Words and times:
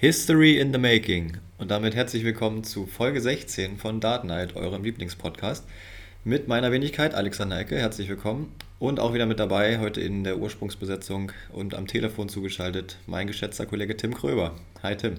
History 0.00 0.58
in 0.58 0.72
the 0.72 0.78
Making. 0.78 1.36
Und 1.58 1.70
damit 1.70 1.94
herzlich 1.94 2.24
willkommen 2.24 2.64
zu 2.64 2.86
Folge 2.86 3.20
16 3.20 3.76
von 3.76 4.00
Dart 4.00 4.24
Night, 4.24 4.56
eurem 4.56 4.82
Lieblingspodcast. 4.82 5.66
Mit 6.24 6.48
meiner 6.48 6.72
Wenigkeit 6.72 7.14
Alexander 7.14 7.58
Ecke, 7.58 7.76
herzlich 7.76 8.08
willkommen. 8.08 8.50
Und 8.78 8.98
auch 8.98 9.12
wieder 9.12 9.26
mit 9.26 9.38
dabei, 9.38 9.78
heute 9.78 10.00
in 10.00 10.24
der 10.24 10.38
Ursprungsbesetzung 10.38 11.32
und 11.52 11.74
am 11.74 11.86
Telefon 11.86 12.30
zugeschaltet, 12.30 12.96
mein 13.06 13.26
geschätzter 13.26 13.66
Kollege 13.66 13.94
Tim 13.94 14.14
Kröber. 14.14 14.54
Hi 14.82 14.96
Tim. 14.96 15.16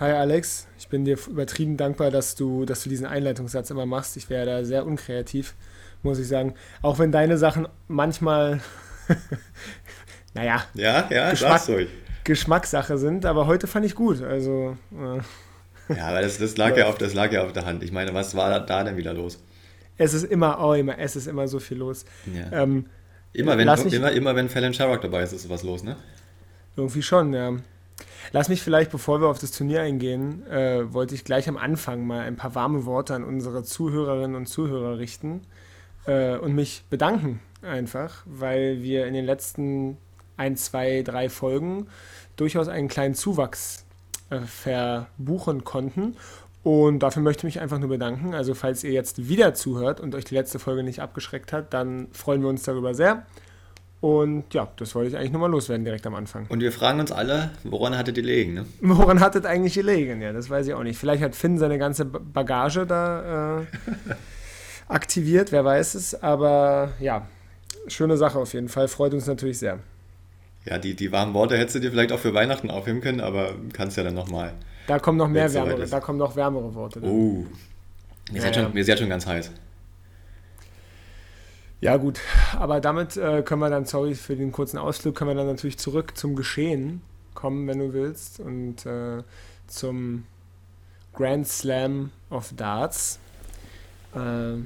Hi 0.00 0.10
Alex, 0.10 0.66
ich 0.80 0.88
bin 0.88 1.04
dir 1.04 1.16
übertrieben 1.28 1.76
dankbar, 1.76 2.10
dass 2.10 2.34
du, 2.34 2.64
dass 2.64 2.82
du 2.82 2.88
diesen 2.88 3.06
Einleitungssatz 3.06 3.70
immer 3.70 3.86
machst. 3.86 4.16
Ich 4.16 4.28
wäre 4.28 4.46
da 4.46 4.64
sehr 4.64 4.84
unkreativ, 4.84 5.54
muss 6.02 6.18
ich 6.18 6.26
sagen. 6.26 6.54
Auch 6.82 6.98
wenn 6.98 7.12
deine 7.12 7.38
Sachen 7.38 7.68
manchmal, 7.86 8.60
naja, 10.34 10.64
ja, 10.74 11.08
ja, 11.08 11.30
Geschmack, 11.30 11.68
ruhig. 11.68 11.88
Geschmackssache 12.26 12.98
sind, 12.98 13.24
aber 13.24 13.46
heute 13.46 13.66
fand 13.66 13.86
ich 13.86 13.94
gut. 13.94 14.22
Also. 14.22 14.76
Äh, 14.92 15.94
ja, 15.94 16.08
aber 16.08 16.20
das, 16.20 16.38
das, 16.38 16.56
lag 16.56 16.76
ja 16.76 16.88
auf, 16.88 16.98
das 16.98 17.14
lag 17.14 17.32
ja 17.32 17.44
auf 17.44 17.52
der 17.52 17.64
Hand. 17.64 17.82
Ich 17.82 17.92
meine, 17.92 18.12
was 18.12 18.34
war 18.34 18.60
da 18.60 18.84
denn 18.84 18.96
wieder 18.96 19.14
los? 19.14 19.38
Es 19.96 20.12
ist 20.12 20.24
immer, 20.24 20.58
oh, 20.60 20.74
immer, 20.74 20.98
es 20.98 21.16
ist 21.16 21.26
immer 21.26 21.48
so 21.48 21.60
viel 21.60 21.78
los. 21.78 22.04
Ja. 22.26 22.62
Ähm, 22.62 22.86
immer, 23.32 23.56
wenn, 23.56 23.68
mich, 23.68 23.92
immer, 23.92 24.10
immer 24.10 24.36
wenn 24.36 24.48
Fallon 24.48 24.74
Sherrock 24.74 25.00
dabei 25.00 25.22
ist, 25.22 25.32
ist 25.32 25.48
was 25.48 25.62
los, 25.62 25.84
ne? 25.84 25.96
Irgendwie 26.76 27.02
schon, 27.02 27.32
ja. 27.32 27.56
Lass 28.32 28.48
mich 28.48 28.60
vielleicht, 28.60 28.90
bevor 28.90 29.20
wir 29.20 29.28
auf 29.28 29.38
das 29.38 29.52
Turnier 29.52 29.82
eingehen, 29.82 30.44
äh, 30.48 30.92
wollte 30.92 31.14
ich 31.14 31.24
gleich 31.24 31.48
am 31.48 31.56
Anfang 31.56 32.06
mal 32.06 32.20
ein 32.22 32.36
paar 32.36 32.54
warme 32.54 32.84
Worte 32.84 33.14
an 33.14 33.24
unsere 33.24 33.62
Zuhörerinnen 33.62 34.36
und 34.36 34.46
Zuhörer 34.46 34.98
richten 34.98 35.42
äh, 36.06 36.36
und 36.36 36.54
mich 36.54 36.82
bedanken 36.90 37.40
einfach, 37.62 38.24
weil 38.26 38.82
wir 38.82 39.06
in 39.06 39.14
den 39.14 39.24
letzten 39.24 39.96
ein, 40.36 40.56
zwei, 40.56 41.02
drei 41.02 41.28
Folgen 41.28 41.86
durchaus 42.36 42.68
einen 42.68 42.88
kleinen 42.88 43.14
Zuwachs 43.14 43.84
äh, 44.30 44.40
verbuchen 44.40 45.64
konnten. 45.64 46.16
Und 46.62 46.98
dafür 46.98 47.22
möchte 47.22 47.46
ich 47.46 47.54
mich 47.54 47.62
einfach 47.62 47.78
nur 47.78 47.88
bedanken. 47.88 48.34
Also 48.34 48.54
falls 48.54 48.82
ihr 48.82 48.90
jetzt 48.90 49.28
wieder 49.28 49.54
zuhört 49.54 50.00
und 50.00 50.14
euch 50.16 50.24
die 50.24 50.34
letzte 50.34 50.58
Folge 50.58 50.82
nicht 50.82 51.00
abgeschreckt 51.00 51.52
hat, 51.52 51.72
dann 51.72 52.08
freuen 52.12 52.42
wir 52.42 52.48
uns 52.48 52.64
darüber 52.64 52.92
sehr. 52.92 53.24
Und 54.00 54.52
ja, 54.52 54.68
das 54.76 54.94
wollte 54.94 55.10
ich 55.10 55.16
eigentlich 55.16 55.30
nur 55.30 55.40
mal 55.40 55.50
loswerden 55.50 55.84
direkt 55.84 56.06
am 56.06 56.14
Anfang. 56.16 56.46
Und 56.48 56.60
wir 56.60 56.72
fragen 56.72 57.00
uns 57.00 57.12
alle, 57.12 57.52
woran 57.62 57.96
hattet 57.96 58.16
ihr 58.16 58.24
gelegen? 58.24 58.54
Ne? 58.54 58.66
Woran 58.80 59.20
hattet 59.20 59.46
eigentlich 59.46 59.74
gelegen? 59.74 60.20
Ja, 60.20 60.32
das 60.32 60.50
weiß 60.50 60.66
ich 60.66 60.74
auch 60.74 60.82
nicht. 60.82 60.98
Vielleicht 60.98 61.22
hat 61.22 61.34
Finn 61.34 61.56
seine 61.56 61.78
ganze 61.78 62.04
Bagage 62.04 62.84
da 62.84 63.60
äh, 63.60 63.66
aktiviert, 64.88 65.52
wer 65.52 65.64
weiß 65.64 65.94
es. 65.94 66.20
Aber 66.20 66.90
ja, 67.00 67.26
schöne 67.86 68.16
Sache 68.16 68.38
auf 68.38 68.52
jeden 68.52 68.68
Fall. 68.68 68.88
Freut 68.88 69.14
uns 69.14 69.26
natürlich 69.26 69.58
sehr 69.58 69.78
ja, 70.66 70.78
die, 70.78 70.94
die 70.94 71.12
warmen 71.12 71.32
Worte 71.32 71.56
hättest 71.56 71.76
du 71.76 71.80
dir 71.80 71.90
vielleicht 71.90 72.12
auch 72.12 72.18
für 72.18 72.34
Weihnachten 72.34 72.70
aufheben 72.70 73.00
können, 73.00 73.20
aber 73.20 73.54
kannst 73.72 73.96
ja 73.96 74.02
dann 74.02 74.14
nochmal. 74.14 74.52
Da 74.86 74.98
kommen 74.98 75.18
noch 75.18 75.28
mehr 75.28 75.52
wärmere, 75.52 75.86
da 75.86 76.00
kommen 76.00 76.18
noch 76.18 76.36
wärmere 76.36 76.74
Worte. 76.74 77.00
Dann. 77.00 77.10
Oh, 77.10 77.46
mir, 78.32 78.40
ja, 78.40 78.48
ist 78.48 78.54
schon, 78.56 78.72
mir 78.74 78.80
ist 78.80 78.88
jetzt 78.88 78.98
schon 78.98 79.08
ganz 79.08 79.26
heiß. 79.26 79.50
Ja, 81.80 81.96
gut, 81.98 82.20
aber 82.58 82.80
damit 82.80 83.16
äh, 83.16 83.42
können 83.42 83.60
wir 83.60 83.70
dann, 83.70 83.84
sorry 83.84 84.14
für 84.14 84.34
den 84.34 84.50
kurzen 84.50 84.78
Ausflug, 84.78 85.14
können 85.14 85.30
wir 85.30 85.34
dann 85.34 85.46
natürlich 85.46 85.78
zurück 85.78 86.16
zum 86.16 86.34
Geschehen 86.34 87.02
kommen, 87.34 87.68
wenn 87.68 87.78
du 87.78 87.92
willst, 87.92 88.40
und 88.40 88.86
äh, 88.86 89.22
zum 89.66 90.24
Grand 91.12 91.46
Slam 91.46 92.10
of 92.30 92.52
Darts. 92.56 93.20
Äh, 94.14 94.64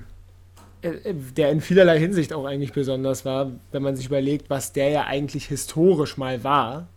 der 0.82 1.50
in 1.50 1.60
vielerlei 1.60 1.98
Hinsicht 1.98 2.32
auch 2.32 2.44
eigentlich 2.44 2.72
besonders 2.72 3.24
war, 3.24 3.52
wenn 3.72 3.82
man 3.82 3.96
sich 3.96 4.06
überlegt, 4.06 4.50
was 4.50 4.72
der 4.72 4.88
ja 4.90 5.04
eigentlich 5.04 5.46
historisch 5.46 6.16
mal 6.16 6.42
war. 6.44 6.88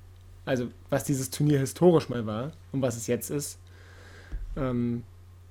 Also 0.45 0.67
was 0.89 1.03
dieses 1.03 1.29
Turnier 1.29 1.59
historisch 1.59 2.09
mal 2.09 2.25
war 2.25 2.51
und 2.71 2.81
was 2.81 2.97
es 2.97 3.07
jetzt 3.07 3.29
ist. 3.29 3.59
Ähm, 4.57 5.03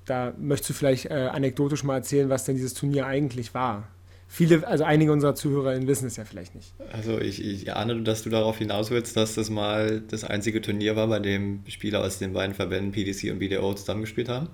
da 0.04 0.34
möchtest 0.38 0.70
du 0.70 0.74
vielleicht 0.74 1.06
äh, 1.06 1.30
anekdotisch 1.32 1.84
mal 1.84 1.96
erzählen, 1.96 2.28
was 2.28 2.44
denn 2.44 2.56
dieses 2.56 2.74
Turnier 2.74 3.06
eigentlich 3.06 3.54
war. 3.54 3.88
Viele, 4.28 4.66
also 4.66 4.84
einige 4.84 5.12
unserer 5.12 5.34
ZuhörerInnen 5.34 5.86
wissen 5.86 6.06
es 6.06 6.16
ja 6.16 6.24
vielleicht 6.24 6.54
nicht. 6.54 6.72
Also 6.90 7.18
ich, 7.18 7.44
ich 7.44 7.74
ahne, 7.74 8.02
dass 8.02 8.22
du 8.22 8.30
darauf 8.30 8.56
hinaus 8.56 8.90
willst, 8.90 9.14
dass 9.16 9.34
das 9.34 9.50
mal 9.50 10.00
das 10.00 10.24
einzige 10.24 10.62
Turnier 10.62 10.96
war, 10.96 11.06
bei 11.06 11.18
dem 11.18 11.60
Spieler 11.68 12.00
aus 12.00 12.18
den 12.18 12.32
beiden 12.32 12.54
Verbänden 12.54 12.92
PDC 12.92 13.30
und 13.30 13.40
BDO 13.40 13.74
zusammengespielt 13.74 14.30
haben? 14.30 14.48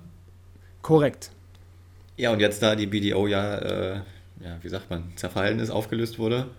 Korrekt. 0.81 1.31
Ja, 2.19 2.33
und 2.33 2.41
jetzt 2.41 2.61
da 2.61 2.75
die 2.75 2.85
BDO 2.85 3.27
ja, 3.27 3.57
äh, 3.59 3.95
ja, 4.41 4.57
wie 4.61 4.67
sagt 4.67 4.89
man, 4.89 5.13
zerfallen 5.15 5.57
ist, 5.59 5.69
aufgelöst 5.69 6.19
wurde, 6.19 6.49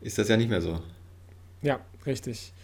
ist 0.00 0.16
das 0.16 0.28
ja 0.28 0.38
nicht 0.38 0.48
mehr 0.48 0.62
so. 0.62 0.80
Ja, 1.60 1.80
richtig. 2.06 2.54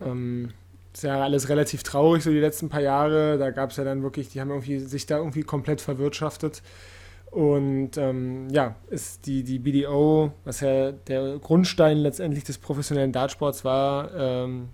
Ähm, 0.00 0.54
ist 0.94 1.02
ja 1.02 1.22
alles 1.22 1.50
relativ 1.50 1.82
traurig, 1.82 2.22
so 2.22 2.30
die 2.30 2.40
letzten 2.40 2.70
paar 2.70 2.80
Jahre. 2.80 3.36
Da 3.36 3.50
gab 3.50 3.70
es 3.70 3.76
ja 3.76 3.84
dann 3.84 4.02
wirklich, 4.02 4.30
die 4.30 4.40
haben 4.40 4.48
irgendwie 4.48 4.78
sich 4.78 5.04
da 5.04 5.18
irgendwie 5.18 5.42
komplett 5.42 5.82
verwirtschaftet. 5.82 6.62
Und 7.30 7.98
ähm, 7.98 8.48
ja, 8.48 8.74
ist 8.88 9.26
die, 9.26 9.44
die 9.44 9.58
BDO, 9.58 10.32
was 10.44 10.60
ja 10.60 10.92
der 10.92 11.36
Grundstein 11.36 11.98
letztendlich 11.98 12.44
des 12.44 12.56
professionellen 12.56 13.12
Dartsports 13.12 13.62
war, 13.62 14.10
ähm, 14.16 14.70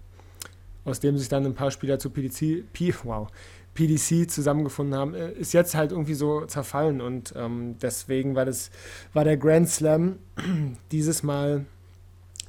aus 0.84 1.00
dem 1.00 1.18
sich 1.18 1.28
dann 1.28 1.44
ein 1.44 1.54
paar 1.54 1.72
Spieler 1.72 1.98
zu 1.98 2.08
PDC, 2.10 2.72
P, 2.72 2.94
wow, 3.02 3.26
PDC 3.80 4.30
zusammengefunden 4.30 4.98
haben, 4.98 5.14
äh, 5.14 5.32
ist 5.32 5.52
jetzt 5.52 5.74
halt 5.74 5.92
irgendwie 5.92 6.14
so 6.14 6.44
zerfallen 6.44 7.00
und 7.00 7.32
ähm, 7.36 7.76
deswegen 7.80 8.34
war 8.34 8.44
das 8.44 8.70
war 9.14 9.24
der 9.24 9.36
Grand 9.36 9.68
Slam 9.68 10.18
dieses 10.92 11.22
Mal 11.22 11.64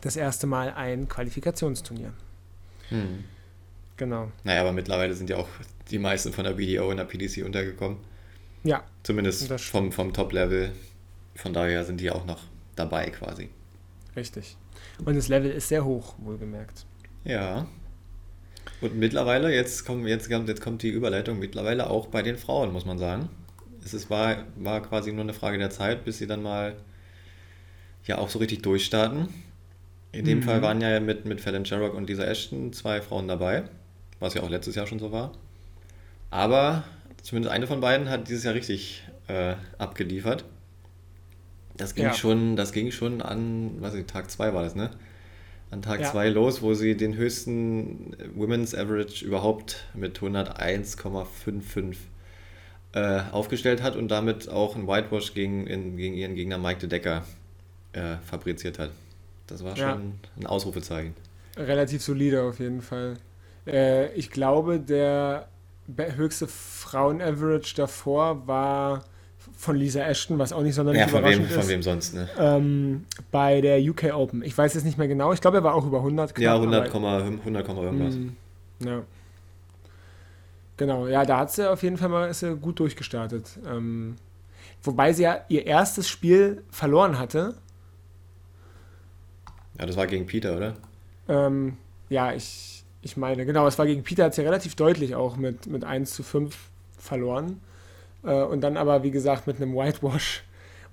das 0.02 0.16
erste 0.16 0.47
Mal 0.47 0.74
ein 0.74 1.08
Qualifikationsturnier. 1.08 2.14
Hm. 2.90 3.24
Genau. 3.97 4.31
Naja, 4.44 4.62
aber 4.62 4.74
mittlerweile 4.74 5.14
sind 5.14 5.30
ja 5.30 5.38
auch 5.38 5.47
die 5.91 6.00
meisten 6.00 6.34
von 6.34 6.44
der 6.44 6.53
BDO 6.53 6.90
in 6.91 6.97
der 6.97 7.06
PDC 7.06 7.46
untergekommen. 7.46 7.97
Ja. 8.64 8.84
Zumindest 9.03 9.52
vom, 9.62 9.91
vom 9.91 10.12
Top-Level. 10.12 10.72
Von 11.36 11.53
daher 11.53 11.86
sind 11.86 12.02
die 12.02 12.09
auch 12.09 12.25
noch 12.25 12.41
dabei 12.75 13.09
quasi. 13.12 13.50
Richtig. 14.16 14.58
Und 15.06 15.16
das 15.16 15.28
Level 15.28 15.52
ist 15.52 15.68
sehr 15.68 15.86
hoch, 15.86 16.16
wohlgemerkt. 16.18 16.86
Ja, 17.24 17.68
und 18.81 18.97
mittlerweile, 18.97 19.53
jetzt 19.53 19.86
kommt, 19.86 20.08
jetzt, 20.08 20.30
jetzt 20.30 20.62
kommt 20.62 20.81
die 20.81 20.90
Überleitung, 20.90 21.40
mittlerweile 21.40 21.90
auch 21.90 22.08
bei 22.08 22.22
den 22.22 22.38
Frauen, 22.38 22.74
muss 22.74 22.86
man 22.86 22.97
sagen. 22.97 23.30
Es 23.84 23.94
ist, 23.94 24.09
war, 24.09 24.46
war 24.58 24.81
quasi 24.81 25.12
nur 25.12 25.24
eine 25.24 25.34
Frage 25.34 25.58
der 25.58 25.69
Zeit, 25.69 26.03
bis 26.03 26.18
sie 26.18 26.28
dann 26.28 26.44
mal 26.44 26.75
ja 28.06 28.18
auch 28.18 28.30
so 28.30 28.40
richtig 28.40 28.62
durchstarten. 28.64 29.30
In 30.12 30.25
dem 30.25 30.40
mhm. 30.40 30.44
Fall 30.44 30.62
waren 30.62 30.81
ja 30.81 31.00
mit, 31.00 31.25
mit 31.25 31.41
Fallon 31.41 31.66
Sherrock 31.66 31.94
und 31.94 32.09
dieser 32.09 32.28
Ashton 32.28 32.74
zwei 32.74 33.02
Frauen 33.02 33.28
dabei, 33.28 33.64
was 34.20 34.34
ja 34.34 34.44
auch 34.44 34.50
letztes 34.50 34.75
Jahr 34.75 34.88
schon 34.88 35.00
so 35.00 35.12
war. 35.12 35.31
Aber 36.30 36.84
zumindest 37.22 37.53
eine 37.53 37.68
von 37.68 37.81
beiden 37.81 38.09
hat 38.09 38.28
dieses 38.28 38.44
Jahr 38.44 38.53
richtig 38.53 39.03
äh, 39.28 39.56
abgeliefert. 39.78 40.44
Das 41.78 41.96
ging, 41.96 42.06
ja. 42.06 42.14
schon, 42.14 42.56
das 42.56 42.74
ging 42.74 42.91
schon 42.91 43.22
an, 43.22 43.81
weiß 43.81 43.94
ich, 43.94 44.06
Tag 44.06 44.30
2 44.30 44.53
war 44.53 44.64
das, 44.64 44.75
ne? 44.75 44.91
An 45.72 45.82
Tag 45.82 46.06
2 46.06 46.26
ja. 46.26 46.32
los, 46.32 46.62
wo 46.62 46.74
sie 46.74 46.96
den 46.96 47.16
höchsten 47.16 48.16
Women's 48.36 48.76
Average 48.76 49.26
überhaupt 49.26 49.86
mit 49.94 50.20
101,55 50.20 51.96
äh, 52.94 53.22
aufgestellt 53.32 53.82
hat 53.82 53.96
und 53.96 54.09
damit 54.09 54.50
auch 54.50 54.76
ein 54.76 54.88
Whitewash 54.88 55.34
gegen, 55.34 55.66
in, 55.66 55.96
gegen 55.96 56.16
ihren 56.16 56.36
Gegner 56.36 56.58
Mike 56.58 56.82
de 56.82 56.90
Decker 56.90 57.24
äh, 57.94 58.18
fabriziert 58.18 58.80
hat. 58.80 58.92
Das 59.48 59.64
war 59.64 59.76
schon 59.76 59.86
ja. 59.86 60.02
ein 60.40 60.46
Ausrufezeichen. 60.46 61.16
Relativ 61.56 62.02
solide 62.02 62.44
auf 62.44 62.59
jeden 62.59 62.82
Fall. 62.82 63.16
Äh, 63.66 64.14
ich 64.14 64.30
glaube, 64.30 64.80
der 64.80 65.48
höchste 65.88 66.48
Frauen-Average 66.48 67.76
davor 67.76 68.48
war 68.48 69.06
von 69.62 69.76
Lisa 69.76 70.02
Ashton, 70.02 70.40
was 70.40 70.54
auch 70.54 70.64
nicht 70.64 70.74
sonderlich 70.74 71.02
ja, 71.02 71.08
von 71.08 71.20
überraschend 71.20 71.44
wem, 71.44 71.50
ist. 71.52 71.62
von 71.62 71.70
wem 71.70 71.84
sonst, 71.84 72.16
ne? 72.16 72.28
Ähm, 72.40 73.06
bei 73.30 73.62
der 73.62 73.80
UK 73.80 74.06
Open. 74.12 74.42
Ich 74.42 74.58
weiß 74.58 74.74
jetzt 74.74 74.86
nicht 74.86 74.98
mehr 74.98 75.08
genau. 75.08 75.34
Ich 75.34 75.40
glaube, 75.40 75.58
er 75.58 75.64
war 75.64 75.76
auch 75.76 75.86
über 75.86 76.00
100. 76.00 76.34
Knapp, 76.34 76.44
ja, 76.44 76.56
100, 76.56 76.88
100, 76.88 77.68
irgendwas. 77.70 78.16
Mh, 78.16 78.90
ja. 78.90 79.04
Genau, 80.78 81.08
ja, 81.08 81.26
da 81.26 81.38
hat 81.38 81.52
sie 81.52 81.70
auf 81.70 81.84
jeden 81.84 81.97
Fall 81.97 82.09
mal 82.09 82.28
ist 82.28 82.40
sie 82.40 82.56
gut 82.56 82.80
durchgestartet. 82.80 83.59
Ähm, 83.68 84.16
wobei 84.82 85.14
sie 85.14 85.24
ja 85.24 85.41
ihr 85.47 85.68
erstes 85.68 86.09
Spiel 86.09 86.64
verloren 86.72 87.20
hatte. 87.20 87.53
Ja, 89.78 89.85
das 89.85 89.96
war 89.96 90.08
gegen 90.08 90.26
Peter, 90.26 90.58
oder? 90.58 90.74
Ähm, 91.28 91.78
ja, 92.09 92.34
ich, 92.34 92.84
ich 93.03 93.16
meine, 93.16 93.46
genau, 93.46 93.68
es 93.68 93.78
war 93.78 93.85
gegen 93.85 94.02
Peter, 94.02 94.24
hat 94.24 94.34
sie 94.34 94.41
relativ 94.41 94.74
deutlich 94.74 95.14
auch 95.14 95.38
mit, 95.38 95.68
mit 95.68 95.84
1 95.84 96.16
zu 96.16 96.24
5 96.24 96.58
verloren. 96.97 97.62
Äh, 98.23 98.44
und 98.44 98.62
dann 98.62 98.78
aber, 98.78 99.03
wie 99.03 99.12
gesagt, 99.12 99.47
mit 99.47 99.58
einem 99.58 99.76
Whitewash. 99.76 100.44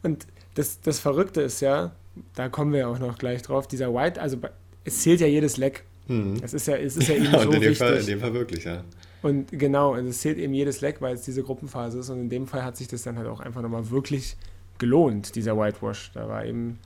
Und 0.02 0.26
das, 0.54 0.80
das 0.80 0.98
Verrückte 0.98 1.42
ist 1.42 1.60
ja, 1.60 1.92
da 2.34 2.48
kommen 2.48 2.72
wir 2.72 2.80
ja 2.80 2.86
auch 2.88 2.98
noch 2.98 3.18
gleich 3.18 3.42
drauf, 3.42 3.66
dieser 3.66 3.94
White, 3.94 4.20
also 4.20 4.38
es 4.84 5.02
zählt 5.02 5.20
ja 5.20 5.26
jedes 5.26 5.56
Leck. 5.56 5.84
Mhm. 6.06 6.40
Es 6.42 6.54
ist 6.54 6.66
ja, 6.66 6.76
es 6.76 6.96
ist 6.96 7.08
ja 7.08 7.14
eben 7.16 7.26
ja, 7.26 7.40
so 7.40 7.50
in 7.50 7.50
dem 7.52 7.62
wichtig. 7.62 7.78
Fall, 7.78 7.96
in 7.96 8.06
dem 8.06 8.20
Fall 8.20 8.34
wirklich, 8.34 8.64
ja. 8.64 8.84
Und 9.22 9.50
genau, 9.50 9.94
also 9.94 10.08
es 10.08 10.20
zählt 10.20 10.38
eben 10.38 10.54
jedes 10.54 10.80
Leck, 10.80 11.00
weil 11.00 11.14
es 11.14 11.22
diese 11.22 11.42
Gruppenphase 11.42 11.98
ist. 11.98 12.08
Und 12.10 12.20
in 12.20 12.28
dem 12.28 12.46
Fall 12.46 12.64
hat 12.64 12.76
sich 12.76 12.86
das 12.86 13.02
dann 13.02 13.18
halt 13.18 13.26
auch 13.26 13.40
einfach 13.40 13.62
nochmal 13.62 13.90
wirklich 13.90 14.36
gelohnt, 14.78 15.34
dieser 15.34 15.56
Whitewash. 15.56 16.12
Da 16.14 16.28
war 16.28 16.44
eben, 16.44 16.78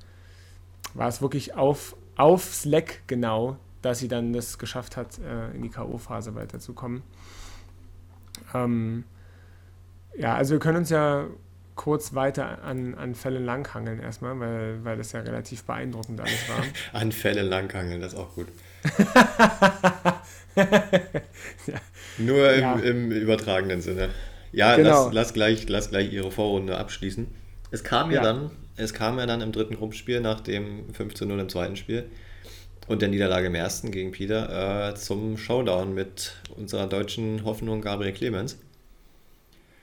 war 0.94 1.09
es 1.09 1.21
wirklich 1.21 1.55
auf, 1.55 1.94
aufs 2.17 2.65
Leck 2.65 3.03
genau 3.06 3.59
dass 3.83 3.99
sie 3.99 4.09
dann 4.09 4.33
das 4.33 4.59
geschafft 4.59 4.97
hat, 4.97 5.19
äh, 5.19 5.50
in 5.55 5.62
die 5.62 5.69
K.O.-Phase 5.69 6.35
weiterzukommen. 6.35 7.03
Ähm, 8.55 9.05
ja, 10.17 10.35
also 10.35 10.53
wir 10.53 10.61
können 10.61 10.79
uns 10.79 10.91
ja 10.91 11.26
kurz 11.75 12.14
weiter 12.14 12.62
an, 12.62 12.94
an 12.94 13.14
Fällen 13.14 13.44
langhangeln 13.44 14.00
erstmal, 14.00 14.38
weil, 14.38 14.85
weil 14.85 14.97
das 14.97 15.12
ja 15.12 15.20
relativ 15.20 15.64
beeindruckend 15.64 16.20
alles 16.20 16.49
war. 16.49 16.64
an 17.00 17.12
Fällen 17.12 17.47
langhangeln, 17.47 18.00
das 18.00 18.12
ist 18.12 18.19
auch 18.19 18.35
gut. 18.35 18.49
ja. 20.56 21.81
Nur 22.19 22.53
im, 22.53 22.61
ja. 22.61 22.75
im, 22.75 23.11
übertragenen 23.11 23.81
Sinne. 23.81 24.11
Ja, 24.53 24.76
genau. 24.76 25.06
lass, 25.06 25.14
lass, 25.14 25.32
gleich, 25.32 25.69
lass 25.69 25.91
gleich 25.91 26.12
ihre 26.12 26.31
Vorrunde 26.31 26.76
abschließen. 26.76 27.26
Es 27.70 27.82
kam 27.82 28.11
ja, 28.11 28.17
ja 28.17 28.23
dann, 28.23 28.50
es 28.76 28.93
kam 28.93 29.19
ja 29.19 29.25
dann 29.25 29.41
im 29.41 29.53
dritten 29.53 29.76
Gruppenspiel 29.76 30.20
nach 30.20 30.41
dem 30.41 30.93
15 30.93 31.26
0 31.26 31.41
im 31.41 31.49
zweiten 31.49 31.76
Spiel 31.76 32.11
und 32.87 33.00
der 33.00 33.08
Niederlage 33.08 33.47
im 33.47 33.55
ersten 33.55 33.91
gegen 33.91 34.12
Peter 34.12 34.91
äh, 34.91 34.94
zum 34.94 35.38
Showdown 35.38 35.94
mit 35.94 36.35
unserer 36.56 36.87
deutschen 36.87 37.44
Hoffnung 37.44 37.81
Gabriel 37.81 38.12
Clemens. 38.12 38.58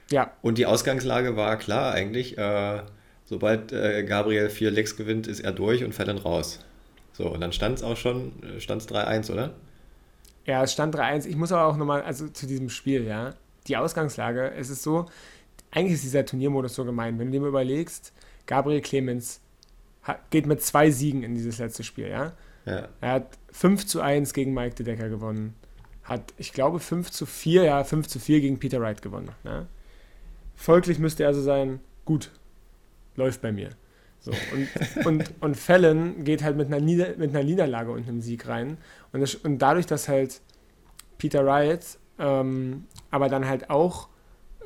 Ja. 0.09 0.31
Und 0.41 0.57
die 0.57 0.65
Ausgangslage 0.65 1.35
war 1.35 1.57
klar 1.57 1.94
eigentlich, 1.94 2.38
äh, 2.38 2.81
sobald 3.25 3.71
äh, 3.71 4.03
Gabriel 4.03 4.50
vier 4.50 4.71
Lecks 4.71 4.95
gewinnt, 4.95 5.27
ist 5.27 5.39
er 5.39 5.51
durch 5.51 5.83
und 5.83 5.94
fällt 5.94 6.07
dann 6.07 6.17
raus. 6.17 6.59
So, 7.13 7.27
und 7.27 7.41
dann 7.41 7.51
stand 7.51 7.77
es 7.77 7.83
auch 7.83 7.97
schon, 7.97 8.31
äh, 8.44 8.59
stand 8.59 8.81
es 8.81 8.89
3-1, 8.89 9.31
oder? 9.31 9.53
Ja, 10.45 10.63
es 10.63 10.73
stand 10.73 10.95
3-1. 10.95 11.27
Ich 11.27 11.35
muss 11.35 11.51
aber 11.51 11.65
auch 11.65 11.77
nochmal, 11.77 12.01
also 12.01 12.27
zu 12.27 12.47
diesem 12.47 12.69
Spiel, 12.69 13.06
ja, 13.06 13.35
die 13.67 13.77
Ausgangslage, 13.77 14.51
es 14.51 14.69
ist 14.69 14.83
so, 14.83 15.06
eigentlich 15.71 15.94
ist 15.94 16.03
dieser 16.03 16.25
Turniermodus 16.25 16.73
so 16.73 16.85
gemein. 16.85 17.19
Wenn 17.19 17.27
du 17.27 17.33
dir 17.33 17.41
mal 17.41 17.50
überlegst, 17.50 18.13
Gabriel 18.47 18.81
Clemens 18.81 19.41
hat, 20.01 20.31
geht 20.31 20.47
mit 20.47 20.61
zwei 20.63 20.89
Siegen 20.89 21.23
in 21.23 21.35
dieses 21.35 21.59
letzte 21.59 21.83
Spiel, 21.83 22.07
ja? 22.07 22.33
ja. 22.65 22.88
Er 23.01 23.11
hat 23.11 23.38
5 23.51 23.85
zu 23.85 24.01
1 24.01 24.33
gegen 24.33 24.53
Mike 24.53 24.75
De 24.75 24.85
Decker 24.85 25.09
gewonnen. 25.09 25.53
Hat, 26.03 26.33
ich 26.38 26.53
glaube, 26.53 26.79
5 26.79 27.11
zu 27.11 27.27
4, 27.27 27.63
ja, 27.63 27.83
5 27.83 28.07
zu 28.07 28.19
4 28.19 28.41
gegen 28.41 28.57
Peter 28.57 28.81
Wright 28.81 29.01
gewonnen. 29.01 29.29
Ja? 29.44 29.67
Folglich 30.59 31.00
müsste 31.00 31.23
er 31.23 31.33
so 31.33 31.41
sein, 31.41 31.79
gut, 32.03 32.31
läuft 33.15 33.41
bei 33.41 33.53
mir. 33.53 33.69
So, 34.19 34.33
und, 34.53 35.06
und, 35.06 35.33
und 35.39 35.56
Fallon 35.56 36.25
geht 36.25 36.44
halt 36.44 36.57
mit 36.57 36.67
einer, 36.67 36.81
Nieder 36.81 37.15
mit 37.15 37.29
einer 37.29 37.45
Niederlage 37.45 37.91
und 37.91 38.06
einem 38.09 38.19
Sieg 38.19 38.45
rein. 38.45 38.77
Und, 39.13 39.21
das, 39.21 39.35
und 39.35 39.59
dadurch, 39.59 39.85
dass 39.85 40.09
halt 40.09 40.41
Peter 41.17 41.45
Wright 41.45 41.97
ähm, 42.19 42.88
aber 43.09 43.29
dann 43.29 43.47
halt 43.47 43.69
auch 43.69 44.09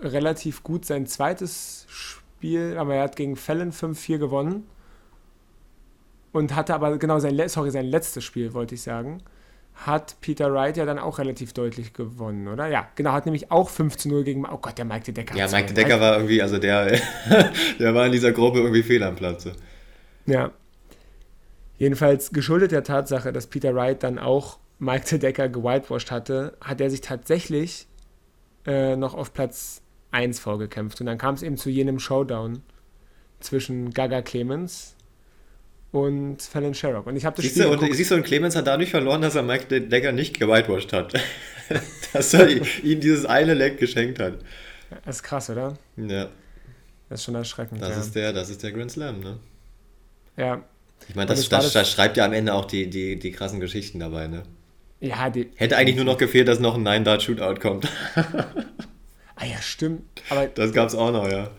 relativ 0.01 0.63
gut 0.63 0.83
sein 0.83 1.05
zweites 1.05 1.85
Spiel, 1.87 2.75
aber 2.79 2.95
er 2.95 3.03
hat 3.03 3.15
gegen 3.15 3.35
Fallon 3.35 3.71
5-4 3.71 4.17
gewonnen 4.17 4.67
und 6.31 6.55
hatte 6.55 6.73
aber 6.73 6.97
genau 6.97 7.19
sein, 7.19 7.39
sorry, 7.49 7.69
sein 7.69 7.85
letztes 7.85 8.23
Spiel, 8.23 8.55
wollte 8.55 8.73
ich 8.73 8.81
sagen, 8.81 9.21
hat 9.75 10.15
Peter 10.21 10.53
Wright 10.53 10.77
ja 10.77 10.85
dann 10.85 10.99
auch 10.99 11.17
relativ 11.19 11.53
deutlich 11.53 11.93
gewonnen, 11.93 12.47
oder? 12.47 12.67
Ja, 12.67 12.87
genau, 12.95 13.11
hat 13.11 13.25
nämlich 13.25 13.51
auch 13.51 13.69
5 13.69 13.97
zu 13.97 14.09
0 14.09 14.23
gegen, 14.23 14.45
oh 14.45 14.57
Gott, 14.57 14.77
der 14.77 14.85
Mike 14.85 15.05
de 15.05 15.13
Decker. 15.13 15.35
Ja, 15.35 15.47
Mike 15.47 15.73
de 15.73 15.75
Decker 15.75 15.99
war 15.99 16.15
irgendwie, 16.15 16.41
also 16.41 16.57
der, 16.57 16.99
der 17.79 17.95
war 17.95 18.05
in 18.05 18.11
dieser 18.11 18.31
Gruppe 18.31 18.59
irgendwie 18.59 18.83
fehl 18.83 19.03
am 19.03 19.15
Platze. 19.15 19.53
Ja. 20.25 20.51
Jedenfalls 21.77 22.31
geschuldet 22.31 22.71
der 22.71 22.83
Tatsache, 22.83 23.33
dass 23.33 23.47
Peter 23.47 23.75
Wright 23.75 24.03
dann 24.03 24.19
auch 24.19 24.59
Mike 24.79 25.05
de 25.09 25.17
Decker 25.17 25.49
gewhitewashed 25.49 26.11
hatte, 26.11 26.55
hat 26.61 26.79
er 26.79 26.89
sich 26.89 27.01
tatsächlich 27.01 27.87
äh, 28.65 28.95
noch 28.95 29.15
auf 29.15 29.33
Platz 29.33 29.81
1 30.11 30.39
vorgekämpft. 30.39 31.01
Und 31.01 31.07
dann 31.07 31.17
kam 31.17 31.35
es 31.35 31.41
eben 31.41 31.57
zu 31.57 31.69
jenem 31.69 31.99
Showdown 31.99 32.61
zwischen 33.39 33.91
Gaga 33.91 34.21
Clemens 34.21 34.95
und 35.93 36.41
Fallon 36.41 36.73
Sherrock. 36.73 37.05
Und 37.05 37.15
ich 37.15 37.23
habe 37.23 37.35
das 37.35 37.45
siehst 37.45 37.55
Spiel 37.55 37.77
du, 37.77 37.85
und, 37.85 37.95
siehst 37.95 38.11
du, 38.11 38.15
und 38.15 38.23
Clemens 38.23 38.55
hat 38.55 38.67
dadurch 38.67 38.89
verloren, 38.89 39.21
dass 39.21 39.35
er 39.35 39.43
Mike 39.43 39.81
Decker 39.81 40.11
nicht 40.11 40.37
gewhitewashed 40.39 40.91
hat. 40.91 41.13
dass 42.13 42.33
er 42.33 42.49
ihm 42.49 42.99
dieses 42.99 43.25
eine 43.25 43.53
Leck 43.53 43.77
geschenkt 43.77 44.19
hat. 44.19 44.39
Das 45.05 45.17
ist 45.17 45.23
krass, 45.23 45.49
oder? 45.49 45.77
Ja. 45.95 46.29
Das 47.09 47.19
ist 47.19 47.25
schon 47.25 47.35
erschreckend. 47.35 47.81
Das, 47.81 47.89
ja. 47.89 48.01
ist, 48.01 48.15
der, 48.15 48.33
das 48.33 48.49
ist 48.49 48.63
der 48.63 48.71
Grand 48.71 48.91
Slam, 48.91 49.19
ne? 49.19 49.37
Ja. 50.35 50.63
Ich 51.07 51.15
meine, 51.15 51.27
das, 51.27 51.47
das, 51.47 51.71
das, 51.73 51.91
schreibt 51.91 52.17
ja 52.17 52.25
am 52.25 52.33
Ende 52.33 52.53
auch 52.55 52.65
die, 52.65 52.89
die, 52.89 53.19
die 53.19 53.31
krassen 53.31 53.59
Geschichten 53.59 53.99
dabei, 53.99 54.27
ne? 54.27 54.43
Ja, 54.99 55.29
die, 55.29 55.51
Hätte 55.55 55.77
eigentlich 55.77 55.95
nur 55.95 56.05
noch 56.05 56.17
gefehlt, 56.17 56.47
dass 56.47 56.59
noch 56.59 56.75
ein 56.75 56.83
Nine-Dart-Shootout 56.83 57.59
kommt. 57.59 57.87
ah 58.15 59.45
ja, 59.45 59.61
stimmt. 59.61 60.23
Aber, 60.29 60.47
das 60.47 60.73
gab's 60.73 60.95
auch 60.95 61.11
noch, 61.11 61.29
ja. 61.29 61.51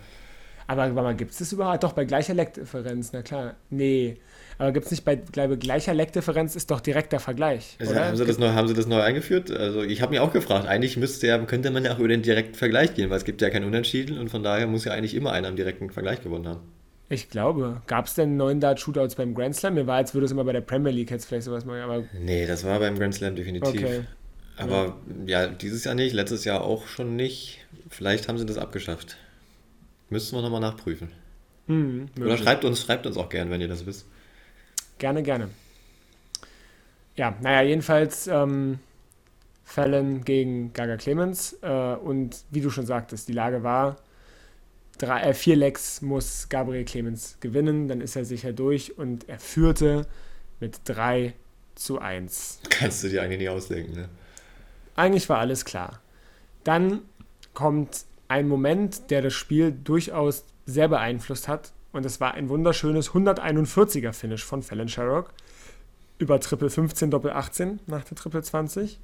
Aber, 0.66 0.84
aber 0.84 1.14
gibt 1.14 1.32
es 1.32 1.38
das 1.38 1.52
überhaupt? 1.52 1.84
Doch, 1.84 1.92
bei 1.92 2.04
gleicher 2.04 2.34
Leckdifferenz, 2.34 3.10
na 3.12 3.22
klar. 3.22 3.54
Nee. 3.70 4.16
Aber 4.58 4.72
gibt 4.72 4.86
es 4.86 4.90
nicht 4.90 5.04
bei 5.04 5.16
glaube, 5.16 5.58
gleicher 5.58 5.94
Leckdifferenz 5.94 6.56
ist 6.56 6.70
doch 6.70 6.80
direkter 6.80 7.20
Vergleich. 7.20 7.76
Also, 7.80 7.94
haben, 7.94 8.16
Sie 8.16 8.24
das 8.24 8.38
neu, 8.38 8.48
haben 8.50 8.68
Sie 8.68 8.74
das 8.74 8.86
neu 8.86 9.00
eingeführt? 9.00 9.50
Also 9.50 9.82
ich 9.82 10.02
habe 10.02 10.10
mich 10.10 10.20
auch 10.20 10.32
gefragt, 10.32 10.66
eigentlich 10.66 10.96
müsste 10.96 11.26
ja, 11.26 11.38
könnte 11.38 11.70
man 11.70 11.84
ja 11.84 11.94
auch 11.94 11.98
über 11.98 12.08
den 12.08 12.22
direkten 12.22 12.54
Vergleich 12.54 12.94
gehen, 12.94 13.10
weil 13.10 13.18
es 13.18 13.24
gibt 13.24 13.42
ja 13.42 13.50
keinen 13.50 13.64
Unentschieden 13.64 14.18
und 14.18 14.30
von 14.30 14.42
daher 14.42 14.66
muss 14.66 14.84
ja 14.84 14.92
eigentlich 14.92 15.14
immer 15.14 15.32
einer 15.32 15.48
im 15.48 15.56
direkten 15.56 15.90
Vergleich 15.90 16.22
gewonnen 16.22 16.48
haben. 16.48 16.60
Ich 17.08 17.28
glaube. 17.28 17.82
Gab 17.86 18.06
es 18.06 18.14
denn 18.14 18.36
neun 18.36 18.60
Dart-Shootouts 18.60 19.16
beim 19.16 19.34
Grand 19.34 19.54
Slam? 19.54 19.74
Mir 19.74 19.86
war, 19.86 19.96
als 19.96 20.14
würde 20.14 20.24
es 20.24 20.32
immer 20.32 20.44
bei 20.44 20.52
der 20.52 20.62
Premier 20.62 20.90
League 20.90 21.10
jetzt 21.10 21.26
vielleicht 21.26 21.44
sowas 21.44 21.64
machen. 21.64 21.80
Aber 21.80 22.04
nee, 22.18 22.46
das 22.46 22.64
war 22.64 22.78
beim 22.78 22.98
Grand 22.98 23.14
Slam 23.14 23.36
definitiv. 23.36 23.82
Okay. 23.82 24.00
Aber 24.56 24.96
ja. 25.26 25.42
ja, 25.42 25.46
dieses 25.48 25.84
Jahr 25.84 25.94
nicht, 25.94 26.14
letztes 26.14 26.44
Jahr 26.44 26.62
auch 26.62 26.86
schon 26.86 27.16
nicht. 27.16 27.58
Vielleicht 27.90 28.28
haben 28.28 28.38
sie 28.38 28.46
das 28.46 28.56
abgeschafft. 28.56 29.16
Müssten 30.10 30.36
wir 30.36 30.42
nochmal 30.42 30.60
nachprüfen. 30.60 31.08
Mhm, 31.66 32.08
Oder 32.20 32.36
schreibt 32.36 32.64
uns, 32.64 32.82
schreibt 32.82 33.06
uns 33.06 33.16
auch 33.16 33.28
gern, 33.28 33.50
wenn 33.50 33.60
ihr 33.60 33.68
das 33.68 33.86
wisst. 33.86 34.06
Gerne, 34.98 35.22
gerne. 35.22 35.50
Ja, 37.16 37.36
naja, 37.40 37.62
jedenfalls 37.62 38.26
ähm, 38.26 38.78
Fallon 39.64 40.24
gegen 40.24 40.72
Gaga 40.72 40.96
Clemens. 40.96 41.56
Äh, 41.62 41.68
und 41.68 42.44
wie 42.50 42.60
du 42.60 42.70
schon 42.70 42.86
sagtest, 42.86 43.28
die 43.28 43.32
Lage 43.32 43.62
war, 43.62 43.96
drei, 44.98 45.22
äh, 45.22 45.34
vier 45.34 45.56
Lecks 45.56 46.02
muss 46.02 46.48
Gabriel 46.48 46.84
Clemens 46.84 47.38
gewinnen, 47.40 47.88
dann 47.88 48.00
ist 48.00 48.16
er 48.16 48.24
sicher 48.24 48.52
durch 48.52 48.98
und 48.98 49.28
er 49.28 49.38
führte 49.38 50.06
mit 50.60 50.80
3 50.84 51.34
zu 51.74 51.98
1. 51.98 52.60
Kannst 52.70 53.04
du 53.04 53.08
dir 53.08 53.22
eigentlich 53.22 53.38
nicht 53.38 53.48
ausdenken, 53.48 53.94
ne? 53.94 54.08
Eigentlich 54.96 55.28
war 55.28 55.38
alles 55.38 55.64
klar. 55.64 56.00
Dann 56.62 57.00
kommt 57.52 58.04
ein 58.28 58.48
Moment, 58.48 59.10
der 59.10 59.22
das 59.22 59.32
Spiel 59.32 59.72
durchaus 59.72 60.44
sehr 60.66 60.88
beeinflusst 60.88 61.48
hat. 61.48 61.72
Und 61.94 62.04
es 62.04 62.20
war 62.20 62.34
ein 62.34 62.48
wunderschönes 62.48 63.10
141er 63.10 64.12
Finish 64.12 64.44
von 64.44 64.64
Fallon 64.64 64.88
Sherrock 64.88 65.32
über 66.18 66.40
Triple 66.40 66.68
15, 66.68 67.12
Doppel 67.12 67.30
18 67.30 67.78
nach 67.86 68.02
der 68.02 68.16
Triple 68.16 68.42
20. 68.42 68.98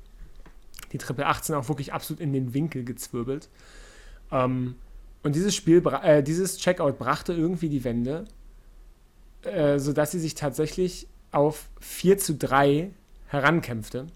Die 0.90 0.98
Triple 0.98 1.24
18 1.24 1.54
auch 1.54 1.68
wirklich 1.68 1.92
absolut 1.92 2.20
in 2.20 2.32
den 2.32 2.52
Winkel 2.52 2.84
gezwirbelt. 2.84 3.48
Ähm, 4.32 4.74
und 5.22 5.36
dieses 5.36 5.54
Spiel, 5.54 5.86
äh, 6.02 6.24
dieses 6.24 6.58
Checkout 6.58 6.98
brachte 6.98 7.32
irgendwie 7.32 7.68
die 7.68 7.84
Wende, 7.84 8.24
äh, 9.42 9.78
sodass 9.78 10.10
sie 10.10 10.18
sich 10.18 10.34
tatsächlich 10.34 11.06
auf 11.30 11.68
4 11.80 12.18
zu 12.18 12.34
3 12.34 12.90
herankämpfte. 13.28 14.08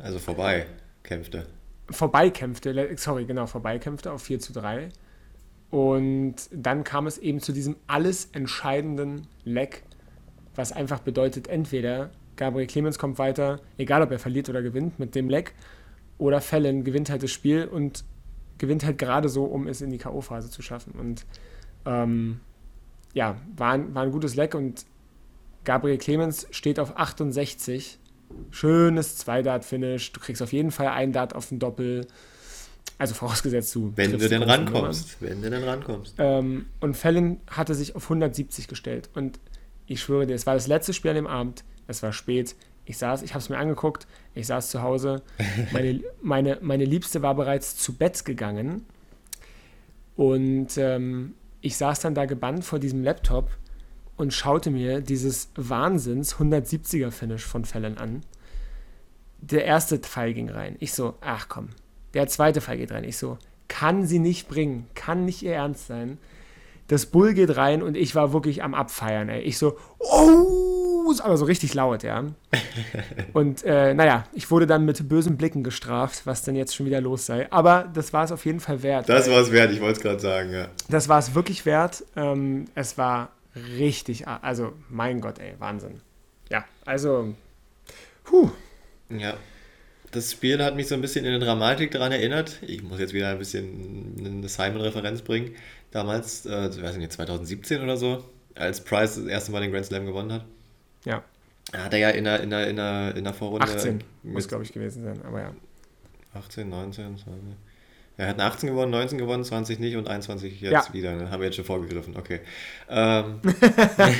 Also 0.00 0.18
vorbei 0.18 0.66
kämpfte 1.04 1.46
vorbeikämpfte, 1.90 2.96
sorry, 2.96 3.24
genau, 3.24 3.46
vorbeikämpfte 3.46 4.12
auf 4.12 4.22
4 4.22 4.40
zu 4.40 4.52
3. 4.52 4.90
Und 5.70 6.36
dann 6.50 6.84
kam 6.84 7.06
es 7.06 7.18
eben 7.18 7.40
zu 7.40 7.52
diesem 7.52 7.76
alles 7.86 8.30
entscheidenden 8.32 9.26
Leck, 9.44 9.82
was 10.54 10.72
einfach 10.72 11.00
bedeutet, 11.00 11.48
entweder 11.48 12.10
Gabriel 12.36 12.66
Clemens 12.66 12.98
kommt 12.98 13.18
weiter, 13.18 13.60
egal 13.76 14.02
ob 14.02 14.10
er 14.10 14.18
verliert 14.18 14.48
oder 14.48 14.62
gewinnt 14.62 14.98
mit 14.98 15.14
dem 15.14 15.28
Leck, 15.28 15.54
oder 16.16 16.40
Fallon 16.40 16.84
gewinnt 16.84 17.10
halt 17.10 17.22
das 17.22 17.30
Spiel 17.30 17.66
und 17.66 18.04
gewinnt 18.58 18.84
halt 18.84 18.98
gerade 18.98 19.28
so, 19.28 19.44
um 19.44 19.66
es 19.68 19.80
in 19.80 19.90
die 19.90 19.98
K.O.-Phase 19.98 20.50
zu 20.50 20.62
schaffen. 20.62 20.92
Und 20.92 21.26
ähm, 21.84 22.40
ja, 23.14 23.36
war 23.56 23.72
ein, 23.72 23.94
war 23.94 24.02
ein 24.02 24.10
gutes 24.10 24.34
Leck 24.34 24.54
und 24.54 24.84
Gabriel 25.64 25.98
Clemens 25.98 26.46
steht 26.50 26.80
auf 26.80 26.96
68 26.96 27.98
Schönes 28.50 29.16
Zwei-Dart-Finish. 29.16 30.12
Du 30.12 30.20
kriegst 30.20 30.42
auf 30.42 30.52
jeden 30.52 30.70
Fall 30.70 30.88
ein 30.88 31.12
Dart 31.12 31.34
auf 31.34 31.48
den 31.48 31.58
Doppel. 31.58 32.06
Also 32.98 33.14
vorausgesetzt 33.14 33.74
du. 33.76 33.92
Wenn 33.94 34.18
du 34.18 34.28
denn 34.28 34.42
rankommst. 34.42 35.16
Wenn 35.20 35.40
du 35.40 35.50
denn 35.50 35.62
rankommst. 35.62 36.16
Ähm, 36.18 36.66
und 36.80 36.96
Fallon 36.96 37.40
hatte 37.48 37.74
sich 37.74 37.94
auf 37.94 38.04
170 38.04 38.66
gestellt. 38.66 39.08
Und 39.14 39.38
ich 39.86 40.00
schwöre 40.00 40.26
dir, 40.26 40.34
es 40.34 40.46
war 40.46 40.54
das 40.54 40.66
letzte 40.66 40.92
Spiel 40.92 41.10
an 41.12 41.16
dem 41.16 41.26
Abend. 41.28 41.64
Es 41.86 42.02
war 42.02 42.12
spät. 42.12 42.56
Ich 42.84 42.98
saß, 42.98 43.22
ich 43.22 43.34
habe 43.34 43.40
es 43.40 43.48
mir 43.48 43.58
angeguckt. 43.58 44.08
Ich 44.34 44.48
saß 44.48 44.70
zu 44.70 44.82
Hause. 44.82 45.22
Meine, 45.72 46.00
meine, 46.20 46.58
meine 46.60 46.84
Liebste 46.84 47.22
war 47.22 47.34
bereits 47.34 47.76
zu 47.76 47.94
Bett 47.94 48.24
gegangen. 48.24 48.84
Und 50.16 50.76
ähm, 50.76 51.34
ich 51.60 51.76
saß 51.76 52.00
dann 52.00 52.14
da 52.14 52.26
gebannt 52.26 52.64
vor 52.64 52.80
diesem 52.80 53.04
Laptop 53.04 53.50
und 54.16 54.34
schaute 54.34 54.70
mir 54.70 55.00
dieses 55.00 55.50
Wahnsinns 55.54 56.36
170er 56.36 57.12
Finish 57.12 57.44
von 57.44 57.64
Fallon 57.64 57.98
an. 57.98 58.22
Der 59.40 59.64
erste 59.64 59.98
Pfeil 59.98 60.34
ging 60.34 60.50
rein. 60.50 60.74
Ich 60.80 60.92
so, 60.92 61.14
ach 61.20 61.48
komm. 61.48 61.68
Der 62.18 62.26
zweite 62.26 62.60
Pfeil 62.60 62.78
geht 62.78 62.90
rein. 62.90 63.04
Ich 63.04 63.16
so, 63.16 63.38
kann 63.68 64.04
sie 64.04 64.18
nicht 64.18 64.48
bringen, 64.48 64.88
kann 64.96 65.24
nicht 65.24 65.44
ihr 65.44 65.52
Ernst 65.52 65.86
sein. 65.86 66.18
Das 66.88 67.06
Bull 67.06 67.32
geht 67.32 67.56
rein 67.56 67.80
und 67.80 67.96
ich 67.96 68.16
war 68.16 68.32
wirklich 68.32 68.64
am 68.64 68.74
Abfeiern. 68.74 69.28
Ey. 69.28 69.42
Ich 69.42 69.56
so, 69.56 69.78
oh, 70.00 71.14
aber 71.20 71.36
so 71.36 71.44
richtig 71.44 71.74
laut, 71.74 72.02
ja. 72.02 72.24
Und 73.34 73.62
äh, 73.62 73.94
naja, 73.94 74.24
ich 74.32 74.50
wurde 74.50 74.66
dann 74.66 74.84
mit 74.84 75.08
bösen 75.08 75.36
Blicken 75.36 75.62
gestraft, 75.62 76.26
was 76.26 76.42
denn 76.42 76.56
jetzt 76.56 76.74
schon 76.74 76.86
wieder 76.86 77.00
los 77.00 77.24
sei. 77.24 77.46
Aber 77.52 77.88
das 77.94 78.12
war 78.12 78.24
es 78.24 78.32
auf 78.32 78.44
jeden 78.44 78.58
Fall 78.58 78.82
wert. 78.82 79.08
Das 79.08 79.30
war 79.30 79.40
es 79.40 79.52
wert, 79.52 79.70
ich 79.70 79.80
wollte 79.80 79.98
es 79.98 80.02
gerade 80.02 80.18
sagen, 80.18 80.52
ja. 80.52 80.68
Das 80.88 81.08
war 81.08 81.20
es 81.20 81.36
wirklich 81.36 81.64
wert. 81.66 82.04
Ähm, 82.16 82.64
es 82.74 82.98
war 82.98 83.30
richtig, 83.78 84.26
also 84.26 84.72
mein 84.88 85.20
Gott, 85.20 85.38
ey, 85.38 85.54
Wahnsinn. 85.60 86.00
Ja, 86.50 86.64
also, 86.84 87.32
puh. 88.24 88.50
Ja, 89.08 89.34
das 90.12 90.32
Spiel 90.32 90.62
hat 90.62 90.76
mich 90.76 90.88
so 90.88 90.94
ein 90.94 91.00
bisschen 91.00 91.24
in 91.24 91.34
eine 91.34 91.44
Dramatik 91.44 91.90
daran 91.90 92.12
erinnert. 92.12 92.58
Ich 92.62 92.82
muss 92.82 92.98
jetzt 92.98 93.12
wieder 93.12 93.28
ein 93.28 93.38
bisschen 93.38 94.14
eine 94.18 94.48
Simon-Referenz 94.48 95.22
bringen. 95.22 95.54
Damals, 95.90 96.46
äh, 96.46 96.68
ich 96.68 96.82
weiß 96.82 96.96
nicht, 96.96 97.12
2017 97.12 97.82
oder 97.82 97.96
so, 97.96 98.24
als 98.54 98.82
Price 98.82 99.16
das 99.16 99.26
erste 99.26 99.52
Mal 99.52 99.60
den 99.60 99.72
Grand 99.72 99.86
Slam 99.86 100.06
gewonnen 100.06 100.32
hat. 100.32 100.44
Ja. 101.04 101.22
Hat 101.72 101.92
er 101.92 101.98
ja 101.98 102.10
in 102.10 102.24
der, 102.24 102.40
in 102.40 102.50
der, 102.50 102.68
in 102.68 102.76
der, 102.76 103.14
in 103.16 103.24
der 103.24 103.34
Vorrunde. 103.34 103.66
18 103.66 104.02
muss, 104.22 104.48
glaube 104.48 104.64
ich, 104.64 104.72
gewesen 104.72 105.04
sein, 105.04 105.20
aber 105.22 105.40
ja. 105.40 105.54
18, 106.34 106.68
19, 106.68 107.18
20. 107.18 107.32
Er 108.16 108.26
hat 108.26 108.40
18 108.40 108.70
gewonnen, 108.70 108.90
19 108.90 109.16
gewonnen, 109.16 109.44
20 109.44 109.78
nicht 109.78 109.96
und 109.96 110.08
21 110.08 110.60
jetzt 110.60 110.72
ja. 110.72 110.92
wieder. 110.92 111.14
Ne? 111.14 111.30
Haben 111.30 111.40
wir 111.40 111.46
jetzt 111.46 111.54
schon 111.54 111.64
vorgegriffen. 111.64 112.16
Okay. 112.16 112.40
Ähm, 112.88 113.40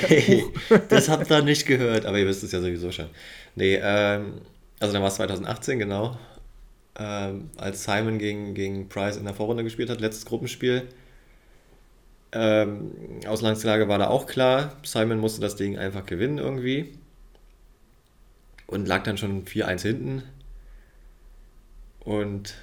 nee, 0.09 0.45
das 0.89 1.09
habt 1.09 1.29
ihr 1.29 1.41
nicht 1.41 1.65
gehört, 1.65 2.05
aber 2.05 2.17
ihr 2.17 2.25
wisst 2.25 2.43
es 2.43 2.53
ja 2.53 2.61
sowieso 2.61 2.91
schon. 2.91 3.09
Nee, 3.55 3.77
ähm, 3.81 4.39
also 4.79 4.93
dann 4.93 5.01
war 5.01 5.09
es 5.09 5.15
2018, 5.15 5.79
genau. 5.79 6.17
Ähm, 6.97 7.49
als 7.57 7.83
Simon 7.83 8.19
gegen, 8.19 8.53
gegen 8.53 8.89
Price 8.89 9.17
in 9.17 9.25
der 9.25 9.33
Vorrunde 9.33 9.63
gespielt 9.63 9.89
hat, 9.89 10.01
letztes 10.01 10.25
Gruppenspiel. 10.25 10.87
Ähm, 12.31 12.91
Ausgangslage 13.27 13.87
war 13.87 13.97
da 13.97 14.07
auch 14.07 14.27
klar. 14.27 14.77
Simon 14.83 15.19
musste 15.19 15.41
das 15.41 15.55
Ding 15.55 15.77
einfach 15.77 16.05
gewinnen 16.05 16.37
irgendwie. 16.37 16.93
Und 18.67 18.87
lag 18.87 19.03
dann 19.03 19.17
schon 19.17 19.45
4-1 19.45 19.81
hinten. 19.81 20.23
Und 21.99 22.53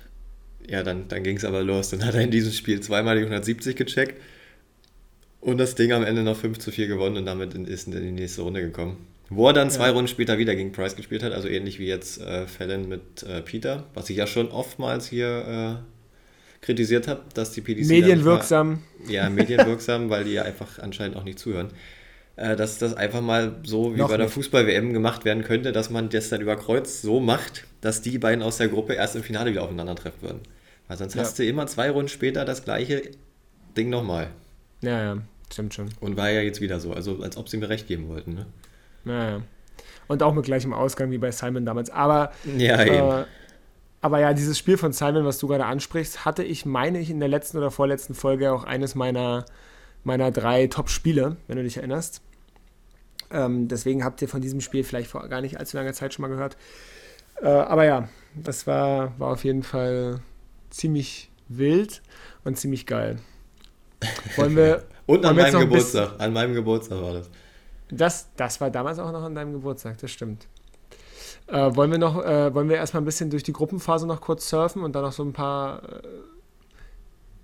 ja, 0.69 0.83
dann, 0.83 1.09
dann 1.09 1.23
ging 1.23 1.37
es 1.37 1.45
aber 1.45 1.63
los. 1.63 1.91
Dann 1.91 2.05
hat 2.05 2.15
er 2.15 2.23
in 2.23 2.31
diesem 2.31 2.53
Spiel 2.53 2.81
zweimal 2.81 3.17
die 3.17 3.23
170 3.23 3.77
gecheckt 3.77 4.21
und 5.41 5.59
das 5.59 5.77
Ding 5.77 5.93
am 5.93 6.03
Ende 6.03 6.23
noch 6.23 6.37
5 6.37 6.59
zu 6.59 6.73
4 6.73 6.89
gewonnen 6.89 7.19
und 7.19 7.27
damit 7.27 7.55
ist 7.55 7.87
in 7.87 7.93
die 7.93 8.11
nächste 8.11 8.43
Runde 8.43 8.63
gekommen. 8.63 9.07
Wo 9.29 9.49
er 9.49 9.53
dann 9.53 9.71
zwei 9.71 9.87
ja. 9.87 9.93
Runden 9.93 10.09
später 10.09 10.39
wieder 10.39 10.55
gegen 10.55 10.73
Price 10.73 10.95
gespielt 10.95 11.23
hat, 11.23 11.33
also 11.33 11.49
ähnlich 11.49 11.79
wie 11.79 11.87
jetzt 11.87 12.21
äh, 12.21 12.47
Fallon 12.47 12.89
mit 12.89 13.25
äh, 13.25 13.43
Peter, 13.43 13.85
was 13.95 14.09
ich 14.09 14.17
ja 14.17 14.27
schon 14.27 14.51
oftmals 14.53 15.09
hier 15.09 15.83
äh, 15.83 16.65
kritisiert 16.65 17.09
habe, 17.09 17.23
dass 17.35 17.51
die 17.53 17.61
PDC. 17.61 17.89
Medienwirksam. 17.89 18.83
Mal, 19.05 19.13
ja, 19.13 19.29
medienwirksam, 19.29 20.11
weil 20.11 20.25
die 20.25 20.33
ja 20.33 20.43
einfach 20.43 20.79
anscheinend 20.79 21.17
auch 21.17 21.25
nicht 21.25 21.39
zuhören. 21.39 21.71
Äh, 22.37 22.55
dass 22.55 22.79
das 22.79 22.95
einfach 22.95 23.23
mal 23.23 23.57
so 23.65 23.95
wie 23.95 23.99
Noch 23.99 24.11
bei 24.11 24.19
der 24.19 24.29
Fußball-WM 24.29 24.93
gemacht 24.93 25.25
werden 25.25 25.43
könnte, 25.43 25.73
dass 25.73 25.91
man 25.91 26.11
das 26.11 26.29
dann 26.29 26.43
über 26.43 26.57
Kreuz 26.57 27.01
so 27.01 27.19
macht, 27.19 27.65
dass 27.81 28.03
die 28.03 28.19
beiden 28.19 28.43
aus 28.43 28.59
der 28.59 28.69
Gruppe 28.69 28.93
erst 28.93 29.17
im 29.17 29.23
Finale 29.23 29.51
wieder 29.51 29.63
aufeinandertreffen 29.63 30.21
würden. 30.21 30.41
Weil 30.87 30.99
sonst 30.99 31.15
ja. 31.15 31.23
hast 31.23 31.39
du 31.39 31.45
immer 31.45 31.67
zwei 31.67 31.91
Runden 31.91 32.09
später 32.09 32.45
das 32.45 32.63
gleiche 32.63 33.11
Ding 33.77 33.89
nochmal. 33.89 34.29
Ja, 34.83 35.03
ja, 35.03 35.19
stimmt 35.51 35.73
schon. 35.73 35.89
Und 36.01 36.17
war 36.17 36.31
ja 36.31 36.43
jetzt 36.43 36.61
wieder 36.61 36.79
so, 36.79 36.93
also 36.93 37.23
als 37.23 37.39
ob 37.39 37.49
sie 37.49 37.57
mir 37.57 37.71
recht 37.71 37.89
geben 37.89 38.09
wollten. 38.09 38.35
Ne? 38.35 38.47
Ja, 39.07 39.31
ja. 39.31 39.43
Und 40.09 40.23
auch 40.23 40.35
mit 40.35 40.45
gleichem 40.45 40.73
Ausgang 40.73 41.11
wie 41.11 41.19
bei 41.19 41.31
Simon 41.31 41.65
damals. 41.65 41.91
Aber, 41.91 42.33
ja, 42.57 42.83
äh, 42.83 43.25
aber 44.01 44.21
ja, 44.21 44.35
dieses 44.35 44.59
Spiel 44.59 44.77
von 44.77 44.93
Simon, 44.93 45.25
was 45.25 45.39
du 45.39 45.49
gerade 45.49 45.65
ansprichst, 45.65 46.25
hatte 46.25 46.45
ich, 46.45 46.67
meine 46.67 47.01
ich, 47.01 47.11
in 47.11 47.19
der 47.19 47.29
letzten 47.29 47.59
oder 47.59 47.71
vorletzten 47.71 48.15
Folge 48.15 48.53
auch 48.53 48.65
eines 48.65 48.95
meiner, 48.95 49.47
meiner 50.05 50.31
drei 50.31 50.67
Top-Spiele, 50.67 51.37
wenn 51.49 51.57
du 51.57 51.65
dich 51.65 51.79
erinnerst. 51.79 52.21
Ähm, 53.31 53.67
deswegen 53.67 54.05
habt 54.05 54.23
ihr 54.23 54.29
von 54.29 54.41
diesem 54.41 54.61
Spiel 54.61 54.85
vielleicht 54.85 55.11
vor 55.11 55.27
gar 55.29 55.41
nicht 55.41 55.59
allzu 55.59 55.77
langer 55.77 55.93
Zeit 55.93 56.15
schon 56.15 56.23
mal 56.23 56.29
gehört. 56.29 56.57
Äh, 57.43 57.49
aber 57.49 57.85
ja, 57.85 58.09
das 58.35 58.67
war, 58.67 59.19
war 59.19 59.33
auf 59.33 59.45
jeden 59.45 59.63
Fall 59.63 60.21
ziemlich 60.71 61.31
wild 61.49 62.03
und 62.45 62.57
ziemlich 62.57 62.87
geil. 62.87 63.19
Wollen 64.37 64.57
wir. 64.57 64.85
und 65.07 65.25
an 65.25 65.35
meinem 65.35 65.61
Geburtstag. 65.61 66.13
An 66.19 66.33
meinem 66.33 66.55
Geburtstag 66.55 67.03
war 67.03 67.13
das. 67.13 67.31
Das, 67.89 68.31
das 68.37 68.61
war 68.61 68.71
damals 68.71 68.99
auch 68.99 69.13
noch 69.13 69.23
an 69.23 69.35
deinem 69.35 69.53
Geburtstag, 69.53 69.99
das 69.99 70.11
stimmt. 70.11 70.47
Äh, 71.47 71.77
wollen 71.77 71.91
wir 71.91 71.99
noch, 71.99 72.25
äh, 72.25 72.53
wollen 72.55 72.69
wir 72.69 72.77
erstmal 72.77 73.03
ein 73.03 73.07
bisschen 73.07 73.31
durch 73.31 73.45
die 73.45 73.53
Gruppenphase 73.53 74.07
noch 74.07 74.21
kurz 74.21 74.49
surfen 74.49 74.83
und 74.83 74.95
dann 74.97 75.03
noch 75.03 75.13
so 75.13 75.23
ein 75.23 75.33
paar, 75.33 75.83
äh, 75.85 76.03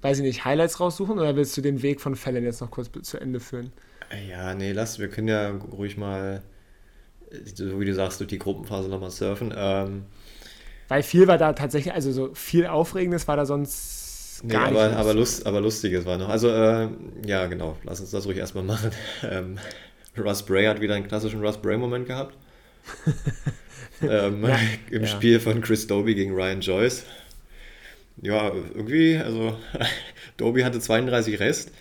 weiß 0.02 0.18
ich 0.18 0.24
nicht, 0.24 0.44
Highlights 0.44 0.80
raussuchen 0.80 1.18
oder 1.18 1.36
willst 1.36 1.56
du 1.56 1.60
den 1.60 1.82
Weg 1.82 2.00
von 2.00 2.16
Fällen 2.16 2.42
jetzt 2.42 2.60
noch 2.60 2.70
kurz 2.70 2.90
zu 3.02 3.20
Ende 3.20 3.38
führen? 3.38 3.72
Ja, 4.28 4.54
nee, 4.54 4.72
lass, 4.72 4.98
wir 4.98 5.08
können 5.08 5.28
ja 5.28 5.50
ruhig 5.50 5.96
mal, 5.96 6.42
so 7.54 7.80
wie 7.80 7.84
du 7.84 7.94
sagst, 7.94 8.18
durch 8.18 8.28
die 8.28 8.38
Gruppenphase 8.38 8.88
nochmal 8.88 9.10
surfen. 9.10 9.54
Ähm, 9.56 10.04
weil 10.88 11.02
viel 11.02 11.26
war 11.26 11.38
da 11.38 11.52
tatsächlich, 11.52 11.94
also 11.94 12.12
so 12.12 12.34
viel 12.34 12.66
Aufregendes 12.66 13.26
war 13.28 13.36
da 13.36 13.46
sonst 13.46 14.42
gar 14.48 14.70
nee, 14.70 14.76
aber, 14.76 14.88
nicht. 14.88 14.98
Aber, 14.98 15.14
Lust, 15.14 15.46
aber 15.46 15.60
Lustiges 15.60 16.04
war 16.04 16.18
noch. 16.18 16.28
Also, 16.28 16.48
äh, 16.48 16.88
ja, 17.24 17.46
genau, 17.46 17.76
lass 17.84 18.00
uns 18.00 18.10
das 18.10 18.26
ruhig 18.26 18.38
erstmal 18.38 18.64
machen. 18.64 18.90
Ähm, 19.22 19.58
Russ 20.18 20.44
Bray 20.44 20.66
hat 20.66 20.80
wieder 20.80 20.94
einen 20.94 21.06
klassischen 21.06 21.40
Russ 21.40 21.60
Bray-Moment 21.60 22.06
gehabt. 22.06 22.36
ähm, 24.02 24.44
ja, 24.46 24.58
Im 24.90 25.02
ja. 25.02 25.08
Spiel 25.08 25.40
von 25.40 25.60
Chris 25.60 25.86
Doby 25.86 26.14
gegen 26.14 26.34
Ryan 26.34 26.60
Joyce. 26.60 27.04
Ja, 28.20 28.52
irgendwie, 28.74 29.16
also 29.16 29.56
Doby 30.36 30.62
hatte 30.62 30.80
32 30.80 31.40
Rest, 31.40 31.72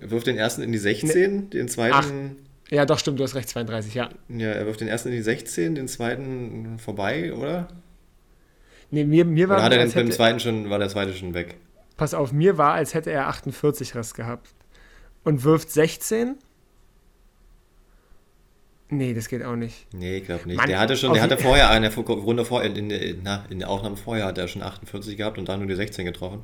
wirft 0.00 0.26
den 0.26 0.36
ersten 0.36 0.62
in 0.62 0.72
die 0.72 0.78
16, 0.78 1.36
nee. 1.36 1.42
den 1.50 1.68
zweiten. 1.68 2.36
Ach. 2.36 2.72
Ja, 2.72 2.86
doch, 2.86 2.98
stimmt, 2.98 3.20
du 3.20 3.24
hast 3.24 3.34
recht, 3.34 3.48
32, 3.48 3.94
ja. 3.94 4.08
Ja, 4.28 4.48
er 4.48 4.66
wirft 4.66 4.80
den 4.80 4.88
ersten 4.88 5.10
in 5.10 5.14
die 5.14 5.22
16, 5.22 5.74
den 5.74 5.86
zweiten 5.86 6.78
vorbei, 6.78 7.32
oder? 7.32 7.68
Nee, 8.90 9.04
mir, 9.04 9.24
mir 9.24 9.48
war. 9.48 9.56
Oder 9.56 9.64
hat 9.64 9.72
er 9.72 9.84
den 9.84 9.92
beim 9.92 10.10
zweiten 10.10 10.40
schon, 10.40 10.70
war 10.70 10.78
der 10.78 10.88
zweite 10.88 11.12
schon 11.14 11.34
weg? 11.34 11.56
Pass 11.96 12.14
auf, 12.14 12.32
mir 12.32 12.58
war, 12.58 12.74
als 12.74 12.94
hätte 12.94 13.10
er 13.10 13.28
48 13.28 13.94
Rest 13.94 14.14
gehabt. 14.14 14.48
Und 15.22 15.44
wirft 15.44 15.70
16. 15.70 16.36
Nee, 18.90 19.14
das 19.14 19.28
geht 19.28 19.42
auch 19.42 19.56
nicht. 19.56 19.86
Nee, 19.92 20.18
ich 20.18 20.24
glaube 20.24 20.46
nicht. 20.46 20.56
Mann, 20.56 20.68
der 20.68 20.78
hatte 20.78 20.96
schon, 20.96 21.14
der 21.14 21.22
hatte 21.22 21.38
vorher 21.38 21.70
eine 21.70 21.92
Runde 21.94 22.44
vor, 22.44 22.62
in, 22.62 22.90
in, 22.90 23.20
na, 23.22 23.44
in 23.48 23.58
der 23.58 23.70
Aufnahme 23.70 23.96
vorher 23.96 24.26
hat 24.26 24.38
er 24.38 24.46
schon 24.46 24.62
48 24.62 25.16
gehabt 25.16 25.38
und 25.38 25.48
dann 25.48 25.60
nur 25.60 25.68
die 25.68 25.74
16 25.74 26.04
getroffen. 26.04 26.42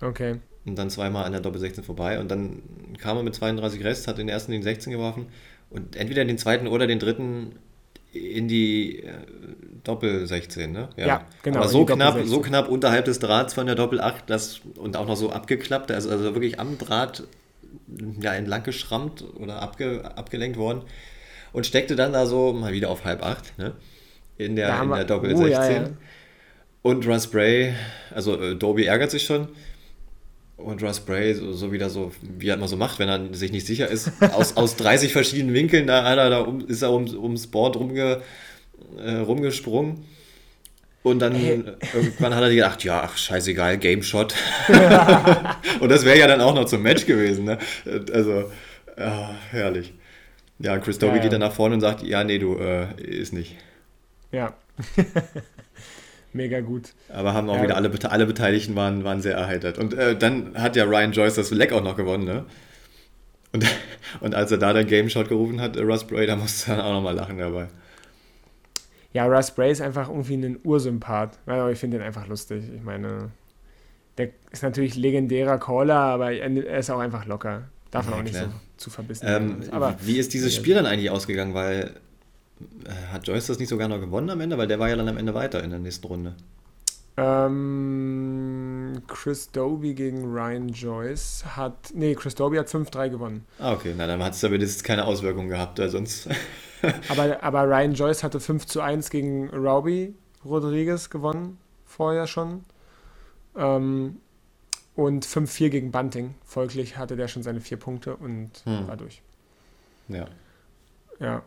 Okay. 0.00 0.36
Und 0.64 0.78
dann 0.78 0.90
zweimal 0.90 1.24
an 1.24 1.32
der 1.32 1.40
Doppel 1.40 1.60
16 1.60 1.82
vorbei 1.82 2.20
und 2.20 2.30
dann 2.30 2.62
kam 2.98 3.16
er 3.16 3.22
mit 3.22 3.34
32 3.34 3.82
Rest, 3.82 4.06
hat 4.06 4.18
den 4.18 4.28
ersten 4.28 4.52
den 4.52 4.62
16 4.62 4.92
geworfen 4.92 5.26
und 5.70 5.96
entweder 5.96 6.24
den 6.24 6.38
zweiten 6.38 6.68
oder 6.68 6.86
den 6.86 6.98
dritten 6.98 7.56
in 8.12 8.46
die 8.46 8.98
äh, 8.98 9.12
Doppel 9.82 10.26
16, 10.26 10.70
ne? 10.70 10.90
Ja, 10.96 11.06
ja 11.06 11.26
genau. 11.42 11.60
Aber 11.60 11.68
so 11.68 11.86
knapp, 11.86 12.20
so 12.24 12.40
knapp 12.40 12.68
unterhalb 12.68 13.06
des 13.06 13.18
Drahts 13.18 13.54
von 13.54 13.66
der 13.66 13.74
Doppel 13.74 14.00
8 14.00 14.28
das, 14.28 14.60
und 14.76 14.96
auch 14.96 15.06
noch 15.06 15.16
so 15.16 15.30
abgeklappt, 15.30 15.90
also, 15.90 16.10
also 16.10 16.24
wirklich 16.34 16.60
am 16.60 16.76
Draht 16.76 17.24
ja, 18.20 18.34
entlang 18.34 18.62
geschrammt 18.62 19.24
oder 19.36 19.62
abge, 19.62 20.04
abgelenkt 20.14 20.58
worden 20.58 20.82
und 21.52 21.66
steckte 21.66 21.96
dann 21.96 22.12
da 22.12 22.26
so 22.26 22.52
mal 22.52 22.72
wieder 22.72 22.90
auf 22.90 23.04
halb 23.04 23.24
acht, 23.24 23.58
ne? 23.58 23.72
In 24.38 24.56
der, 24.56 24.82
in 24.82 24.90
der 24.90 25.04
Doppel 25.04 25.34
oh, 25.34 25.36
16. 25.36 25.52
Ja, 25.52 25.72
ja. 25.82 25.90
Und 26.82 27.06
Russ 27.06 27.28
Bray, 27.28 27.74
also 28.12 28.40
äh, 28.40 28.56
Doby 28.56 28.84
ärgert 28.84 29.10
sich 29.10 29.24
schon. 29.24 29.48
Und 30.56 30.82
Russ 30.82 31.00
Bray, 31.00 31.34
so, 31.34 31.52
so 31.52 31.72
wieder 31.72 31.90
so, 31.90 32.12
wie 32.38 32.48
er 32.48 32.54
immer 32.54 32.68
so 32.68 32.76
macht, 32.76 32.98
wenn 32.98 33.08
er 33.08 33.34
sich 33.34 33.52
nicht 33.52 33.66
sicher 33.66 33.88
ist, 33.88 34.10
aus, 34.32 34.56
aus 34.56 34.76
30 34.76 35.12
verschiedenen 35.12 35.54
Winkeln, 35.54 35.86
da, 35.86 36.14
da, 36.16 36.28
da 36.28 36.40
um, 36.40 36.66
ist 36.66 36.82
er 36.82 36.90
um, 36.90 37.04
ums 37.16 37.46
Board 37.46 37.76
rumge, 37.76 38.22
äh, 38.98 39.16
rumgesprungen. 39.16 40.04
Und 41.02 41.18
dann 41.18 41.34
hey. 41.34 41.64
irgendwann 41.92 42.34
hat 42.34 42.42
er 42.42 42.50
gedacht, 42.50 42.84
ja, 42.84 43.02
ach, 43.04 43.16
scheißegal, 43.16 43.78
Game 43.78 44.04
Shot. 44.04 44.34
und 45.80 45.88
das 45.88 46.04
wäre 46.04 46.18
ja 46.18 46.28
dann 46.28 46.40
auch 46.40 46.54
noch 46.54 46.64
zum 46.66 46.82
Match 46.82 47.06
gewesen. 47.06 47.44
Ne? 47.44 47.58
Also, 48.12 48.50
ja, 48.96 49.34
herrlich. 49.50 49.94
Ja, 50.58 50.78
Chris 50.78 50.98
Dobie 50.98 51.16
ja, 51.16 51.22
geht 51.22 51.32
dann 51.32 51.40
nach 51.40 51.52
vorne 51.52 51.74
und 51.74 51.80
sagt, 51.80 52.02
ja, 52.02 52.22
nee, 52.24 52.38
du, 52.38 52.56
äh, 52.56 52.94
ist 53.02 53.32
nicht. 53.32 53.56
Ja. 54.30 54.54
Mega 56.32 56.60
gut. 56.60 56.94
Aber 57.08 57.34
haben 57.34 57.50
auch 57.50 57.56
ja. 57.56 57.64
wieder 57.64 57.76
alle, 57.76 57.90
alle 58.10 58.26
Beteiligten 58.26 58.74
waren, 58.74 59.04
waren 59.04 59.20
sehr 59.20 59.36
erheitert. 59.36 59.78
Und 59.78 59.92
äh, 59.94 60.16
dann 60.16 60.54
hat 60.54 60.76
ja 60.76 60.84
Ryan 60.84 61.12
Joyce 61.12 61.34
das 61.34 61.50
Leck 61.50 61.72
auch 61.72 61.82
noch 61.82 61.96
gewonnen, 61.96 62.24
ne? 62.24 62.46
Und, 63.52 63.66
und 64.20 64.34
als 64.34 64.50
er 64.50 64.58
da 64.58 64.72
den 64.72 64.86
Game 64.86 65.10
Shot 65.10 65.28
gerufen 65.28 65.60
hat, 65.60 65.76
Russ 65.76 66.04
Bray, 66.06 66.26
da 66.26 66.36
musste 66.36 66.70
er 66.70 66.78
dann 66.78 66.86
auch 66.86 66.92
nochmal 66.92 67.14
lachen 67.14 67.38
dabei. 67.38 67.68
Ja, 69.12 69.26
Russ 69.26 69.50
Bray 69.50 69.70
ist 69.70 69.82
einfach 69.82 70.08
irgendwie 70.08 70.34
ein 70.36 70.58
Ursympath. 70.64 71.38
Also 71.44 71.68
ich 71.68 71.78
finde 71.78 71.98
ihn 71.98 72.02
einfach 72.02 72.26
lustig. 72.26 72.64
Ich 72.74 72.82
meine, 72.82 73.30
der 74.16 74.30
ist 74.50 74.62
natürlich 74.62 74.94
legendärer 74.96 75.58
Caller, 75.58 75.94
aber 75.94 76.32
er 76.32 76.78
ist 76.78 76.90
auch 76.90 76.98
einfach 76.98 77.26
locker. 77.26 77.64
Darf 77.92 78.06
man 78.06 78.14
ja, 78.14 78.18
auch 78.18 78.24
nicht 78.24 78.34
klar. 78.34 78.46
so 78.46 78.52
zu 78.78 78.90
verbissen 78.90 79.26
ähm, 79.28 79.62
Aber 79.70 79.96
wie 80.00 80.18
ist 80.18 80.32
dieses 80.34 80.54
Spiel 80.54 80.74
dann 80.74 80.86
eigentlich 80.86 81.10
ausgegangen? 81.10 81.54
Weil 81.54 81.94
äh, 82.84 83.12
hat 83.12 83.28
Joyce 83.28 83.46
das 83.46 83.58
nicht 83.60 83.68
sogar 83.68 83.86
noch 83.86 84.00
gewonnen 84.00 84.30
am 84.30 84.40
Ende? 84.40 84.58
Weil 84.58 84.66
der 84.66 84.80
war 84.80 84.88
ja 84.88 84.96
dann 84.96 85.08
am 85.08 85.18
Ende 85.18 85.34
weiter 85.34 85.62
in 85.62 85.70
der 85.70 85.78
nächsten 85.78 86.06
Runde. 86.06 86.34
Ähm, 87.18 89.02
Chris 89.06 89.50
Doby 89.52 89.92
gegen 89.92 90.24
Ryan 90.32 90.70
Joyce 90.70 91.44
hat. 91.54 91.92
Nee, 91.94 92.14
Chris 92.14 92.34
Doby 92.34 92.56
hat 92.56 92.68
5-3 92.68 93.10
gewonnen. 93.10 93.44
Ah, 93.58 93.74
okay. 93.74 93.94
Na, 93.96 94.06
dann 94.06 94.24
hat 94.24 94.32
es 94.32 94.42
aber 94.42 94.54
wenigstens 94.54 94.82
keine 94.82 95.04
Auswirkungen 95.04 95.50
gehabt, 95.50 95.78
weil 95.78 95.90
sonst. 95.90 96.28
aber, 97.10 97.42
aber 97.42 97.64
Ryan 97.64 97.92
Joyce 97.92 98.24
hatte 98.24 98.40
5 98.40 98.66
zu 98.66 98.80
1 98.80 99.10
gegen 99.10 99.50
Robbie 99.50 100.14
Rodriguez 100.44 101.10
gewonnen, 101.10 101.58
vorher 101.84 102.26
schon. 102.26 102.64
Ähm, 103.54 104.16
und 104.94 105.26
5-4 105.26 105.70
gegen 105.70 105.90
Bunting. 105.90 106.34
Folglich 106.44 106.96
hatte 106.96 107.16
der 107.16 107.28
schon 107.28 107.42
seine 107.42 107.60
vier 107.60 107.78
Punkte 107.78 108.16
und 108.16 108.50
hm. 108.64 108.88
war 108.88 108.96
durch. 108.96 109.22
Ja. 110.08 110.26
Ja. 111.18 111.42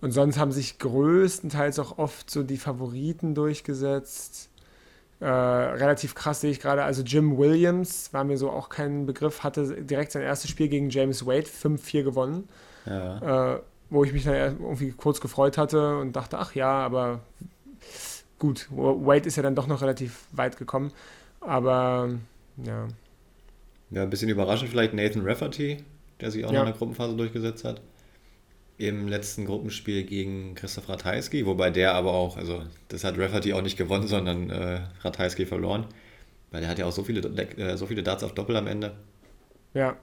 Und 0.00 0.12
sonst 0.12 0.38
haben 0.38 0.52
sich 0.52 0.78
größtenteils 0.78 1.78
auch 1.78 1.98
oft 1.98 2.30
so 2.30 2.42
die 2.42 2.58
Favoriten 2.58 3.34
durchgesetzt. 3.34 4.50
Äh, 5.20 5.26
relativ 5.26 6.14
krass 6.14 6.42
sehe 6.42 6.50
ich 6.50 6.60
gerade, 6.60 6.84
also 6.84 7.02
Jim 7.02 7.38
Williams, 7.38 8.12
war 8.12 8.24
mir 8.24 8.36
so 8.36 8.50
auch 8.50 8.68
kein 8.68 9.06
Begriff, 9.06 9.42
hatte 9.42 9.82
direkt 9.82 10.12
sein 10.12 10.22
erstes 10.22 10.50
Spiel 10.50 10.68
gegen 10.68 10.90
James 10.90 11.24
Wade 11.24 11.46
5-4 11.46 12.02
gewonnen. 12.02 12.48
Ja. 12.84 13.54
Äh, 13.54 13.60
wo 13.88 14.04
ich 14.04 14.12
mich 14.12 14.24
dann 14.24 14.34
irgendwie 14.34 14.92
kurz 14.92 15.20
gefreut 15.20 15.56
hatte 15.56 15.98
und 15.98 16.14
dachte, 16.14 16.38
ach 16.38 16.54
ja, 16.54 16.70
aber 16.70 17.20
gut, 18.38 18.68
Wade 18.70 19.26
ist 19.26 19.36
ja 19.36 19.42
dann 19.42 19.54
doch 19.54 19.68
noch 19.68 19.80
relativ 19.80 20.26
weit 20.32 20.56
gekommen. 20.56 20.92
Aber 21.40 22.10
ja. 22.62 22.88
Ja, 23.90 24.02
ein 24.02 24.10
bisschen 24.10 24.28
überraschend 24.28 24.70
vielleicht 24.70 24.94
Nathan 24.94 25.26
Rafferty, 25.26 25.78
der 26.20 26.30
sich 26.30 26.44
auch 26.44 26.50
ja. 26.50 26.60
noch 26.60 26.66
in 26.66 26.72
der 26.72 26.78
Gruppenphase 26.78 27.16
durchgesetzt 27.16 27.64
hat. 27.64 27.80
Im 28.78 29.08
letzten 29.08 29.46
Gruppenspiel 29.46 30.04
gegen 30.04 30.54
Christoph 30.54 30.88
Ratajski, 30.88 31.46
wobei 31.46 31.70
der 31.70 31.94
aber 31.94 32.12
auch, 32.12 32.36
also 32.36 32.62
das 32.88 33.04
hat 33.04 33.18
Rafferty 33.18 33.52
auch 33.54 33.62
nicht 33.62 33.78
gewonnen, 33.78 34.06
sondern 34.06 34.50
äh, 34.50 34.80
Ratajski 35.00 35.46
verloren. 35.46 35.86
Weil 36.50 36.60
der 36.60 36.70
hat 36.70 36.78
ja 36.78 36.86
auch 36.86 36.92
so 36.92 37.02
viele, 37.02 37.20
äh, 37.20 37.76
so 37.76 37.86
viele 37.86 38.02
Darts 38.02 38.22
auf 38.22 38.34
Doppel 38.34 38.56
am 38.56 38.66
Ende. 38.66 38.96
Ja. 39.72 39.96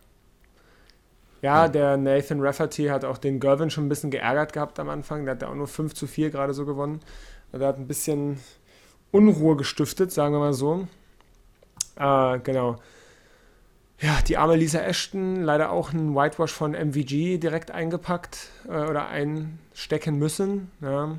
Ja, 1.42 1.68
der 1.68 1.98
Nathan 1.98 2.40
Rafferty 2.40 2.86
hat 2.86 3.04
auch 3.04 3.18
den 3.18 3.40
Gervin 3.40 3.70
schon 3.70 3.86
ein 3.86 3.90
bisschen 3.90 4.12
geärgert 4.12 4.54
gehabt 4.54 4.80
am 4.80 4.90
Anfang. 4.90 5.26
Der 5.26 5.36
hat 5.36 5.42
ja 5.42 5.50
auch 5.50 5.56
nur 5.56 5.68
5 5.68 5.94
zu 5.94 6.08
4 6.08 6.30
gerade 6.30 6.54
so 6.54 6.66
gewonnen. 6.66 7.02
Der 7.52 7.68
hat 7.68 7.78
ein 7.78 7.88
bisschen 7.88 8.40
Unruhe 9.12 9.58
gestiftet, 9.58 10.12
sagen 10.12 10.34
wir 10.34 10.40
mal 10.40 10.54
so. 10.54 10.88
Äh, 11.96 12.40
genau. 12.40 12.78
Ja, 14.00 14.20
die 14.28 14.38
arme 14.38 14.56
Lisa 14.56 14.80
Ashton, 14.80 15.44
leider 15.44 15.72
auch 15.72 15.94
ein 15.94 16.14
Whitewash 16.14 16.52
von 16.52 16.74
MVG 16.74 17.38
direkt 17.38 17.72
eingepackt 17.72 18.50
äh, 18.68 18.72
oder 18.72 19.08
einstecken 19.08 20.20
müssen. 20.20 20.72
Ja. 20.82 21.18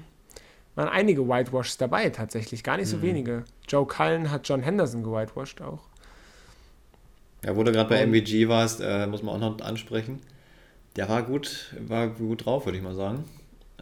Waren 0.74 0.88
einige 0.88 1.28
Whitewashs 1.28 1.78
dabei 1.78 2.10
tatsächlich, 2.10 2.64
gar 2.64 2.76
nicht 2.76 2.88
so 2.88 2.98
mhm. 2.98 3.02
wenige. 3.02 3.44
Joe 3.68 3.86
Cullen 3.86 4.30
hat 4.30 4.48
John 4.48 4.62
Henderson 4.62 5.02
gewhitewashed 5.02 5.62
auch. 5.62 5.80
Ja, 7.44 7.54
wo 7.56 7.62
du 7.62 7.72
gerade 7.72 7.88
bei 7.88 8.04
MVG 8.04 8.48
warst, 8.48 8.80
äh, 8.82 9.06
muss 9.06 9.22
man 9.22 9.36
auch 9.36 9.50
noch 9.50 9.64
ansprechen. 9.64 10.20
Der 10.96 11.08
war 11.08 11.22
gut, 11.22 11.74
war 11.86 12.08
gut 12.08 12.44
drauf, 12.44 12.66
würde 12.66 12.78
ich 12.78 12.84
mal 12.84 12.94
sagen. 12.94 13.24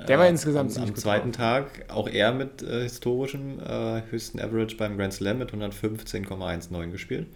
Der 0.09 0.18
war 0.18 0.26
äh, 0.26 0.30
insgesamt 0.30 0.76
am, 0.76 0.85
am 0.85 0.94
zweiten. 0.94 1.32
Tag 1.32 1.85
auch 1.88 2.09
er 2.09 2.32
mit 2.32 2.62
äh, 2.62 2.82
historischem 2.82 3.61
äh, 3.61 4.02
höchsten 4.11 4.40
Average 4.40 4.76
beim 4.76 4.97
Grand 4.97 5.12
Slam 5.12 5.38
mit 5.38 5.52
115,19 5.52 6.90
gespielt. 6.90 7.26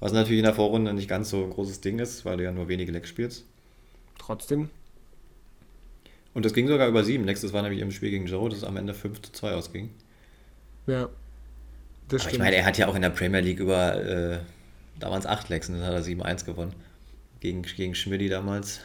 Was 0.00 0.12
natürlich 0.12 0.38
in 0.38 0.44
der 0.44 0.54
Vorrunde 0.54 0.94
nicht 0.94 1.08
ganz 1.08 1.30
so 1.30 1.44
ein 1.44 1.50
großes 1.50 1.80
Ding 1.80 1.98
ist, 1.98 2.24
weil 2.24 2.38
du 2.38 2.44
ja 2.44 2.52
nur 2.52 2.68
wenige 2.68 2.90
Lecks 2.90 3.08
spielst. 3.10 3.44
Trotzdem. 4.18 4.70
Und 6.32 6.44
das 6.44 6.54
ging 6.54 6.68
sogar 6.68 6.88
über 6.88 7.04
sieben 7.04 7.24
Lecks. 7.24 7.42
Das 7.42 7.52
war 7.52 7.62
nämlich 7.62 7.80
im 7.80 7.90
Spiel 7.90 8.10
gegen 8.10 8.26
Joe, 8.26 8.48
das 8.48 8.64
am 8.64 8.76
Ende 8.76 8.94
5 8.94 9.20
zu 9.20 9.32
2 9.32 9.52
ausging. 9.52 9.90
Ja. 10.86 11.08
Das 12.08 12.22
Aber 12.22 12.30
stimmt. 12.30 12.32
ich 12.32 12.38
meine, 12.38 12.56
er 12.56 12.64
hat 12.64 12.78
ja 12.78 12.88
auch 12.88 12.94
in 12.94 13.02
der 13.02 13.10
Premier 13.10 13.40
League 13.40 13.60
über, 13.60 14.02
äh, 14.02 14.38
damals 14.98 15.26
8 15.26 15.48
Lecks 15.48 15.68
und 15.68 15.76
dann 15.76 15.84
hat 15.84 15.92
er 15.92 16.02
7-1 16.02 16.44
gewonnen. 16.44 16.74
Gegen, 17.40 17.62
gegen 17.62 17.94
Schmidti 17.94 18.28
damals. 18.28 18.80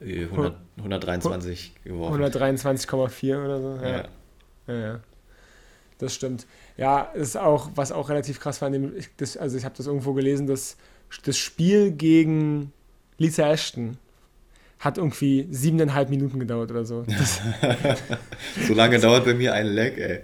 100, 0.00 0.56
123 0.78 1.72
geworfen. 1.84 2.22
123,4 2.22 3.44
oder 3.44 3.60
so. 3.60 3.84
Ja. 3.84 4.08
Ja. 4.66 4.74
ja. 4.74 5.00
Das 5.98 6.14
stimmt. 6.14 6.46
Ja, 6.76 7.02
ist 7.02 7.36
auch, 7.36 7.70
was 7.74 7.92
auch 7.92 8.08
relativ 8.08 8.40
krass 8.40 8.60
war, 8.60 8.70
das, 9.16 9.36
also 9.36 9.56
ich 9.56 9.64
habe 9.64 9.76
das 9.76 9.86
irgendwo 9.86 10.12
gelesen, 10.12 10.46
dass 10.46 10.76
das 11.24 11.38
Spiel 11.38 11.92
gegen 11.92 12.72
Lisa 13.18 13.50
Ashton 13.50 13.96
hat 14.80 14.98
irgendwie 14.98 15.46
siebeneinhalb 15.50 16.10
Minuten 16.10 16.38
gedauert 16.38 16.70
oder 16.70 16.84
so. 16.84 17.06
so 18.66 18.74
lange 18.74 18.98
dauert 18.98 19.24
bei 19.24 19.34
mir 19.34 19.54
ein 19.54 19.66
Leg, 19.66 19.96
ey. 19.98 20.20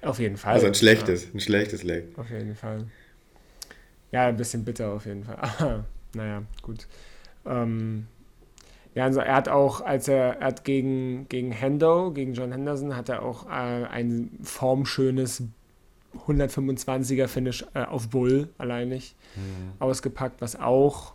Auf 0.00 0.18
jeden 0.20 0.36
Fall. 0.36 0.54
Also 0.54 0.66
ein 0.66 0.74
schlechtes, 0.74 1.24
ja. 1.24 1.30
ein 1.34 1.40
schlechtes 1.40 1.82
Leg. 1.82 2.16
Auf 2.16 2.30
jeden 2.30 2.54
Fall. 2.54 2.86
Ja, 4.12 4.28
ein 4.28 4.36
bisschen 4.36 4.64
bitter 4.64 4.92
auf 4.92 5.06
jeden 5.06 5.24
Fall. 5.24 5.84
Naja, 6.16 6.44
gut. 6.62 6.86
Ähm, 7.44 8.06
ja, 8.94 9.04
also 9.04 9.20
er 9.20 9.34
hat 9.34 9.48
auch, 9.48 9.80
als 9.80 10.06
er, 10.08 10.38
er 10.40 10.46
hat 10.46 10.64
gegen, 10.64 11.28
gegen 11.28 11.50
Hendo, 11.50 12.12
gegen 12.12 12.34
John 12.34 12.52
Henderson, 12.52 12.96
hat 12.96 13.08
er 13.08 13.22
auch 13.22 13.46
äh, 13.46 13.50
ein 13.50 14.38
formschönes 14.42 15.42
125er 16.26 17.26
Finish 17.26 17.64
äh, 17.74 17.82
auf 17.82 18.08
Bull 18.08 18.48
alleinig 18.56 19.16
mhm. 19.34 19.72
ausgepackt, 19.80 20.40
was 20.40 20.54
auch 20.56 21.14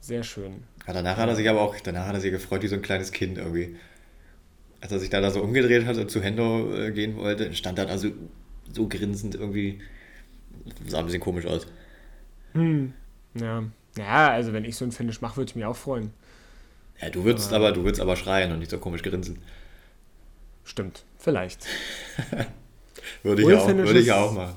sehr 0.00 0.22
schön. 0.22 0.64
Ja, 0.86 0.94
danach 0.94 1.16
hat 1.16 1.28
er 1.28 1.36
sich 1.36 1.48
aber 1.48 1.60
auch, 1.60 1.78
danach 1.80 2.06
hat 2.06 2.14
er 2.14 2.20
sich 2.20 2.30
gefreut 2.30 2.62
wie 2.62 2.68
so 2.68 2.76
ein 2.76 2.82
kleines 2.82 3.12
Kind 3.12 3.38
irgendwie. 3.38 3.76
Als 4.80 4.92
er 4.92 4.98
sich 4.98 5.08
da, 5.08 5.20
da 5.20 5.30
so 5.30 5.42
umgedreht 5.42 5.86
hat 5.86 5.96
und 5.96 6.10
zu 6.10 6.22
Hendo 6.22 6.74
äh, 6.74 6.90
gehen 6.92 7.16
wollte, 7.16 7.54
stand 7.54 7.78
er 7.78 7.86
da 7.86 7.96
so, 7.96 8.08
so 8.72 8.86
grinsend 8.86 9.34
irgendwie. 9.34 9.80
Sah 10.86 10.98
ein 10.98 11.06
bisschen 11.06 11.20
komisch 11.20 11.46
aus. 11.46 11.66
Hm. 12.52 12.92
Ja. 13.34 13.64
Ja, 13.96 14.30
also 14.30 14.52
wenn 14.52 14.64
ich 14.64 14.76
so 14.76 14.84
ein 14.84 14.92
Finish 14.92 15.20
mache, 15.20 15.36
würde 15.36 15.50
ich 15.50 15.56
mich 15.56 15.64
auch 15.64 15.76
freuen. 15.76 16.12
Ja, 17.04 17.10
du 17.10 17.22
würdest 17.22 17.52
aber, 17.52 17.72
du 17.72 17.84
würdest 17.84 18.00
aber 18.00 18.16
schreien 18.16 18.50
und 18.50 18.60
nicht 18.60 18.70
so 18.70 18.78
komisch 18.78 19.02
grinsen. 19.02 19.42
Stimmt, 20.64 21.04
vielleicht. 21.18 21.66
würde 23.22 23.42
ich, 23.42 23.54
auch, 23.54 23.68
würde 23.68 24.00
ich 24.00 24.10
auch 24.10 24.32
machen. 24.32 24.54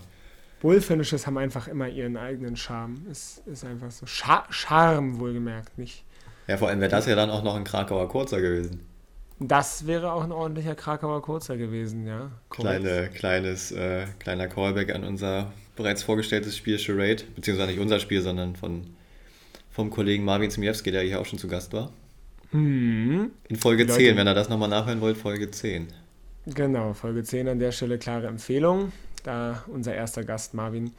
Bullfinishes 0.61 1.27
haben 1.27 1.37
einfach 1.37 1.67
immer 1.67 1.89
ihren 1.89 2.15
eigenen 2.15 2.55
Charme. 2.55 3.05
Ist, 3.11 3.45
ist 3.47 3.65
einfach 3.65 3.91
so. 3.91 4.05
Char 4.05 4.47
Charme, 4.49 5.19
wohlgemerkt, 5.19 5.77
nicht. 5.77 6.05
Ja, 6.47 6.55
vor 6.55 6.69
allem 6.69 6.79
wäre 6.79 6.89
das 6.89 7.05
ja 7.05 7.15
dann 7.15 7.29
auch 7.29 7.43
noch 7.43 7.55
ein 7.55 7.65
Krakauer 7.65 8.07
Kurzer 8.07 8.39
gewesen. 8.39 8.85
Das 9.39 9.85
wäre 9.85 10.13
auch 10.13 10.23
ein 10.23 10.31
ordentlicher 10.31 10.73
Krakauer 10.73 11.21
Kurzer 11.21 11.57
gewesen, 11.57 12.07
ja. 12.07 12.31
Kleine, 12.49 13.09
kleines, 13.13 13.73
äh, 13.73 14.05
kleiner 14.19 14.47
Callback 14.47 14.95
an 14.95 15.03
unser 15.03 15.51
bereits 15.75 16.01
vorgestelltes 16.01 16.55
Spiel 16.55 16.79
Charade, 16.79 17.23
beziehungsweise 17.35 17.71
nicht 17.71 17.81
unser 17.81 17.99
Spiel, 17.99 18.21
sondern 18.21 18.55
von, 18.55 18.95
vom 19.69 19.89
Kollegen 19.89 20.23
Marvin 20.23 20.49
Zmiewski, 20.49 20.91
der 20.91 21.01
hier 21.01 21.19
auch 21.19 21.25
schon 21.25 21.37
zu 21.37 21.49
Gast 21.49 21.73
war. 21.73 21.91
Mhm. 22.51 23.31
In 23.47 23.55
Folge 23.55 23.83
Leute, 23.83 23.95
10, 23.95 24.17
wenn 24.17 24.27
ihr 24.27 24.33
das 24.33 24.49
nochmal 24.49 24.69
nachhören 24.69 25.01
wollt, 25.01 25.17
Folge 25.17 25.51
10. 25.51 25.87
Genau, 26.47 26.93
Folge 26.93 27.23
10 27.23 27.47
an 27.47 27.59
der 27.59 27.71
Stelle 27.71 27.97
klare 27.97 28.27
Empfehlung. 28.27 28.91
Da 29.23 29.63
unser 29.67 29.93
erster 29.93 30.23
Gast, 30.23 30.53
Marvin. 30.53 30.91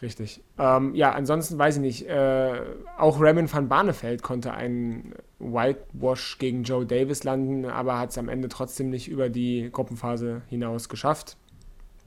Richtig. 0.00 0.40
Ähm, 0.58 0.94
ja, 0.94 1.12
ansonsten 1.12 1.58
weiß 1.58 1.76
ich 1.76 1.80
nicht. 1.80 2.08
Äh, 2.08 2.60
auch 2.96 3.20
Raymond 3.20 3.52
van 3.52 3.68
Barneveld 3.68 4.22
konnte 4.22 4.52
einen 4.54 5.12
Whitewash 5.40 6.38
gegen 6.38 6.62
Joe 6.62 6.86
Davis 6.86 7.24
landen, 7.24 7.64
aber 7.64 7.98
hat 7.98 8.10
es 8.10 8.18
am 8.18 8.28
Ende 8.28 8.48
trotzdem 8.48 8.90
nicht 8.90 9.08
über 9.08 9.28
die 9.28 9.68
Gruppenphase 9.72 10.42
hinaus 10.48 10.88
geschafft. 10.88 11.36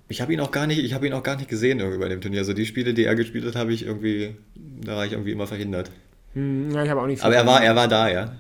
Ich 0.08 0.22
habe 0.22 0.34
ihn 0.34 0.40
auch 0.40 0.52
gar 0.52 0.68
nicht, 0.68 0.80
ich 0.80 0.94
habe 0.94 1.08
ihn 1.08 1.14
auch 1.14 1.24
gar 1.24 1.36
nicht 1.36 1.50
gesehen 1.50 1.80
irgendwie 1.80 2.00
bei 2.00 2.10
dem 2.10 2.22
Turnier. 2.22 2.40
Also 2.40 2.54
die 2.54 2.66
Spiele, 2.66 2.94
die 2.94 3.04
er 3.04 3.16
gespielt 3.16 3.46
hat, 3.46 3.56
habe 3.56 3.74
ich 3.74 3.86
irgendwie, 3.86 4.36
da 4.56 4.96
war 4.96 5.06
ich 5.06 5.12
irgendwie 5.12 5.32
immer 5.32 5.48
verhindert. 5.48 5.92
Hm, 6.34 6.72
ja, 6.72 6.84
ich 6.84 6.90
habe 6.90 7.02
auch 7.02 7.08
nicht. 7.08 7.24
Aber 7.24 7.36
er 7.36 7.46
war, 7.46 7.62
er 7.62 7.76
war 7.76 7.88
da, 7.88 8.10
ja. 8.10 8.36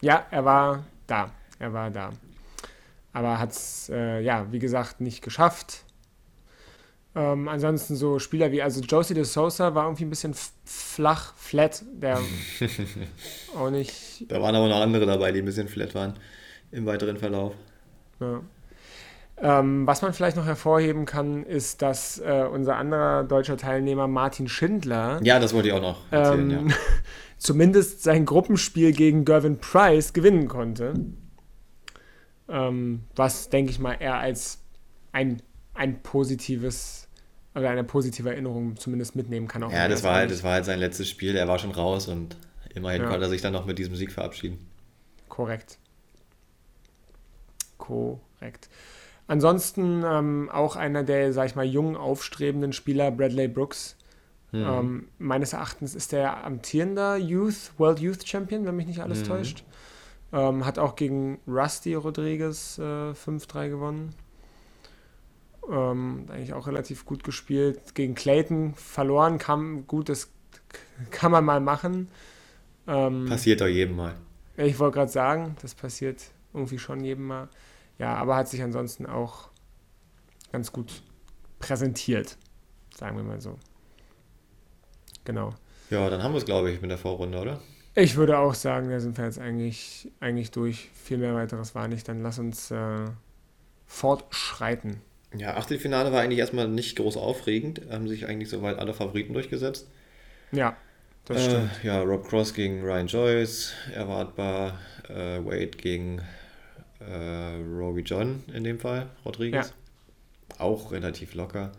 Ja, 0.00 0.26
er 0.30 0.44
war 0.44 0.84
da. 1.06 1.30
Er 1.58 1.72
war 1.72 1.90
da. 1.90 2.10
Aber 3.12 3.38
hat 3.38 3.52
es, 3.52 3.88
äh, 3.88 4.20
ja, 4.20 4.46
wie 4.52 4.58
gesagt, 4.58 5.00
nicht 5.00 5.22
geschafft. 5.22 5.84
Ähm, 7.14 7.48
ansonsten 7.48 7.96
so 7.96 8.18
Spieler 8.18 8.52
wie, 8.52 8.62
also 8.62 8.82
Josie 8.82 9.14
de 9.14 9.24
Sosa 9.24 9.74
war 9.74 9.84
irgendwie 9.84 10.04
ein 10.04 10.10
bisschen 10.10 10.34
flach, 10.66 11.32
flat, 11.36 11.82
der 11.90 12.18
auch 13.56 13.70
nicht. 13.70 14.26
Da 14.28 14.42
waren 14.42 14.54
aber 14.54 14.68
noch 14.68 14.82
andere 14.82 15.06
dabei, 15.06 15.32
die 15.32 15.38
ein 15.38 15.46
bisschen 15.46 15.66
flat 15.66 15.94
waren 15.94 16.12
im 16.72 16.84
weiteren 16.84 17.16
Verlauf. 17.16 17.54
Ja. 18.20 18.42
Ähm, 19.38 19.86
was 19.86 20.02
man 20.02 20.12
vielleicht 20.12 20.36
noch 20.36 20.46
hervorheben 20.46 21.06
kann, 21.06 21.44
ist, 21.44 21.80
dass 21.80 22.18
äh, 22.18 22.46
unser 22.50 22.76
anderer 22.76 23.24
deutscher 23.24 23.56
Teilnehmer 23.56 24.08
Martin 24.08 24.48
Schindler. 24.48 25.20
Ja, 25.22 25.38
das 25.38 25.54
wollte 25.54 25.68
ich 25.68 25.74
auch 25.74 25.80
noch 25.80 26.00
erzählen, 26.10 26.50
ähm, 26.50 26.68
ja. 26.68 26.74
zumindest 27.38 28.02
sein 28.02 28.24
Gruppenspiel 28.24 28.92
gegen 28.92 29.24
Gervin 29.24 29.58
Price 29.58 30.12
gewinnen 30.12 30.48
konnte. 30.48 30.94
Ähm, 32.48 33.04
was, 33.14 33.48
denke 33.50 33.70
ich 33.70 33.78
mal, 33.78 33.94
er 33.94 34.18
als 34.18 34.62
ein, 35.12 35.42
ein 35.74 36.02
positives 36.02 37.08
oder 37.54 37.70
eine 37.70 37.84
positive 37.84 38.30
Erinnerung 38.30 38.76
zumindest 38.76 39.16
mitnehmen 39.16 39.48
kann. 39.48 39.62
Auch 39.62 39.72
ja, 39.72 39.88
das 39.88 40.02
war, 40.02 40.14
halt, 40.14 40.30
das 40.30 40.44
war 40.44 40.52
halt 40.52 40.66
sein 40.66 40.78
letztes 40.78 41.08
Spiel. 41.08 41.34
Er 41.36 41.48
war 41.48 41.58
schon 41.58 41.70
raus 41.70 42.06
und 42.06 42.36
immerhin 42.74 43.02
ja. 43.02 43.08
konnte 43.08 43.26
er 43.26 43.30
sich 43.30 43.40
dann 43.40 43.54
noch 43.54 43.64
mit 43.64 43.78
diesem 43.78 43.96
Sieg 43.96 44.12
verabschieden. 44.12 44.58
Korrekt. 45.28 45.78
Korrekt. 47.78 48.68
Ansonsten 49.26 50.04
ähm, 50.06 50.50
auch 50.52 50.76
einer 50.76 51.02
der, 51.02 51.32
sag 51.32 51.46
ich 51.46 51.56
mal, 51.56 51.64
jungen, 51.64 51.96
aufstrebenden 51.96 52.72
Spieler, 52.72 53.10
Bradley 53.10 53.48
Brooks, 53.48 53.96
Mhm. 54.52 54.64
Ähm, 54.66 55.08
meines 55.18 55.52
Erachtens 55.52 55.94
ist 55.94 56.12
er 56.12 56.44
amtierender 56.44 57.16
Youth, 57.16 57.72
World 57.78 58.00
Youth 58.00 58.26
Champion, 58.26 58.64
wenn 58.64 58.76
mich 58.76 58.86
nicht 58.86 59.00
alles 59.00 59.20
mhm. 59.20 59.24
täuscht. 59.24 59.64
Ähm, 60.32 60.64
hat 60.64 60.78
auch 60.78 60.96
gegen 60.96 61.38
Rusty 61.46 61.94
Rodriguez 61.94 62.78
äh, 62.78 63.12
5-3 63.12 63.68
gewonnen. 63.68 64.14
Ähm, 65.70 66.26
eigentlich 66.28 66.54
auch 66.54 66.66
relativ 66.66 67.04
gut 67.04 67.24
gespielt. 67.24 67.94
Gegen 67.94 68.14
Clayton 68.14 68.74
verloren, 68.74 69.38
kam 69.38 69.86
gut, 69.86 70.08
das 70.08 70.30
kann 71.10 71.32
man 71.32 71.44
mal 71.44 71.60
machen. 71.60 72.08
Ähm, 72.86 73.26
passiert 73.28 73.60
doch 73.60 73.66
jedem 73.66 73.96
Mal. 73.96 74.14
Ich 74.56 74.78
wollte 74.78 74.94
gerade 74.94 75.10
sagen, 75.10 75.56
das 75.60 75.74
passiert 75.74 76.22
irgendwie 76.54 76.78
schon 76.78 77.04
jedem 77.04 77.26
Mal. 77.26 77.48
Ja, 77.98 78.14
aber 78.14 78.36
hat 78.36 78.48
sich 78.48 78.62
ansonsten 78.62 79.06
auch 79.06 79.48
ganz 80.52 80.72
gut 80.72 81.02
präsentiert, 81.58 82.36
sagen 82.94 83.16
wir 83.16 83.24
mal 83.24 83.40
so. 83.40 83.58
Genau. 85.26 85.54
Ja, 85.90 86.08
dann 86.08 86.22
haben 86.22 86.32
wir 86.32 86.38
es, 86.38 86.46
glaube 86.46 86.70
ich, 86.70 86.80
mit 86.80 86.90
der 86.90 86.98
Vorrunde, 86.98 87.38
oder? 87.38 87.60
Ich 87.94 88.16
würde 88.16 88.38
auch 88.38 88.54
sagen, 88.54 88.90
da 88.90 89.00
sind 89.00 89.18
wir 89.18 89.24
jetzt 89.24 89.38
eigentlich, 89.38 90.10
eigentlich 90.20 90.50
durch. 90.50 90.88
Viel 90.94 91.18
mehr 91.18 91.34
weiteres 91.34 91.74
war 91.74 91.88
nicht. 91.88 92.08
Dann 92.08 92.22
lass 92.22 92.38
uns 92.38 92.70
äh, 92.70 93.06
fortschreiten. 93.86 95.00
Ja, 95.34 95.56
Achtelfinale 95.56 96.12
war 96.12 96.20
eigentlich 96.22 96.38
erstmal 96.38 96.68
nicht 96.68 96.96
groß 96.96 97.16
aufregend. 97.16 97.82
Haben 97.90 98.08
sich 98.08 98.26
eigentlich 98.26 98.48
soweit 98.48 98.78
alle 98.78 98.94
Favoriten 98.94 99.32
durchgesetzt. 99.32 99.88
Ja, 100.52 100.76
das 101.24 101.38
äh, 101.38 101.50
stimmt. 101.50 101.70
Ja, 101.82 102.02
Rob 102.02 102.28
Cross 102.28 102.54
gegen 102.54 102.82
Ryan 102.82 103.06
Joyce, 103.06 103.72
erwartbar. 103.94 104.78
Äh, 105.08 105.44
Wade 105.44 105.68
gegen 105.68 106.20
äh, 107.00 107.54
Robbie 107.78 108.02
John 108.02 108.42
in 108.52 108.64
dem 108.64 108.78
Fall, 108.78 109.08
Rodriguez. 109.24 109.72
Ja. 110.50 110.60
Auch 110.60 110.92
relativ 110.92 111.34
locker. 111.34 111.72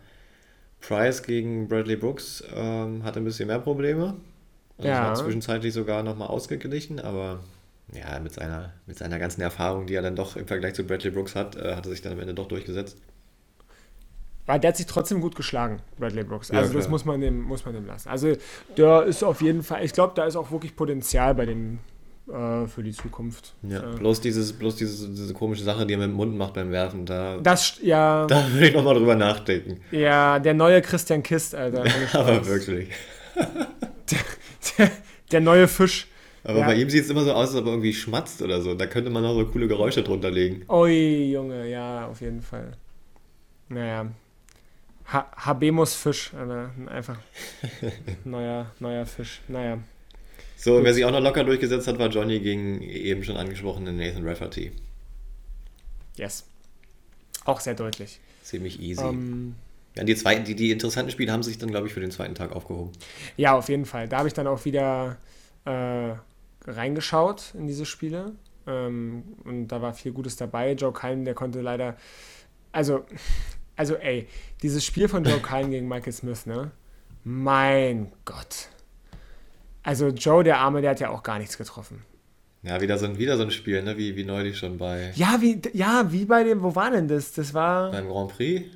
Price 0.80 1.22
gegen 1.22 1.68
Bradley 1.68 1.96
Brooks 1.96 2.44
ähm, 2.54 3.04
hatte 3.04 3.20
ein 3.20 3.24
bisschen 3.24 3.48
mehr 3.48 3.58
Probleme. 3.58 4.16
Also 4.78 4.88
ja. 4.88 5.08
war 5.08 5.14
zwischenzeitlich 5.14 5.74
sogar 5.74 6.02
nochmal 6.02 6.28
ausgeglichen, 6.28 7.00
aber 7.00 7.40
ja, 7.92 8.20
mit 8.20 8.32
seiner, 8.32 8.72
mit 8.86 8.96
seiner 8.96 9.18
ganzen 9.18 9.40
Erfahrung, 9.40 9.86
die 9.86 9.94
er 9.94 10.02
dann 10.02 10.14
doch 10.14 10.36
im 10.36 10.46
Vergleich 10.46 10.74
zu 10.74 10.84
Bradley 10.84 11.10
Brooks 11.10 11.34
hat, 11.34 11.56
äh, 11.56 11.74
hat 11.74 11.86
er 11.86 11.90
sich 11.90 12.02
dann 12.02 12.12
am 12.12 12.20
Ende 12.20 12.34
doch 12.34 12.46
durchgesetzt. 12.46 12.96
Weil 14.46 14.60
der 14.60 14.68
hat 14.68 14.76
sich 14.76 14.86
trotzdem 14.86 15.20
gut 15.20 15.36
geschlagen, 15.36 15.82
Bradley 15.98 16.24
Brooks. 16.24 16.50
Also 16.50 16.72
ja, 16.72 16.78
das 16.78 16.88
muss 16.88 17.04
man, 17.04 17.20
dem, 17.20 17.42
muss 17.42 17.64
man 17.64 17.74
dem 17.74 17.86
lassen. 17.86 18.08
Also 18.08 18.34
der 18.76 19.04
ist 19.04 19.22
auf 19.22 19.42
jeden 19.42 19.62
Fall, 19.62 19.84
ich 19.84 19.92
glaube, 19.92 20.12
da 20.14 20.24
ist 20.24 20.36
auch 20.36 20.50
wirklich 20.50 20.74
Potenzial 20.74 21.34
bei 21.34 21.44
dem 21.44 21.80
äh, 22.28 22.66
für 22.66 22.82
die 22.82 22.92
Zukunft. 22.92 23.54
Ja, 23.62 23.78
äh, 23.78 23.96
bloß, 23.96 24.20
dieses, 24.20 24.52
bloß 24.52 24.76
dieses, 24.76 25.14
diese 25.14 25.32
komische 25.34 25.64
Sache, 25.64 25.86
die 25.86 25.94
er 25.94 25.98
mit 25.98 26.08
dem 26.08 26.14
Mund 26.14 26.36
macht 26.36 26.54
beim 26.54 26.70
Werfen, 26.70 27.06
da, 27.06 27.38
das, 27.38 27.78
ja, 27.82 28.26
da 28.28 28.44
will 28.52 28.64
ich 28.64 28.74
nochmal 28.74 28.94
drüber 28.94 29.14
nachdenken. 29.14 29.80
Ja, 29.90 30.38
der 30.38 30.54
neue 30.54 30.82
Christian 30.82 31.22
Kist, 31.22 31.54
Alter. 31.54 31.84
Aber 32.12 32.46
wirklich. 32.46 32.90
der, 33.36 34.18
der, 34.76 34.90
der 35.32 35.40
neue 35.40 35.68
Fisch. 35.68 36.06
Aber 36.44 36.60
ja. 36.60 36.66
bei 36.66 36.76
ihm 36.76 36.88
sieht 36.88 37.04
es 37.04 37.10
immer 37.10 37.24
so 37.24 37.32
aus, 37.32 37.48
als 37.48 37.56
ob 37.56 37.66
er 37.66 37.72
irgendwie 37.72 37.92
schmatzt 37.92 38.40
oder 38.42 38.60
so. 38.62 38.74
Da 38.74 38.86
könnte 38.86 39.10
man 39.10 39.22
noch 39.22 39.34
so 39.34 39.44
coole 39.46 39.68
Geräusche 39.68 40.02
drunter 40.02 40.30
legen. 40.30 40.64
Ui, 40.68 41.32
Junge, 41.32 41.68
ja, 41.68 42.06
auf 42.06 42.20
jeden 42.20 42.42
Fall. 42.42 42.72
Naja, 43.68 44.06
ha 45.12 45.30
Habemus 45.36 45.94
Fisch, 45.94 46.32
Alter. 46.34 46.70
einfach 46.86 47.18
neuer, 48.24 48.66
neuer 48.80 49.04
Fisch. 49.04 49.40
Naja. 49.48 49.78
So, 50.60 50.76
und 50.76 50.84
wer 50.84 50.92
sich 50.92 51.04
auch 51.04 51.12
noch 51.12 51.20
locker 51.20 51.44
durchgesetzt 51.44 51.86
hat, 51.86 52.00
war 52.00 52.08
Johnny 52.08 52.40
gegen 52.40 52.82
eben 52.82 53.22
schon 53.22 53.36
angesprochenen 53.36 53.96
Nathan 53.96 54.26
Rafferty. 54.26 54.72
Yes. 56.16 56.44
Auch 57.44 57.60
sehr 57.60 57.74
deutlich. 57.74 58.18
Ziemlich 58.42 58.80
easy. 58.80 59.00
Um, 59.00 59.14
ähm, 59.14 59.54
ja, 59.96 60.02
die, 60.02 60.16
zweiten, 60.16 60.44
die, 60.44 60.56
die 60.56 60.72
interessanten 60.72 61.12
Spiele 61.12 61.30
haben 61.30 61.44
sich 61.44 61.58
dann, 61.58 61.70
glaube 61.70 61.86
ich, 61.86 61.94
für 61.94 62.00
den 62.00 62.10
zweiten 62.10 62.34
Tag 62.34 62.50
aufgehoben. 62.50 62.90
Ja, 63.36 63.56
auf 63.56 63.68
jeden 63.68 63.86
Fall. 63.86 64.08
Da 64.08 64.18
habe 64.18 64.26
ich 64.26 64.34
dann 64.34 64.48
auch 64.48 64.64
wieder 64.64 65.16
äh, 65.64 66.14
reingeschaut 66.66 67.54
in 67.56 67.68
diese 67.68 67.86
Spiele. 67.86 68.32
Ähm, 68.66 69.22
und 69.44 69.68
da 69.68 69.80
war 69.80 69.94
viel 69.94 70.10
Gutes 70.10 70.34
dabei. 70.34 70.72
Joe 70.72 70.92
Cullen, 70.92 71.24
der 71.24 71.34
konnte 71.34 71.60
leider. 71.60 71.96
Also, 72.72 73.04
also 73.76 73.94
ey, 73.94 74.26
dieses 74.60 74.84
Spiel 74.84 75.06
von 75.06 75.22
Joe 75.22 75.38
Cullen 75.42 75.70
gegen 75.70 75.86
Michael 75.86 76.12
Smith, 76.12 76.46
ne? 76.46 76.72
Mein 77.22 78.10
Gott. 78.24 78.70
Also 79.88 80.08
Joe, 80.08 80.44
der 80.44 80.58
Arme, 80.58 80.82
der 80.82 80.90
hat 80.90 81.00
ja 81.00 81.08
auch 81.08 81.22
gar 81.22 81.38
nichts 81.38 81.56
getroffen. 81.56 82.02
Ja, 82.62 82.78
wieder 82.82 82.98
so 82.98 83.06
ein, 83.06 83.16
wieder 83.16 83.38
so 83.38 83.42
ein 83.42 83.50
Spiel, 83.50 83.82
ne? 83.82 83.96
wie, 83.96 84.16
wie 84.16 84.24
neulich 84.24 84.58
schon 84.58 84.76
bei. 84.76 85.12
Ja 85.14 85.38
wie, 85.40 85.62
ja, 85.72 86.12
wie 86.12 86.26
bei 86.26 86.44
dem, 86.44 86.62
wo 86.62 86.74
war 86.74 86.90
denn 86.90 87.08
das? 87.08 87.32
Das 87.32 87.54
war. 87.54 87.90
Beim 87.90 88.06
Grand 88.06 88.36
Prix? 88.36 88.66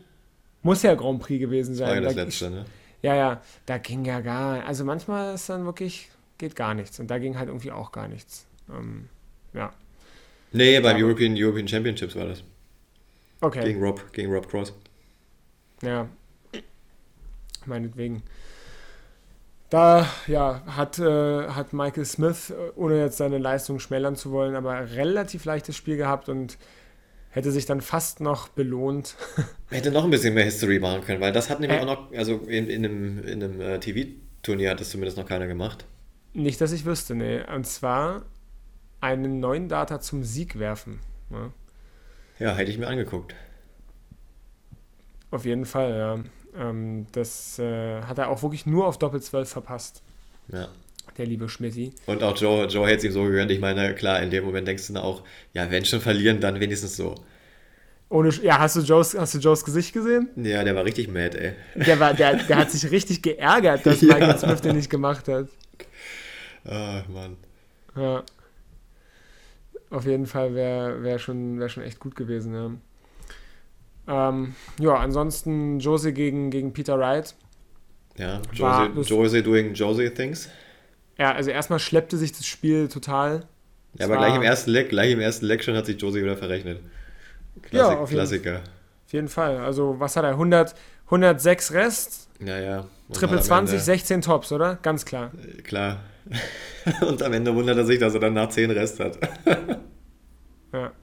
Muss 0.62 0.82
ja 0.82 0.94
Grand 0.94 1.20
Prix 1.20 1.38
gewesen 1.38 1.74
sein. 1.74 1.88
Das 1.88 1.96
war 1.96 2.02
ja 2.02 2.06
das 2.06 2.14
da, 2.14 2.22
letzte, 2.22 2.50
ne? 2.50 2.64
Ja, 3.02 3.14
ja, 3.14 3.42
da 3.66 3.76
ging 3.76 4.06
ja 4.06 4.20
gar. 4.20 4.64
Also 4.64 4.86
manchmal 4.86 5.34
ist 5.34 5.50
dann 5.50 5.66
wirklich, 5.66 6.08
geht 6.38 6.56
gar 6.56 6.72
nichts. 6.72 6.98
Und 6.98 7.08
da 7.08 7.18
ging 7.18 7.38
halt 7.38 7.48
irgendwie 7.48 7.72
auch 7.72 7.92
gar 7.92 8.08
nichts. 8.08 8.46
Ähm, 8.70 9.10
ja. 9.52 9.70
Nee, 10.52 10.80
beim 10.80 10.96
ja, 10.96 11.04
European, 11.04 11.34
European 11.36 11.68
Championships 11.68 12.16
war 12.16 12.24
das. 12.24 12.42
Okay. 13.42 13.64
Gegen 13.64 13.82
Rob, 13.82 14.10
gegen 14.14 14.32
Rob 14.32 14.48
Cross. 14.48 14.72
Ja. 15.82 16.08
Meinetwegen. 17.66 18.22
Da 19.72 20.06
ja, 20.26 20.60
hat, 20.66 20.98
äh, 20.98 21.48
hat 21.48 21.72
Michael 21.72 22.04
Smith, 22.04 22.50
äh, 22.50 22.72
ohne 22.76 23.00
jetzt 23.00 23.16
seine 23.16 23.38
Leistung 23.38 23.78
schmälern 23.78 24.16
zu 24.16 24.30
wollen, 24.30 24.54
aber 24.54 24.90
relativ 24.90 25.46
leichtes 25.46 25.78
Spiel 25.78 25.96
gehabt 25.96 26.28
und 26.28 26.58
hätte 27.30 27.50
sich 27.50 27.64
dann 27.64 27.80
fast 27.80 28.20
noch 28.20 28.48
belohnt. 28.48 29.16
Hätte 29.70 29.90
noch 29.90 30.04
ein 30.04 30.10
bisschen 30.10 30.34
mehr 30.34 30.44
History 30.44 30.78
machen 30.78 31.00
können, 31.00 31.22
weil 31.22 31.32
das 31.32 31.48
hat 31.48 31.60
nämlich 31.60 31.78
äh, 31.78 31.82
auch 31.84 31.86
noch, 31.86 32.12
also 32.12 32.36
in, 32.46 32.68
in 32.68 32.84
einem, 32.84 33.24
in 33.26 33.42
einem 33.42 33.60
äh, 33.62 33.80
TV-Turnier 33.80 34.72
hat 34.72 34.80
das 34.80 34.90
zumindest 34.90 35.16
noch 35.16 35.24
keiner 35.24 35.46
gemacht. 35.46 35.86
Nicht, 36.34 36.60
dass 36.60 36.72
ich 36.72 36.84
wüsste, 36.84 37.14
nee. 37.14 37.40
Und 37.42 37.66
zwar 37.66 38.26
einen 39.00 39.40
neuen 39.40 39.70
Data 39.70 40.00
zum 40.00 40.22
Sieg 40.22 40.58
werfen. 40.58 41.00
Ne? 41.30 41.50
Ja, 42.38 42.54
hätte 42.56 42.70
ich 42.70 42.76
mir 42.76 42.88
angeguckt. 42.88 43.34
Auf 45.30 45.46
jeden 45.46 45.64
Fall, 45.64 45.96
ja. 45.96 46.18
Ähm, 46.56 47.06
das 47.12 47.58
äh, 47.58 48.02
hat 48.02 48.18
er 48.18 48.28
auch 48.28 48.42
wirklich 48.42 48.66
nur 48.66 48.86
auf 48.86 48.98
Doppel 48.98 49.22
12 49.22 49.48
verpasst. 49.48 50.02
Ja. 50.48 50.68
Der 51.18 51.26
liebe 51.26 51.48
Schmidti. 51.48 51.92
Und 52.06 52.22
auch 52.22 52.36
Joe, 52.36 52.66
Joe 52.66 52.86
hätte 52.86 52.98
es 52.98 53.04
ihm 53.04 53.12
so 53.12 53.24
gegönnt. 53.24 53.50
Ich 53.50 53.60
meine, 53.60 53.94
klar, 53.94 54.22
in 54.22 54.30
dem 54.30 54.44
Moment 54.44 54.66
denkst 54.66 54.86
du 54.86 54.94
dann 54.94 55.02
auch, 55.02 55.22
ja, 55.52 55.70
wenn 55.70 55.84
schon 55.84 56.00
verlieren, 56.00 56.40
dann 56.40 56.60
wenigstens 56.60 56.96
so. 56.96 57.14
Ohne, 58.08 58.28
ja, 58.42 58.58
hast 58.58 58.76
du, 58.76 58.80
Joes, 58.80 59.16
hast 59.18 59.34
du 59.34 59.38
Joes 59.38 59.64
Gesicht 59.64 59.94
gesehen? 59.94 60.28
Ja, 60.36 60.62
der 60.64 60.74
war 60.74 60.84
richtig 60.84 61.08
mad, 61.08 61.36
ey. 61.36 61.54
Der, 61.74 61.98
war, 61.98 62.12
der, 62.12 62.36
der 62.36 62.56
hat 62.56 62.70
sich 62.70 62.90
richtig 62.90 63.22
geärgert, 63.22 63.86
dass 63.86 64.00
ja. 64.02 64.14
Michael 64.14 64.38
Smith 64.38 64.60
den 64.60 64.76
nicht 64.76 64.90
gemacht 64.90 65.28
hat. 65.28 65.48
Ach, 66.64 67.08
Mann. 67.08 67.36
Ja. 67.96 68.22
Auf 69.90 70.06
jeden 70.06 70.26
Fall 70.26 70.54
wäre 70.54 71.02
wär 71.02 71.18
schon, 71.18 71.58
wär 71.58 71.68
schon 71.68 71.82
echt 71.82 72.00
gut 72.00 72.14
gewesen, 72.14 72.54
ja. 72.54 72.70
Ähm, 74.08 74.54
ja, 74.78 74.94
ansonsten 74.94 75.78
Jose 75.78 76.12
gegen, 76.12 76.50
gegen 76.50 76.72
Peter 76.72 76.98
Wright. 76.98 77.34
Ja, 78.16 78.40
Jose, 78.52 79.14
Jose 79.14 79.42
doing 79.42 79.74
Jose 79.74 80.12
things. 80.12 80.48
Ja, 81.18 81.32
also 81.32 81.50
erstmal 81.50 81.78
schleppte 81.78 82.16
sich 82.16 82.32
das 82.32 82.46
Spiel 82.46 82.88
total. 82.88 83.46
Ja, 83.98 84.06
aber 84.06 84.16
gleich 84.16 84.34
im 84.34 84.42
ersten 84.42 84.70
Leck, 84.70 84.88
gleich 84.88 85.12
im 85.12 85.20
ersten 85.20 85.46
Leck 85.46 85.62
schon 85.62 85.76
hat 85.76 85.86
sich 85.86 86.00
Jose 86.00 86.22
wieder 86.22 86.36
verrechnet. 86.36 86.80
Klassik, 87.62 87.92
ja, 87.92 87.98
auf 87.98 88.10
Klassiker. 88.10 88.52
Jeden, 88.52 88.64
auf 89.06 89.12
jeden 89.12 89.28
Fall. 89.28 89.58
Also, 89.58 89.96
was 89.98 90.16
hat 90.16 90.24
er? 90.24 90.30
100, 90.30 90.74
106 91.06 91.72
Rest? 91.72 92.28
Ja, 92.40 92.58
ja. 92.58 92.80
Und 93.08 93.14
Triple 93.14 93.40
20, 93.40 93.74
Ende, 93.74 93.84
16 93.84 94.22
Tops, 94.22 94.52
oder? 94.52 94.78
Ganz 94.82 95.04
klar. 95.04 95.30
Äh, 95.42 95.62
klar. 95.62 96.00
Und 97.06 97.22
am 97.22 97.32
Ende 97.32 97.54
wundert 97.54 97.76
er 97.76 97.84
sich, 97.84 97.98
dass 97.98 98.14
er 98.14 98.20
dann 98.20 98.34
nach 98.34 98.48
10 98.48 98.70
Rest 98.70 99.00
hat. 99.00 99.18
ja. 100.72 100.92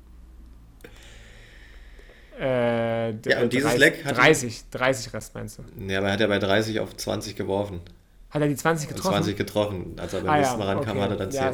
Äh, 2.39 3.10
ja, 3.10 3.41
und 3.41 3.52
dieses 3.52 3.71
30, 3.71 3.80
Leck 3.80 4.06
hat 4.06 4.17
30, 4.17 4.69
30 4.71 5.13
Rest 5.13 5.36
meinst 5.36 5.60
du? 5.60 5.63
Ja, 5.88 5.97
aber 5.97 6.08
er 6.08 6.13
hat 6.13 6.19
ja 6.21 6.28
bei 6.28 6.39
30 6.39 6.80
auf 6.80 6.95
20 6.95 7.36
geworfen. 7.36 7.82
Hat 8.30 8.41
er 8.41 8.47
die 8.47 8.56
20 8.56 8.88
getroffen? 8.88 9.10
20 9.10 9.36
getroffen. 9.36 9.93
Als 9.97 10.13
er 10.13 10.21
beim 10.21 10.30
ah, 10.30 10.38
nächsten 10.38 10.60
Mal 10.60 10.67
rankam, 10.67 10.97
okay. 10.97 11.02
hat 11.02 11.10
er 11.12 11.17
dann 11.17 11.32
10. 11.32 11.41
Ja, 11.41 11.52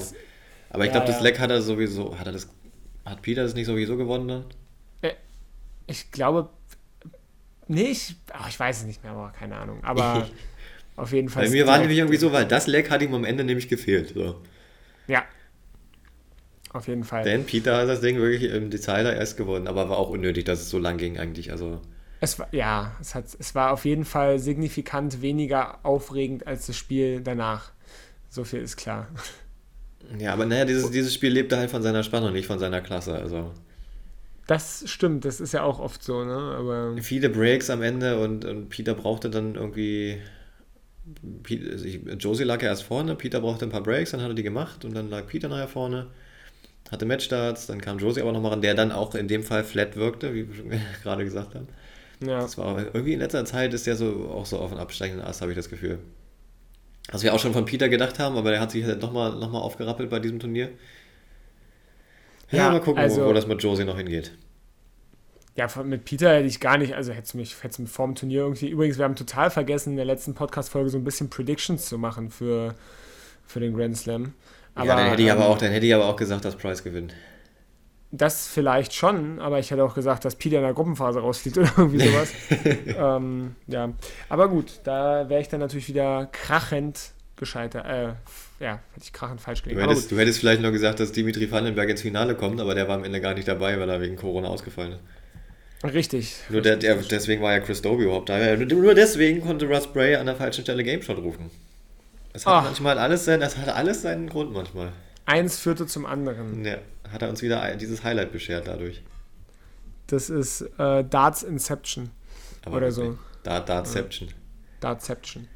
aber 0.69 0.83
ich 0.83 0.87
ja, 0.87 0.91
glaube, 0.91 1.07
das. 1.07 1.21
Leck 1.21 1.39
hat 1.39 1.49
er 1.49 1.61
sowieso, 1.61 2.19
hat 2.19 2.27
er 2.27 2.33
das, 2.33 2.49
hat 3.03 3.21
Peter 3.23 3.41
das 3.41 3.55
nicht 3.55 3.65
sowieso 3.65 3.97
gewonnen? 3.97 4.45
Äh, 5.01 5.13
ich 5.87 6.11
glaube, 6.11 6.49
ich, 7.67 8.15
oh, 8.33 8.45
ich 8.47 8.59
weiß 8.59 8.79
es 8.79 8.85
nicht 8.85 9.01
mehr, 9.03 9.13
aber 9.13 9.31
keine 9.31 9.55
Ahnung. 9.55 9.83
Aber 9.83 10.27
auf 10.97 11.11
jeden 11.13 11.29
Fall. 11.29 11.45
Bei 11.45 11.49
mir 11.49 11.65
war 11.65 11.79
nämlich 11.79 11.97
irgendwie 11.97 12.17
so, 12.17 12.31
weil 12.31 12.45
das 12.45 12.67
Leck 12.67 12.91
hat 12.91 13.01
ihm 13.01 13.13
am 13.15 13.23
Ende 13.23 13.43
nämlich 13.43 13.69
gefehlt. 13.69 14.09
So. 14.13 14.41
Ja, 15.07 15.23
auf 16.75 16.87
jeden 16.87 17.03
Fall. 17.03 17.23
Denn 17.23 17.45
Peter 17.45 17.77
hat 17.77 17.89
das 17.89 18.01
Ding 18.01 18.17
wirklich 18.17 18.51
im 18.51 18.69
Detail 18.69 19.05
erst 19.05 19.37
gewonnen, 19.37 19.67
aber 19.67 19.89
war 19.89 19.97
auch 19.97 20.09
unnötig, 20.09 20.45
dass 20.45 20.61
es 20.61 20.69
so 20.69 20.79
lang 20.79 20.97
ging 20.97 21.17
eigentlich. 21.17 21.51
Also 21.51 21.81
es 22.21 22.39
war, 22.39 22.47
ja, 22.51 22.95
es, 23.01 23.13
hat, 23.13 23.25
es 23.37 23.55
war 23.55 23.71
auf 23.71 23.85
jeden 23.85 24.05
Fall 24.05 24.39
signifikant 24.39 25.21
weniger 25.21 25.85
aufregend 25.85 26.47
als 26.47 26.67
das 26.67 26.77
Spiel 26.77 27.21
danach. 27.21 27.71
So 28.29 28.43
viel 28.43 28.61
ist 28.61 28.77
klar. 28.77 29.07
Ja, 30.19 30.33
aber 30.33 30.45
naja, 30.45 30.65
dieses, 30.65 30.91
dieses 30.91 31.13
Spiel 31.13 31.31
lebte 31.31 31.57
halt 31.57 31.69
von 31.69 31.81
seiner 31.81 32.03
Spannung, 32.03 32.33
nicht 32.33 32.47
von 32.47 32.59
seiner 32.59 32.81
Klasse. 32.81 33.15
Also. 33.15 33.51
Das 34.47 34.83
stimmt, 34.87 35.25
das 35.25 35.39
ist 35.39 35.53
ja 35.53 35.63
auch 35.63 35.79
oft 35.79 36.03
so, 36.03 36.23
ne? 36.23 36.55
Aber 36.57 36.95
Viele 37.01 37.29
Breaks 37.29 37.69
am 37.69 37.81
Ende 37.81 38.19
und, 38.19 38.45
und 38.45 38.69
Peter 38.69 38.93
brauchte 38.93 39.29
dann 39.29 39.55
irgendwie. 39.55 40.17
Josie 42.17 42.43
lag 42.43 42.61
ja 42.63 42.69
erst 42.69 42.83
vorne, 42.83 43.15
Peter 43.15 43.39
brauchte 43.39 43.65
ein 43.65 43.71
paar 43.71 43.83
Breaks, 43.83 44.11
dann 44.11 44.21
hat 44.21 44.29
er 44.29 44.33
die 44.33 44.43
gemacht 44.43 44.85
und 44.85 44.95
dann 44.95 45.09
lag 45.09 45.27
Peter 45.27 45.47
nachher 45.47 45.67
vorne. 45.67 46.07
Hatte 46.91 47.05
Matchstarts, 47.05 47.67
dann 47.67 47.81
kam 47.81 47.97
Josie 47.97 48.21
aber 48.21 48.31
nochmal 48.31 48.51
ran, 48.51 48.61
der 48.61 48.75
dann 48.75 48.91
auch 48.91 49.15
in 49.15 49.27
dem 49.27 49.43
Fall 49.43 49.63
flat 49.63 49.95
wirkte, 49.95 50.33
wie 50.33 50.47
wir 50.47 50.79
gerade 51.03 51.23
gesagt 51.23 51.55
haben. 51.55 51.67
Ja. 52.21 52.39
Das 52.39 52.57
war 52.57 52.77
irgendwie 52.77 53.13
in 53.13 53.19
letzter 53.19 53.43
Zeit 53.45 53.73
ist 53.73 53.87
der 53.87 53.95
so 53.95 54.29
auch 54.33 54.45
so 54.45 54.59
auf 54.59 54.71
einen 54.71 54.79
absteigenden 54.79 55.25
Ast, 55.25 55.41
habe 55.41 55.51
ich 55.51 55.57
das 55.57 55.69
Gefühl. 55.69 55.99
Was 57.11 57.23
wir 57.23 57.33
auch 57.33 57.39
schon 57.39 57.53
von 57.53 57.65
Peter 57.65 57.89
gedacht 57.89 58.19
haben, 58.19 58.37
aber 58.37 58.51
der 58.51 58.59
hat 58.59 58.71
sich 58.71 58.83
halt 58.83 59.01
nochmal 59.01 59.35
noch 59.35 59.51
mal 59.51 59.59
aufgerappelt 59.59 60.09
bei 60.09 60.19
diesem 60.19 60.39
Turnier. 60.39 60.69
Ja, 62.51 62.57
ja 62.57 62.71
mal 62.71 62.81
gucken, 62.81 63.01
also, 63.01 63.21
wo, 63.21 63.29
wo, 63.29 63.33
das 63.33 63.47
mit 63.47 63.61
Josie 63.61 63.83
noch 63.83 63.97
hingeht. 63.97 64.31
Ja, 65.55 65.67
mit 65.83 66.03
Peter 66.03 66.33
hätte 66.33 66.47
ich 66.47 66.59
gar 66.59 66.77
nicht, 66.77 66.95
also 66.95 67.13
hätte 67.13 67.23
es 67.23 67.33
mich, 67.33 67.63
hätte 67.63 67.81
mich 67.81 67.91
vor 67.91 68.07
dem 68.07 68.15
Turnier 68.15 68.41
irgendwie. 68.41 68.69
Übrigens, 68.69 68.97
wir 68.97 69.05
haben 69.05 69.15
total 69.15 69.49
vergessen, 69.49 69.91
in 69.91 69.95
der 69.95 70.05
letzten 70.05 70.33
Podcast-Folge 70.33 70.89
so 70.89 70.97
ein 70.97 71.03
bisschen 71.03 71.29
Predictions 71.29 71.85
zu 71.85 71.97
machen 71.97 72.29
für, 72.29 72.75
für 73.45 73.59
den 73.59 73.75
Grand 73.75 73.97
Slam. 73.97 74.33
Aber, 74.75 74.87
ja, 74.87 74.95
dann 74.97 75.09
hätte, 75.09 75.21
ich 75.23 75.31
aber 75.31 75.47
auch, 75.47 75.57
dann 75.57 75.71
hätte 75.71 75.85
ich 75.85 75.95
aber 75.95 76.05
auch 76.05 76.17
gesagt, 76.17 76.45
dass 76.45 76.55
Price 76.55 76.83
gewinnt. 76.83 77.13
Das 78.11 78.47
vielleicht 78.47 78.93
schon, 78.93 79.39
aber 79.39 79.59
ich 79.59 79.71
hätte 79.71 79.83
auch 79.83 79.95
gesagt, 79.95 80.25
dass 80.25 80.35
Peter 80.35 80.57
in 80.57 80.63
der 80.63 80.73
Gruppenphase 80.73 81.19
rausfliegt 81.19 81.57
oder 81.57 81.71
irgendwie 81.77 82.07
sowas. 82.07 82.33
ähm, 82.85 83.55
ja, 83.67 83.91
aber 84.29 84.47
gut, 84.47 84.79
da 84.83 85.27
wäre 85.27 85.41
ich 85.41 85.47
dann 85.47 85.59
natürlich 85.59 85.87
wieder 85.87 86.29
krachend 86.31 87.11
gescheitert. 87.35 87.85
Äh, 87.85 88.13
ja, 88.63 88.79
hätte 88.93 89.03
ich 89.03 89.11
krachend 89.11 89.41
falsch 89.41 89.63
gelegen. 89.63 89.81
Du 89.81 89.87
hättest, 89.87 90.11
du 90.11 90.17
hättest 90.17 90.39
vielleicht 90.39 90.61
noch 90.61 90.71
gesagt, 90.71 90.99
dass 90.99 91.11
Dimitri 91.11 91.51
Vandenberg 91.51 91.89
ins 91.89 92.01
Finale 92.01 92.35
kommt, 92.35 92.61
aber 92.61 92.75
der 92.75 92.87
war 92.87 92.95
am 92.95 93.03
Ende 93.03 93.19
gar 93.19 93.33
nicht 93.33 93.47
dabei, 93.47 93.79
weil 93.79 93.89
er 93.89 93.99
wegen 93.99 94.15
Corona 94.15 94.47
ausgefallen 94.47 94.93
ist. 94.93 95.01
Richtig. 95.93 96.35
Nur 96.49 96.61
der, 96.61 96.77
der, 96.77 96.95
deswegen 96.95 97.41
war 97.41 97.53
ja 97.53 97.59
Chris 97.59 97.81
Dobie 97.81 98.03
überhaupt 98.03 98.29
da. 98.29 98.55
Nur 98.55 98.95
deswegen 98.95 99.41
konnte 99.41 99.67
Russ 99.67 99.87
Bray 99.87 100.15
an 100.15 100.25
der 100.25 100.35
falschen 100.35 100.63
Stelle 100.63 100.83
Game 100.83 101.01
Shot 101.01 101.17
rufen. 101.17 101.51
Es 102.35 102.45
hat 102.45 102.53
Ach. 102.53 102.63
manchmal 102.65 102.99
alles, 102.99 103.23
sein, 103.23 103.39
das 103.39 103.55
hat 103.55 103.69
alles 103.69 104.01
seinen 104.01 104.27
Grund 104.27 104.51
manchmal. 104.51 104.91
Eins 105.25 105.57
führte 105.57 105.87
zum 105.87 106.05
anderen. 106.05 106.65
Ja, 106.65 106.79
hat 107.09 107.21
er 107.21 107.29
uns 107.29 107.41
wieder 107.41 107.73
dieses 107.77 108.03
Highlight 108.03 108.33
beschert 108.33 108.67
dadurch. 108.67 109.01
Das 110.07 110.29
ist 110.29 110.61
äh, 110.77 111.05
Darts 111.05 111.43
Inception. 111.43 112.09
Aber 112.65 112.77
oder 112.77 112.91
so. 112.91 113.17
Dart, 113.43 113.69
Dartception. 113.69 114.29
Dartception. 114.81 115.47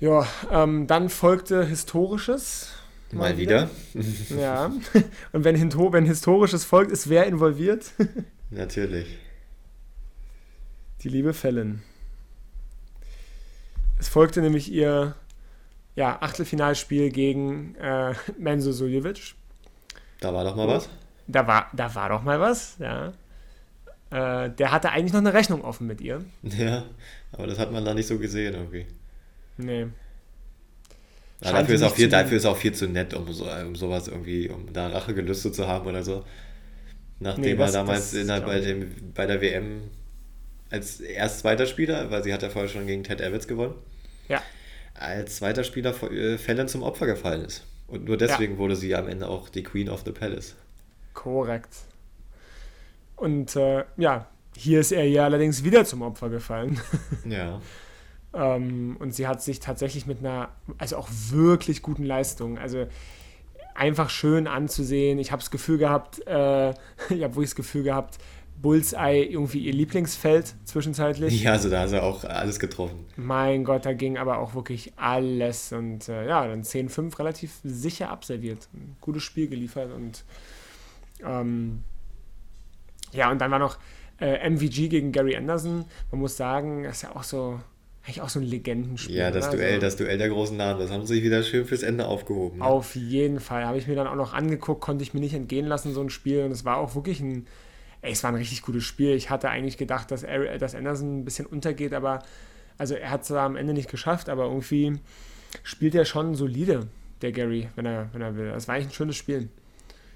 Ja, 0.00 0.26
ähm, 0.50 0.88
dann 0.88 1.08
folgte 1.08 1.64
Historisches. 1.64 2.72
Mal, 3.12 3.30
mal 3.30 3.38
wieder. 3.38 3.70
wieder. 3.94 4.36
ja. 4.40 4.64
Und 5.32 5.44
wenn, 5.44 5.72
wenn 5.72 6.04
Historisches 6.04 6.64
folgt, 6.64 6.90
ist 6.90 7.08
wer 7.08 7.26
involviert? 7.26 7.92
Natürlich. 8.50 9.18
Die 11.02 11.08
liebe 11.08 11.32
Fallon. 11.32 11.80
Es 14.00 14.08
folgte 14.08 14.40
nämlich 14.40 14.72
ihr 14.72 15.14
ja, 15.98 16.16
Achtelfinalspiel 16.20 17.10
gegen 17.10 17.74
äh, 17.74 18.14
Menzo 18.38 18.70
Suljovic. 18.70 19.34
Da 20.20 20.32
war 20.32 20.44
doch 20.44 20.54
mal 20.54 20.68
was. 20.68 20.88
Da 21.26 21.44
war, 21.44 21.68
da 21.72 21.92
war 21.92 22.08
doch 22.08 22.22
mal 22.22 22.38
was, 22.38 22.76
ja. 22.78 23.08
Äh, 24.10 24.50
der 24.50 24.70
hatte 24.70 24.90
eigentlich 24.90 25.12
noch 25.12 25.20
eine 25.20 25.34
Rechnung 25.34 25.62
offen 25.62 25.88
mit 25.88 26.00
ihr. 26.00 26.24
Ja, 26.56 26.84
aber 27.32 27.48
das 27.48 27.58
hat 27.58 27.72
man 27.72 27.84
da 27.84 27.94
nicht 27.94 28.06
so 28.06 28.16
gesehen 28.16 28.54
irgendwie. 28.54 28.86
Nee. 29.56 29.88
Ja, 31.42 31.52
dafür, 31.52 31.74
ist 31.74 31.82
auch 31.82 31.94
viel, 31.94 32.08
dafür 32.08 32.36
ist 32.36 32.46
auch 32.46 32.56
viel 32.56 32.72
zu 32.72 32.86
nett, 32.86 33.12
um, 33.14 33.32
so, 33.32 33.50
um 33.50 33.74
sowas 33.74 34.06
irgendwie, 34.06 34.48
um 34.48 34.72
da 34.72 34.86
Rachegelüste 34.88 35.50
zu 35.50 35.66
haben 35.66 35.86
oder 35.88 36.04
so. 36.04 36.24
Nachdem 37.18 37.42
nee, 37.42 37.56
das, 37.56 37.74
er 37.74 37.80
damals 37.80 38.14
in 38.14 38.28
der, 38.28 38.40
bei, 38.40 38.60
dem, 38.60 39.12
bei 39.14 39.26
der 39.26 39.40
WM 39.40 39.82
als 40.70 41.00
erst 41.00 41.40
zweiter 41.40 41.66
Spieler, 41.66 42.08
weil 42.12 42.22
sie 42.22 42.32
hat 42.32 42.42
ja 42.42 42.50
vorher 42.50 42.68
schon 42.68 42.86
gegen 42.86 43.02
Ted 43.02 43.20
Evans 43.20 43.48
gewonnen. 43.48 43.74
Ja. 44.28 44.40
Als 44.98 45.36
zweiter 45.36 45.64
Spieler 45.64 45.94
äh, 46.10 46.38
Fallon 46.38 46.68
zum 46.68 46.82
Opfer 46.82 47.06
gefallen 47.06 47.44
ist. 47.44 47.64
Und 47.86 48.04
nur 48.04 48.16
deswegen 48.16 48.54
ja. 48.54 48.58
wurde 48.58 48.76
sie 48.76 48.94
am 48.94 49.08
Ende 49.08 49.28
auch 49.28 49.48
die 49.48 49.62
Queen 49.62 49.88
of 49.88 50.02
the 50.04 50.12
Palace. 50.12 50.54
Korrekt. 51.14 51.74
Und 53.16 53.56
äh, 53.56 53.84
ja, 53.96 54.26
hier 54.56 54.80
ist 54.80 54.92
er 54.92 55.08
ja 55.08 55.24
allerdings 55.24 55.64
wieder 55.64 55.84
zum 55.84 56.02
Opfer 56.02 56.28
gefallen. 56.28 56.80
Ja. 57.24 57.60
ähm, 58.34 58.96
und 58.98 59.14
sie 59.14 59.26
hat 59.26 59.42
sich 59.42 59.60
tatsächlich 59.60 60.06
mit 60.06 60.18
einer, 60.18 60.50
also 60.78 60.96
auch 60.96 61.08
wirklich 61.30 61.82
guten 61.82 62.04
Leistung, 62.04 62.58
also 62.58 62.86
einfach 63.74 64.10
schön 64.10 64.46
anzusehen. 64.46 65.18
Ich 65.18 65.30
habe 65.32 65.40
das 65.40 65.50
Gefühl 65.50 65.78
gehabt, 65.78 66.26
äh, 66.26 66.70
ich 67.10 67.22
habe 67.22 67.34
wirklich 67.34 67.50
das 67.50 67.56
Gefühl 67.56 67.84
gehabt, 67.84 68.18
Bullseye 68.60 69.24
irgendwie 69.24 69.60
ihr 69.60 69.72
Lieblingsfeld 69.72 70.54
zwischenzeitlich. 70.64 71.42
Ja, 71.42 71.52
also 71.52 71.70
da 71.70 71.80
hat 71.82 71.92
er 71.92 72.02
auch 72.02 72.24
alles 72.24 72.58
getroffen. 72.58 73.04
Mein 73.16 73.64
Gott, 73.64 73.86
da 73.86 73.92
ging 73.92 74.18
aber 74.18 74.38
auch 74.38 74.54
wirklich 74.54 74.92
alles 74.96 75.72
und 75.72 76.08
äh, 76.08 76.26
ja, 76.26 76.46
dann 76.46 76.62
10-5 76.62 77.18
relativ 77.18 77.52
sicher 77.62 78.10
absolviert. 78.10 78.68
Ein 78.74 78.96
gutes 79.00 79.22
Spiel 79.22 79.48
geliefert 79.48 79.92
und 79.94 80.24
ähm, 81.24 81.82
ja, 83.12 83.30
und 83.30 83.40
dann 83.40 83.50
war 83.50 83.58
noch 83.58 83.78
äh, 84.20 84.48
MVG 84.48 84.88
gegen 84.88 85.12
Gary 85.12 85.36
Anderson. 85.36 85.84
Man 86.10 86.20
muss 86.20 86.36
sagen, 86.36 86.84
das 86.84 86.96
ist 86.96 87.02
ja 87.02 87.16
auch 87.16 87.22
so 87.22 87.60
eigentlich 88.08 88.22
auch 88.22 88.28
so 88.28 88.40
ein 88.40 88.46
Legendenspiel. 88.46 89.16
Ja, 89.16 89.30
das 89.30 89.50
Duell, 89.50 89.74
also, 89.74 89.80
das 89.80 89.96
Duell 89.96 90.16
der 90.16 90.30
großen 90.30 90.56
Namen, 90.56 90.80
das 90.80 90.90
haben 90.90 91.04
sie 91.04 91.16
sich 91.16 91.24
wieder 91.24 91.42
schön 91.42 91.66
fürs 91.66 91.82
Ende 91.82 92.06
aufgehoben. 92.06 92.58
Ne? 92.58 92.64
Auf 92.64 92.96
jeden 92.96 93.38
Fall. 93.38 93.66
Habe 93.66 93.76
ich 93.76 93.86
mir 93.86 93.96
dann 93.96 94.06
auch 94.06 94.14
noch 94.14 94.32
angeguckt, 94.32 94.80
konnte 94.80 95.02
ich 95.02 95.12
mir 95.12 95.20
nicht 95.20 95.34
entgehen 95.34 95.66
lassen, 95.66 95.92
so 95.92 96.00
ein 96.00 96.08
Spiel. 96.08 96.44
Und 96.44 96.52
es 96.52 96.64
war 96.64 96.78
auch 96.78 96.94
wirklich 96.94 97.20
ein, 97.20 97.46
ey, 98.02 98.12
es 98.12 98.22
war 98.22 98.30
ein 98.32 98.36
richtig 98.36 98.62
gutes 98.62 98.84
Spiel. 98.84 99.14
Ich 99.14 99.30
hatte 99.30 99.48
eigentlich 99.48 99.76
gedacht, 99.76 100.10
dass, 100.10 100.22
er, 100.22 100.58
dass 100.58 100.74
Anderson 100.74 101.20
ein 101.20 101.24
bisschen 101.24 101.46
untergeht, 101.46 101.92
aber 101.92 102.22
also 102.76 102.94
er 102.94 103.10
hat 103.10 103.22
es 103.22 103.32
am 103.32 103.56
Ende 103.56 103.74
nicht 103.74 103.90
geschafft, 103.90 104.28
aber 104.28 104.44
irgendwie 104.44 104.98
spielt 105.62 105.94
er 105.94 106.04
schon 106.04 106.34
solide, 106.34 106.86
der 107.22 107.32
Gary, 107.32 107.68
wenn 107.74 107.86
er, 107.86 108.08
wenn 108.12 108.22
er 108.22 108.36
will. 108.36 108.52
Es 108.56 108.68
war 108.68 108.76
eigentlich 108.76 108.88
ein 108.88 108.94
schönes 108.94 109.16
Spiel. 109.16 109.48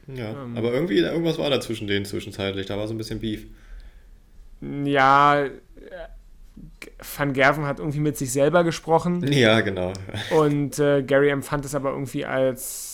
Ja, 0.07 0.31
ähm, 0.31 0.57
aber 0.57 0.73
irgendwie, 0.73 0.99
irgendwas 0.99 1.39
war 1.39 1.51
da 1.51 1.61
zwischen 1.61 1.87
denen 1.87 2.05
zwischenzeitlich, 2.05 2.67
da 2.67 2.77
war 2.77 2.87
so 2.87 2.95
ein 2.95 2.99
bisschen 2.99 3.21
Beef. 3.21 3.47
Ja, 4.61 5.47
Van 7.17 7.33
Gerven 7.33 7.67
hat 7.67 7.79
irgendwie 7.79 8.01
mit 8.01 8.17
sich 8.17 8.33
selber 8.33 8.63
gesprochen. 8.63 9.27
Ja, 9.33 9.61
genau. 9.61 9.93
Und 10.31 10.79
äh, 10.79 11.03
Gary 11.03 11.31
empfand 11.31 11.65
es 11.65 11.75
aber 11.75 11.91
irgendwie 11.91 12.25
als 12.25 12.92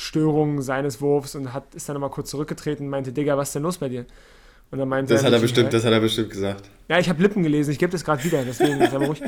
Störung 0.00 0.62
seines 0.62 1.02
Wurfs 1.02 1.34
und 1.34 1.52
hat, 1.52 1.74
ist 1.74 1.86
dann 1.88 1.94
nochmal 1.94 2.10
kurz 2.10 2.30
zurückgetreten 2.30 2.86
und 2.86 2.90
meinte, 2.90 3.12
Digga, 3.12 3.36
was 3.36 3.48
ist 3.48 3.54
denn 3.54 3.62
los 3.62 3.76
bei 3.76 3.90
dir? 3.90 4.06
Und 4.70 4.78
dann 4.78 4.88
meinte 4.88 5.12
das 5.12 5.22
er, 5.22 5.26
hat 5.26 5.34
er 5.34 5.40
bestimmt, 5.40 5.72
das 5.74 5.84
hat 5.84 5.92
er 5.92 6.00
bestimmt 6.00 6.30
gesagt. 6.30 6.70
Ja, 6.88 6.98
ich 6.98 7.08
habe 7.08 7.22
Lippen 7.22 7.42
gelesen, 7.42 7.72
ich 7.72 7.78
gebe 7.78 7.92
das 7.92 8.02
gerade 8.02 8.24
wieder, 8.24 8.42
deswegen 8.42 8.80
ist 8.80 8.94
er 8.94 9.00
ruhig. 9.00 9.20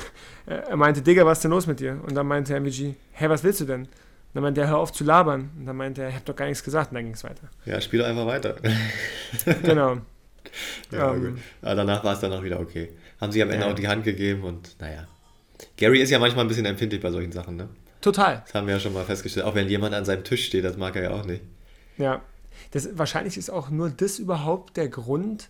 er 0.46 0.76
meinte, 0.76 1.00
Digga, 1.00 1.24
was 1.24 1.38
ist 1.38 1.44
denn 1.44 1.50
los 1.50 1.66
mit 1.66 1.80
dir? 1.80 1.98
Und 2.06 2.14
dann 2.14 2.26
meinte 2.26 2.54
MVG, 2.60 2.94
hä, 3.12 3.28
was 3.28 3.42
willst 3.42 3.60
du 3.60 3.64
denn? 3.64 3.82
Und 3.82 3.88
dann 4.34 4.42
meinte 4.42 4.60
er, 4.60 4.68
hör 4.68 4.78
auf 4.78 4.92
zu 4.92 5.02
labern. 5.02 5.48
Und 5.58 5.64
dann 5.64 5.76
meinte 5.76 6.02
er, 6.02 6.08
ich 6.10 6.14
habe 6.14 6.26
doch 6.26 6.36
gar 6.36 6.46
nichts 6.46 6.62
gesagt. 6.62 6.90
Und 6.90 6.96
dann 6.96 7.04
ging 7.04 7.14
es 7.14 7.24
weiter. 7.24 7.48
Ja, 7.64 7.80
spiel 7.80 8.04
einfach 8.04 8.26
weiter. 8.26 8.56
genau. 9.62 9.98
Ja, 10.92 11.14
ähm, 11.14 11.38
Aber 11.62 11.74
danach 11.74 12.04
war 12.04 12.12
es 12.12 12.20
dann 12.20 12.32
auch 12.34 12.42
wieder 12.42 12.60
okay. 12.60 12.90
Haben 13.18 13.32
sie 13.32 13.42
am 13.42 13.50
Ende 13.50 13.64
ja. 13.64 13.72
auch 13.72 13.76
die 13.76 13.88
Hand 13.88 14.04
gegeben 14.04 14.42
und 14.42 14.76
naja. 14.78 15.06
Gary 15.78 16.00
ist 16.00 16.10
ja 16.10 16.18
manchmal 16.18 16.44
ein 16.44 16.48
bisschen 16.48 16.66
empfindlich 16.66 17.00
bei 17.00 17.10
solchen 17.10 17.32
Sachen, 17.32 17.56
ne? 17.56 17.68
Total. 18.00 18.42
Das 18.44 18.54
haben 18.54 18.66
wir 18.66 18.74
ja 18.74 18.80
schon 18.80 18.92
mal 18.92 19.04
festgestellt. 19.04 19.46
Auch 19.46 19.54
wenn 19.54 19.68
jemand 19.68 19.94
an 19.94 20.04
seinem 20.04 20.24
Tisch 20.24 20.46
steht, 20.46 20.64
das 20.64 20.76
mag 20.76 20.96
er 20.96 21.02
ja 21.02 21.10
auch 21.10 21.24
nicht. 21.24 21.42
Ja. 21.96 22.22
Das, 22.72 22.96
wahrscheinlich 22.98 23.36
ist 23.36 23.50
auch 23.50 23.70
nur 23.70 23.90
das 23.90 24.18
überhaupt 24.18 24.76
der 24.76 24.88
Grund, 24.88 25.48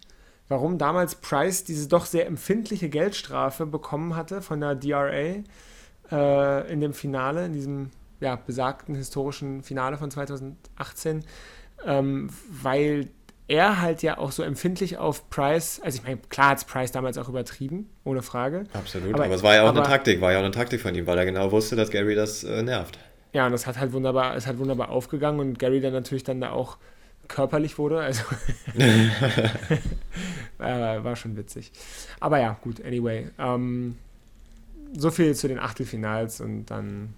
warum 0.49 0.79
damals 0.79 1.15
Price 1.15 1.65
diese 1.65 1.89
doch 1.89 2.07
sehr 2.07 2.27
empfindliche 2.27 2.89
Geldstrafe 2.89 3.67
bekommen 3.67 4.17
hatte 4.17 4.43
von 4.43 4.61
der 4.61 4.75
DRA 4.75 5.43
äh, 6.11 6.73
in 6.73 6.81
dem 6.81 6.95
Finale, 6.95 7.47
in 7.47 7.53
diesem 7.53 7.91
ja, 8.21 8.37
besagten 8.37 8.95
historischen 8.95 9.63
Finale 9.63 9.97
von 9.97 10.11
2018, 10.11 11.25
ähm, 11.87 12.31
weil 12.51 13.09
er 13.49 13.81
halt 13.81 14.03
ja 14.03 14.19
auch 14.19 14.31
so 14.31 14.43
empfindlich 14.43 14.99
auf 14.99 15.29
Price, 15.31 15.81
also 15.83 15.99
ich 15.99 16.05
meine, 16.05 16.19
klar 16.29 16.51
hat 16.51 16.67
Price 16.67 16.93
damals 16.93 17.17
auch 17.17 17.29
übertrieben, 17.29 17.89
ohne 18.05 18.23
Frage. 18.23 18.65
Absolut, 18.75 19.15
aber, 19.15 19.25
aber 19.25 19.35
es 19.35 19.43
war 19.43 19.55
ja 19.55 19.63
auch 19.63 19.69
aber, 19.69 19.81
eine 19.81 19.89
Taktik, 19.89 20.21
war 20.21 20.33
ja 20.33 20.39
auch 20.39 20.45
eine 20.45 20.53
Taktik 20.53 20.81
von 20.81 20.95
ihm, 20.95 21.07
weil 21.07 21.19
er 21.19 21.25
genau 21.25 21.51
wusste, 21.51 21.75
dass 21.75 21.91
Gary 21.91 22.15
das 22.15 22.45
äh, 22.45 22.63
nervt. 22.63 22.99
Ja, 23.33 23.47
und 23.47 23.53
das 23.53 23.67
hat 23.67 23.79
halt 23.79 23.93
wunderbar, 23.93 24.37
ist 24.37 24.47
halt 24.47 24.59
wunderbar 24.59 24.91
aufgegangen 24.91 25.41
und 25.41 25.59
Gary 25.59 25.81
dann 25.81 25.95
natürlich 25.95 26.25
dann 26.25 26.41
da 26.41 26.51
auch 26.51 26.77
körperlich 27.27 27.79
wurde, 27.79 28.01
also 28.01 28.23
war, 30.59 31.05
war 31.05 31.17
schon 31.17 31.37
witzig. 31.37 31.73
Aber 32.21 32.39
ja, 32.39 32.59
gut, 32.63 32.85
anyway. 32.85 33.29
Ähm, 33.39 33.97
so 34.97 35.11
viel 35.11 35.35
zu 35.35 35.49
den 35.49 35.59
Achtelfinals 35.59 36.41
und 36.41 36.67
dann 36.67 37.15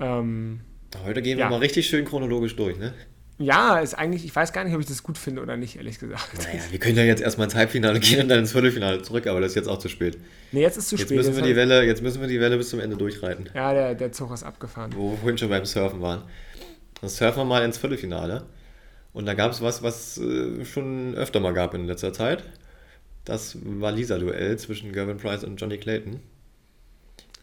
ähm, 0.00 0.60
Heute 1.04 1.22
gehen 1.22 1.38
wir 1.38 1.44
ja. 1.44 1.50
mal 1.50 1.58
richtig 1.58 1.86
schön 1.86 2.04
chronologisch 2.04 2.56
durch, 2.56 2.76
ne? 2.76 2.94
Ja, 3.40 3.78
ist 3.78 3.94
eigentlich, 3.94 4.26
ich 4.26 4.36
weiß 4.36 4.52
gar 4.52 4.64
nicht, 4.64 4.74
ob 4.74 4.80
ich 4.80 4.86
das 4.86 5.02
gut 5.02 5.16
finde 5.16 5.40
oder 5.40 5.56
nicht, 5.56 5.76
ehrlich 5.76 5.98
gesagt. 5.98 6.28
Naja, 6.36 6.60
wir 6.70 6.78
können 6.78 6.98
ja 6.98 7.04
jetzt 7.04 7.22
erstmal 7.22 7.46
ins 7.46 7.54
Halbfinale 7.54 7.98
gehen 7.98 8.20
und 8.20 8.28
dann 8.28 8.40
ins 8.40 8.52
Viertelfinale 8.52 9.00
zurück, 9.00 9.26
aber 9.26 9.40
das 9.40 9.52
ist 9.52 9.54
jetzt 9.56 9.68
auch 9.68 9.78
zu 9.78 9.88
spät. 9.88 10.18
Nee, 10.52 10.60
jetzt 10.60 10.76
ist 10.76 10.90
zu 10.90 10.96
jetzt 10.96 11.06
spät. 11.06 11.16
Müssen 11.16 11.34
wir 11.34 11.42
die 11.42 11.56
Welle, 11.56 11.82
jetzt 11.84 12.02
müssen 12.02 12.20
wir 12.20 12.28
die 12.28 12.38
Welle 12.38 12.58
bis 12.58 12.68
zum 12.68 12.80
Ende 12.80 12.98
durchreiten. 12.98 13.48
Ja, 13.54 13.72
der, 13.72 13.94
der 13.94 14.12
Zug 14.12 14.30
ist 14.32 14.42
abgefahren. 14.42 14.92
Wo 14.94 15.12
wir 15.12 15.16
vorhin 15.16 15.38
schon 15.38 15.48
beim 15.48 15.64
Surfen 15.64 16.02
waren. 16.02 16.22
Dann 17.00 17.08
surfen 17.08 17.40
wir 17.40 17.44
mal 17.46 17.64
ins 17.64 17.78
Viertelfinale. 17.78 18.44
Und 19.14 19.24
da 19.24 19.32
gab 19.32 19.52
es 19.52 19.62
was, 19.62 19.82
was 19.82 20.18
äh, 20.18 20.64
schon 20.66 21.14
öfter 21.14 21.40
mal 21.40 21.54
gab 21.54 21.72
in 21.72 21.86
letzter 21.86 22.12
Zeit. 22.12 22.44
Das 23.24 23.56
war 23.64 23.90
Lisa-Duell 23.90 24.58
zwischen 24.58 24.92
Gavin 24.92 25.16
Price 25.16 25.44
und 25.44 25.56
Johnny 25.58 25.78
Clayton. 25.78 26.20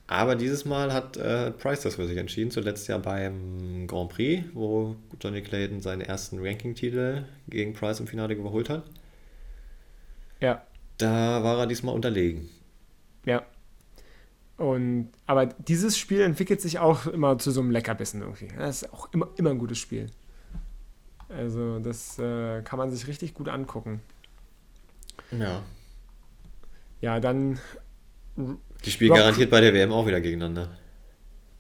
Aber 0.08 0.36
dieses 0.36 0.64
Mal 0.64 0.94
hat 0.94 1.18
äh, 1.18 1.52
Price 1.52 1.82
das 1.82 1.96
für 1.96 2.08
sich 2.08 2.18
entschieden. 2.18 2.50
Zuletzt 2.50 2.88
ja 2.88 2.98
beim 2.98 3.88
Grand 3.88 4.10
Prix, 4.10 4.46
wo 4.54 4.96
Johnny 5.20 5.42
Clayton 5.42 5.82
seinen 5.82 6.02
ersten 6.02 6.40
Ranking-Titel 6.40 7.26
gegen 7.50 7.74
Price 7.74 8.00
im 8.00 8.08
Finale 8.08 8.34
überholt 8.34 8.70
hat. 8.70 8.84
Ja. 10.40 10.64
Da 10.98 11.44
war 11.44 11.60
er 11.60 11.68
diesmal 11.68 11.94
unterlegen. 11.94 12.50
Ja. 13.26 13.46
Und, 14.56 15.10
aber 15.26 15.46
dieses 15.46 15.98
Spiel 15.98 16.22
entwickelt 16.22 16.62
sich 16.62 16.80
auch 16.80 17.06
immer 17.06 17.38
zu 17.38 17.52
so 17.52 17.60
einem 17.62 17.72
Leckerbissen 17.72 18.22
irgendwie. 18.22 18.48
Das 18.58 18.84
ist 18.84 18.94
auch 18.94 19.14
immer, 19.14 19.30
immer 19.36 19.52
ein 19.52 19.60
gutes 19.60 19.78
Spiel. 19.78 20.08
Also, 21.30 21.80
das 21.80 22.18
äh, 22.18 22.62
kann 22.64 22.80
man 22.80 22.90
sich 22.90 23.08
richtig 23.08 23.34
gut 23.34 23.50
angucken. 23.50 24.02
Ja. 25.32 25.62
Ja, 27.02 27.20
dann. 27.20 27.60
Die 28.86 28.92
spielen 28.92 29.12
Rock 29.12 29.20
garantiert 29.20 29.50
bei 29.50 29.62
der 29.62 29.74
WM 29.74 29.92
auch 29.92 30.08
wieder 30.08 30.22
gegeneinander. 30.22 30.70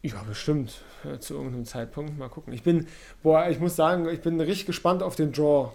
Ja, 0.01 0.23
bestimmt. 0.27 0.82
Zu 1.19 1.36
irgendeinem 1.36 1.65
Zeitpunkt. 1.65 2.17
Mal 2.17 2.30
gucken. 2.30 2.53
Ich 2.53 2.63
bin, 2.63 2.88
boah, 3.23 3.49
ich 3.49 3.60
muss 3.60 3.75
sagen, 3.75 4.08
ich 4.10 4.21
bin 4.21 4.39
richtig 4.39 4.65
gespannt 4.65 5.03
auf 5.03 5.15
den 5.15 5.32
Draw. 5.32 5.71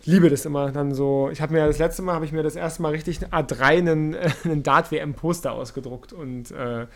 Ich 0.00 0.06
liebe 0.06 0.30
das 0.30 0.44
immer 0.44 0.70
dann 0.70 0.94
so. 0.94 1.28
Ich 1.32 1.40
habe 1.40 1.52
mir 1.52 1.66
das 1.66 1.78
letzte 1.78 2.02
Mal, 2.02 2.14
habe 2.14 2.24
ich 2.24 2.32
mir 2.32 2.42
das 2.42 2.56
erste 2.56 2.82
Mal 2.82 2.92
richtig 2.92 3.18
A3 3.18 3.60
einen, 3.62 4.16
einen 4.44 4.62
Dart-WM-Poster 4.62 5.52
ausgedruckt 5.52 6.12
und 6.12 6.50
äh, 6.52 6.86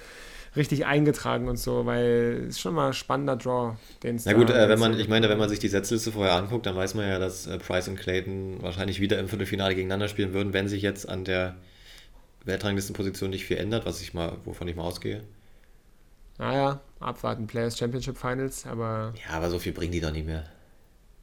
richtig 0.56 0.86
eingetragen 0.86 1.48
und 1.48 1.58
so, 1.58 1.86
weil 1.86 2.44
es 2.44 2.56
ist 2.56 2.60
schon 2.60 2.74
mal 2.74 2.88
ein 2.88 2.92
spannender 2.92 3.36
Draw, 3.36 3.76
den 4.02 4.16
es 4.16 4.24
Na 4.24 4.32
gut, 4.32 4.50
äh, 4.50 4.68
wenn 4.68 4.78
man, 4.78 4.98
ich 4.98 5.08
meine, 5.08 5.28
wenn 5.28 5.38
man 5.38 5.48
sich 5.48 5.58
die 5.58 5.68
Setzliste 5.68 6.12
vorher 6.12 6.34
anguckt, 6.34 6.66
dann 6.66 6.76
weiß 6.76 6.94
man 6.94 7.08
ja, 7.08 7.18
dass 7.18 7.46
äh, 7.46 7.58
Price 7.58 7.88
und 7.88 7.96
Clayton 7.96 8.58
wahrscheinlich 8.60 9.00
wieder 9.00 9.18
im 9.18 9.28
Viertelfinale 9.28 9.74
gegeneinander 9.74 10.08
spielen 10.08 10.32
würden, 10.32 10.52
wenn 10.52 10.68
sich 10.68 10.82
jetzt 10.82 11.08
an 11.08 11.24
der 11.24 11.56
Weltranglistenposition 12.44 13.30
nicht 13.30 13.44
viel 13.44 13.58
ändert, 13.58 13.86
was 13.86 14.00
ich 14.00 14.14
mal, 14.14 14.36
wovon 14.44 14.68
ich 14.68 14.76
mal 14.76 14.84
ausgehe. 14.84 15.22
Naja, 16.38 16.80
abwarten, 17.00 17.46
Players 17.46 17.76
Championship 17.76 18.16
Finals, 18.16 18.66
aber. 18.66 19.12
Ja, 19.28 19.36
aber 19.36 19.50
so 19.50 19.58
viel 19.58 19.72
bringen 19.72 19.92
die 19.92 20.00
doch 20.00 20.12
nicht 20.12 20.26
mehr. 20.26 20.44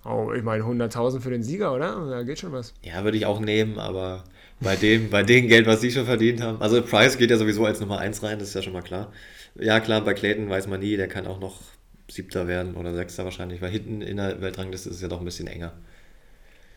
Oh, 0.06 0.32
ich 0.32 0.44
meine 0.44 0.64
100.000 0.64 1.20
für 1.20 1.32
den 1.32 1.44
Sieger, 1.44 1.74
oder? 1.74 2.08
Da 2.10 2.24
geht 2.24 2.40
schon 2.40 2.54
was. 2.54 2.74
Ja, 2.82 3.04
würde 3.04 3.18
ich 3.18 3.26
auch 3.26 3.40
nehmen, 3.40 3.78
aber 3.78 4.24
bei 4.62 4.76
dem, 4.76 5.10
bei 5.10 5.24
dem 5.24 5.48
Geld, 5.48 5.68
was 5.68 5.82
sie 5.82 5.92
schon 5.92 6.06
verdient 6.06 6.42
haben. 6.42 6.62
Also 6.62 6.82
Price 6.82 7.18
geht 7.18 7.30
ja 7.30 7.38
sowieso 7.38 7.66
als 7.66 7.80
Nummer 7.80 8.00
1 8.00 8.24
rein, 8.24 8.40
das 8.40 8.50
ist 8.50 8.54
ja 8.54 8.62
schon 8.62 8.74
mal 8.74 8.84
klar. 8.84 9.12
Ja, 9.56 9.80
klar, 9.80 10.02
bei 10.02 10.14
Clayton 10.14 10.50
weiß 10.50 10.68
man 10.68 10.80
nie, 10.80 10.98
der 10.98 11.08
kann 11.08 11.28
auch 11.28 11.40
noch 11.40 11.62
Siebter 12.10 12.48
werden 12.48 12.76
oder 12.76 12.94
Sechster 12.94 13.26
wahrscheinlich, 13.26 13.62
weil 13.62 13.72
hinten 13.72 14.02
in 14.02 14.18
der 14.18 14.40
Weltrangliste 14.40 14.90
ist 14.90 14.98
es 14.98 15.02
ja 15.02 15.08
doch 15.08 15.20
ein 15.20 15.26
bisschen 15.26 15.48
enger. 15.48 15.74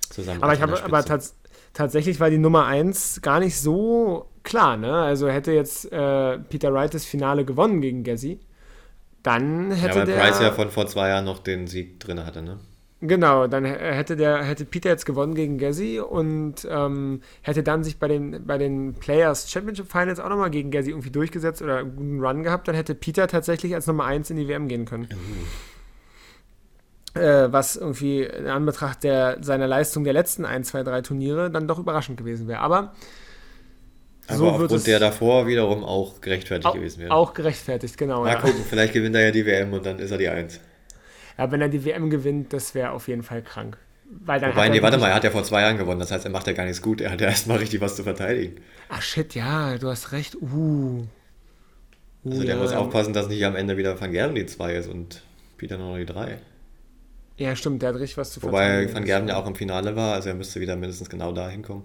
Zusammen 0.09 0.43
aber 0.43 0.55
ich 0.55 0.61
habe 0.61 0.83
aber 0.83 1.05
tats 1.05 1.37
tatsächlich 1.73 2.21
war 2.21 2.31
die 2.31 2.39
Nummer 2.39 2.67
1 2.67 3.23
gar 3.23 3.41
nicht 3.41 3.59
so 3.59 4.27
klar, 4.43 4.77
ne? 4.77 4.93
Also 4.93 5.29
hätte 5.29 5.53
jetzt 5.53 5.91
äh, 5.93 6.39
Peter 6.39 6.73
Wright 6.73 6.95
das 6.95 7.05
Finale 7.05 7.45
gewonnen 7.45 7.81
gegen 7.81 8.05
Gassi, 8.05 8.41
dann 9.23 9.71
hätte 9.71 9.99
ja, 9.99 10.07
weil 10.07 10.07
der. 10.07 10.19
Price 10.19 10.41
ja 10.41 10.53
von 10.53 10.71
vor 10.71 10.87
zwei 10.87 11.09
Jahren 11.09 11.25
noch 11.25 11.39
den 11.39 11.67
Sieg 11.67 12.01
drin 12.01 12.25
hatte, 12.25 12.43
ne? 12.43 12.59
Genau, 13.03 13.47
dann 13.47 13.65
hätte 13.65 14.15
der 14.15 14.43
hätte 14.43 14.67
Peter 14.67 14.91
jetzt 14.91 15.07
gewonnen 15.07 15.35
gegen 15.35 15.57
Gassi 15.57 16.01
und 16.01 16.69
ähm, 16.69 17.23
hätte 17.41 17.63
dann 17.63 17.83
sich 17.83 17.99
bei 17.99 18.09
den 18.09 18.45
bei 18.47 18.59
den 18.59 18.93
Players 18.93 19.51
Championship 19.51 19.91
Finals 19.91 20.21
auch 20.21 20.29
nochmal 20.29 20.51
gegen 20.51 20.71
Gassi 20.71 20.91
irgendwie 20.91 21.11
durchgesetzt 21.11 21.63
oder 21.63 21.79
einen 21.79 21.97
guten 21.97 22.21
Run 22.21 22.43
gehabt, 22.43 22.69
dann 22.69 22.75
hätte 22.75 22.95
Peter 22.95 23.27
tatsächlich 23.27 23.75
als 23.75 23.87
Nummer 23.87 24.05
1 24.05 24.29
in 24.29 24.37
die 24.37 24.49
WM 24.49 24.69
gehen 24.69 24.85
können. 24.85 25.09
Mhm. 25.11 25.47
Äh, 27.15 27.53
was 27.53 27.77
irgendwie 27.77 28.23
in 28.23 28.47
Anbetracht 28.47 29.03
der, 29.03 29.39
seiner 29.41 29.67
Leistung 29.67 30.05
der 30.05 30.13
letzten 30.13 30.45
1, 30.45 30.69
2, 30.69 30.85
3 30.85 31.03
Turniere 31.03 31.51
dann 31.51 31.67
doch 31.67 31.79
überraschend 31.79 32.17
gewesen 32.17 32.47
wäre. 32.47 32.61
Aber 32.61 32.93
aber 34.31 34.39
so 34.39 34.49
aufgrund 34.49 34.87
der 34.87 34.99
davor 34.99 35.47
wiederum 35.47 35.85
auch 35.85 36.21
gerechtfertigt 36.21 36.67
auch, 36.67 36.75
gewesen 36.75 37.01
wäre. 37.01 37.13
Auch 37.13 37.35
gerechtfertigt, 37.35 37.99
genau. 37.99 38.23
Mal 38.23 38.35
ja. 38.35 38.41
gucken, 38.41 38.65
vielleicht 38.69 38.93
gewinnt 38.93 39.17
er 39.17 39.25
ja 39.25 39.31
die 39.31 39.45
WM 39.45 39.73
und 39.73 39.85
dann 39.85 39.99
ist 39.99 40.11
er 40.11 40.19
die 40.19 40.29
1. 40.29 40.61
Ja, 41.37 41.51
wenn 41.51 41.61
er 41.61 41.69
die 41.69 41.85
WM 41.85 42.11
gewinnt, 42.11 42.53
das 42.53 42.75
wäre 42.75 42.91
auf 42.93 43.09
jeden 43.09 43.23
Fall 43.23 43.43
krank. 43.43 43.77
Weil 44.11 44.41
dann 44.41 44.51
Wobei, 44.51 44.69
nee, 44.69 44.83
warte 44.83 44.99
mal, 44.99 45.09
er 45.09 45.15
hat 45.15 45.25
ja 45.25 45.31
vor 45.31 45.45
zwei 45.45 45.63
Jahren 45.63 45.79
gewonnen, 45.79 46.01
das 46.01 46.11
heißt, 46.11 46.25
er 46.25 46.31
macht 46.31 46.47
ja 46.47 46.53
gar 46.53 46.65
nichts 46.65 46.83
gut, 46.83 47.01
er 47.01 47.13
hat 47.13 47.21
ja 47.21 47.29
erstmal 47.29 47.59
richtig 47.59 47.81
was 47.81 47.97
zu 47.97 48.03
verteidigen. 48.03 48.57
Ach 48.89 49.03
shit, 49.03 49.35
ja, 49.35 49.79
du 49.79 49.89
hast 49.89 50.13
recht. 50.13 50.37
Uh. 50.41 51.07
uh 52.25 52.31
also 52.31 52.45
der 52.45 52.57
ja, 52.57 52.61
muss 52.61 52.73
aufpassen, 52.73 53.13
dass 53.13 53.29
nicht 53.29 53.45
am 53.45 53.57
Ende 53.57 53.77
wieder 53.77 54.01
Van 54.01 54.11
Gerven 54.13 54.35
die 54.35 54.47
2 54.47 54.75
ist 54.75 54.89
und 54.89 55.23
Peter 55.59 55.79
noch 55.79 55.97
die 55.97 56.07
3. 56.07 56.39
Ja, 57.37 57.57
stimmt, 57.57 57.81
der 57.83 57.91
hat 57.91 57.97
richtig 57.97 58.19
was 58.19 58.33
zu 58.33 58.41
verteidigen. 58.41 58.89
Wobei 58.89 58.95
Van 58.95 59.05
Gerven 59.05 59.29
ja 59.29 59.37
auch 59.37 59.47
im 59.47 59.55
Finale 59.55 59.97
war, 59.97 60.15
also 60.15 60.29
er 60.29 60.35
müsste 60.35 60.61
wieder 60.61 60.77
mindestens 60.77 61.09
genau 61.09 61.33
da 61.33 61.49
hinkommen. 61.49 61.85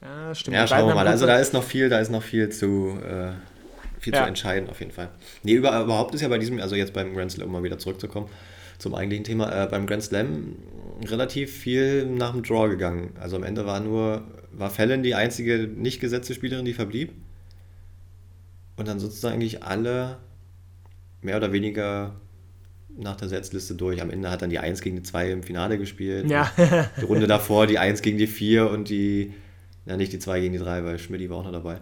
Ja, 0.00 0.34
stimmt. 0.34 0.56
Ja, 0.56 0.66
schauen 0.66 0.88
wir 0.88 0.94
mal. 0.94 1.06
Also 1.06 1.26
da 1.26 1.38
ist 1.38 1.52
noch 1.52 1.62
viel, 1.62 1.88
da 1.88 2.00
ist 2.00 2.10
noch 2.10 2.22
viel 2.22 2.48
zu, 2.48 2.98
äh, 3.06 3.32
viel 4.00 4.12
ja. 4.12 4.22
zu 4.22 4.28
entscheiden 4.28 4.68
auf 4.68 4.80
jeden 4.80 4.92
Fall. 4.92 5.10
Nee, 5.42 5.52
überhaupt 5.52 6.14
ist 6.14 6.22
ja 6.22 6.28
bei 6.28 6.38
diesem, 6.38 6.60
also 6.60 6.74
jetzt 6.74 6.92
beim 6.92 7.14
Grand 7.14 7.30
Slam, 7.30 7.46
um 7.46 7.52
mal 7.52 7.62
wieder 7.62 7.78
zurückzukommen, 7.78 8.28
zum 8.78 8.94
eigentlichen 8.94 9.24
Thema, 9.24 9.64
äh, 9.64 9.66
beim 9.68 9.86
Grand 9.86 10.02
Slam 10.02 10.56
relativ 11.04 11.52
viel 11.52 12.06
nach 12.06 12.32
dem 12.32 12.42
Draw 12.42 12.68
gegangen. 12.68 13.14
Also 13.20 13.36
am 13.36 13.44
Ende 13.44 13.64
war 13.64 13.78
nur, 13.80 14.22
war 14.52 14.70
Fallon 14.70 15.02
die 15.02 15.14
einzige 15.14 15.68
nicht 15.68 16.00
gesetzte 16.00 16.34
Spielerin, 16.34 16.64
die 16.64 16.74
verblieb. 16.74 17.12
Und 18.76 18.88
dann 18.88 18.98
sozusagen 18.98 19.34
eigentlich 19.34 19.62
alle 19.62 20.16
mehr 21.20 21.36
oder 21.36 21.52
weniger 21.52 22.14
nach 22.96 23.16
der 23.16 23.28
Setzliste 23.28 23.74
durch. 23.74 24.02
Am 24.02 24.10
Ende 24.10 24.30
hat 24.30 24.42
dann 24.42 24.50
die 24.50 24.58
1 24.58 24.80
gegen 24.80 24.96
die 24.96 25.02
2 25.02 25.30
im 25.30 25.42
Finale 25.42 25.78
gespielt. 25.78 26.30
Ja. 26.30 26.50
die 27.00 27.04
Runde 27.04 27.26
davor 27.26 27.66
die 27.66 27.78
1 27.78 28.02
gegen 28.02 28.18
die 28.18 28.26
4 28.26 28.70
und 28.70 28.88
die, 28.88 29.34
ja 29.86 29.96
nicht 29.96 30.12
die 30.12 30.18
2 30.18 30.40
gegen 30.40 30.52
die 30.52 30.58
3, 30.58 30.84
weil 30.84 30.98
Schmidt 30.98 31.28
war 31.30 31.38
auch 31.38 31.44
noch 31.44 31.52
dabei. 31.52 31.78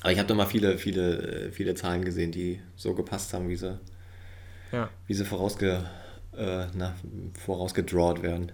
Aber 0.00 0.12
ich 0.12 0.18
habe 0.18 0.26
da 0.26 0.34
mal 0.34 0.46
viele, 0.46 0.78
viele, 0.78 1.50
viele 1.52 1.74
Zahlen 1.74 2.04
gesehen, 2.04 2.32
die 2.32 2.60
so 2.74 2.94
gepasst 2.94 3.32
haben, 3.34 3.48
wie 3.48 3.56
sie 3.56 3.78
ja. 4.72 4.88
wie 5.06 5.14
sie 5.14 5.24
vorausge, 5.24 5.84
äh, 6.36 6.64
na, 6.74 6.94
vorausgedrawt 7.44 8.22
werden. 8.22 8.50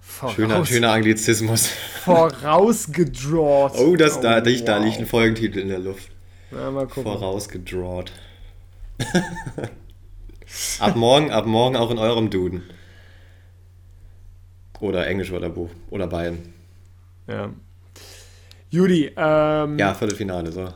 Voraus 0.00 0.34
schöner, 0.34 0.66
schöner 0.66 0.92
Anglizismus. 0.92 1.68
Vorausgedrawt. 2.04 3.72
oh, 3.78 3.96
das, 3.96 4.20
da, 4.20 4.38
oh, 4.38 4.46
wow. 4.46 4.64
da 4.64 4.76
liegt 4.78 4.98
ein 4.98 5.06
Folgentitel 5.06 5.60
in 5.60 5.68
der 5.68 5.78
Luft. 5.78 6.10
Na, 6.50 6.70
mal 6.70 6.86
gucken. 6.86 7.04
Vorausgedrawt. 7.04 8.12
Ab, 10.80 10.96
morgen, 10.96 11.30
ab 11.30 11.46
morgen 11.46 11.76
auch 11.76 11.90
in 11.90 11.98
eurem 11.98 12.30
Duden. 12.30 12.62
Oder 14.80 15.06
Englischwörterbuch. 15.06 15.70
Oder 15.90 16.06
beiden. 16.06 16.54
Ja. 17.26 17.50
Judy, 18.70 19.12
ähm, 19.16 19.78
Ja, 19.78 19.94
Viertelfinale, 19.94 20.52
so. 20.52 20.72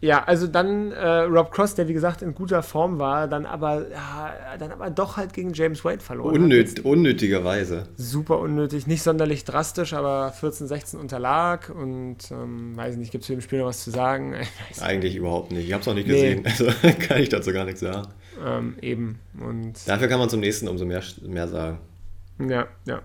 Ja, 0.00 0.22
also 0.24 0.46
dann 0.46 0.92
äh, 0.92 1.06
Rob 1.22 1.50
Cross, 1.50 1.74
der 1.74 1.88
wie 1.88 1.92
gesagt 1.92 2.22
in 2.22 2.32
guter 2.32 2.62
Form 2.62 3.00
war, 3.00 3.26
dann 3.26 3.46
aber, 3.46 3.90
ja, 3.90 4.56
dann 4.56 4.70
aber 4.70 4.90
doch 4.90 5.16
halt 5.16 5.32
gegen 5.32 5.52
James 5.52 5.84
Wade 5.84 5.98
verloren. 5.98 6.34
Unnöt, 6.34 6.84
unnötigerweise. 6.84 7.88
Super 7.96 8.38
unnötig, 8.38 8.86
nicht 8.86 9.02
sonderlich 9.02 9.44
drastisch, 9.44 9.94
aber 9.94 10.32
14-16 10.40 10.98
unterlag 10.98 11.70
und 11.70 12.18
ähm, 12.30 12.76
weiß 12.76 12.96
nicht, 12.96 13.10
gibt 13.10 13.22
es 13.22 13.26
zu 13.26 13.32
dem 13.32 13.40
Spiel 13.40 13.58
noch 13.58 13.66
was 13.66 13.82
zu 13.82 13.90
sagen? 13.90 14.36
Eigentlich 14.80 15.16
überhaupt 15.16 15.50
nicht. 15.50 15.66
Ich 15.66 15.72
habe 15.72 15.82
es 15.82 15.88
auch 15.88 15.94
nicht 15.94 16.06
gesehen, 16.06 16.42
nee. 16.42 16.48
also 16.48 16.66
kann 17.08 17.20
ich 17.20 17.28
dazu 17.28 17.52
gar 17.52 17.64
nichts 17.64 17.80
sagen. 17.80 18.06
Ähm, 18.44 18.76
eben. 18.80 19.18
Und 19.40 19.88
Dafür 19.88 20.06
kann 20.06 20.20
man 20.20 20.28
zum 20.28 20.40
nächsten 20.40 20.68
umso 20.68 20.84
mehr, 20.84 21.02
mehr 21.26 21.48
sagen. 21.48 21.80
Ja, 22.38 22.68
ja. 22.86 23.02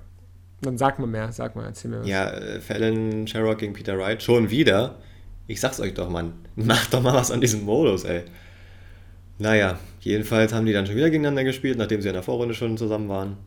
Dann 0.62 0.78
sag 0.78 1.00
mal 1.00 1.08
mehr, 1.08 1.32
sag 1.32 1.56
mal, 1.56 1.66
erzähl 1.66 1.90
mir 1.90 2.02
was. 2.02 2.08
Ja, 2.08 2.30
äh, 2.30 2.62
Fallon 2.62 3.26
Sherrock 3.26 3.58
gegen 3.58 3.74
Peter 3.74 3.98
Wright, 3.98 4.22
schon 4.22 4.52
wieder. 4.52 5.00
Ich 5.48 5.60
sag's 5.60 5.80
euch 5.80 5.94
doch, 5.94 6.10
Mann. 6.10 6.34
Macht 6.56 6.94
doch 6.94 7.02
mal 7.02 7.14
was 7.14 7.32
an 7.32 7.42
diesem 7.42 7.64
Modus, 7.64 8.04
ey. 8.06 8.24
Naja, 9.40 9.80
jedenfalls 10.00 10.54
haben 10.54 10.66
die 10.66 10.74
dann 10.74 10.86
schon 10.86 10.96
wieder 10.96 11.10
gegeneinander 11.10 11.44
gespielt, 11.44 11.78
nachdem 11.78 12.02
sie 12.02 12.08
in 12.08 12.14
der 12.14 12.24
Vorrunde 12.24 12.54
schon 12.54 12.78
zusammen 12.78 13.10
waren. 13.10 13.38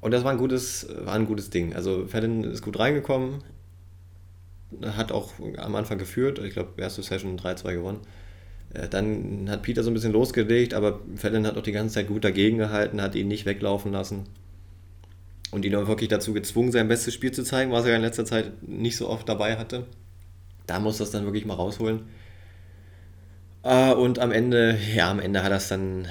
Und 0.00 0.12
das 0.12 0.24
war 0.24 0.30
ein 0.30 0.38
gutes, 0.38 0.86
war 1.04 1.14
ein 1.14 1.26
gutes 1.26 1.50
Ding. 1.50 1.74
Also 1.74 2.06
Fallon 2.06 2.44
ist 2.44 2.62
gut 2.62 2.78
reingekommen, 2.78 3.42
hat 4.82 5.10
auch 5.10 5.32
am 5.56 5.74
Anfang 5.74 5.98
geführt. 5.98 6.38
Ich 6.38 6.52
glaube, 6.52 6.80
erste 6.80 7.02
Session 7.02 7.38
3-2 7.38 7.74
gewonnen. 7.74 8.00
Äh, 8.72 8.88
dann 8.88 9.50
hat 9.50 9.62
Peter 9.62 9.82
so 9.82 9.90
ein 9.90 9.94
bisschen 9.94 10.12
losgelegt, 10.12 10.74
aber 10.74 11.00
Fallon 11.16 11.46
hat 11.46 11.56
auch 11.56 11.62
die 11.62 11.72
ganze 11.72 11.94
Zeit 11.94 12.06
gut 12.06 12.24
dagegen 12.24 12.58
gehalten, 12.58 13.02
hat 13.02 13.14
ihn 13.14 13.28
nicht 13.28 13.46
weglaufen 13.46 13.92
lassen. 13.92 14.24
Und 15.50 15.64
ihn 15.64 15.74
auch 15.74 15.88
wirklich 15.88 16.08
dazu 16.08 16.32
gezwungen, 16.32 16.70
sein 16.70 16.86
bestes 16.86 17.12
Spiel 17.14 17.32
zu 17.32 17.42
zeigen, 17.42 17.72
was 17.72 17.84
er 17.84 17.96
in 17.96 18.02
letzter 18.02 18.24
Zeit 18.24 18.52
nicht 18.62 18.96
so 18.96 19.08
oft 19.08 19.28
dabei 19.28 19.56
hatte 19.56 19.86
da 20.70 20.78
muss 20.78 20.98
das 20.98 21.10
dann 21.10 21.24
wirklich 21.24 21.44
mal 21.44 21.54
rausholen. 21.54 22.02
Äh, 23.64 23.92
und 23.92 24.20
am 24.20 24.30
Ende, 24.30 24.78
ja, 24.94 25.10
am 25.10 25.18
Ende 25.18 25.42
hat 25.42 25.50
er 25.50 25.56
es 25.56 25.66
dann 25.66 26.06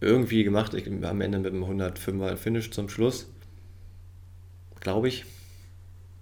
irgendwie 0.00 0.44
gemacht. 0.44 0.72
Ich, 0.74 0.86
am 0.86 1.20
Ende 1.20 1.38
mit 1.38 1.52
einem 1.52 1.64
105er 1.64 2.36
Finish 2.36 2.70
zum 2.70 2.88
Schluss. 2.88 3.26
Glaube 4.78 5.08
ich. 5.08 5.24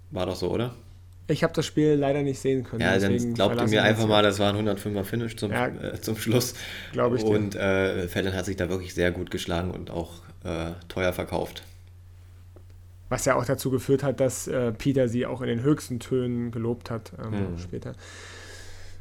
War 0.09 0.25
doch 0.25 0.35
so, 0.35 0.49
oder? 0.49 0.73
Ich 1.27 1.43
habe 1.43 1.53
das 1.53 1.67
Spiel 1.67 1.93
leider 1.93 2.23
nicht 2.23 2.39
sehen 2.39 2.63
können. 2.63 2.81
Ja, 2.81 2.97
dann 2.97 3.35
glaubt 3.35 3.61
ihr 3.61 3.67
mir 3.67 3.83
einfach 3.83 4.07
mal, 4.07 4.23
das 4.23 4.39
war 4.39 4.51
ein 4.51 4.67
105er 4.67 5.03
Finish 5.03 5.35
zum, 5.35 5.51
ja, 5.51 5.67
äh, 5.67 6.01
zum 6.01 6.17
Schluss. 6.17 6.55
Glaube 6.93 7.17
ich. 7.17 7.23
Und 7.23 7.53
äh, 7.53 8.07
Fallon 8.07 8.33
hat 8.33 8.45
sich 8.45 8.55
da 8.55 8.69
wirklich 8.69 8.95
sehr 8.95 9.11
gut 9.11 9.29
geschlagen 9.29 9.69
und 9.69 9.91
auch 9.91 10.13
äh, 10.43 10.71
teuer 10.87 11.13
verkauft. 11.13 11.61
Was 13.09 13.25
ja 13.25 13.35
auch 13.35 13.45
dazu 13.45 13.69
geführt 13.69 14.03
hat, 14.03 14.19
dass 14.19 14.47
äh, 14.47 14.71
Peter 14.71 15.07
sie 15.07 15.25
auch 15.25 15.41
in 15.41 15.47
den 15.47 15.61
höchsten 15.61 15.99
Tönen 15.99 16.51
gelobt 16.51 16.89
hat 16.89 17.13
ähm, 17.23 17.53
mhm. 17.53 17.57
später. 17.57 17.93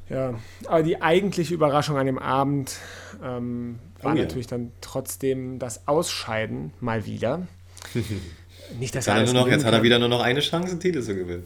Ja, 0.09 0.35
aber 0.67 0.83
die 0.83 1.01
eigentliche 1.01 1.55
Überraschung 1.55 1.97
an 1.97 2.07
dem 2.07 2.19
Abend 2.19 2.77
ähm, 3.23 3.79
war 4.03 4.13
Oh 4.13 4.17
ja. 4.17 4.23
natürlich 4.25 4.47
dann 4.47 4.73
trotzdem 4.81 5.59
das 5.59 5.87
Ausscheiden 5.89 6.73
mal 6.81 7.07
wieder. 7.07 7.47
Nicht, 8.79 8.95
dass 8.95 9.07
Jetzt 9.07 9.09
hat, 9.09 9.15
er 9.15 9.19
alles 9.21 9.33
nur 9.33 9.43
noch, 9.43 9.51
jetzt 9.51 9.65
hat 9.65 9.73
er 9.73 9.83
wieder 9.83 9.99
nur 9.99 10.09
noch 10.09 10.21
eine 10.21 10.41
Chance, 10.41 10.73
einen 10.73 10.81
Titel 10.81 11.03
zu 11.03 11.15
gewinnen. 11.15 11.45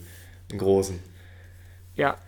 Einen 0.50 0.58
großen. 0.58 0.98
Ja, 1.94 2.18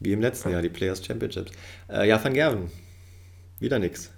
Wie 0.00 0.12
im 0.12 0.20
letzten 0.20 0.50
Jahr, 0.50 0.62
die 0.62 0.68
Players 0.68 1.04
Championships. 1.04 1.52
Äh, 1.88 2.08
ja, 2.08 2.22
Van 2.22 2.32
Gerven. 2.34 2.70
Wieder 3.60 3.78
nix. 3.78 4.10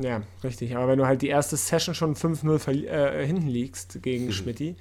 Ja, 0.00 0.22
richtig. 0.44 0.76
Aber 0.76 0.88
wenn 0.88 0.98
du 0.98 1.06
halt 1.06 1.22
die 1.22 1.28
erste 1.28 1.56
Session 1.56 1.94
schon 1.94 2.14
5-0 2.14 2.58
verli- 2.58 2.86
äh, 2.86 3.26
hinten 3.26 3.48
liegst 3.48 3.96
Mhm. 3.96 4.02
gegen 4.02 4.32
Schmidti, 4.32 4.76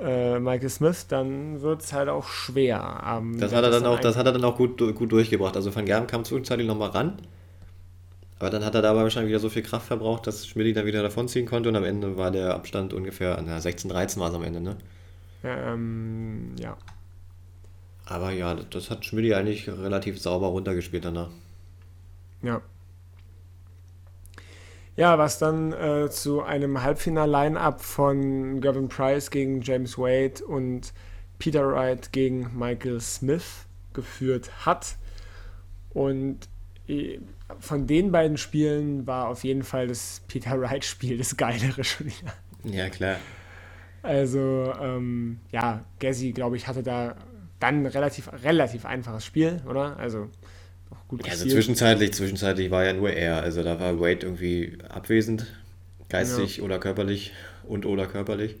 äh, 0.00 0.38
Michael 0.38 0.70
Smith, 0.70 1.06
dann 1.08 1.60
wird 1.60 1.82
es 1.82 1.92
halt 1.92 2.08
auch 2.08 2.26
schwer. 2.28 3.02
Ähm, 3.06 3.38
Das 3.38 3.52
hat 3.52 3.64
er 3.64 3.70
dann 3.70 3.86
auch, 3.86 4.00
das 4.00 4.16
hat 4.16 4.26
er 4.26 4.32
dann 4.32 4.44
auch 4.44 4.56
gut, 4.56 4.78
gut 4.94 5.12
durchgebracht. 5.12 5.56
Also 5.56 5.74
Van 5.74 5.84
Gerven 5.84 6.06
kam 6.06 6.24
zwischenzeitlich 6.24 6.66
nochmal 6.66 6.90
ran. 6.90 7.18
Aber 8.38 8.48
dann 8.48 8.64
hat 8.64 8.74
er 8.74 8.80
dabei 8.80 9.02
wahrscheinlich 9.02 9.28
wieder 9.28 9.38
so 9.40 9.50
viel 9.50 9.62
Kraft 9.62 9.86
verbraucht, 9.88 10.26
dass 10.26 10.46
Schmidt 10.46 10.74
dann 10.74 10.86
wieder 10.86 11.02
davonziehen 11.02 11.44
konnte 11.44 11.68
und 11.68 11.76
am 11.76 11.84
Ende 11.84 12.16
war 12.16 12.30
der 12.30 12.54
Abstand 12.54 12.94
ungefähr, 12.94 13.38
na, 13.44 13.60
16, 13.60 13.90
13 13.90 14.18
war 14.22 14.30
es 14.30 14.34
am 14.34 14.42
Ende, 14.42 14.62
ne? 14.62 14.76
Ähm, 15.44 16.54
ja. 16.58 16.76
Aber 18.06 18.30
ja, 18.30 18.54
das 18.54 18.90
hat 18.90 19.04
Schmidt 19.04 19.32
eigentlich 19.34 19.68
relativ 19.68 20.18
sauber 20.18 20.46
runtergespielt 20.48 21.04
danach. 21.04 21.28
Ja. 22.42 22.62
Ja, 25.00 25.16
was 25.16 25.38
dann 25.38 25.72
äh, 25.72 26.10
zu 26.10 26.42
einem 26.42 26.82
Halbfinal-Line-Up 26.82 27.80
von 27.80 28.60
Gavin 28.60 28.90
Price 28.90 29.30
gegen 29.30 29.62
James 29.62 29.96
Wade 29.96 30.44
und 30.44 30.92
Peter 31.38 31.66
Wright 31.66 32.12
gegen 32.12 32.50
Michael 32.54 33.00
Smith 33.00 33.64
geführt 33.94 34.66
hat. 34.66 34.96
Und 35.88 36.50
äh, 36.86 37.18
von 37.60 37.86
den 37.86 38.12
beiden 38.12 38.36
Spielen 38.36 39.06
war 39.06 39.28
auf 39.28 39.42
jeden 39.42 39.62
Fall 39.62 39.88
das 39.88 40.20
Peter 40.28 40.60
Wright-Spiel 40.60 41.16
das 41.16 41.34
geilere 41.34 41.82
schon 41.82 42.08
wieder. 42.08 42.34
Ja, 42.64 42.90
klar. 42.90 43.16
Also, 44.02 44.70
ähm, 44.82 45.40
ja, 45.50 45.82
Gassi, 45.98 46.32
glaube 46.32 46.58
ich, 46.58 46.68
hatte 46.68 46.82
da 46.82 47.16
dann 47.58 47.86
relativ, 47.86 48.30
relativ 48.44 48.84
einfaches 48.84 49.24
Spiel, 49.24 49.62
oder? 49.66 49.96
Also, 49.96 50.28
gut 51.10 51.26
Ja, 51.26 51.32
also 51.32 51.46
zwischenzeitlich, 51.48 52.12
zwischenzeitlich 52.14 52.70
war 52.70 52.84
ja 52.84 52.92
nur 52.92 53.10
er. 53.10 53.42
Also 53.42 53.62
da 53.62 53.78
war 53.80 54.00
Wade 54.00 54.20
irgendwie 54.26 54.78
abwesend, 54.88 55.46
geistig 56.08 56.62
oder 56.62 56.78
körperlich 56.78 57.32
und 57.64 57.84
oder 57.86 58.06
körperlich. 58.06 58.56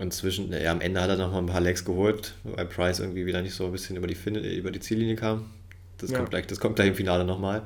Und 0.00 0.14
zwischen, 0.14 0.52
ja, 0.52 0.70
am 0.70 0.80
Ende 0.80 1.00
hat 1.00 1.10
er 1.10 1.16
noch 1.16 1.32
mal 1.32 1.38
ein 1.38 1.46
paar 1.46 1.60
Legs 1.60 1.84
geholt, 1.84 2.34
weil 2.44 2.66
Price 2.66 3.00
irgendwie 3.00 3.26
wieder 3.26 3.42
nicht 3.42 3.54
so 3.54 3.66
ein 3.66 3.72
bisschen 3.72 3.96
über 3.96 4.06
die, 4.06 4.14
fin 4.14 4.36
über 4.36 4.70
die 4.70 4.78
Ziellinie 4.80 5.16
kam. 5.16 5.50
Das, 5.98 6.10
Ja. 6.10 6.18
kommt 6.18 6.30
gleich, 6.30 6.46
das 6.46 6.60
kommt 6.60 6.76
gleich 6.76 6.88
im 6.88 6.94
Finale 6.94 7.24
nochmal. 7.24 7.62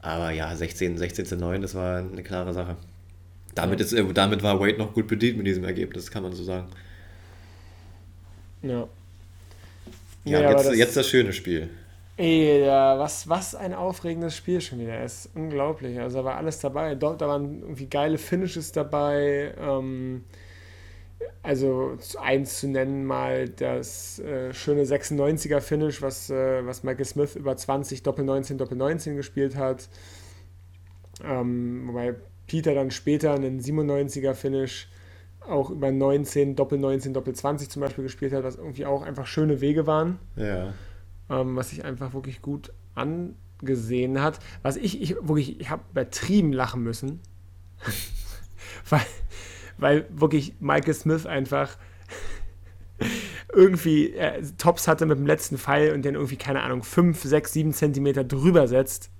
Aber 0.00 0.30
ja, 0.30 0.54
16, 0.56 0.96
16 0.96 1.26
zu 1.26 1.36
9, 1.36 1.60
das 1.60 1.74
war 1.74 1.98
eine 1.98 2.22
klare 2.22 2.54
Sache. 2.54 2.76
Damit, 3.54 3.80
ist, 3.80 3.92
äh, 3.92 4.04
damit 4.14 4.42
war 4.42 4.58
Wade 4.60 4.78
noch 4.78 4.94
gut 4.94 5.06
bedient 5.06 5.36
mit 5.36 5.46
diesem 5.46 5.64
Ergebnis, 5.64 6.10
kann 6.10 6.22
man 6.22 6.32
so 6.32 6.42
sagen. 6.44 6.68
Ja. 8.62 8.88
Ja, 10.24 10.38
aber 10.40 10.50
jetzt, 10.56 10.66
das- 10.66 10.76
jetzt 10.76 10.96
das 10.96 11.08
schöne 11.08 11.32
Spiel. 11.32 11.68
Ey, 12.18 12.64
ja, 12.64 12.98
was, 12.98 13.28
was 13.28 13.54
ein 13.54 13.74
aufregendes 13.74 14.34
Spiel 14.34 14.60
schon 14.62 14.78
wieder. 14.78 15.04
Ist 15.04 15.28
unglaublich. 15.34 16.00
Also 16.00 16.18
da 16.18 16.24
war 16.24 16.36
alles 16.36 16.60
dabei. 16.60 16.94
Dort, 16.94 17.20
da 17.20 17.28
waren 17.28 17.60
irgendwie 17.60 17.88
geile 17.88 18.16
Finishes 18.16 18.72
dabei. 18.72 19.54
Ähm, 19.58 20.24
also 21.42 21.96
eins 22.20 22.60
zu 22.60 22.68
nennen 22.68 23.04
mal 23.04 23.48
das 23.50 24.18
äh, 24.20 24.52
schöne 24.54 24.84
96er 24.84 25.60
Finish, 25.60 26.00
was, 26.00 26.30
äh, 26.30 26.64
was 26.64 26.84
Michael 26.84 27.04
Smith 27.04 27.36
über 27.36 27.56
20 27.56 28.02
Doppel 28.02 28.24
19 28.24 28.56
Doppel 28.56 28.78
19 28.78 29.16
gespielt 29.16 29.56
hat. 29.56 29.88
Ähm, 31.22 31.84
wobei 31.86 32.14
Peter 32.46 32.74
dann 32.74 32.90
später 32.90 33.34
einen 33.34 33.60
97er 33.60 34.34
Finish 34.34 34.88
auch 35.46 35.70
über 35.70 35.92
19 35.92 36.56
Doppel 36.56 36.78
19 36.78 37.12
Doppel 37.12 37.34
20 37.34 37.70
zum 37.70 37.80
Beispiel 37.80 38.04
gespielt 38.04 38.32
hat, 38.32 38.42
was 38.42 38.56
irgendwie 38.56 38.86
auch 38.86 39.02
einfach 39.02 39.26
schöne 39.26 39.60
Wege 39.60 39.86
waren 39.86 40.18
Ja. 40.36 40.72
Ähm, 41.30 41.56
was 41.56 41.70
sich 41.70 41.84
einfach 41.84 42.14
wirklich 42.14 42.42
gut 42.42 42.72
angesehen 42.94 44.20
hat. 44.20 44.38
Was 44.62 44.76
ich, 44.76 45.00
ich 45.00 45.16
wirklich, 45.20 45.60
ich 45.60 45.70
habe 45.70 45.82
übertrieben 45.90 46.52
lachen 46.52 46.82
müssen, 46.82 47.20
weil, 48.88 49.06
weil 49.78 50.06
wirklich 50.10 50.54
Michael 50.60 50.94
Smith 50.94 51.26
einfach 51.26 51.76
irgendwie 53.52 54.12
äh, 54.12 54.42
Tops 54.58 54.88
hatte 54.88 55.06
mit 55.06 55.18
dem 55.18 55.26
letzten 55.26 55.58
Pfeil 55.58 55.92
und 55.92 56.02
den 56.02 56.14
irgendwie, 56.14 56.36
keine 56.36 56.62
Ahnung, 56.62 56.82
5, 56.82 57.22
6, 57.22 57.52
7 57.52 57.72
Zentimeter 57.72 58.24
drüber 58.24 58.68
setzt 58.68 59.10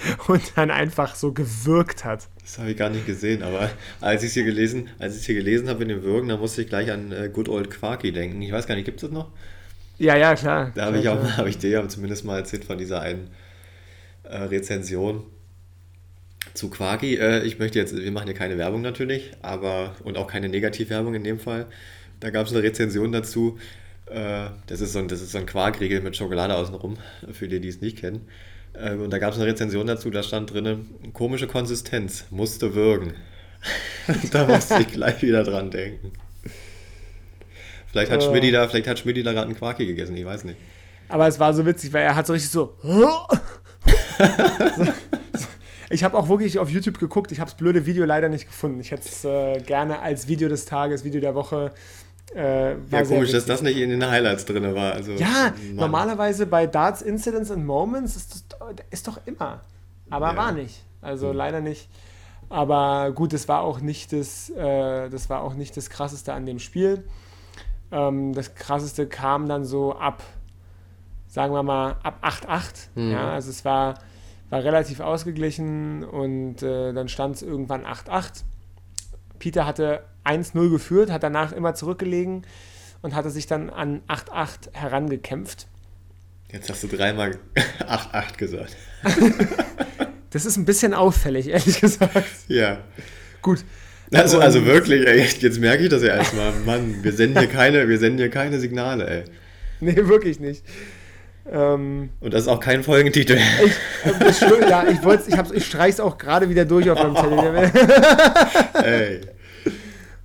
und 0.28 0.52
dann 0.56 0.70
einfach 0.70 1.14
so 1.14 1.32
gewirkt 1.32 2.04
hat. 2.04 2.28
Das 2.42 2.58
habe 2.58 2.70
ich 2.70 2.76
gar 2.76 2.90
nicht 2.90 3.06
gesehen, 3.06 3.42
aber 3.42 3.70
als 4.00 4.22
ich 4.22 4.28
es 4.28 4.34
hier 4.34 4.44
gelesen, 4.44 4.88
als 4.98 5.18
ich 5.18 5.26
hier 5.26 5.34
gelesen 5.34 5.68
habe 5.68 5.82
in 5.82 5.88
den 5.88 6.02
Würgen, 6.02 6.28
da 6.28 6.36
musste 6.36 6.62
ich 6.62 6.68
gleich 6.68 6.90
an 6.90 7.12
äh, 7.12 7.30
Good 7.32 7.48
Old 7.48 7.70
Quarky 7.70 8.12
denken. 8.12 8.40
Ich 8.42 8.52
weiß 8.52 8.66
gar 8.66 8.74
nicht, 8.74 8.84
gibt 8.84 9.02
es 9.02 9.08
das 9.08 9.10
noch? 9.10 9.30
Ja, 10.00 10.16
ja, 10.16 10.34
klar. 10.34 10.72
Da 10.74 10.86
habe 10.86 10.98
ich 10.98 11.08
auch, 11.10 11.22
habe 11.36 11.50
ich 11.50 11.58
dir 11.58 11.68
ja 11.68 11.86
zumindest 11.86 12.24
mal 12.24 12.38
erzählt 12.38 12.64
von 12.64 12.78
dieser 12.78 13.02
einen 13.02 13.28
äh, 14.22 14.44
Rezension 14.44 15.24
zu 16.54 16.70
Quarky. 16.70 17.16
Äh, 17.16 17.42
ich 17.42 17.58
möchte 17.58 17.78
jetzt, 17.78 17.94
wir 17.94 18.10
machen 18.10 18.24
hier 18.24 18.34
keine 18.34 18.56
Werbung 18.56 18.80
natürlich, 18.80 19.32
aber 19.42 19.94
und 20.02 20.16
auch 20.16 20.26
keine 20.26 20.48
Negativwerbung 20.48 21.14
in 21.14 21.22
dem 21.22 21.38
Fall. 21.38 21.66
Da 22.18 22.30
gab 22.30 22.46
es 22.46 22.52
eine 22.54 22.62
Rezension 22.62 23.12
dazu. 23.12 23.58
Äh, 24.06 24.46
das 24.68 24.80
ist 24.80 24.94
so 24.94 25.00
ein, 25.00 25.08
das 25.08 25.20
ist 25.20 25.32
so 25.32 25.38
ein 25.38 25.44
Quarkriegel 25.44 26.00
mit 26.00 26.16
Schokolade 26.16 26.54
außenrum, 26.54 26.96
für 27.30 27.48
die, 27.48 27.60
die 27.60 27.68
es 27.68 27.82
nicht 27.82 27.98
kennen. 27.98 28.26
Äh, 28.72 28.94
und 28.94 29.10
da 29.10 29.18
gab 29.18 29.34
es 29.34 29.38
eine 29.38 29.48
Rezension 29.48 29.86
dazu, 29.86 30.08
da 30.08 30.22
stand 30.22 30.54
drin, 30.54 30.86
komische 31.12 31.46
Konsistenz, 31.46 32.24
musste 32.30 32.74
würgen. 32.74 33.12
da 34.32 34.46
musste 34.46 34.80
ich 34.80 34.88
gleich 34.88 35.20
wieder 35.20 35.44
dran 35.44 35.70
denken. 35.70 36.12
Vielleicht 37.90 38.10
hat 38.12 38.22
Äh. 38.22 38.26
Schmidti 38.28 38.50
da, 38.52 38.68
vielleicht 38.68 38.86
hat 38.88 38.98
Schmidti 38.98 39.22
da 39.22 39.32
gerade 39.32 39.46
einen 39.46 39.56
Quarky 39.56 39.86
gegessen, 39.86 40.16
ich 40.16 40.24
weiß 40.24 40.44
nicht. 40.44 40.56
Aber 41.08 41.26
es 41.26 41.38
war 41.40 41.52
so 41.54 41.66
witzig, 41.66 41.92
weil 41.92 42.02
er 42.04 42.14
hat 42.16 42.26
so 42.26 42.32
richtig 42.32 42.50
so. 42.50 42.74
Ich 45.92 46.04
habe 46.04 46.16
auch 46.16 46.28
wirklich 46.28 46.60
auf 46.60 46.70
YouTube 46.70 47.00
geguckt. 47.00 47.32
Ich 47.32 47.40
habe 47.40 47.50
das 47.50 47.56
blöde 47.58 47.84
Video 47.84 48.04
leider 48.04 48.28
nicht 48.28 48.46
gefunden. 48.46 48.78
Ich 48.78 48.92
hätte 48.92 49.08
es 49.08 49.24
äh, 49.24 49.58
gerne 49.60 49.98
als 50.00 50.28
Video 50.28 50.48
des 50.48 50.64
Tages, 50.64 51.02
Video 51.02 51.20
der 51.20 51.34
Woche. 51.34 51.72
Äh, 52.32 52.76
war 52.90 53.00
Ja, 53.00 53.04
komisch, 53.04 53.32
dass 53.32 53.44
das 53.44 53.60
nicht 53.60 53.76
in 53.76 53.90
den 53.90 54.08
Highlights 54.08 54.44
drin 54.44 54.72
war. 54.72 54.92
Also, 54.92 55.10
Ja, 55.14 55.26
Mann. 55.66 55.74
normalerweise 55.74 56.46
bei 56.46 56.68
Darts 56.68 57.02
Incidents 57.02 57.50
and 57.50 57.66
Moments 57.66 58.14
ist, 58.14 58.34
das, 58.60 58.86
ist 58.90 59.08
doch 59.08 59.18
immer. 59.26 59.62
Aber 60.10 60.30
Ja. 60.30 60.36
war 60.36 60.52
nicht. 60.52 60.80
Also 61.02 61.30
Hm. 61.30 61.36
leider 61.36 61.60
nicht. 61.60 61.88
Aber 62.50 63.10
gut, 63.12 63.32
das 63.32 63.48
war 63.48 63.62
auch 63.62 63.80
nicht 63.80 64.12
das, 64.12 64.48
äh, 64.50 65.08
das 65.08 65.28
war 65.28 65.42
auch 65.42 65.54
nicht 65.54 65.76
das 65.76 65.90
krasseste 65.90 66.32
an 66.32 66.46
dem 66.46 66.60
Spiel. 66.60 67.02
Ähm, 67.92 68.32
das 68.32 68.54
krasseste 68.54 69.06
kam 69.06 69.48
dann 69.48 69.64
so 69.64 69.96
ab, 69.96 70.22
sagen 71.28 71.52
wir 71.52 71.62
mal, 71.62 71.96
ab 72.02 72.24
8-8. 72.24 72.88
Mhm. 72.94 73.12
Ja, 73.12 73.32
also 73.32 73.50
es 73.50 73.64
war, 73.64 73.94
war 74.48 74.62
relativ 74.64 75.00
ausgeglichen 75.00 76.04
und 76.04 76.62
äh, 76.62 76.92
dann 76.92 77.08
stand 77.08 77.36
es 77.36 77.42
irgendwann 77.42 77.84
8-8. 77.84 78.44
Peter 79.38 79.66
hatte 79.66 80.04
1-0 80.24 80.70
geführt, 80.70 81.10
hat 81.10 81.22
danach 81.22 81.52
immer 81.52 81.74
zurückgelegen 81.74 82.46
und 83.02 83.14
hatte 83.14 83.30
sich 83.30 83.46
dann 83.46 83.70
an 83.70 84.02
8-8 84.08 84.74
herangekämpft. 84.74 85.66
Jetzt 86.52 86.68
hast 86.68 86.82
du 86.82 86.88
dreimal 86.88 87.38
8-8 87.80 88.36
gesagt. 88.36 88.76
Das 90.32 90.46
ist 90.46 90.56
ein 90.56 90.64
bisschen 90.64 90.94
auffällig, 90.94 91.48
ehrlich 91.48 91.80
gesagt. 91.80 92.24
Ja. 92.46 92.78
Gut. 93.42 93.64
Also, 94.12 94.38
Und- 94.38 94.42
also 94.42 94.66
wirklich, 94.66 95.06
ey, 95.06 95.24
jetzt 95.38 95.60
merke 95.60 95.84
ich 95.84 95.88
das 95.88 96.02
ja 96.02 96.16
erstmal. 96.16 96.52
Mann, 96.66 96.96
wir 97.02 97.12
senden 97.12 97.38
hier 97.38 97.48
keine, 97.48 97.88
wir 97.88 97.98
senden 97.98 98.18
hier 98.18 98.30
keine 98.30 98.58
Signale, 98.58 99.06
ey. 99.08 99.24
Nee, 99.80 99.96
wirklich 99.96 100.40
nicht. 100.40 100.64
Ähm, 101.50 102.10
Und 102.20 102.34
das 102.34 102.42
ist 102.42 102.48
auch 102.48 102.60
kein 102.60 102.82
Folgentitel. 102.82 103.38
ich, 103.38 104.42
äh, 104.42 104.68
ja, 104.68 104.84
ich, 104.88 105.02
wollt's- 105.02 105.26
ich, 105.28 105.36
hab's- 105.36 105.50
ich 105.52 105.64
streich's 105.66 105.98
auch 106.00 106.18
gerade 106.18 106.48
wieder 106.48 106.64
durch 106.64 106.88
auf 106.90 106.98
meinem 107.02 107.16
Zettel. 107.16 107.72
ey. 108.84 109.20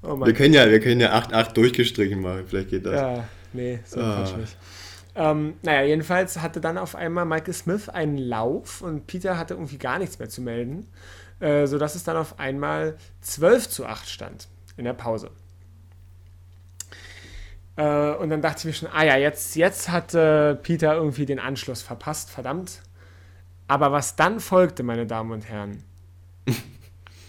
Oh 0.04 0.20
Wir 0.24 0.34
können 0.34 0.54
ja, 0.54 0.70
wir 0.70 0.80
können 0.80 1.00
ja 1.02 1.14
8-8 1.18 1.54
durchgestrichen 1.54 2.22
machen, 2.22 2.44
vielleicht 2.48 2.70
geht 2.70 2.86
das. 2.86 2.94
Ja, 2.94 3.24
nee, 3.54 3.80
so 3.86 4.00
Ah. 4.02 4.18
Quatsch 4.24 4.38
nicht. 4.38 4.58
Ähm, 5.16 5.54
naja, 5.64 5.84
jedenfalls 5.88 6.42
hatte 6.42 6.60
dann 6.60 6.78
auf 6.78 6.94
einmal 6.96 7.26
Michael 7.26 7.54
Smith 7.54 7.88
einen 7.90 8.18
Lauf 8.18 8.82
und 8.82 9.08
Peter 9.08 9.38
hatte 9.38 9.54
irgendwie 9.56 9.78
gar 9.78 9.98
nichts 9.98 10.20
mehr 10.20 10.28
zu 10.30 10.42
melden, 10.42 10.88
äh, 11.40 11.68
sodass 11.68 11.96
es 11.96 12.04
dann 12.04 12.18
auf 12.18 12.40
einmal 12.40 12.98
12 13.22 13.70
zu 13.70 13.86
8 13.86 14.10
stand 14.10 14.48
in 14.78 14.86
der 14.86 14.94
Pause. 14.94 15.32
Äh, 17.76 18.14
und 18.16 18.30
dann 18.30 18.42
dachte 18.42 18.60
ich 18.60 18.66
mir 18.66 18.74
schon, 18.74 18.90
ah 18.94 19.04
ja, 19.04 19.18
jetzt, 19.18 19.56
jetzt 19.56 19.90
hat 19.90 20.14
äh, 20.14 20.56
Peter 20.56 20.96
irgendwie 20.96 21.26
den 21.26 21.40
Anschluss 21.40 21.82
verpasst, 21.82 22.30
verdammt. 22.30 22.82
Aber 23.68 23.92
was 23.92 24.16
dann 24.16 24.40
folgte, 24.40 24.84
meine 24.84 25.06
Damen 25.06 25.32
und 25.32 25.50
Herren, 25.50 25.84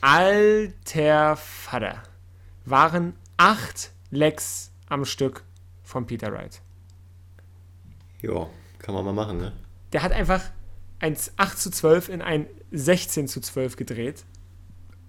alter 0.01 1.37
Vater, 1.37 2.03
waren 2.65 3.15
acht 3.37 3.91
Lecks 4.11 4.71
am 4.89 5.05
Stück 5.05 5.43
von 5.83 6.07
Peter 6.07 6.33
Wright. 6.33 6.61
Ja, 8.21 8.49
kann 8.79 8.95
man 8.95 9.05
mal 9.05 9.13
machen, 9.13 9.39
ne? 9.39 9.53
Der 9.93 10.03
hat 10.03 10.13
einfach 10.13 10.43
ein 11.01 11.17
8 11.37 11.59
zu 11.59 11.71
12 11.71 12.09
in 12.09 12.23
ein 12.23 12.47
16 12.77 13.29
zu 13.29 13.41
12 13.41 13.77
gedreht. 13.77 14.25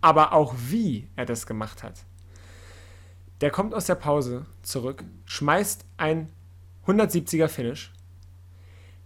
Aber 0.01 0.33
auch 0.33 0.55
wie 0.69 1.09
er 1.15 1.25
das 1.25 1.45
gemacht 1.45 1.83
hat. 1.83 2.05
Der 3.41 3.51
kommt 3.51 3.73
aus 3.73 3.85
der 3.85 3.95
Pause 3.95 4.45
zurück, 4.63 5.03
schmeißt 5.25 5.85
ein 5.97 6.29
170er 6.87 7.47
Finish, 7.47 7.91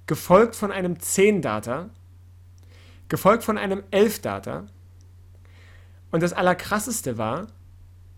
gefolgt 0.06 0.56
von 0.56 0.72
einem 0.72 0.94
10-Data, 0.94 1.90
gefolgt 3.10 3.44
von 3.44 3.58
einem 3.58 3.84
11-Data. 3.92 4.68
Und 6.12 6.24
das 6.24 6.34
Allerkrasseste 6.34 7.18
war, 7.18 7.48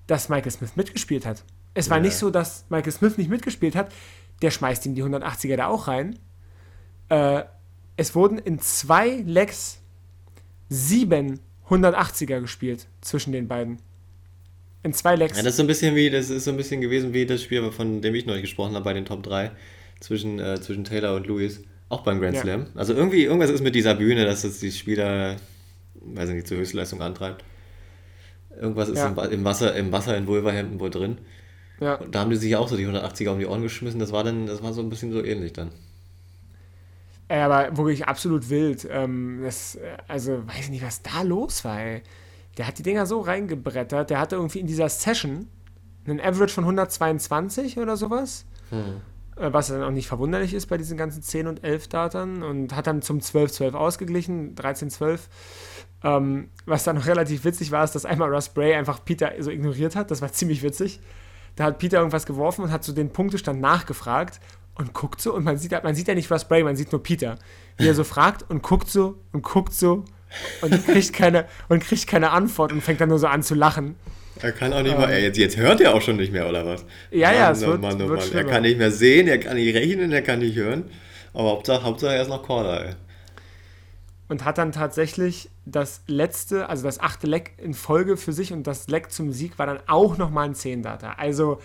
dass 0.08 0.30
Michael 0.30 0.52
Smith 0.52 0.76
mitgespielt 0.76 1.26
hat. 1.26 1.44
Es 1.74 1.90
war 1.90 1.98
ja. 1.98 2.04
nicht 2.04 2.16
so, 2.16 2.30
dass 2.30 2.66
Michael 2.70 2.92
Smith 2.92 3.18
nicht 3.18 3.30
mitgespielt 3.30 3.76
hat. 3.76 3.92
Der 4.42 4.52
schmeißt 4.52 4.86
ihm 4.86 4.96
die 4.96 5.04
180er 5.04 5.56
da 5.56 5.68
auch 5.68 5.88
rein. 5.88 6.20
Äh, 7.10 7.44
es 7.96 8.16
wurden 8.16 8.38
in 8.38 8.60
zwei 8.60 9.24
Legs 9.26 9.80
sieben 10.74 11.40
180er 11.70 12.42
gespielt 12.42 12.88
zwischen 13.02 13.32
den 13.32 13.48
beiden. 13.48 13.78
In 14.82 14.92
zwei 14.92 15.16
Legs. 15.16 15.38
Ja, 15.38 15.44
das 15.44 15.54
ist 15.54 15.58
so 15.58 15.64
ein 15.64 15.68
bisschen 15.68 15.96
wie, 15.96 16.10
das 16.10 16.30
ist 16.30 16.44
so 16.44 16.52
ein 16.52 16.58
bisschen 16.58 16.82
gewesen 16.82 17.14
wie 17.14 17.26
das 17.26 17.42
Spiel, 17.42 17.72
von 17.72 18.02
dem 18.02 18.16
ich 18.16 18.26
neulich 18.26 18.42
gesprochen 18.44 18.74
habe 18.74 18.84
bei 18.84 18.94
den 18.94 19.06
Top 19.06 19.24
3 19.24 19.52
zwischen, 20.02 20.40
äh, 20.40 20.60
zwischen 20.60 20.84
Taylor 20.84 21.16
und 21.16 21.28
Lewis. 21.28 21.62
Auch 21.90 22.02
beim 22.02 22.20
Grand 22.20 22.38
Slam. 22.38 22.62
Ja. 22.62 22.68
Also 22.76 22.94
irgendwie, 22.94 23.24
irgendwas 23.24 23.52
ist 23.52 23.62
mit 23.62 23.76
dieser 23.76 23.94
Bühne, 23.94 24.26
dass 24.26 24.44
es 24.44 24.60
die 24.60 24.72
Spieler, 24.72 25.38
weiß 26.02 26.30
ich 26.30 26.36
nicht, 26.36 26.48
zur 26.48 26.58
Höchstleistung 26.58 27.02
antreibt. 27.02 27.46
Irgendwas 28.60 28.90
ist 28.90 28.98
ja. 28.98 29.10
im, 29.10 29.32
im, 29.32 29.44
Wasser, 29.46 29.76
im 29.76 29.92
Wasser 29.92 30.18
in 30.18 30.28
Wolverhampton 30.28 30.80
wohl 30.80 30.90
drin. 30.90 31.20
Ja. 31.80 31.96
Und 31.96 32.14
da 32.14 32.22
haben 32.22 32.32
die 32.32 32.36
sich 32.36 32.56
auch 32.56 32.68
so 32.68 32.76
die 32.76 32.88
180er 32.88 33.30
um 33.30 33.40
die 33.40 33.46
Ohren 33.46 33.62
geschmissen. 33.62 34.00
Das 34.00 34.12
war 34.12 34.24
dann, 34.24 34.48
das 34.48 34.64
war 34.64 34.74
so 34.74 34.82
ein 34.82 34.90
bisschen 34.90 35.12
so 35.12 35.24
ähnlich 35.24 35.54
dann. 35.54 35.70
Ey, 37.28 37.42
aber 37.42 37.78
wirklich 37.78 38.06
absolut 38.08 38.50
wild. 38.50 38.88
Ähm, 38.90 39.42
das, 39.44 39.78
also, 40.08 40.46
weiß 40.48 40.66
ich 40.66 40.70
nicht, 40.70 40.86
was 40.86 41.02
da 41.02 41.22
los 41.22 41.64
war, 41.64 41.80
ey. 41.80 42.04
Der 42.58 42.68
hat 42.68 42.78
die 42.78 42.84
Dinger 42.84 43.06
so 43.06 43.20
reingebrettert. 43.22 44.10
Der 44.10 44.20
hatte 44.20 44.36
irgendwie 44.36 44.60
in 44.60 44.68
dieser 44.68 44.90
Session 44.90 45.48
einen 46.06 46.20
Average 46.20 46.54
von 46.54 46.66
122 46.66 47.80
oder 47.80 47.98
sowas. 47.98 48.46
Hm. 48.70 49.02
Äh, 49.38 49.52
was 49.52 49.68
dann 49.68 49.84
auch 49.84 49.92
nicht 49.92 50.08
verwunderlich 50.08 50.54
ist 50.54 50.68
bei 50.68 50.78
diesen 50.78 50.98
ganzen 50.98 51.24
10 51.24 51.48
und 51.48 51.64
11 51.64 51.88
Datern. 51.88 52.44
Und 52.44 52.76
hat 52.76 52.88
dann 52.88 53.02
zum 53.02 53.20
12-12 53.20 53.74
ausgeglichen, 53.74 54.56
13-12. 54.56 55.22
Ähm, 56.04 56.50
was 56.66 56.84
dann 56.84 56.98
noch 56.98 57.08
relativ 57.08 57.46
witzig 57.46 57.72
war, 57.72 57.84
ist, 57.84 57.96
dass 57.96 58.06
einmal 58.06 58.34
Russ 58.34 58.50
Bray 58.50 58.76
einfach 58.76 59.04
Peter 59.04 59.32
so 59.40 59.50
ignoriert 59.50 59.96
hat. 59.96 60.12
Das 60.12 60.22
war 60.22 60.32
ziemlich 60.32 60.62
witzig. 60.62 61.00
Da 61.56 61.66
hat 61.66 61.80
Peter 61.80 61.98
irgendwas 61.98 62.26
geworfen 62.26 62.64
und 62.64 62.72
hat 62.72 62.84
so 62.84 62.94
den 62.94 63.12
Punktestand 63.12 63.62
nachgefragt 63.62 64.40
und 64.76 64.94
guckt 64.94 65.22
so 65.22 65.34
und 65.34 65.44
man 65.44 65.58
sieht, 65.58 65.72
man 65.84 65.96
sieht 65.96 66.08
ja 66.08 66.16
nicht 66.16 66.32
Russ 66.32 66.46
Bray, 66.46 66.64
man 66.64 66.76
sieht 66.76 66.92
nur 66.92 67.04
Peter, 67.04 67.38
wie 67.78 67.88
er 67.88 67.94
so 67.94 68.04
fragt 68.04 68.50
und 68.50 68.64
guckt 68.64 68.90
so 68.90 69.20
und 69.32 69.44
guckt 69.44 69.74
so 69.74 70.06
und 70.62 70.86
kriegt 70.88 71.14
keine, 71.14 71.46
und 71.70 71.84
kriegt 71.84 72.08
keine 72.08 72.32
Antwort 72.32 72.72
und 72.72 72.82
fängt 72.82 73.02
dann 73.02 73.10
nur 73.10 73.20
so 73.20 73.28
an 73.28 73.44
zu 73.44 73.56
lachen. 73.56 73.96
Er 74.42 74.52
kann 74.52 74.74
auch 74.74 74.82
nicht 74.82 74.94
ähm, 74.94 75.00
mal, 75.02 75.14
jetzt, 75.14 75.38
jetzt 75.38 75.58
hört 75.58 75.80
er 75.80 75.94
auch 75.94 76.02
schon 76.02 76.18
nicht 76.18 76.34
mehr, 76.34 76.50
oder 76.50 76.66
was? 76.66 76.86
Ja, 77.12 77.30
Mann, 77.30 77.38
ja, 77.38 77.52
es 77.52 77.64
oh 77.64 77.68
wird, 77.68 77.82
Mann, 77.82 78.02
oh 78.02 78.10
wird 78.10 78.34
Mann. 78.34 78.46
Er 78.46 78.52
kann 78.52 78.64
nicht 78.64 78.78
mehr 78.78 78.92
sehen, 78.92 79.28
er 79.28 79.38
kann 79.38 79.56
nicht 79.56 79.76
rechnen, 79.76 80.12
er 80.12 80.24
kann 80.24 80.40
nicht 80.40 80.56
hören. 80.56 80.86
Aber 81.34 81.50
Hauptsache, 81.52 81.84
Hauptsache 81.84 82.16
er 82.16 82.24
ist 82.24 82.30
noch 82.30 82.46
Caller, 82.46 82.86
ey 82.86 82.94
und 84.34 84.46
hat 84.46 84.58
dann 84.58 84.72
tatsächlich 84.72 85.50
das 85.66 86.02
letzte, 86.08 86.68
also 86.68 86.84
das 86.84 87.00
achte 87.00 87.28
Leck 87.28 87.54
in 87.58 87.76
Folge 87.76 88.18
für 88.18 88.34
sich 88.34 88.52
und 88.52 88.66
das 88.66 88.88
Leck 88.88 89.12
zum 89.12 89.32
Sieg 89.32 89.60
war 89.60 89.68
dann 89.68 89.80
auch 89.86 90.18
nochmal 90.18 90.46
ein 90.46 90.56
10-Data. 90.56 91.14
Also 91.18 91.62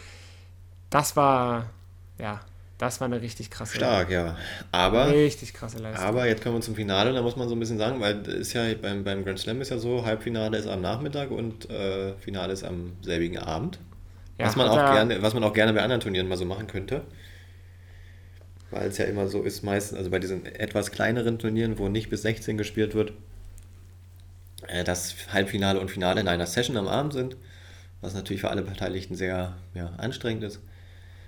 das 0.90 1.16
war, 1.16 1.70
ja, 2.18 2.40
das 2.78 3.00
war 3.00 3.06
eine 3.06 3.20
richtig 3.20 3.50
krasse 3.50 3.76
Stark, 3.76 4.10
ja. 4.10 4.36
Aber, 4.72 5.12
richtig 5.12 5.52
krasse 5.52 5.78
Leistung. 5.78 6.04
Aber 6.04 6.26
jetzt 6.26 6.42
kommen 6.42 6.56
wir 6.56 6.60
zum 6.60 6.74
Finale, 6.74 7.12
da 7.12 7.22
muss 7.22 7.36
man 7.36 7.48
so 7.48 7.54
ein 7.54 7.60
bisschen 7.60 7.78
sagen, 7.78 8.00
weil 8.00 8.22
ist 8.26 8.52
ja 8.52 8.62
beim, 8.80 9.04
beim 9.04 9.24
Grand 9.24 9.38
Slam 9.38 9.60
ist 9.60 9.70
ja 9.70 9.78
so, 9.78 10.04
Halbfinale 10.04 10.56
ist 10.56 10.66
am 10.66 10.80
Nachmittag 10.80 11.30
und 11.30 11.68
äh, 11.70 12.14
Finale 12.18 12.52
ist 12.52 12.64
am 12.64 12.92
selbigen 13.02 13.38
Abend. 13.38 13.78
Ja, 14.38 14.46
was, 14.46 14.56
man 14.56 14.68
auch 14.68 14.92
gerne, 14.92 15.20
was 15.20 15.34
man 15.34 15.42
auch 15.42 15.52
gerne 15.52 15.72
bei 15.72 15.82
anderen 15.82 16.00
Turnieren 16.00 16.28
mal 16.28 16.36
so 16.36 16.44
machen 16.44 16.68
könnte 16.68 17.02
weil 18.70 18.88
es 18.88 18.98
ja 18.98 19.06
immer 19.06 19.28
so 19.28 19.42
ist, 19.42 19.62
meistens, 19.62 19.98
also 19.98 20.10
bei 20.10 20.18
diesen 20.18 20.44
etwas 20.46 20.90
kleineren 20.90 21.38
Turnieren, 21.38 21.78
wo 21.78 21.88
nicht 21.88 22.10
bis 22.10 22.22
16 22.22 22.58
gespielt 22.58 22.94
wird, 22.94 23.12
äh, 24.66 24.84
dass 24.84 25.14
Halbfinale 25.32 25.80
und 25.80 25.90
Finale 25.90 26.20
in 26.20 26.28
einer 26.28 26.46
Session 26.46 26.76
am 26.76 26.88
Abend 26.88 27.12
sind, 27.12 27.36
was 28.00 28.14
natürlich 28.14 28.42
für 28.42 28.50
alle 28.50 28.62
Beteiligten 28.62 29.14
sehr 29.14 29.56
ja, 29.74 29.92
anstrengend 29.96 30.44
ist. 30.44 30.60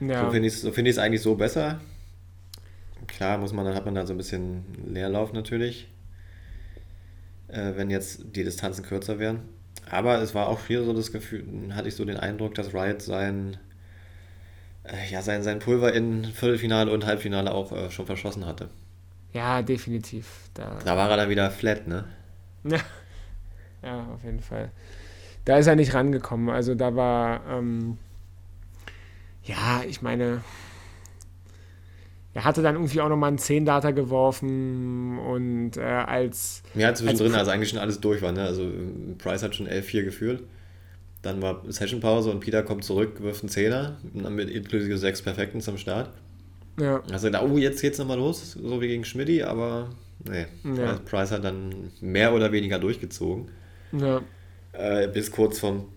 Ja. 0.01 0.24
So 0.24 0.30
finde 0.30 0.48
ich 0.48 0.55
es 0.55 0.62
so 0.62 0.72
find 0.72 0.98
eigentlich 0.98 1.22
so 1.22 1.34
besser. 1.34 1.80
Klar 3.07 3.38
muss 3.38 3.53
man, 3.53 3.64
dann 3.64 3.74
hat 3.74 3.84
man 3.84 3.94
da 3.94 4.07
so 4.07 4.14
ein 4.14 4.18
bisschen 4.18 4.64
Leerlauf 4.86 5.32
natürlich, 5.32 5.88
äh, 7.48 7.72
wenn 7.76 7.90
jetzt 7.90 8.24
die 8.34 8.44
Distanzen 8.44 8.84
kürzer 8.84 9.18
wären. 9.18 9.40
Aber 9.90 10.20
es 10.22 10.34
war 10.34 10.48
auch 10.48 10.61
hier 10.66 10.84
so 10.84 10.92
das 10.92 11.12
Gefühl, 11.12 11.44
hatte 11.74 11.88
ich 11.88 11.96
so 11.96 12.05
den 12.05 12.16
Eindruck, 12.16 12.55
dass 12.55 12.72
Riot 12.72 13.03
sein 13.03 13.59
äh, 14.84 15.11
ja, 15.11 15.22
sein, 15.22 15.42
sein 15.42 15.59
Pulver 15.59 15.92
in 15.92 16.24
Viertelfinale 16.24 16.90
und 16.90 17.07
Halbfinale 17.07 17.53
auch 17.53 17.72
äh, 17.72 17.90
schon 17.90 18.07
verschossen 18.07 18.46
hatte. 18.46 18.68
Ja, 19.32 19.62
definitiv. 19.62 20.26
Da, 20.55 20.78
da 20.84 20.96
war 20.96 21.11
er 21.11 21.16
dann 21.16 21.28
wieder 21.28 21.51
flat, 21.51 21.86
ne? 21.86 22.05
Ja. 22.64 22.78
ja, 23.82 24.07
auf 24.14 24.24
jeden 24.24 24.40
Fall. 24.40 24.70
Da 25.44 25.59
ist 25.59 25.66
er 25.66 25.76
nicht 25.76 25.94
rangekommen. 25.94 26.51
Also 26.51 26.74
da 26.74 26.94
war, 26.96 27.42
ähm, 27.48 27.98
ja, 29.51 29.82
ich 29.88 30.01
meine, 30.01 30.42
er 32.32 32.44
hatte 32.44 32.62
dann 32.62 32.76
irgendwie 32.76 33.01
auch 33.01 33.09
nochmal 33.09 33.28
einen 33.28 33.38
10-Data 33.38 33.90
geworfen 33.90 35.18
und 35.18 35.76
äh, 35.76 35.80
als. 35.80 36.62
Ja, 36.74 36.94
zwischendrin, 36.94 37.32
als, 37.32 37.40
also 37.40 37.51
eigentlich 37.51 37.70
schon 37.70 37.78
alles 37.80 38.01
durch 38.01 38.22
war, 38.22 38.32
ne? 38.32 38.42
Also 38.42 38.70
Price 39.18 39.42
hat 39.42 39.57
schon 39.57 39.66
11-4 39.66 40.05
geführt. 40.05 40.42
Dann 41.22 41.42
war 41.42 41.62
Sessionpause 41.68 42.30
und 42.30 42.40
Peter 42.40 42.62
kommt 42.62 42.84
zurück, 42.84 43.20
wirft 43.20 43.42
einen 43.42 43.51
Zehner, 43.51 43.98
mit 44.14 44.48
inklusive 44.48 44.96
sechs 44.96 45.20
Perfekten 45.20 45.61
zum 45.61 45.76
Start. 45.76 46.11
Ja. 46.78 47.03
Also 47.12 47.26
gedacht, 47.26 47.44
oh, 47.46 47.59
jetzt 47.59 47.82
geht's 47.82 47.98
nochmal 47.98 48.16
los, 48.16 48.53
so 48.53 48.80
wie 48.80 48.86
gegen 48.86 49.05
Schmidti, 49.05 49.42
aber 49.42 49.90
nee. 50.24 50.46
Ja. 50.64 50.98
Price 51.05 51.32
hat 51.32 51.44
dann 51.44 51.90
mehr 52.01 52.32
oder 52.32 52.53
weniger 52.53 52.78
durchgezogen. 52.78 53.48
Ja. 53.92 54.22
Äh, 54.72 55.09
bis 55.09 55.30
kurz 55.30 55.59
vorm 55.59 55.88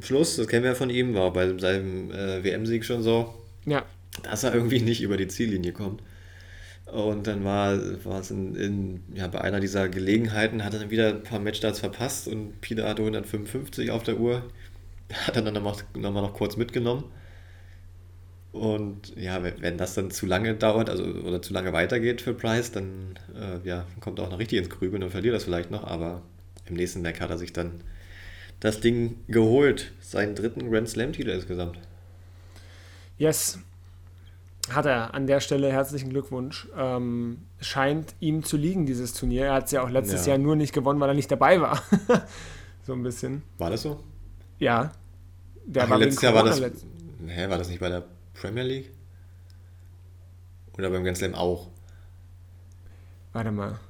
Schluss, 0.00 0.36
das 0.36 0.46
kennen 0.46 0.64
wir 0.64 0.70
ja 0.70 0.76
von 0.76 0.90
ihm, 0.90 1.14
war 1.14 1.32
bei 1.32 1.56
seinem 1.58 2.10
äh, 2.10 2.42
WM-Sieg 2.42 2.84
schon 2.84 3.02
so, 3.02 3.34
ja. 3.66 3.84
dass 4.22 4.44
er 4.44 4.54
irgendwie 4.54 4.80
nicht 4.80 5.02
über 5.02 5.16
die 5.16 5.28
Ziellinie 5.28 5.72
kommt. 5.72 6.02
Und 6.86 7.26
dann 7.26 7.42
war, 7.44 7.78
war 8.04 8.20
es 8.20 8.30
in, 8.30 8.54
in, 8.54 9.02
ja, 9.14 9.26
bei 9.28 9.40
einer 9.40 9.60
dieser 9.60 9.88
Gelegenheiten, 9.88 10.64
hat 10.64 10.74
er 10.74 10.80
dann 10.80 10.90
wieder 10.90 11.08
ein 11.08 11.22
paar 11.22 11.38
Matchstarts 11.38 11.80
verpasst 11.80 12.28
und 12.28 12.60
Peter 12.60 12.88
hatte 12.88 13.02
155 13.02 13.90
auf 13.90 14.02
der 14.02 14.18
Uhr. 14.18 14.42
Hat 15.12 15.36
er 15.36 15.42
dann 15.42 15.54
nochmal 15.54 16.22
noch 16.22 16.34
kurz 16.34 16.56
mitgenommen. 16.56 17.04
Und 18.52 19.16
ja, 19.16 19.42
wenn 19.42 19.78
das 19.78 19.94
dann 19.94 20.10
zu 20.10 20.26
lange 20.26 20.54
dauert, 20.54 20.90
also 20.90 21.04
oder 21.04 21.40
zu 21.40 21.54
lange 21.54 21.72
weitergeht 21.72 22.20
für 22.20 22.34
Price, 22.34 22.70
dann 22.70 23.18
äh, 23.34 23.66
ja, 23.66 23.86
kommt 24.00 24.18
er 24.18 24.26
auch 24.26 24.30
noch 24.30 24.38
richtig 24.38 24.58
ins 24.58 24.68
Grübeln 24.68 25.02
und 25.02 25.10
verliert 25.10 25.34
das 25.34 25.44
vielleicht 25.44 25.70
noch, 25.70 25.84
aber 25.84 26.22
im 26.66 26.76
nächsten 26.76 27.02
Deck 27.02 27.20
hat 27.22 27.30
er 27.30 27.38
sich 27.38 27.54
dann 27.54 27.80
das 28.62 28.80
Ding 28.80 29.16
geholt. 29.26 29.92
Seinen 30.00 30.36
dritten 30.36 30.70
Grand 30.70 30.88
Slam-Titel 30.88 31.30
insgesamt. 31.30 31.78
Yes, 33.18 33.58
hat 34.70 34.86
er 34.86 35.14
an 35.14 35.26
der 35.26 35.40
Stelle 35.40 35.70
herzlichen 35.72 36.10
Glückwunsch. 36.10 36.68
Ähm, 36.76 37.38
scheint 37.60 38.14
ihm 38.20 38.44
zu 38.44 38.56
liegen, 38.56 38.86
dieses 38.86 39.14
Turnier. 39.14 39.46
Er 39.46 39.54
hat 39.54 39.66
es 39.66 39.72
ja 39.72 39.82
auch 39.82 39.90
letztes 39.90 40.26
ja. 40.26 40.32
Jahr 40.32 40.38
nur 40.38 40.54
nicht 40.54 40.72
gewonnen, 40.72 41.00
weil 41.00 41.08
er 41.08 41.14
nicht 41.14 41.30
dabei 41.30 41.60
war. 41.60 41.82
so 42.86 42.92
ein 42.92 43.02
bisschen. 43.02 43.42
War 43.58 43.70
das 43.70 43.82
so? 43.82 44.00
Ja. 44.58 44.92
Der 45.66 45.84
Ach, 45.84 45.90
war 45.90 45.98
letztes 45.98 46.22
Jahr 46.22 46.34
war 46.34 46.44
das. 46.44 46.60
Letzt... 46.60 46.86
Hä, 47.26 47.48
war 47.48 47.58
das 47.58 47.68
nicht 47.68 47.80
bei 47.80 47.88
der 47.88 48.04
Premier 48.34 48.62
League? 48.62 48.92
Oder 50.78 50.88
beim 50.88 51.02
Grand 51.02 51.16
Slam 51.16 51.34
auch? 51.34 51.68
Warte 53.32 53.50
mal. 53.50 53.80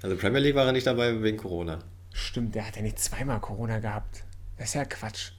Also 0.00 0.16
Premier 0.16 0.40
League 0.40 0.54
war 0.54 0.64
er 0.64 0.72
nicht 0.72 0.86
dabei 0.86 1.22
wegen 1.22 1.36
Corona. 1.36 1.80
Stimmt, 2.12 2.54
der 2.54 2.66
hat 2.66 2.76
ja 2.76 2.82
nicht 2.82 2.98
zweimal 2.98 3.40
Corona 3.40 3.78
gehabt. 3.78 4.24
Das 4.58 4.68
ist 4.68 4.74
ja 4.74 4.84
Quatsch. 4.84 5.32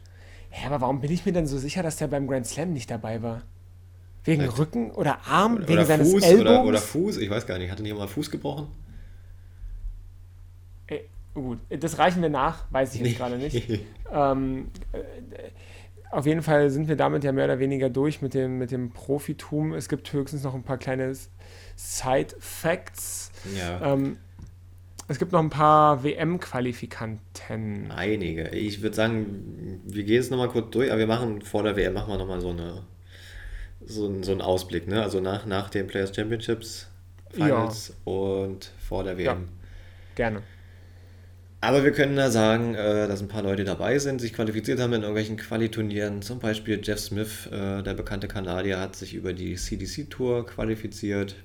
Hä, 0.50 0.68
aber 0.68 0.82
warum 0.82 1.02
bin 1.02 1.12
ich 1.12 1.26
mir 1.26 1.34
denn 1.34 1.48
so 1.48 1.58
sicher, 1.58 1.84
dass 1.84 1.98
der 1.98 2.08
beim 2.08 2.28
Grand 2.28 2.46
Slam 2.46 2.74
nicht 2.74 2.90
dabei 2.92 3.22
war? 3.22 3.44
Wegen 4.24 4.42
Vielleicht. 4.42 4.60
Rücken 4.60 4.92
oder 4.92 5.20
Arm? 5.26 5.56
Oder, 5.56 5.68
wegen 5.68 5.80
oder 5.80 5.86
seines 5.86 6.12
Fuß, 6.12 6.24
Ellbogens? 6.24 6.50
Oder, 6.50 6.64
oder, 6.66 6.80
Fuß, 6.80 7.18
ich 7.18 7.30
weiß 7.30 7.46
gar 7.46 7.58
nicht. 7.58 7.72
Hat 7.72 7.80
er 7.80 7.84
nicht 7.84 7.98
mal 7.98 8.08
Fuß 8.08 8.32
gebrochen? 8.32 8.68
Ey, 10.88 11.10
gut, 11.34 11.60
das 11.70 11.98
reichen 11.98 12.22
wir 12.22 12.30
nach, 12.30 12.66
weiß 12.72 12.96
ich 12.96 13.02
jetzt 13.02 13.18
gerade 13.18 13.38
nicht. 13.38 13.70
ähm, 14.12 14.72
äh, 14.92 15.00
auf 16.12 16.26
jeden 16.28 16.44
Fall 16.44 16.70
sind 16.70 16.88
wir 16.88 16.96
damit 16.96 17.24
ja 17.24 17.32
mehr 17.32 17.46
oder 17.46 17.60
weniger 17.60 17.90
durch 17.90 18.22
mit 18.22 18.34
dem, 18.36 18.60
mit 18.60 18.72
dem 18.72 18.92
Profitum. 18.92 19.74
Es 19.74 19.90
gibt 19.90 20.14
höchstens 20.14 20.44
noch 20.44 20.54
ein 20.54 20.64
paar 20.64 20.78
kleine 20.78 21.14
Side-Facts. 21.76 23.32
Ja. 23.58 23.94
Ähm, 23.94 24.18
es 25.08 25.20
gibt 25.20 25.32
noch 25.32 25.40
ein 25.40 25.50
paar 25.50 26.04
WM-Qualifikanten. 26.04 27.92
Einige. 27.92 28.50
Ich 28.50 28.82
würde 28.82 28.96
sagen, 28.96 29.82
wir 29.86 30.04
gehen 30.04 30.20
es 30.20 30.30
nochmal 30.30 30.50
kurz 30.50 30.72
durch, 30.72 30.90
aber 30.90 31.00
wir 31.00 31.08
machen 31.08 31.42
vor 31.42 31.64
der 31.64 31.76
WM 31.76 31.94
machen 31.94 32.12
wir 32.12 32.18
nochmal 32.18 32.42
so 32.42 32.50
eine 32.50 32.84
so, 33.86 34.08
ein, 34.08 34.24
so 34.24 34.32
ein 34.32 34.42
Ausblick, 34.42 34.88
ne? 34.88 35.02
Also 35.02 35.20
nach, 35.20 35.46
nach 35.46 35.70
den 35.70 35.88
Players 35.88 36.16
Championships 36.16 36.88
Finals 37.30 37.90
ja. 37.90 38.12
und 38.12 38.72
vor 38.88 39.04
der 39.04 39.18
WM. 39.18 39.26
Ja, 39.26 39.38
gerne. 40.16 40.44
Aber 41.62 41.84
wir 41.84 41.92
können 41.92 42.18
da 42.18 42.30
sagen, 42.30 42.76
äh, 42.76 43.08
dass 43.08 43.22
ein 43.22 43.30
paar 43.30 43.42
Leute 43.42 43.64
dabei 43.64 43.98
sind, 43.98 44.20
sich 44.20 44.34
qualifiziert 44.34 44.80
haben 44.80 44.94
in 44.94 45.02
irgendwelchen 45.02 45.38
Qualiturnieren. 45.38 46.22
Zum 46.22 46.40
Beispiel 46.40 46.82
Jeff 46.84 47.00
Smith, 47.00 47.48
äh, 47.48 47.82
der 47.82 47.94
bekannte 47.94 48.28
Kanadier, 48.28 48.80
hat 48.80 48.96
sich 48.96 49.14
über 49.14 49.32
die 49.32 49.56
CDC 49.56 50.10
Tour 50.10 50.46
qualifiziert. 50.46 51.36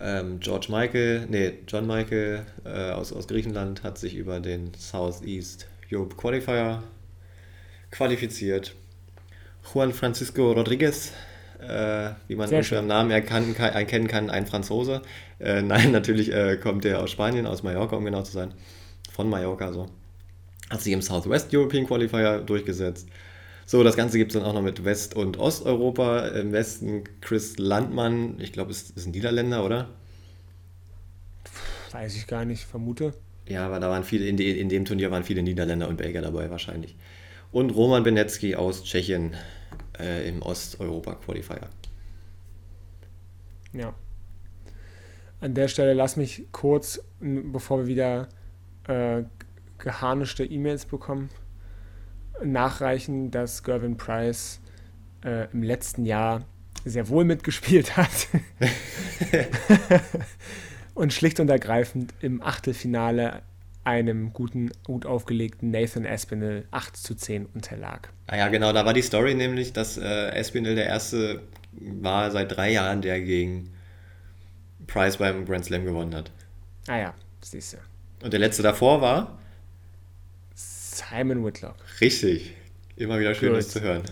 Ähm, 0.00 0.40
George 0.40 0.66
Michael, 0.70 1.26
nee, 1.28 1.54
John 1.68 1.86
Michael 1.86 2.44
äh, 2.64 2.90
aus, 2.90 3.12
aus 3.12 3.28
Griechenland 3.28 3.82
hat 3.82 3.98
sich 3.98 4.14
über 4.14 4.40
den 4.40 4.72
Southeast 4.76 5.66
Europe 5.92 6.16
Qualifier 6.16 6.82
qualifiziert. 7.90 8.74
Juan 9.72 9.92
Francisco 9.92 10.52
Rodriguez 10.52 11.12
äh, 11.68 12.10
wie 12.28 12.36
man 12.36 12.62
schon 12.62 12.78
am 12.78 12.86
Namen 12.86 13.10
erkennen 13.10 13.54
kann, 13.54 13.72
erkennen 13.72 14.08
kann, 14.08 14.30
ein 14.30 14.46
Franzose. 14.46 15.02
Äh, 15.38 15.62
nein, 15.62 15.92
natürlich 15.92 16.32
äh, 16.32 16.56
kommt 16.56 16.84
der 16.84 17.00
aus 17.00 17.10
Spanien, 17.10 17.46
aus 17.46 17.62
Mallorca, 17.62 17.96
um 17.96 18.04
genau 18.04 18.22
zu 18.22 18.32
sein. 18.32 18.52
Von 19.12 19.28
Mallorca 19.28 19.72
so. 19.72 19.88
Hat 20.70 20.80
sich 20.80 20.92
im 20.92 21.02
Southwest 21.02 21.54
European 21.54 21.86
Qualifier 21.86 22.38
durchgesetzt. 22.38 23.08
So, 23.66 23.82
das 23.82 23.96
Ganze 23.96 24.18
gibt 24.18 24.32
es 24.32 24.38
dann 24.38 24.48
auch 24.48 24.54
noch 24.54 24.62
mit 24.62 24.84
West- 24.84 25.14
und 25.14 25.38
Osteuropa. 25.38 26.28
Im 26.28 26.52
Westen 26.52 27.04
Chris 27.20 27.58
Landmann, 27.58 28.38
ich 28.40 28.52
glaube, 28.52 28.70
ist, 28.70 28.96
ist 28.96 29.06
ein 29.06 29.12
Niederländer, 29.12 29.64
oder? 29.64 29.88
Weiß 31.92 32.16
ich 32.16 32.26
gar 32.26 32.44
nicht, 32.44 32.64
vermute. 32.64 33.14
Ja, 33.48 33.66
aber 33.66 33.80
da 33.80 33.88
waren 33.88 34.04
viele, 34.04 34.26
in, 34.26 34.36
de, 34.36 34.58
in 34.58 34.68
dem 34.68 34.84
Turnier 34.84 35.10
waren 35.10 35.24
viele 35.24 35.42
Niederländer 35.42 35.88
und 35.88 35.96
Belgier 35.96 36.22
dabei 36.22 36.50
wahrscheinlich. 36.50 36.96
Und 37.52 37.70
Roman 37.70 38.02
Benecki 38.02 38.56
aus 38.56 38.84
Tschechien 38.84 39.34
äh, 39.98 40.28
im 40.28 40.42
Osteuropa-Qualifier. 40.42 41.68
Ja. 43.72 43.94
An 45.40 45.54
der 45.54 45.68
Stelle 45.68 45.94
lass 45.94 46.16
mich 46.16 46.46
kurz, 46.52 47.00
bevor 47.20 47.80
wir 47.80 47.86
wieder 47.86 48.28
äh, 48.88 49.24
geharnischte 49.78 50.44
E-Mails 50.44 50.86
bekommen, 50.86 51.28
nachreichen, 52.42 53.30
dass 53.30 53.62
Gervin 53.62 53.96
Price 53.96 54.60
äh, 55.24 55.50
im 55.52 55.62
letzten 55.62 56.04
Jahr 56.04 56.44
sehr 56.84 57.08
wohl 57.08 57.24
mitgespielt 57.24 57.96
hat 57.96 58.28
und 60.94 61.12
schlicht 61.12 61.40
und 61.40 61.48
ergreifend 61.48 62.12
im 62.20 62.42
Achtelfinale 62.42 63.42
einem 63.84 64.32
guten, 64.32 64.70
gut 64.84 65.06
aufgelegten 65.06 65.70
Nathan 65.70 66.04
Espinel 66.04 66.66
8 66.70 66.96
zu 66.96 67.14
10 67.14 67.46
unterlag. 67.46 68.10
Ah 68.26 68.36
ja, 68.36 68.48
genau, 68.48 68.72
da 68.72 68.84
war 68.84 68.94
die 68.94 69.02
Story 69.02 69.34
nämlich, 69.34 69.72
dass 69.72 69.98
äh, 69.98 70.30
Espinel 70.30 70.74
der 70.74 70.86
erste 70.86 71.42
war 71.72 72.30
seit 72.30 72.56
drei 72.56 72.72
Jahren, 72.72 73.02
der 73.02 73.20
gegen 73.20 73.70
Price 74.86 75.18
beim 75.18 75.44
Grand 75.44 75.64
Slam 75.64 75.84
gewonnen 75.84 76.14
hat. 76.14 76.30
Ah 76.86 76.96
ja, 76.96 77.14
siehst 77.42 77.74
du. 77.74 77.76
Und 78.24 78.32
der 78.32 78.40
letzte 78.40 78.62
davor 78.62 79.00
war? 79.00 79.38
Simon 80.54 81.44
Whitlock. 81.44 81.76
Richtig. 82.00 82.52
Immer 82.96 83.18
wieder 83.18 83.34
schön, 83.34 83.50
Good. 83.50 83.58
das 83.58 83.68
zu 83.68 83.80
hören. 83.80 84.02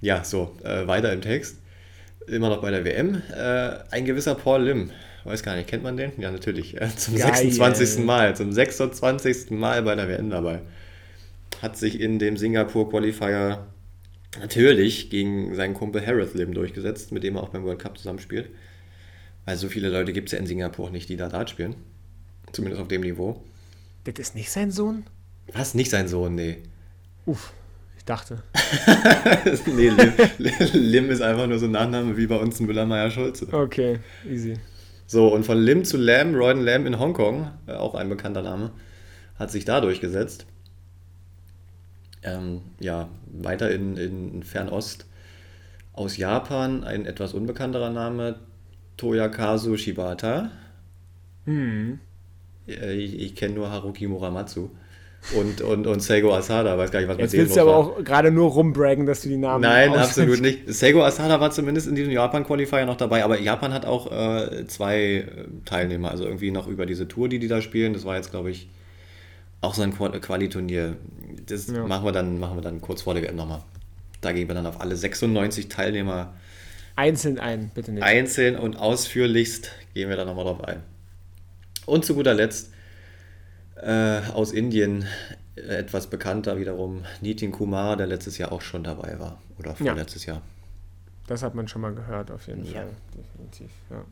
Ja, 0.00 0.24
so, 0.24 0.56
äh, 0.64 0.86
weiter 0.86 1.12
im 1.12 1.20
Text. 1.20 1.58
Immer 2.26 2.48
noch 2.48 2.62
bei 2.62 2.70
der 2.70 2.84
WM. 2.84 3.22
Äh, 3.34 3.78
ein 3.90 4.04
gewisser 4.04 4.34
Paul 4.34 4.64
Lim 4.64 4.90
weiß 5.24 5.42
gar 5.42 5.56
nicht, 5.56 5.68
kennt 5.68 5.82
man 5.82 5.96
den? 5.96 6.12
Ja, 6.18 6.30
natürlich. 6.30 6.80
Äh, 6.80 6.88
zum 6.96 7.16
Geil. 7.16 7.34
26. 7.34 8.04
Mal, 8.04 8.36
zum 8.36 8.52
26. 8.52 9.50
Mal 9.50 9.82
bei 9.82 9.94
der 9.94 10.08
WM 10.08 10.30
dabei. 10.30 10.60
Hat 11.60 11.76
sich 11.76 12.00
in 12.00 12.18
dem 12.18 12.36
Singapur 12.36 12.90
Qualifier 12.90 13.66
natürlich 14.40 15.10
gegen 15.10 15.54
seinen 15.54 15.74
Kumpel 15.74 16.04
Harris 16.04 16.34
Lim 16.34 16.54
durchgesetzt, 16.54 17.12
mit 17.12 17.22
dem 17.22 17.36
er 17.36 17.42
auch 17.42 17.50
beim 17.50 17.64
World 17.64 17.78
Cup 17.78 17.98
zusammenspielt. 17.98 18.48
Weil 19.44 19.56
so 19.56 19.68
viele 19.68 19.88
Leute 19.88 20.12
gibt 20.12 20.28
es 20.28 20.32
ja 20.32 20.38
in 20.38 20.46
Singapur 20.46 20.90
nicht, 20.90 21.08
die 21.08 21.16
da 21.16 21.28
Dart 21.28 21.50
spielen. 21.50 21.74
Zumindest 22.52 22.82
auf 22.82 22.88
dem 22.88 23.02
Niveau. 23.02 23.42
Das 24.04 24.14
ist 24.18 24.34
nicht 24.34 24.50
sein 24.50 24.70
Sohn? 24.70 25.04
Was? 25.52 25.74
Nicht 25.74 25.90
sein 25.90 26.08
Sohn, 26.08 26.34
nee. 26.34 26.62
Uff, 27.26 27.52
ich 27.96 28.04
dachte. 28.04 28.42
nee, 29.66 29.88
Lim, 29.88 30.12
Lim, 30.72 31.10
ist 31.10 31.22
einfach 31.22 31.46
nur 31.46 31.58
so 31.58 31.66
ein 31.66 31.72
Nachname 31.72 32.16
wie 32.16 32.26
bei 32.26 32.36
uns 32.36 32.58
ein 32.60 32.66
Müller-Meyer-Schulze. 32.66 33.48
Okay, 33.52 34.00
easy. 34.28 34.56
So, 35.06 35.28
und 35.28 35.44
von 35.44 35.58
Lim 35.58 35.84
zu 35.84 35.98
Lam, 35.98 36.34
Royden 36.34 36.62
Lam 36.62 36.86
in 36.86 36.98
Hongkong, 36.98 37.50
äh, 37.66 37.72
auch 37.72 37.94
ein 37.94 38.08
bekannter 38.08 38.42
Name, 38.42 38.70
hat 39.38 39.50
sich 39.50 39.64
da 39.64 39.80
durchgesetzt. 39.80 40.46
Ähm, 42.22 42.62
ja, 42.80 43.08
weiter 43.26 43.70
in, 43.70 43.96
in 43.96 44.42
Fernost. 44.42 45.06
Aus 45.92 46.16
Japan 46.16 46.84
ein 46.84 47.04
etwas 47.04 47.34
unbekannterer 47.34 47.90
Name, 47.90 48.36
Toyakazu 48.96 49.76
Shibata. 49.76 50.50
Hm. 51.44 51.98
Äh, 52.66 52.94
ich, 52.94 53.18
ich 53.18 53.34
kenne 53.34 53.54
nur 53.54 53.70
Haruki 53.70 54.06
Muramatsu 54.06 54.70
und, 55.34 55.60
und, 55.60 55.86
und 55.86 56.00
Seigo 56.00 56.34
Asada. 56.34 56.76
Weiß 56.76 56.90
gar 56.90 57.00
nicht, 57.00 57.08
was 57.08 57.18
Jetzt 57.18 57.32
mit 57.32 57.42
willst 57.42 57.56
du 57.56 57.60
aber 57.60 57.70
war. 57.70 57.78
auch 57.78 58.04
gerade 58.04 58.30
nur 58.30 58.50
rumbraggen, 58.50 59.06
dass 59.06 59.22
du 59.22 59.28
die 59.28 59.36
Namen 59.36 59.62
Nein, 59.62 59.94
absolut 59.94 60.40
nicht. 60.40 60.72
Seigo 60.72 61.02
Asada 61.04 61.40
war 61.40 61.50
zumindest 61.52 61.86
in 61.86 61.94
diesem 61.94 62.12
Japan-Qualifier 62.12 62.84
noch 62.86 62.96
dabei, 62.96 63.24
aber 63.24 63.40
Japan 63.40 63.72
hat 63.72 63.86
auch 63.86 64.10
äh, 64.10 64.66
zwei 64.66 64.98
äh, 64.98 65.26
Teilnehmer, 65.64 66.10
also 66.10 66.24
irgendwie 66.24 66.50
noch 66.50 66.66
über 66.66 66.86
diese 66.86 67.06
Tour, 67.06 67.28
die 67.28 67.38
die 67.38 67.48
da 67.48 67.62
spielen. 67.62 67.92
Das 67.92 68.04
war 68.04 68.16
jetzt, 68.16 68.30
glaube 68.30 68.50
ich, 68.50 68.68
auch 69.60 69.74
so 69.74 69.82
ein 69.82 69.92
Quali-Turnier. 69.94 70.96
Das 71.46 71.68
ja. 71.68 71.86
machen, 71.86 72.04
wir 72.04 72.12
dann, 72.12 72.38
machen 72.40 72.56
wir 72.56 72.62
dann 72.62 72.80
kurz 72.80 73.02
vor 73.02 73.14
der 73.14 73.22
WM 73.22 73.36
nochmal. 73.36 73.62
Da 74.20 74.32
gehen 74.32 74.48
wir 74.48 74.54
dann 74.54 74.66
auf 74.66 74.80
alle 74.80 74.96
96 74.96 75.68
Teilnehmer 75.68 76.34
einzeln 76.96 77.38
ein, 77.38 77.70
bitte 77.74 77.92
nicht. 77.92 78.02
Einzeln 78.02 78.56
und 78.56 78.76
ausführlichst 78.76 79.70
gehen 79.94 80.08
wir 80.08 80.16
da 80.16 80.24
nochmal 80.24 80.44
drauf 80.44 80.64
ein. 80.64 80.82
Und 81.86 82.04
zu 82.04 82.14
guter 82.14 82.34
Letzt 82.34 82.71
äh, 83.82 84.20
aus 84.32 84.52
Indien 84.52 85.06
äh, 85.56 85.60
etwas 85.60 86.06
bekannter 86.06 86.58
wiederum, 86.58 87.04
Nitin 87.20 87.52
Kumar, 87.52 87.96
der 87.96 88.06
letztes 88.06 88.38
Jahr 88.38 88.52
auch 88.52 88.62
schon 88.62 88.84
dabei 88.84 89.18
war. 89.18 89.40
Oder 89.58 89.74
vorletztes 89.74 90.26
ja. 90.26 90.34
Jahr. 90.34 90.42
Das 91.26 91.42
hat 91.42 91.54
man 91.54 91.68
schon 91.68 91.82
mal 91.82 91.94
gehört, 91.94 92.30
auf 92.30 92.46
jeden 92.46 92.64
ja. 92.64 92.72
Fall. 92.72 92.90
Definitiv, 93.16 93.70
ja. 93.90 94.04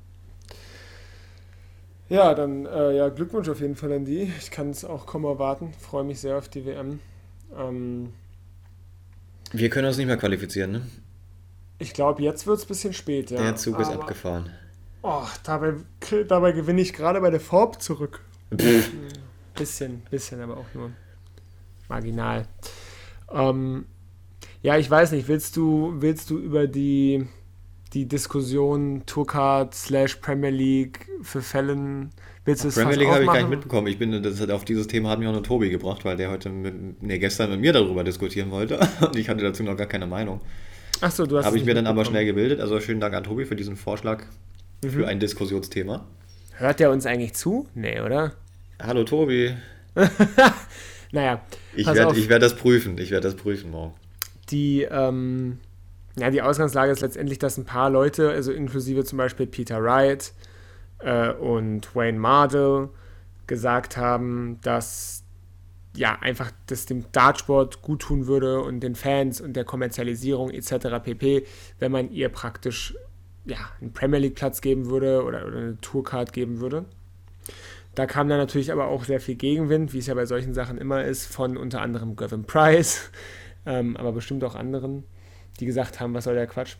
Ja, 2.08 2.34
dann 2.34 2.66
äh, 2.66 2.96
ja, 2.96 3.08
Glückwunsch 3.08 3.48
auf 3.48 3.60
jeden 3.60 3.76
Fall 3.76 3.92
an 3.92 4.04
die. 4.04 4.32
Ich 4.38 4.50
kann 4.50 4.70
es 4.70 4.84
auch 4.84 5.06
kaum 5.06 5.24
erwarten. 5.24 5.72
Freue 5.78 6.02
mich 6.02 6.20
sehr 6.20 6.36
auf 6.36 6.48
die 6.48 6.66
WM. 6.66 6.98
Ähm, 7.56 8.12
Wir 9.52 9.70
können 9.70 9.86
uns 9.86 9.96
nicht 9.96 10.06
mehr 10.06 10.16
qualifizieren, 10.16 10.72
ne? 10.72 10.82
Ich 11.78 11.94
glaube, 11.94 12.22
jetzt 12.22 12.46
wird 12.46 12.58
es 12.58 12.64
ein 12.64 12.68
bisschen 12.68 12.92
spät, 12.92 13.30
ja. 13.30 13.40
Der 13.40 13.56
Zug 13.56 13.78
ist 13.78 13.88
Aber, 13.88 14.00
abgefahren. 14.00 14.50
Oh, 15.02 15.22
dabei, 15.44 15.74
dabei 16.28 16.52
gewinne 16.52 16.80
ich 16.82 16.92
gerade 16.92 17.20
bei 17.20 17.30
der 17.30 17.40
Forb 17.40 17.80
zurück. 17.80 18.22
Bisschen, 19.60 20.02
bisschen, 20.10 20.40
aber 20.40 20.56
auch 20.56 20.72
nur 20.72 20.90
marginal. 21.88 22.46
Ähm, 23.30 23.84
ja, 24.62 24.78
ich 24.78 24.90
weiß 24.90 25.12
nicht, 25.12 25.28
willst 25.28 25.54
du, 25.56 25.92
willst 25.98 26.30
du 26.30 26.38
über 26.38 26.66
die, 26.66 27.26
die 27.92 28.06
Diskussion 28.06 29.02
Tourcard 29.04 29.74
slash 29.74 30.16
Premier 30.16 30.48
League 30.48 31.06
für 31.20 31.42
Fällen, 31.42 32.10
willst 32.46 32.64
du 32.64 32.68
es 32.68 32.76
Premier 32.76 32.96
League 32.96 33.08
habe 33.08 33.24
ich 33.24 33.26
gar 33.26 33.36
nicht 33.36 33.50
mitbekommen. 33.50 33.86
Ich 33.88 33.98
bin, 33.98 34.22
das 34.22 34.40
hat, 34.40 34.50
auf 34.50 34.64
dieses 34.64 34.86
Thema 34.86 35.10
hat 35.10 35.18
mich 35.18 35.28
auch 35.28 35.32
nur 35.32 35.42
Tobi 35.42 35.68
gebracht, 35.68 36.06
weil 36.06 36.16
der 36.16 36.30
heute, 36.30 36.48
mit, 36.48 37.02
nee, 37.02 37.18
gestern 37.18 37.50
mit 37.50 37.60
mir 37.60 37.74
darüber 37.74 38.02
diskutieren 38.02 38.50
wollte 38.50 38.80
und 39.02 39.16
ich 39.16 39.28
hatte 39.28 39.42
dazu 39.42 39.62
noch 39.62 39.76
gar 39.76 39.86
keine 39.86 40.06
Meinung. 40.06 40.40
Achso, 41.02 41.26
du 41.26 41.36
hast 41.36 41.44
Habe 41.44 41.58
ich 41.58 41.66
mir 41.66 41.74
dann 41.74 41.86
aber 41.86 42.06
schnell 42.06 42.24
gebildet. 42.24 42.60
Also 42.60 42.80
vielen 42.80 43.00
Dank 43.00 43.14
an 43.14 43.24
Tobi 43.24 43.44
für 43.44 43.56
diesen 43.56 43.76
Vorschlag 43.76 44.24
mhm. 44.82 44.90
für 44.90 45.06
ein 45.06 45.20
Diskussionsthema. 45.20 46.06
Hört 46.56 46.80
der 46.80 46.90
uns 46.90 47.04
eigentlich 47.04 47.34
zu? 47.34 47.68
Nee, 47.74 48.00
oder? 48.00 48.32
Hallo 48.82 49.04
Tobi. 49.04 49.54
naja. 51.12 51.40
Ich 51.74 51.86
werde 51.86 52.28
werd 52.28 52.42
das 52.42 52.56
prüfen. 52.56 52.96
Ich 52.98 53.10
werde 53.10 53.28
das 53.28 53.36
prüfen 53.36 53.70
morgen. 53.70 53.94
Die, 54.50 54.82
ähm, 54.82 55.58
ja, 56.16 56.30
die 56.30 56.42
Ausgangslage 56.42 56.90
ist 56.90 57.00
letztendlich, 57.00 57.38
dass 57.38 57.58
ein 57.58 57.64
paar 57.64 57.90
Leute, 57.90 58.30
also 58.30 58.52
inklusive 58.52 59.04
zum 59.04 59.18
Beispiel 59.18 59.46
Peter 59.46 59.82
Wright 59.82 60.32
äh, 60.98 61.32
und 61.32 61.94
Wayne 61.94 62.18
Mardell, 62.18 62.88
gesagt 63.46 63.96
haben, 63.96 64.58
dass 64.62 65.24
ja 65.96 66.18
einfach 66.20 66.50
das 66.66 66.86
dem 66.86 67.04
Dartsport 67.12 67.82
gut 67.82 68.02
tun 68.02 68.26
würde 68.26 68.60
und 68.60 68.80
den 68.80 68.94
Fans 68.94 69.40
und 69.40 69.54
der 69.54 69.64
Kommerzialisierung 69.64 70.50
etc. 70.50 71.02
pp, 71.02 71.44
wenn 71.80 71.92
man 71.92 72.10
ihr 72.12 72.28
praktisch 72.28 72.94
ja, 73.44 73.58
einen 73.80 73.92
Premier 73.92 74.20
League 74.20 74.36
Platz 74.36 74.60
geben 74.60 74.88
würde 74.88 75.24
oder, 75.24 75.46
oder 75.46 75.58
eine 75.58 75.80
Tourcard 75.80 76.32
geben 76.32 76.60
würde. 76.60 76.84
Da 77.94 78.06
kam 78.06 78.28
dann 78.28 78.38
natürlich 78.38 78.72
aber 78.72 78.86
auch 78.86 79.04
sehr 79.04 79.20
viel 79.20 79.34
Gegenwind, 79.34 79.92
wie 79.92 79.98
es 79.98 80.06
ja 80.06 80.14
bei 80.14 80.26
solchen 80.26 80.54
Sachen 80.54 80.78
immer 80.78 81.04
ist, 81.04 81.26
von 81.26 81.56
unter 81.56 81.80
anderem 81.80 82.16
Gavin 82.16 82.44
Price, 82.44 83.10
ähm, 83.66 83.96
aber 83.96 84.12
bestimmt 84.12 84.44
auch 84.44 84.54
anderen, 84.54 85.04
die 85.58 85.66
gesagt 85.66 86.00
haben, 86.00 86.14
was 86.14 86.24
soll 86.24 86.34
der 86.34 86.46
Quatsch. 86.46 86.76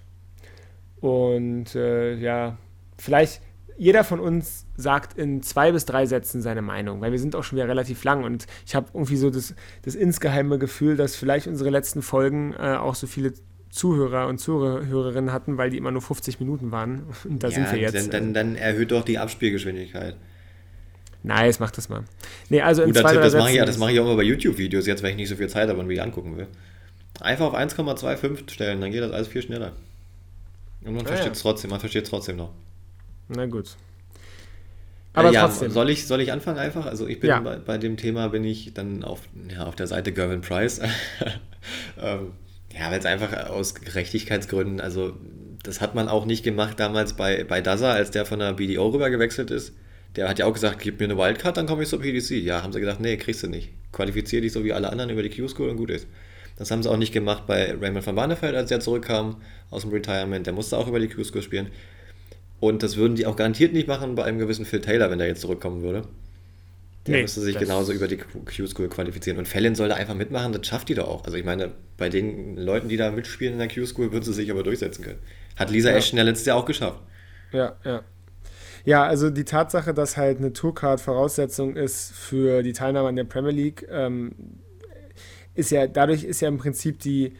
Und 1.01 1.75
äh, 1.75 2.15
ja, 2.17 2.59
vielleicht 2.99 3.43
jeder 3.81 4.05
von 4.05 4.21
uns 4.21 4.67
sagt 4.77 5.17
in 5.17 5.43
zwei 5.43 5.73
bis 5.73 5.87
drei 5.87 6.05
Sätzen 6.05 6.43
seine 6.43 6.61
Meinung, 6.61 7.01
weil 7.01 7.13
wir 7.13 7.19
sind 7.19 7.35
auch 7.35 7.43
schon 7.43 7.57
wieder 7.57 7.67
relativ 7.67 8.05
lang 8.05 8.25
und 8.25 8.47
ich 8.67 8.75
habe 8.75 8.89
irgendwie 8.93 9.17
so 9.17 9.31
das, 9.31 9.55
das 9.83 9.95
insgeheime 9.95 10.59
Gefühl, 10.59 10.97
dass 10.97 11.17
vielleicht 11.17 11.47
unsere 11.47 11.71
letzten 11.71 12.03
Folgen 12.03 12.53
äh, 12.53 12.77
auch 12.77 12.95
so 12.95 13.07
viele 13.07 13.33
Zuhörer 13.71 14.27
und 14.27 14.39
Zuhörerinnen 14.39 15.33
hatten, 15.33 15.57
weil 15.57 15.71
die 15.71 15.79
immer 15.79 15.93
nur 15.93 16.03
50 16.03 16.41
Minuten 16.41 16.73
waren. 16.73 17.05
Und 17.25 17.43
da 17.43 17.49
ja, 17.49 17.55
sind 17.55 17.73
wir 17.73 17.79
jetzt. 17.79 17.95
Dann, 17.95 18.11
dann, 18.11 18.35
dann 18.35 18.57
erhöht 18.57 18.91
doch 18.91 19.05
die 19.05 19.19
Abspielgeschwindigkeit. 19.19 20.17
Nice, 21.23 21.61
mach 21.61 21.71
das 21.71 21.89
mal. 21.89 22.05
Nee, 22.49 22.63
also 22.63 22.85
Guter 22.85 23.05
Tipp, 23.05 23.21
das 23.21 23.35
mache 23.35 23.53
ich, 23.53 23.59
das 23.59 23.79
mach 23.79 23.91
ich 23.91 24.01
auch 24.01 24.07
immer 24.07 24.17
bei 24.17 24.23
YouTube-Videos, 24.23 24.87
jetzt, 24.87 25.03
weil 25.03 25.11
ich 25.11 25.17
nicht 25.17 25.29
so 25.29 25.37
viel 25.37 25.49
Zeit 25.49 25.69
habe 25.69 25.79
und 25.79 25.87
mich 25.87 26.01
angucken 26.01 26.37
will. 26.37 26.47
Einfach 27.21 27.47
auf 27.47 27.55
1,25 27.55 28.51
stellen, 28.51 28.81
dann 28.81 28.91
geht 28.91 29.03
das 29.03 29.13
alles 29.13 29.29
viel 29.29 29.43
schneller. 29.43 29.73
Und 30.83 30.95
man 30.95 31.05
ah, 31.05 31.09
versteht 31.09 31.33
es 31.33 31.43
ja. 31.43 31.51
trotzdem, 31.51 31.71
man 31.71 31.81
versteht 31.81 32.05
es 32.05 32.11
trotzdem 32.11 32.37
noch. 32.37 32.53
Na 33.29 33.47
gut. 33.47 33.77
Aber 35.13 35.33
ja, 35.33 35.47
trotzdem. 35.47 35.71
Soll 35.71 35.91
ich, 35.91 36.07
soll 36.07 36.21
ich 36.21 36.33
anfangen 36.33 36.59
einfach? 36.59 36.87
Also 36.87 37.07
ich 37.07 37.21
bin 37.21 37.31
ja. 37.31 37.41
bei, 37.41 37.57
bei, 37.57 37.79
dem 37.79 37.97
Thema 37.97 38.29
bin 38.29 38.45
ich 38.45 38.73
dann 38.75 39.03
auf, 39.03 39.23
ja, 39.51 39.67
auf 39.67 39.75
der 39.75 39.89
Seite 39.89 40.13
Gervin 40.13 40.41
Price. 40.41 40.81
ähm, 42.01 42.33
ja, 42.73 42.91
weil 42.91 43.01
es 43.01 43.07
einfach 43.07 43.51
aus 43.51 43.75
Gerechtigkeitsgründen, 43.75 44.81
also 44.81 45.17
das 45.63 45.81
hat 45.81 45.95
man 45.95 46.09
auch 46.09 46.25
nicht 46.25 46.45
gemacht 46.45 46.79
damals 46.79 47.15
bei, 47.15 47.45
bei 47.45 47.61
Daza, 47.61 47.93
als 47.93 48.13
der 48.13 48.25
von 48.25 48.39
der 48.39 48.55
BDO 48.55 48.89
rüber 48.89 49.11
gewechselt 49.11 49.51
ist. 49.51 49.75
Der 50.17 50.29
hat 50.29 50.39
ja 50.39 50.47
auch 50.47 50.53
gesagt, 50.53 50.81
gib 50.81 50.99
mir 50.99 51.05
eine 51.07 51.17
Wildcard, 51.17 51.57
dann 51.57 51.67
komme 51.67 51.83
ich 51.83 51.89
zur 51.89 52.01
PDC. 52.01 52.31
Ja, 52.43 52.63
haben 52.63 52.73
sie 52.73 52.81
gesagt, 52.81 53.01
nee, 53.01 53.17
kriegst 53.17 53.43
du 53.43 53.49
nicht. 53.49 53.71
Qualifizier 53.93 54.41
dich 54.41 54.53
so 54.53 54.65
wie 54.65 54.73
alle 54.73 54.91
anderen 54.91 55.11
über 55.11 55.23
die 55.23 55.31
Q-School 55.31 55.69
und 55.69 55.77
gut 55.77 55.91
ist. 55.91 56.07
Das 56.57 56.71
haben 56.71 56.83
sie 56.83 56.91
auch 56.91 56.97
nicht 56.97 57.13
gemacht 57.13 57.47
bei 57.47 57.73
Raymond 57.73 58.07
van 58.07 58.17
Barneveld, 58.17 58.55
als 58.55 58.71
er 58.71 58.81
zurückkam 58.81 59.41
aus 59.71 59.83
dem 59.83 59.93
Retirement. 59.93 60.47
Der 60.47 60.53
musste 60.53 60.77
auch 60.77 60.89
über 60.89 61.01
die 61.01 61.09
Q-School 61.09 61.43
spielen. 61.43 61.69
Und 62.61 62.83
das 62.83 62.97
würden 62.97 63.15
die 63.15 63.25
auch 63.25 63.37
garantiert 63.37 63.73
nicht 63.73 63.89
machen 63.89 64.15
bei 64.15 64.25
einem 64.25 64.39
gewissen 64.39 64.67
Phil 64.67 64.81
Taylor, 64.81 65.11
wenn 65.11 65.19
der 65.19 65.29
jetzt 65.29 65.41
zurückkommen 65.41 65.83
würde. 65.83 66.03
Der 67.07 67.17
nee, 67.17 67.23
müsste 67.23 67.41
sich 67.41 67.57
genauso 67.57 67.93
über 67.93 68.09
die 68.09 68.19
Q-School 68.19 68.89
qualifizieren. 68.91 69.39
Und 69.39 69.49
Fallon 69.49 69.75
soll 69.75 69.89
da 69.89 69.95
einfach 69.95 70.15
mitmachen, 70.15 70.53
das 70.53 70.67
schafft 70.67 70.91
die 70.91 70.95
doch 70.95 71.09
auch. 71.09 71.25
Also 71.25 71.39
ich 71.39 71.45
meine, 71.45 71.73
bei 71.97 72.11
den 72.11 72.59
Leuten, 72.59 72.89
die 72.89 72.99
da 72.99 73.11
mitspielen 73.11 73.55
in 73.55 73.59
der 73.59 73.69
Q-School, 73.69 74.13
würden 74.13 74.25
sie 74.25 74.35
sich 74.35 74.51
aber 74.51 74.63
durchsetzen 74.63 75.03
können. 75.03 75.19
Hat 75.57 75.71
Lisa 75.71 75.91
ja. 75.91 75.97
Ashton 75.97 76.19
ja 76.19 76.25
letztes 76.25 76.45
Jahr 76.47 76.59
auch 76.59 76.67
geschafft. 76.67 77.01
Ja, 77.53 77.77
ja. 77.85 78.03
Ja, 78.85 79.05
also 79.05 79.31
die 79.31 79.45
Tatsache, 79.45 79.95
dass 79.95 80.17
halt 80.17 80.39
eine 80.39 80.53
Tourcard 80.53 81.01
Voraussetzung 81.01 81.77
ist 81.77 82.13
für 82.13 82.63
die 82.63 82.73
Teilnahme 82.73 83.09
an 83.09 83.17
der 83.17 83.25
Premier 83.25 83.53
League, 83.53 83.87
ähm, 83.91 84.33
ist 85.55 85.71
ja, 85.71 85.87
dadurch 85.87 86.25
ist 86.25 86.41
ja 86.41 86.49
im 86.49 86.59
Prinzip 86.59 87.01
die 87.01 87.35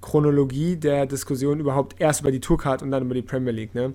Chronologie 0.00 0.76
der 0.76 1.06
Diskussion 1.06 1.60
überhaupt 1.60 2.00
erst 2.00 2.20
über 2.20 2.32
die 2.32 2.40
Tourcard 2.40 2.82
und 2.82 2.90
dann 2.90 3.04
über 3.04 3.14
die 3.14 3.22
Premier 3.22 3.52
League. 3.52 3.74
Ne? 3.74 3.94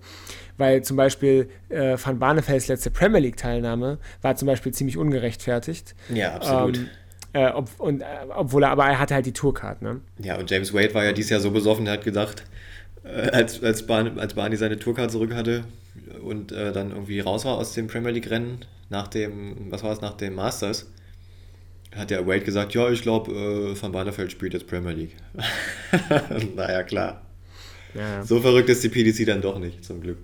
Weil 0.57 0.83
zum 0.83 0.97
Beispiel 0.97 1.49
äh, 1.69 1.97
Van 2.01 2.19
Barnevelds 2.19 2.67
letzte 2.67 2.89
Premier 2.89 3.19
League-Teilnahme 3.19 3.99
war 4.21 4.35
zum 4.35 4.47
Beispiel 4.47 4.73
ziemlich 4.73 4.97
ungerechtfertigt. 4.97 5.95
Ja, 6.13 6.35
absolut. 6.35 6.77
Ähm, 6.77 6.87
äh, 7.33 7.49
ob, 7.49 7.69
und, 7.79 8.01
äh, 8.01 8.05
obwohl 8.35 8.63
er, 8.63 8.71
aber 8.71 8.85
er 8.85 8.97
hatte 8.97 9.13
halt 9.13 9.25
die 9.25 9.33
Tourcard. 9.33 9.81
Ne? 9.81 10.01
Ja, 10.17 10.37
und 10.37 10.49
James 10.49 10.73
Wade 10.73 10.93
war 10.93 11.03
ja 11.03 11.11
dieses 11.11 11.29
Jahr 11.29 11.39
so 11.39 11.51
besoffen, 11.51 11.85
er 11.85 11.93
hat 11.93 12.03
gedacht, 12.03 12.43
äh, 13.03 13.29
als, 13.29 13.61
als, 13.61 13.85
Barney, 13.85 14.19
als 14.19 14.33
Barney 14.33 14.55
seine 14.55 14.79
Tourcard 14.79 15.11
zurück 15.11 15.35
hatte 15.35 15.63
und 16.21 16.51
äh, 16.51 16.71
dann 16.71 16.91
irgendwie 16.91 17.19
raus 17.19 17.45
war 17.45 17.57
aus 17.57 17.73
dem 17.73 17.87
Premier 17.87 18.11
League-Rennen 18.11 18.65
nach 18.89 19.07
dem, 19.07 19.71
was 19.71 19.83
war 19.83 19.91
es, 19.91 20.01
nach 20.01 20.15
dem 20.15 20.35
Masters, 20.35 20.91
hat 21.95 22.09
der 22.09 22.27
Wade 22.27 22.41
gesagt, 22.41 22.73
ja, 22.73 22.89
ich 22.89 23.01
glaube, 23.01 23.31
äh, 23.31 23.81
Van 23.81 23.91
Barneveld 23.91 24.31
spielt 24.31 24.53
jetzt 24.53 24.67
Premier 24.67 24.91
League. 24.91 25.15
naja, 26.55 26.83
klar. 26.83 27.21
Ja. 27.93 28.23
So 28.23 28.39
verrückt 28.39 28.69
ist 28.69 28.83
die 28.83 28.89
PDC 28.89 29.25
dann 29.25 29.41
doch 29.41 29.59
nicht, 29.59 29.83
zum 29.83 30.01
Glück. 30.01 30.17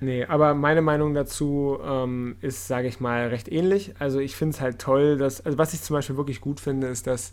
Nee, 0.00 0.24
aber 0.24 0.54
meine 0.54 0.80
Meinung 0.80 1.12
dazu 1.12 1.78
ähm, 1.84 2.36
ist, 2.40 2.66
sage 2.66 2.88
ich 2.88 3.00
mal, 3.00 3.28
recht 3.28 3.52
ähnlich. 3.52 3.92
Also 3.98 4.18
ich 4.18 4.34
finde 4.34 4.54
es 4.54 4.60
halt 4.60 4.78
toll, 4.78 5.18
dass, 5.18 5.44
also 5.44 5.58
was 5.58 5.74
ich 5.74 5.82
zum 5.82 5.94
Beispiel 5.94 6.16
wirklich 6.16 6.40
gut 6.40 6.58
finde, 6.58 6.86
ist, 6.86 7.06
dass 7.06 7.32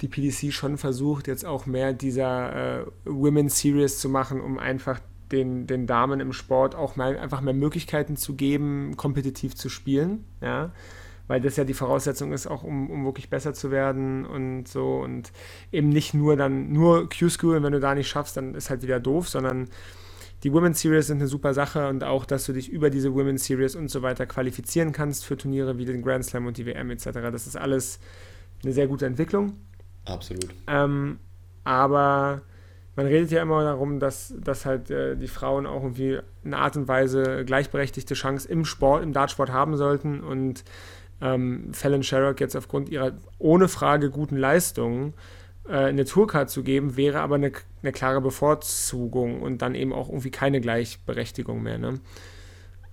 die 0.00 0.06
PDC 0.06 0.52
schon 0.52 0.78
versucht, 0.78 1.26
jetzt 1.26 1.44
auch 1.44 1.66
mehr 1.66 1.92
dieser 1.92 2.82
äh, 2.82 2.86
Women's 3.04 3.58
Series 3.58 3.98
zu 3.98 4.08
machen, 4.08 4.40
um 4.40 4.58
einfach 4.58 5.00
den, 5.32 5.66
den 5.66 5.86
Damen 5.86 6.20
im 6.20 6.32
Sport 6.32 6.74
auch 6.74 6.96
mal 6.96 7.18
einfach 7.18 7.40
mehr 7.40 7.54
Möglichkeiten 7.54 8.16
zu 8.16 8.34
geben, 8.34 8.96
kompetitiv 8.96 9.54
zu 9.54 9.68
spielen. 9.68 10.24
Ja 10.40 10.72
weil 11.28 11.40
das 11.42 11.56
ja 11.56 11.64
die 11.64 11.74
Voraussetzung 11.74 12.32
ist, 12.32 12.46
auch 12.46 12.64
um, 12.64 12.90
um 12.90 13.04
wirklich 13.04 13.30
besser 13.30 13.54
zu 13.54 13.70
werden 13.70 14.24
und 14.26 14.66
so 14.66 14.96
und 14.96 15.30
eben 15.70 15.90
nicht 15.90 16.14
nur 16.14 16.36
dann 16.36 16.72
nur 16.72 17.08
Q-School 17.08 17.56
und 17.56 17.62
wenn 17.62 17.72
du 17.72 17.80
da 17.80 17.94
nicht 17.94 18.08
schaffst, 18.08 18.36
dann 18.36 18.54
ist 18.54 18.70
halt 18.70 18.82
wieder 18.82 18.98
doof, 18.98 19.28
sondern 19.28 19.68
die 20.42 20.52
Women's 20.52 20.80
Series 20.80 21.08
sind 21.08 21.18
eine 21.18 21.26
super 21.28 21.52
Sache 21.52 21.88
und 21.88 22.02
auch, 22.02 22.24
dass 22.24 22.46
du 22.46 22.52
dich 22.52 22.70
über 22.70 22.90
diese 22.90 23.12
Women's 23.12 23.44
Series 23.44 23.76
und 23.76 23.90
so 23.90 24.02
weiter 24.02 24.24
qualifizieren 24.24 24.92
kannst 24.92 25.24
für 25.24 25.36
Turniere 25.36 25.78
wie 25.78 25.84
den 25.84 26.02
Grand 26.02 26.24
Slam 26.24 26.46
und 26.46 26.56
die 26.56 26.66
WM 26.66 26.90
etc. 26.90 27.04
Das 27.30 27.46
ist 27.46 27.56
alles 27.56 28.00
eine 28.64 28.72
sehr 28.72 28.86
gute 28.86 29.06
Entwicklung. 29.06 29.54
Absolut. 30.04 30.48
Ähm, 30.66 31.18
aber 31.64 32.42
man 32.98 33.06
redet 33.06 33.30
ja 33.30 33.42
immer 33.42 33.62
darum, 33.62 34.00
dass, 34.00 34.34
dass 34.42 34.66
halt 34.66 34.90
äh, 34.90 35.14
die 35.14 35.28
Frauen 35.28 35.66
auch 35.66 35.84
irgendwie 35.84 36.18
eine 36.44 36.56
Art 36.56 36.76
und 36.76 36.88
Weise 36.88 37.44
gleichberechtigte 37.44 38.14
Chance 38.14 38.48
im 38.48 38.64
Sport, 38.64 39.04
im 39.04 39.12
Dartsport 39.12 39.52
haben 39.52 39.76
sollten 39.76 40.20
und 40.20 40.64
ähm, 41.20 41.72
Fallon 41.72 42.02
Sherrock 42.02 42.40
jetzt 42.40 42.56
aufgrund 42.56 42.88
ihrer 42.88 43.12
ohne 43.38 43.68
Frage 43.68 44.10
guten 44.10 44.36
Leistungen 44.36 45.14
äh, 45.68 45.74
eine 45.74 46.06
Tourcard 46.06 46.50
zu 46.50 46.64
geben, 46.64 46.96
wäre 46.96 47.20
aber 47.20 47.36
eine, 47.36 47.52
eine, 47.84 47.92
klare 47.92 48.20
Bevorzugung 48.20 49.42
und 49.42 49.62
dann 49.62 49.76
eben 49.76 49.92
auch 49.92 50.08
irgendwie 50.08 50.32
keine 50.32 50.60
Gleichberechtigung 50.60 51.62
mehr. 51.62 51.78
Ne? 51.78 52.00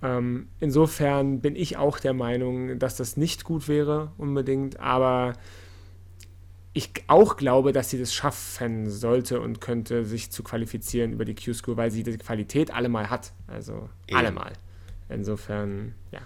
Ähm, 0.04 0.46
insofern 0.60 1.40
bin 1.40 1.56
ich 1.56 1.78
auch 1.78 1.98
der 1.98 2.14
Meinung, 2.14 2.78
dass 2.78 2.96
das 2.96 3.16
nicht 3.16 3.42
gut 3.42 3.66
wäre 3.66 4.12
unbedingt, 4.18 4.78
aber 4.78 5.32
ich 6.76 6.90
auch 7.06 7.38
glaube, 7.38 7.72
dass 7.72 7.88
sie 7.88 7.98
das 7.98 8.12
schaffen 8.12 8.90
sollte 8.90 9.40
und 9.40 9.62
könnte, 9.62 10.04
sich 10.04 10.30
zu 10.30 10.42
qualifizieren 10.42 11.14
über 11.14 11.24
die 11.24 11.34
Q-School, 11.34 11.78
weil 11.78 11.90
sie 11.90 12.02
die 12.02 12.18
Qualität 12.18 12.70
allemal 12.70 13.08
hat. 13.08 13.32
Also 13.46 13.88
Eben. 14.06 14.18
allemal. 14.18 14.52
Insofern, 15.08 15.94
ja. 16.12 16.20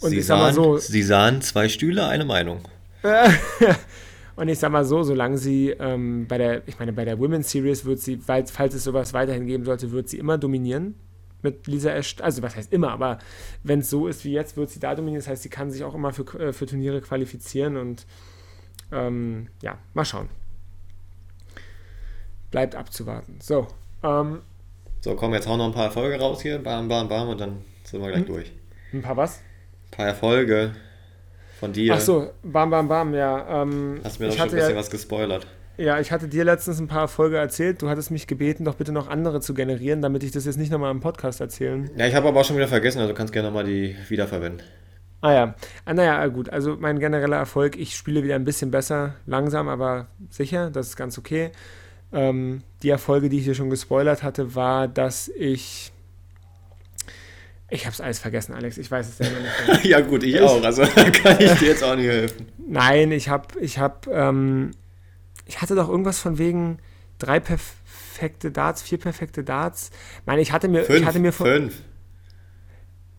Und 0.00 0.10
Sie 0.10 0.18
ich 0.18 0.26
sag 0.26 0.38
mal 0.38 0.52
so. 0.52 0.76
Sie 0.76 1.02
sahen 1.04 1.40
zwei 1.40 1.68
Stühle, 1.68 2.08
eine 2.08 2.24
Meinung. 2.24 2.62
und 4.36 4.48
ich 4.48 4.58
sag 4.58 4.72
mal 4.72 4.84
so, 4.84 5.04
solange 5.04 5.38
sie 5.38 5.70
ähm, 5.70 6.26
bei 6.26 6.38
der, 6.38 6.66
ich 6.66 6.80
meine, 6.80 6.92
bei 6.92 7.04
der 7.04 7.20
Women's 7.20 7.48
Series 7.48 7.84
wird 7.84 8.00
sie, 8.00 8.18
falls 8.18 8.74
es 8.74 8.82
sowas 8.82 9.12
weiterhin 9.12 9.46
geben 9.46 9.64
sollte, 9.64 9.92
wird 9.92 10.08
sie 10.08 10.18
immer 10.18 10.36
dominieren 10.36 10.96
mit 11.42 11.68
Lisa 11.68 11.90
Ashton. 11.90 12.24
Also 12.24 12.42
was 12.42 12.56
heißt 12.56 12.72
immer, 12.72 12.90
aber 12.90 13.18
wenn 13.62 13.80
es 13.80 13.90
so 13.90 14.08
ist 14.08 14.24
wie 14.24 14.32
jetzt, 14.32 14.56
wird 14.56 14.70
sie 14.70 14.80
da 14.80 14.96
dominieren. 14.96 15.20
Das 15.20 15.28
heißt, 15.28 15.44
sie 15.44 15.48
kann 15.48 15.70
sich 15.70 15.84
auch 15.84 15.94
immer 15.94 16.12
für, 16.12 16.24
äh, 16.40 16.52
für 16.52 16.66
Turniere 16.66 17.00
qualifizieren 17.00 17.76
und 17.76 18.04
ähm, 18.92 19.48
ja, 19.62 19.78
mal 19.94 20.04
schauen. 20.04 20.28
Bleibt 22.50 22.74
abzuwarten. 22.74 23.38
So. 23.40 23.66
Ähm, 24.02 24.42
so, 25.00 25.14
komm, 25.14 25.34
jetzt 25.34 25.48
hauen 25.48 25.58
noch 25.58 25.66
ein 25.66 25.72
paar 25.72 25.86
Erfolge 25.86 26.18
raus 26.18 26.42
hier. 26.42 26.58
Bam, 26.58 26.88
bam, 26.88 27.08
bam 27.08 27.28
und 27.28 27.40
dann 27.40 27.64
sind 27.84 28.00
wir 28.00 28.08
gleich 28.08 28.20
hm? 28.20 28.26
durch. 28.26 28.52
Ein 28.92 29.02
paar 29.02 29.16
was? 29.16 29.40
paar 29.92 30.06
Erfolge 30.06 30.72
von 31.60 31.72
dir. 31.72 31.94
Ach 31.94 32.00
so, 32.00 32.30
bam, 32.42 32.70
bam, 32.70 32.88
bam, 32.88 33.14
ja. 33.14 33.62
Ähm, 33.62 34.00
Hast 34.02 34.18
mir 34.18 34.26
doch 34.26 34.34
schon 34.34 34.48
ein 34.48 34.50
bisschen 34.50 34.70
ja, 34.70 34.76
was 34.76 34.90
gespoilert. 34.90 35.46
Ja, 35.78 36.00
ich 36.00 36.10
hatte 36.10 36.28
dir 36.28 36.44
letztens 36.44 36.80
ein 36.80 36.88
paar 36.88 37.02
Erfolge 37.02 37.36
erzählt. 37.36 37.80
Du 37.80 37.88
hattest 37.88 38.10
mich 38.10 38.26
gebeten, 38.26 38.64
doch 38.64 38.74
bitte 38.74 38.92
noch 38.92 39.08
andere 39.08 39.40
zu 39.40 39.54
generieren, 39.54 40.02
damit 40.02 40.22
ich 40.24 40.32
das 40.32 40.44
jetzt 40.44 40.58
nicht 40.58 40.72
nochmal 40.72 40.90
im 40.90 41.00
Podcast 41.00 41.40
erzählen. 41.40 41.90
Ja, 41.96 42.06
ich 42.06 42.14
habe 42.14 42.28
aber 42.28 42.40
auch 42.40 42.44
schon 42.44 42.56
wieder 42.56 42.68
vergessen, 42.68 42.98
also 42.98 43.12
du 43.12 43.16
kannst 43.16 43.32
gerne 43.32 43.48
nochmal 43.48 43.64
die 43.64 43.96
wiederverwenden. 44.08 44.66
Ah 45.22 45.32
ja, 45.32 45.54
ah, 45.84 45.94
naja, 45.94 46.26
gut. 46.26 46.50
Also 46.50 46.76
mein 46.78 46.98
genereller 46.98 47.36
Erfolg, 47.36 47.76
ich 47.76 47.96
spiele 47.96 48.24
wieder 48.24 48.34
ein 48.34 48.44
bisschen 48.44 48.72
besser, 48.72 49.14
langsam, 49.24 49.68
aber 49.68 50.08
sicher, 50.28 50.68
das 50.68 50.88
ist 50.88 50.96
ganz 50.96 51.16
okay. 51.16 51.52
Ähm, 52.12 52.62
die 52.82 52.90
Erfolge, 52.90 53.28
die 53.28 53.38
ich 53.38 53.44
dir 53.44 53.54
schon 53.54 53.70
gespoilert 53.70 54.24
hatte, 54.24 54.56
war, 54.56 54.88
dass 54.88 55.28
ich 55.28 55.92
ich 57.70 57.86
habe 57.86 57.94
es 57.94 58.02
alles 58.02 58.18
vergessen, 58.18 58.52
Alex. 58.52 58.76
Ich 58.76 58.90
weiß 58.90 59.08
es 59.08 59.16
selber 59.16 59.38
nicht. 59.40 59.84
ja 59.86 60.00
gut, 60.00 60.24
ich, 60.24 60.34
ich 60.34 60.40
auch. 60.42 60.62
Also 60.62 60.82
kann 61.22 61.40
ich 61.40 61.52
dir 61.54 61.68
jetzt 61.68 61.82
auch 61.82 61.96
nicht 61.96 62.06
helfen. 62.08 62.46
Nein, 62.58 63.12
ich 63.12 63.30
habe, 63.30 63.58
ich 63.60 63.78
habe, 63.78 64.10
ähm, 64.10 64.72
ich 65.46 65.62
hatte 65.62 65.74
doch 65.74 65.88
irgendwas 65.88 66.18
von 66.18 66.36
wegen 66.36 66.80
drei 67.18 67.40
perfekte 67.40 68.50
Darts, 68.50 68.82
vier 68.82 68.98
perfekte 68.98 69.42
Darts. 69.42 69.90
Ich 70.20 70.26
meine, 70.26 70.42
ich 70.42 70.52
hatte 70.52 70.68
mir, 70.68 70.84
fünf, 70.84 71.00
ich 71.00 71.06
hatte 71.06 71.18
mir 71.18 71.32
von, 71.32 71.46
fünf. 71.46 71.74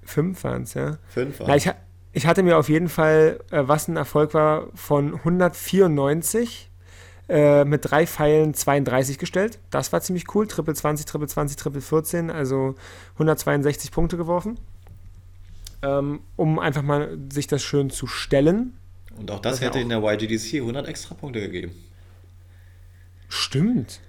Fünf 0.03 0.43
waren 0.43 0.63
es, 0.63 0.75
ja. 0.75 0.99
Fünf 1.07 1.39
waren 1.39 1.57
ich, 1.57 1.71
ich 2.14 2.28
hatte 2.28 2.43
mir 2.43 2.57
auf 2.57 2.70
jeden 2.70 2.89
Fall, 2.89 3.39
äh, 3.51 3.64
was 3.66 3.88
ein 3.88 3.97
Erfolg 3.97 4.34
war, 4.34 4.68
von 4.76 5.16
194 5.16 6.70
äh, 7.28 7.66
mit 7.66 7.89
drei 7.89 8.05
Pfeilen 8.05 8.53
32 8.53 9.18
gestellt. 9.18 9.59
Das 9.72 9.91
war 9.91 10.01
ziemlich 10.01 10.34
cool. 10.36 10.47
Triple 10.47 10.76
20, 10.76 11.07
Triple 11.07 11.28
20, 11.28 11.57
Triple 11.57 11.82
14, 11.82 12.30
also 12.30 12.76
162 13.14 13.91
Punkte 13.91 14.18
geworfen. 14.18 14.59
Ähm, 15.82 16.22
um 16.36 16.59
einfach 16.59 16.84
mal 16.84 17.18
sich 17.32 17.47
das 17.47 17.64
schön 17.64 17.89
zu 17.89 18.07
stellen. 18.07 18.78
Und 19.18 19.32
auch 19.32 19.39
das, 19.39 19.53
das 19.53 19.61
hätte 19.61 19.80
auch 19.80 19.82
in 19.82 19.89
der 19.89 20.03
YGDC 20.03 20.55
100 20.55 20.88
extra 20.88 21.16
Punkte 21.16 21.41
gegeben. 21.41 21.72
Stimmt. 23.28 23.99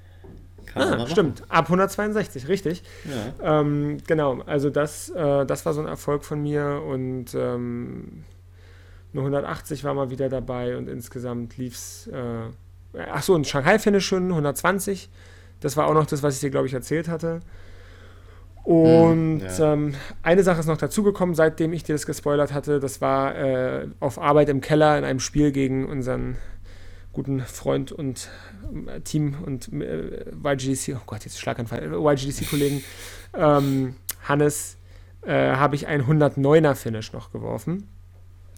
Ah, 0.75 1.07
stimmt, 1.07 1.43
ab 1.49 1.67
162, 1.67 2.49
richtig. 2.49 2.83
Ja. 3.05 3.61
Ähm, 3.61 3.99
genau, 4.07 4.41
also 4.47 4.71
das, 4.71 5.11
äh, 5.11 5.47
das 5.47 5.65
war 5.67 5.73
so 5.73 5.81
ein 5.81 5.87
Erfolg 5.87 6.25
von 6.25 6.43
mir 6.43 6.83
und 6.87 7.35
ähm, 7.35 8.25
nur 9.13 9.23
180 9.23 9.85
war 9.85 9.95
mal 9.95 10.11
wieder 10.11 10.29
dabei 10.29 10.77
und 10.77 10.89
insgesamt 10.89 11.57
lief 11.57 11.75
es 11.75 12.09
äh, 12.09 12.51
ach 13.13 13.23
so, 13.23 13.35
ein 13.35 13.45
Shanghai-Finish 13.45 14.07
schon, 14.07 14.29
120. 14.29 15.11
Das 15.61 15.77
war 15.77 15.87
auch 15.87 15.95
noch 15.95 16.07
das, 16.07 16.23
was 16.23 16.35
ich 16.35 16.41
dir, 16.41 16.51
glaube 16.51 16.67
ich, 16.67 16.75
erzählt 16.75 17.09
hatte. 17.09 17.41
Und 18.63 19.41
hm, 19.41 19.47
ja. 19.59 19.73
ähm, 19.73 19.95
eine 20.23 20.43
Sache 20.43 20.61
ist 20.61 20.67
noch 20.67 20.79
dazugekommen, 20.79 21.35
seitdem 21.35 21.73
ich 21.73 21.83
dir 21.83 21.95
das 21.95 22.07
gespoilert 22.07 22.53
hatte. 22.53 22.81
Das 22.81 23.01
war 23.01 23.35
äh, 23.37 23.89
auf 24.01 24.19
Arbeit 24.19 24.49
im 24.49 24.61
Keller 24.61 24.97
in 24.97 25.05
einem 25.05 25.21
Spiel 25.21 25.53
gegen 25.53 25.87
unseren 25.87 26.37
guten 27.15 27.41
Freund 27.41 27.93
und 27.93 28.29
äh, 28.87 29.01
Team 29.01 29.37
und 29.45 29.73
äh, 29.73 30.31
YGDC, 30.45 30.97
oh 30.97 31.03
Gott, 31.07 31.25
jetzt 31.25 31.39
Schlaganfall, 31.39 31.83
äh, 31.83 31.97
YGDC-Kollegen 31.97 32.85
ähm, 33.35 33.97
Hannes, 34.29 34.77
äh, 35.23 35.33
habe 35.33 35.77
ich 35.77 35.87
ein 35.87 36.03
109er 36.03 36.75
Finish 36.75 37.13
noch 37.13 37.33
geworfen. 37.33 37.89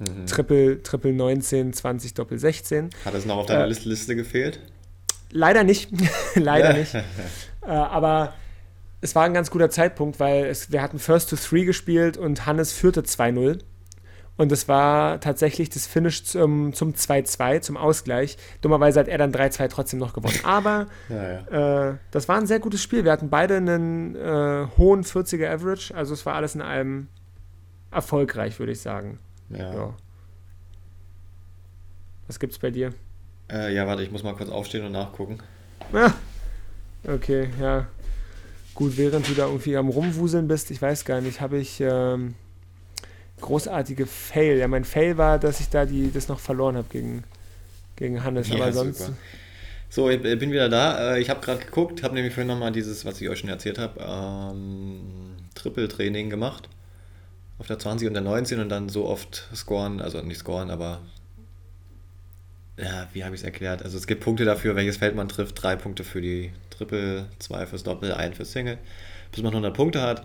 Mhm. 0.00 0.26
Triple, 0.26 0.82
Triple 0.82 1.12
19, 1.12 1.72
20, 1.72 2.14
Doppel 2.14 2.38
16. 2.38 2.90
Hat 3.04 3.14
es 3.14 3.24
noch 3.24 3.36
auf 3.36 3.46
deiner 3.46 3.66
äh, 3.66 3.68
Liste 3.68 4.16
gefehlt? 4.16 4.60
Leider 5.30 5.64
nicht. 5.64 5.90
leider 6.34 6.72
nicht. 6.72 6.94
Äh, 6.94 7.02
aber 7.68 8.34
es 9.00 9.14
war 9.14 9.24
ein 9.24 9.34
ganz 9.34 9.50
guter 9.50 9.70
Zeitpunkt, 9.70 10.20
weil 10.20 10.46
es, 10.46 10.72
wir 10.72 10.82
hatten 10.82 10.98
First 10.98 11.30
to 11.30 11.36
Three 11.36 11.64
gespielt 11.64 12.16
und 12.16 12.46
Hannes 12.46 12.72
führte 12.72 13.02
2-0. 13.02 13.60
Und 14.36 14.52
es 14.52 14.68
war 14.68 15.18
tatsächlich 15.20 15.70
das 15.70 15.86
Finish 15.86 16.24
zum 16.24 16.72
2-2, 16.72 17.60
zum 17.62 17.76
Ausgleich. 17.76 18.36
Dummerweise 18.60 19.00
hat 19.00 19.08
er 19.08 19.16
dann 19.16 19.32
3-2 19.32 19.68
trotzdem 19.68 19.98
noch 19.98 20.12
gewonnen. 20.12 20.38
Aber 20.44 20.86
ja, 21.08 21.32
ja. 21.32 21.90
Äh, 21.90 21.96
das 22.10 22.28
war 22.28 22.36
ein 22.36 22.46
sehr 22.46 22.60
gutes 22.60 22.82
Spiel. 22.82 23.04
Wir 23.04 23.12
hatten 23.12 23.30
beide 23.30 23.56
einen 23.56 24.14
äh, 24.14 24.66
hohen 24.76 25.04
40er 25.04 25.48
Average. 25.48 25.94
Also 25.94 26.12
es 26.12 26.26
war 26.26 26.34
alles 26.34 26.54
in 26.54 26.60
allem 26.60 27.08
erfolgreich, 27.90 28.58
würde 28.58 28.72
ich 28.72 28.80
sagen. 28.80 29.18
Ja. 29.48 29.74
ja. 29.74 29.94
Was 32.26 32.38
gibt's 32.38 32.58
bei 32.58 32.70
dir? 32.70 32.92
Äh, 33.50 33.74
ja, 33.74 33.86
warte, 33.86 34.02
ich 34.02 34.10
muss 34.10 34.22
mal 34.22 34.34
kurz 34.34 34.50
aufstehen 34.50 34.84
und 34.84 34.92
nachgucken. 34.92 35.38
Ah, 35.92 36.12
okay, 37.06 37.48
ja. 37.60 37.86
Gut, 38.74 38.96
während 38.96 39.28
du 39.28 39.34
da 39.34 39.46
irgendwie 39.46 39.76
am 39.76 39.88
Rumwuseln 39.88 40.48
bist, 40.48 40.70
ich 40.70 40.82
weiß 40.82 41.04
gar 41.04 41.20
nicht, 41.20 41.40
habe 41.40 41.58
ich 41.58 41.80
ähm, 41.80 42.34
großartige 43.40 44.06
Fail. 44.06 44.58
Ja, 44.58 44.68
mein 44.68 44.84
Fail 44.84 45.16
war, 45.18 45.38
dass 45.38 45.60
ich 45.60 45.68
da 45.68 45.84
die, 45.84 46.12
das 46.12 46.28
noch 46.28 46.40
verloren 46.40 46.76
habe 46.76 46.88
gegen, 46.90 47.24
gegen 47.96 48.24
Hannes, 48.24 48.48
ja, 48.48 48.56
aber 48.56 48.72
sonst. 48.72 49.12
So, 49.88 50.10
ich 50.10 50.20
bin 50.20 50.50
wieder 50.50 50.68
da. 50.68 51.14
Äh, 51.14 51.20
ich 51.20 51.30
habe 51.30 51.40
gerade 51.40 51.64
geguckt, 51.64 52.02
habe 52.02 52.14
nämlich 52.14 52.34
vorhin 52.34 52.48
nochmal 52.48 52.72
dieses, 52.72 53.04
was 53.04 53.20
ich 53.20 53.28
euch 53.28 53.38
schon 53.38 53.50
erzählt 53.50 53.78
habe, 53.78 54.00
ähm, 54.00 55.36
Triple-Training 55.54 56.28
gemacht. 56.28 56.68
Auf 57.58 57.66
der 57.66 57.78
20 57.78 58.08
und 58.08 58.14
der 58.14 58.22
19 58.22 58.60
und 58.60 58.68
dann 58.68 58.88
so 58.88 59.06
oft 59.06 59.48
scoren, 59.54 60.02
also 60.02 60.20
nicht 60.20 60.38
scoren, 60.38 60.70
aber 60.70 61.00
ja, 62.76 63.08
wie 63.14 63.24
habe 63.24 63.34
ich 63.34 63.40
es 63.40 63.44
erklärt? 63.44 63.82
Also 63.82 63.96
es 63.96 64.06
gibt 64.06 64.22
Punkte 64.22 64.44
dafür, 64.44 64.76
welches 64.76 64.98
Feld 64.98 65.14
man 65.14 65.28
trifft. 65.28 65.62
Drei 65.62 65.76
Punkte 65.76 66.04
für 66.04 66.20
die 66.20 66.52
Triple, 66.70 67.26
zwei 67.38 67.64
fürs 67.64 67.82
Doppel, 67.82 68.12
ein 68.12 68.34
fürs 68.34 68.52
Single, 68.52 68.76
bis 69.32 69.42
man 69.42 69.52
100 69.52 69.74
Punkte 69.74 70.02
hat. 70.02 70.22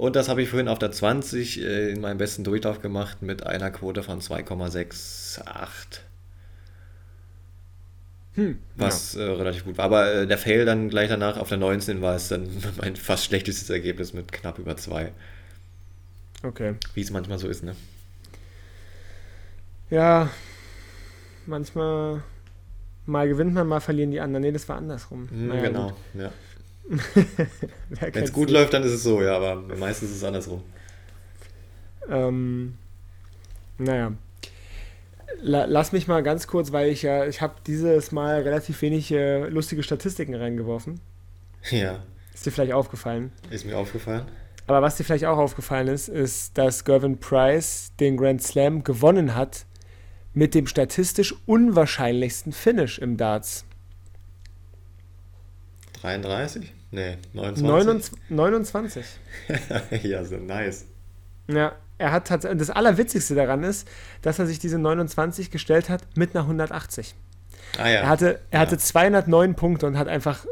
Und 0.00 0.16
das 0.16 0.30
habe 0.30 0.40
ich 0.40 0.48
vorhin 0.48 0.68
auf 0.68 0.78
der 0.78 0.92
20 0.92 1.60
äh, 1.60 1.90
in 1.90 2.00
meinem 2.00 2.16
besten 2.16 2.42
Durchlauf 2.42 2.80
gemacht 2.80 3.20
mit 3.20 3.46
einer 3.46 3.70
Quote 3.70 4.02
von 4.02 4.22
2,68. 4.22 5.42
Hm, 8.32 8.58
was 8.76 9.12
ja. 9.12 9.20
äh, 9.20 9.30
relativ 9.32 9.66
gut 9.66 9.76
war. 9.76 9.84
Aber 9.84 10.10
äh, 10.10 10.26
der 10.26 10.38
Fail 10.38 10.64
dann 10.64 10.88
gleich 10.88 11.10
danach 11.10 11.36
auf 11.36 11.50
der 11.50 11.58
19 11.58 12.00
war 12.00 12.14
es 12.14 12.28
dann 12.28 12.48
mein 12.78 12.96
fast 12.96 13.26
schlechtestes 13.26 13.68
Ergebnis 13.68 14.14
mit 14.14 14.32
knapp 14.32 14.58
über 14.58 14.74
2. 14.74 15.12
Okay. 16.44 16.76
Wie 16.94 17.02
es 17.02 17.10
manchmal 17.10 17.38
so 17.38 17.48
ist, 17.48 17.62
ne? 17.62 17.76
Ja, 19.90 20.30
manchmal 21.44 22.22
mal 23.04 23.28
gewinnt 23.28 23.52
man, 23.52 23.66
mal 23.66 23.80
verlieren 23.80 24.12
die 24.12 24.20
anderen. 24.20 24.44
Nee, 24.44 24.52
das 24.52 24.66
war 24.66 24.78
andersrum. 24.78 25.28
Mhm, 25.30 25.48
naja, 25.48 25.60
genau, 25.60 25.88
gut. 25.88 26.22
ja. 26.22 26.32
Wenn 27.88 28.24
es 28.24 28.32
gut 28.32 28.48
du? 28.48 28.54
läuft, 28.54 28.72
dann 28.72 28.82
ist 28.82 28.92
es 28.92 29.02
so, 29.02 29.22
ja, 29.22 29.36
aber 29.36 29.56
meistens 29.76 30.10
ist 30.10 30.16
es 30.16 30.24
andersrum. 30.24 30.62
Ähm, 32.08 32.74
naja. 33.78 34.12
La 35.42 35.64
lass 35.64 35.92
mich 35.92 36.08
mal 36.08 36.22
ganz 36.22 36.46
kurz, 36.46 36.72
weil 36.72 36.90
ich 36.90 37.02
ja, 37.02 37.26
ich 37.26 37.40
habe 37.40 37.54
dieses 37.66 38.12
Mal 38.12 38.42
relativ 38.42 38.82
wenig 38.82 39.10
äh, 39.12 39.48
lustige 39.48 39.82
Statistiken 39.82 40.34
reingeworfen. 40.34 41.00
Ja. 41.70 42.02
Ist 42.34 42.46
dir 42.46 42.50
vielleicht 42.50 42.72
aufgefallen? 42.72 43.32
Ist 43.50 43.64
mir 43.64 43.78
aufgefallen. 43.78 44.26
Aber 44.66 44.82
was 44.82 44.96
dir 44.96 45.04
vielleicht 45.04 45.26
auch 45.26 45.38
aufgefallen 45.38 45.88
ist, 45.88 46.08
ist, 46.08 46.56
dass 46.56 46.84
Gervin 46.84 47.18
Price 47.18 47.92
den 47.98 48.16
Grand 48.16 48.42
Slam 48.42 48.84
gewonnen 48.84 49.34
hat 49.34 49.66
mit 50.32 50.54
dem 50.54 50.66
statistisch 50.66 51.34
unwahrscheinlichsten 51.46 52.52
Finish 52.52 52.98
im 52.98 53.16
Darts. 53.16 53.64
33? 56.00 56.72
Nee, 56.92 57.18
29. 57.32 58.12
29. 58.30 59.04
ja, 60.02 60.24
so 60.24 60.36
nice. 60.36 60.86
Ja, 61.48 61.72
er 61.98 62.12
hat 62.12 62.26
tatsächlich, 62.26 62.58
das 62.58 62.70
Allerwitzigste 62.70 63.34
daran 63.34 63.62
ist, 63.62 63.86
dass 64.22 64.38
er 64.38 64.46
sich 64.46 64.58
diese 64.58 64.78
29 64.78 65.50
gestellt 65.50 65.88
hat 65.88 66.02
mit 66.16 66.34
einer 66.34 66.44
180. 66.44 67.14
Ah, 67.78 67.88
ja. 67.88 68.00
Er 68.00 68.08
hatte, 68.08 68.40
er 68.50 68.60
ja. 68.60 68.66
hatte 68.66 68.78
209 68.78 69.54
Punkte 69.54 69.86
und 69.86 69.98
hat 69.98 70.08
einfach 70.08 70.44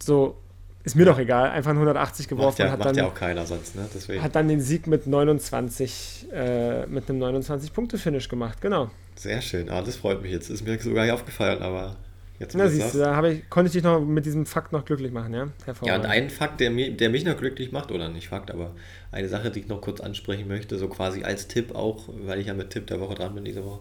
so, 0.00 0.40
ist 0.82 0.96
mir 0.96 1.04
ja. 1.04 1.12
doch 1.12 1.18
egal, 1.18 1.50
einfach 1.50 1.70
180 1.70 2.26
geworfen. 2.26 2.62
Ja, 2.62 2.66
und 2.66 2.72
hat 2.72 2.78
macht 2.78 2.88
dann, 2.88 2.96
ja 2.96 3.06
auch 3.06 3.14
keiner 3.14 3.46
sonst, 3.46 3.76
ne? 3.76 3.88
Deswegen. 3.94 4.22
Hat 4.22 4.34
dann 4.34 4.48
den 4.48 4.60
Sieg 4.60 4.86
mit 4.86 5.06
29, 5.06 6.28
äh, 6.32 6.86
mit 6.86 7.08
einem 7.08 7.22
29-Punkte-Finish 7.22 8.28
gemacht, 8.28 8.60
genau. 8.60 8.90
Sehr 9.16 9.40
schön, 9.42 9.70
ah, 9.70 9.82
das 9.82 9.96
freut 9.96 10.22
mich 10.22 10.32
jetzt. 10.32 10.50
Ist 10.50 10.66
mir 10.66 10.78
sogar 10.80 11.04
nicht 11.04 11.12
aufgefallen, 11.12 11.62
aber 11.62 11.96
Jetzt 12.40 12.56
Na, 12.56 12.68
siehst 12.68 12.94
du, 12.94 12.98
da 12.98 13.22
ich, 13.24 13.48
konnte 13.48 13.68
ich 13.68 13.72
dich 13.74 13.82
noch 13.84 14.00
mit 14.00 14.26
diesem 14.26 14.44
Fakt 14.44 14.72
noch 14.72 14.84
glücklich 14.84 15.12
machen, 15.12 15.32
ja? 15.34 15.48
Ja, 15.82 15.96
und 15.96 16.06
ein 16.06 16.30
Fakt, 16.30 16.60
der, 16.60 16.70
mir, 16.70 16.90
der 16.90 17.08
mich 17.08 17.24
noch 17.24 17.36
glücklich 17.36 17.70
macht, 17.70 17.92
oder 17.92 18.08
nicht 18.08 18.28
Fakt, 18.28 18.50
aber 18.50 18.72
eine 19.12 19.28
Sache, 19.28 19.50
die 19.52 19.60
ich 19.60 19.68
noch 19.68 19.80
kurz 19.80 20.00
ansprechen 20.00 20.48
möchte, 20.48 20.76
so 20.76 20.88
quasi 20.88 21.22
als 21.22 21.46
Tipp 21.46 21.74
auch, 21.74 22.08
weil 22.08 22.40
ich 22.40 22.48
ja 22.48 22.54
mit 22.54 22.70
Tipp 22.70 22.88
der 22.88 22.98
Woche 22.98 23.14
dran 23.14 23.34
bin 23.34 23.44
diese 23.44 23.64
Woche. 23.64 23.80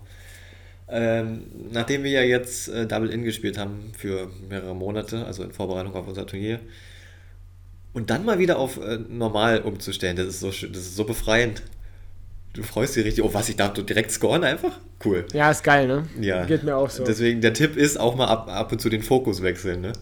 Ähm, 0.88 1.45
nachdem 1.72 2.04
wir 2.04 2.12
ja 2.12 2.22
jetzt 2.22 2.68
äh, 2.68 2.86
Double 2.86 3.10
In 3.10 3.24
gespielt 3.24 3.58
haben 3.58 3.91
für 3.97 4.30
mehrere 4.49 4.76
Monate, 4.76 5.26
also 5.26 5.43
in 5.43 5.51
Vorbereitung 5.51 5.95
auf 5.95 6.08
unser 6.08 6.28
Turnier, 6.28 6.60
und 7.93 8.10
dann 8.10 8.26
mal 8.26 8.39
wieder 8.39 8.58
auf 8.60 8.78
äh, 8.78 8.99
normal 9.10 9.62
umzustellen, 9.62 10.16
das 10.16 10.28
ist 10.28 10.39
so, 10.41 10.47
das 10.49 10.62
ist 10.62 10.95
so 10.95 11.06
befreiend. 11.06 11.64
Du 12.54 12.62
freust 12.62 12.95
dich 12.95 13.04
richtig, 13.04 13.24
oh 13.24 13.34
was, 13.34 13.49
ich 13.49 13.56
darf 13.56 13.74
direkt 13.74 14.12
scoren 14.12 14.43
einfach? 14.43 14.80
Cool. 15.04 15.26
Ja, 15.34 15.49
ist 15.49 15.64
geil, 15.64 15.88
ne? 15.88 16.08
Ja. 16.20 16.45
Geht 16.45 16.64
mir 16.64 16.78
auch 16.78 16.89
so. 16.89 17.04
Deswegen, 17.04 17.41
der 17.41 17.54
Tipp 17.54 17.76
ist 17.76 17.99
auch 17.99 18.16
mal 18.16 18.28
ab, 18.28 18.47
ab 18.47 18.72
und 18.72 18.80
zu 18.80 18.89
den 18.89 19.01
Fokus 19.01 19.41
wechseln, 19.41 19.82
ne? 19.82 19.93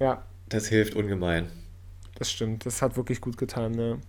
Ja. 0.00 0.24
Das 0.48 0.66
hilft 0.66 0.96
ungemein. 0.96 1.48
Das 2.16 2.30
stimmt, 2.30 2.66
das 2.66 2.82
hat 2.82 2.96
wirklich 2.96 3.20
gut 3.20 3.38
getan, 3.38 3.72
ne? 3.72 4.00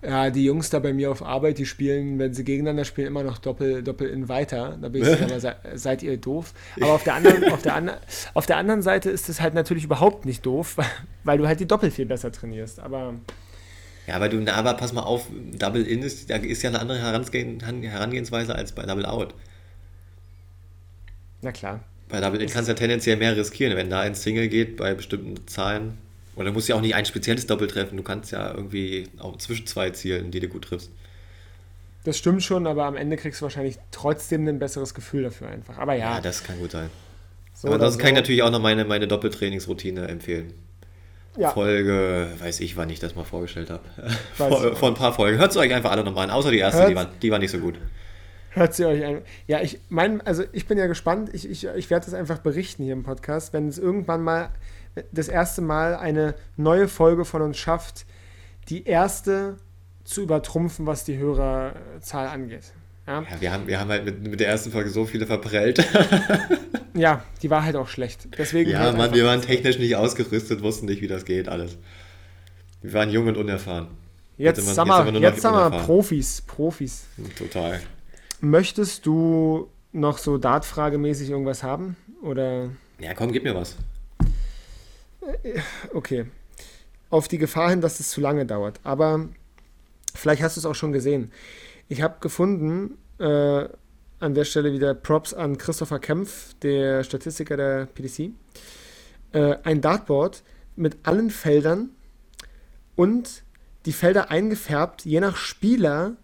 Ja, 0.00 0.30
die 0.30 0.44
Jungs 0.44 0.70
da 0.70 0.78
bei 0.78 0.92
mir 0.92 1.10
auf 1.10 1.24
Arbeit, 1.24 1.58
die 1.58 1.66
spielen, 1.66 2.20
wenn 2.20 2.32
sie 2.32 2.44
gegeneinander 2.44 2.84
spielen, 2.84 3.08
immer 3.08 3.24
noch 3.24 3.38
Doppel, 3.38 3.82
Doppel 3.82 4.08
in 4.08 4.28
weiter. 4.28 4.78
Da 4.80 4.88
bin 4.88 5.02
ich 5.02 5.20
immer, 5.20 5.40
se 5.40 5.56
seid 5.74 6.04
ihr 6.04 6.16
doof. 6.16 6.54
Aber 6.80 6.92
auf 6.92 7.02
der, 7.02 7.14
anderen, 7.14 7.52
auf, 7.52 7.62
der 7.62 7.74
an, 7.74 7.90
auf 8.34 8.46
der 8.46 8.58
anderen 8.58 8.82
Seite 8.82 9.10
ist 9.10 9.28
es 9.28 9.40
halt 9.40 9.54
natürlich 9.54 9.82
überhaupt 9.82 10.24
nicht 10.24 10.46
doof, 10.46 10.76
weil 11.24 11.38
du 11.38 11.48
halt 11.48 11.58
die 11.58 11.66
Doppel 11.66 11.90
viel 11.90 12.06
besser 12.06 12.30
trainierst. 12.30 12.78
Aber 12.78 13.14
ja, 14.08 14.14
aber 14.16 14.30
du, 14.30 14.42
aber 14.50 14.72
pass 14.72 14.94
mal 14.94 15.02
auf, 15.02 15.26
Double 15.58 15.82
In 15.82 16.02
ist, 16.02 16.30
da 16.30 16.36
ist 16.36 16.62
ja 16.62 16.70
eine 16.70 16.80
andere 16.80 16.98
Herangehensweise 16.98 18.54
als 18.54 18.72
bei 18.72 18.84
Double 18.84 19.04
Out. 19.04 19.34
Na 21.42 21.52
klar. 21.52 21.84
Bei 22.08 22.18
Double 22.18 22.40
In 22.40 22.48
kannst 22.48 22.68
du 22.68 22.72
ja 22.72 22.78
tendenziell 22.78 23.18
mehr 23.18 23.36
riskieren, 23.36 23.76
wenn 23.76 23.90
da 23.90 24.00
ein 24.00 24.14
Single 24.14 24.48
geht 24.48 24.78
bei 24.78 24.94
bestimmten 24.94 25.46
Zahlen. 25.46 25.98
Oder 26.36 26.46
du 26.46 26.52
musst 26.52 26.70
ja 26.70 26.76
auch 26.76 26.80
nicht 26.80 26.94
ein 26.94 27.04
spezielles 27.04 27.46
Doppel 27.46 27.68
treffen, 27.68 27.98
du 27.98 28.02
kannst 28.02 28.32
ja 28.32 28.54
irgendwie 28.54 29.08
auch 29.18 29.36
zwischen 29.36 29.66
zwei 29.66 29.90
Zielen, 29.90 30.30
die 30.30 30.40
du 30.40 30.48
gut 30.48 30.64
triffst. 30.64 30.90
Das 32.04 32.16
stimmt 32.16 32.42
schon, 32.42 32.66
aber 32.66 32.86
am 32.86 32.96
Ende 32.96 33.18
kriegst 33.18 33.42
du 33.42 33.42
wahrscheinlich 33.42 33.76
trotzdem 33.90 34.48
ein 34.48 34.58
besseres 34.58 34.94
Gefühl 34.94 35.24
dafür 35.24 35.48
einfach. 35.48 35.76
Aber 35.76 35.92
ja. 35.92 36.14
Ja, 36.14 36.20
das 36.22 36.42
kann 36.42 36.58
gut 36.58 36.70
sein. 36.70 36.88
So 37.52 37.68
aber 37.68 37.74
ansonsten 37.74 37.98
so. 37.98 38.04
kann 38.04 38.14
ich 38.14 38.20
natürlich 38.22 38.42
auch 38.42 38.50
noch 38.50 38.62
meine, 38.62 38.86
meine 38.86 39.06
Doppeltrainingsroutine 39.06 40.08
empfehlen 40.08 40.54
ja. 41.38 41.50
Folge, 41.50 42.28
weiß 42.38 42.60
ich, 42.60 42.76
wann 42.76 42.90
ich 42.90 43.00
das 43.00 43.14
mal 43.14 43.24
vorgestellt 43.24 43.70
habe. 43.70 43.82
Vor, 44.34 44.76
vor, 44.76 44.88
ein 44.88 44.94
paar 44.94 45.12
Folgen. 45.12 45.38
Hört 45.38 45.50
es 45.50 45.56
euch 45.56 45.72
einfach 45.72 45.90
alle 45.90 46.04
nochmal 46.04 46.24
an, 46.24 46.30
außer 46.30 46.50
die 46.50 46.58
erste, 46.58 46.88
die 46.88 46.94
war, 46.94 47.06
die 47.06 47.30
war 47.30 47.38
nicht 47.38 47.50
so 47.50 47.58
gut. 47.58 47.78
Hört 48.50 48.74
sie 48.74 48.84
euch 48.86 49.04
an. 49.04 49.22
Ja, 49.46 49.60
ich 49.60 49.80
mein, 49.88 50.20
also 50.22 50.42
ich 50.52 50.66
bin 50.66 50.78
ja 50.78 50.86
gespannt, 50.86 51.30
ich, 51.32 51.48
ich, 51.48 51.66
ich 51.66 51.90
werde 51.90 52.06
das 52.06 52.14
einfach 52.14 52.38
berichten 52.38 52.82
hier 52.82 52.92
im 52.92 53.02
Podcast, 53.02 53.52
wenn 53.52 53.68
es 53.68 53.78
irgendwann 53.78 54.22
mal 54.22 54.50
das 55.12 55.28
erste 55.28 55.62
Mal 55.62 55.94
eine 55.96 56.34
neue 56.56 56.88
Folge 56.88 57.24
von 57.24 57.42
uns 57.42 57.58
schafft, 57.58 58.06
die 58.68 58.84
erste 58.84 59.56
zu 60.04 60.22
übertrumpfen, 60.22 60.86
was 60.86 61.04
die 61.04 61.18
Hörerzahl 61.18 62.28
angeht. 62.28 62.72
Ja, 63.08 63.22
ja 63.22 63.40
wir, 63.40 63.52
haben, 63.52 63.66
wir 63.66 63.80
haben 63.80 63.88
halt 63.88 64.04
mit, 64.04 64.28
mit 64.28 64.40
der 64.40 64.48
ersten 64.48 64.70
Folge 64.70 64.90
so 64.90 65.06
viele 65.06 65.26
verprellt. 65.26 65.82
ja, 66.94 67.24
die 67.42 67.48
war 67.48 67.64
halt 67.64 67.74
auch 67.74 67.88
schlecht. 67.88 68.28
Deswegen 68.36 68.70
ja, 68.70 68.80
halt 68.80 68.98
Mann, 68.98 69.14
wir 69.14 69.24
waren 69.24 69.40
technisch 69.40 69.78
nicht 69.78 69.96
ausgerüstet, 69.96 70.62
wussten 70.62 70.86
nicht, 70.86 71.00
wie 71.00 71.08
das 71.08 71.24
geht, 71.24 71.48
alles. 71.48 71.78
Wir 72.82 72.92
waren 72.92 73.10
jung 73.10 73.26
und 73.26 73.38
unerfahren. 73.38 73.88
Jetzt, 74.36 74.58
jetzt, 74.58 74.78
haben, 74.78 75.14
wir, 75.14 75.20
jetzt 75.20 75.44
haben 75.44 75.72
wir 75.72 75.78
Profis, 75.80 76.42
Profis. 76.42 77.06
Total. 77.36 77.80
Möchtest 78.40 79.04
du 79.06 79.68
noch 79.92 80.18
so 80.18 80.38
Dartfragemäßig 80.38 81.30
irgendwas 81.30 81.62
haben? 81.62 81.96
Oder. 82.22 82.70
Ja, 83.00 83.14
komm, 83.14 83.32
gib 83.32 83.42
mir 83.42 83.54
was. 83.54 83.74
Okay. 85.92 86.26
Auf 87.10 87.26
die 87.26 87.38
Gefahr 87.38 87.70
hin, 87.70 87.80
dass 87.80 87.98
es 88.00 88.10
zu 88.10 88.20
lange 88.20 88.46
dauert. 88.46 88.78
Aber 88.84 89.28
vielleicht 90.14 90.42
hast 90.42 90.56
du 90.56 90.60
es 90.60 90.66
auch 90.66 90.74
schon 90.74 90.92
gesehen. 90.92 91.32
Ich 91.88 92.02
habe 92.02 92.16
gefunden, 92.20 92.98
äh, 93.18 93.68
an 94.20 94.34
der 94.34 94.44
Stelle 94.44 94.72
wieder 94.72 94.94
Props 94.94 95.32
an 95.32 95.58
Christopher 95.58 95.98
Kempf, 95.98 96.54
der 96.62 97.04
Statistiker 97.04 97.56
der 97.56 97.86
PDC, 97.86 98.32
äh, 99.32 99.56
ein 99.62 99.80
Dartboard 99.80 100.42
mit 100.76 100.98
allen 101.04 101.30
Feldern 101.30 101.90
und 102.96 103.42
die 103.86 103.92
Felder 103.92 104.30
eingefärbt, 104.30 105.04
je 105.04 105.20
nach 105.20 105.36
Spieler, 105.36 106.16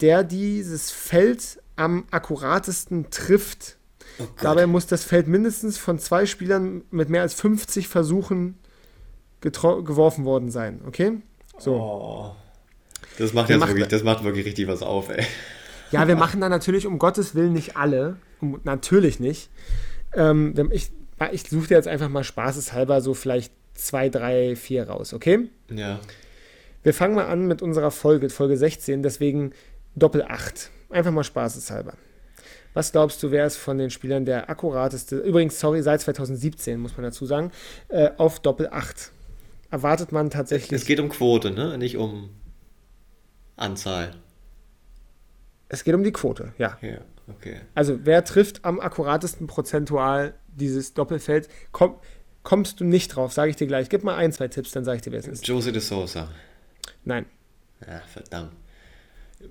der 0.00 0.24
dieses 0.24 0.90
Feld 0.90 1.60
am 1.76 2.06
akkuratesten 2.10 3.10
trifft. 3.10 3.76
Oh 4.18 4.24
Dabei 4.40 4.66
muss 4.66 4.86
das 4.86 5.04
Feld 5.04 5.28
mindestens 5.28 5.78
von 5.78 5.98
zwei 5.98 6.26
Spielern 6.26 6.82
mit 6.90 7.08
mehr 7.08 7.22
als 7.22 7.34
50 7.34 7.88
Versuchen 7.88 8.58
geworfen 9.40 10.24
worden 10.24 10.50
sein. 10.50 10.80
Okay? 10.86 11.20
So. 11.58 11.74
Oh. 11.74 12.36
Das 13.18 13.32
macht 13.32 13.48
Wir 13.48 13.56
jetzt 13.56 13.68
wirklich, 13.68 13.88
das 13.88 14.02
macht 14.02 14.24
wirklich 14.24 14.46
richtig 14.46 14.66
was 14.66 14.82
auf, 14.82 15.08
ey. 15.08 15.24
Ja, 15.90 16.08
wir 16.08 16.16
machen 16.16 16.40
da 16.40 16.48
natürlich 16.48 16.86
um 16.86 16.98
Gottes 16.98 17.34
Willen 17.34 17.52
nicht 17.52 17.76
alle. 17.76 18.16
Um, 18.40 18.60
natürlich 18.64 19.20
nicht. 19.20 19.48
Ähm, 20.14 20.54
ich 20.72 20.90
ich 21.32 21.44
suche 21.48 21.68
dir 21.68 21.74
jetzt 21.74 21.88
einfach 21.88 22.08
mal 22.08 22.24
spaßeshalber 22.24 23.00
so 23.00 23.14
vielleicht 23.14 23.52
zwei, 23.74 24.08
drei, 24.08 24.56
vier 24.56 24.88
raus, 24.88 25.14
okay? 25.14 25.48
Ja. 25.70 26.00
Wir 26.82 26.92
fangen 26.92 27.14
mal 27.14 27.26
an 27.26 27.46
mit 27.46 27.62
unserer 27.62 27.90
Folge, 27.90 28.28
Folge 28.30 28.56
16, 28.56 29.02
deswegen 29.02 29.52
Doppel 29.94 30.22
8. 30.22 30.70
Einfach 30.90 31.12
mal 31.12 31.24
spaßeshalber. 31.24 31.94
Was 32.74 32.92
glaubst 32.92 33.22
du, 33.22 33.30
wer 33.30 33.46
ist 33.46 33.56
von 33.56 33.78
den 33.78 33.90
Spielern 33.90 34.24
der 34.24 34.50
akkurateste, 34.50 35.18
übrigens, 35.18 35.58
sorry, 35.60 35.82
seit 35.82 36.00
2017, 36.00 36.78
muss 36.80 36.96
man 36.96 37.04
dazu 37.04 37.24
sagen, 37.24 37.52
äh, 37.88 38.10
auf 38.16 38.40
Doppel 38.40 38.68
8? 38.70 39.12
Erwartet 39.70 40.12
man 40.12 40.30
tatsächlich. 40.30 40.80
Es 40.80 40.86
geht 40.86 41.00
um 41.00 41.08
Quote, 41.08 41.52
ne? 41.52 41.78
Nicht 41.78 41.96
um 41.96 42.30
Anzahl. 43.56 44.14
es 45.68 45.84
geht 45.84 45.94
um 45.94 46.04
die 46.04 46.12
Quote, 46.12 46.52
ja. 46.58 46.78
Ja, 46.80 46.98
okay. 47.28 47.60
Also, 47.74 48.00
wer 48.04 48.24
trifft 48.24 48.64
am 48.64 48.80
akkuratesten 48.80 49.46
prozentual 49.46 50.34
dieses 50.48 50.94
Doppelfeld? 50.94 51.48
Komm, 51.72 51.96
kommst 52.42 52.80
du 52.80 52.84
nicht 52.84 53.08
drauf, 53.14 53.32
sage 53.32 53.50
ich 53.50 53.56
dir 53.56 53.66
gleich. 53.66 53.88
Gib 53.88 54.04
mal 54.04 54.16
ein, 54.16 54.32
zwei 54.32 54.48
Tipps, 54.48 54.72
dann 54.72 54.84
sage 54.84 54.96
ich 54.96 55.02
dir, 55.02 55.12
wer 55.12 55.20
es 55.20 55.26
ist. 55.26 55.46
Jose 55.46 55.72
de 55.72 55.80
Sosa. 55.80 56.28
Nein. 57.04 57.26
Ja, 57.86 58.00
verdammt. 58.12 58.52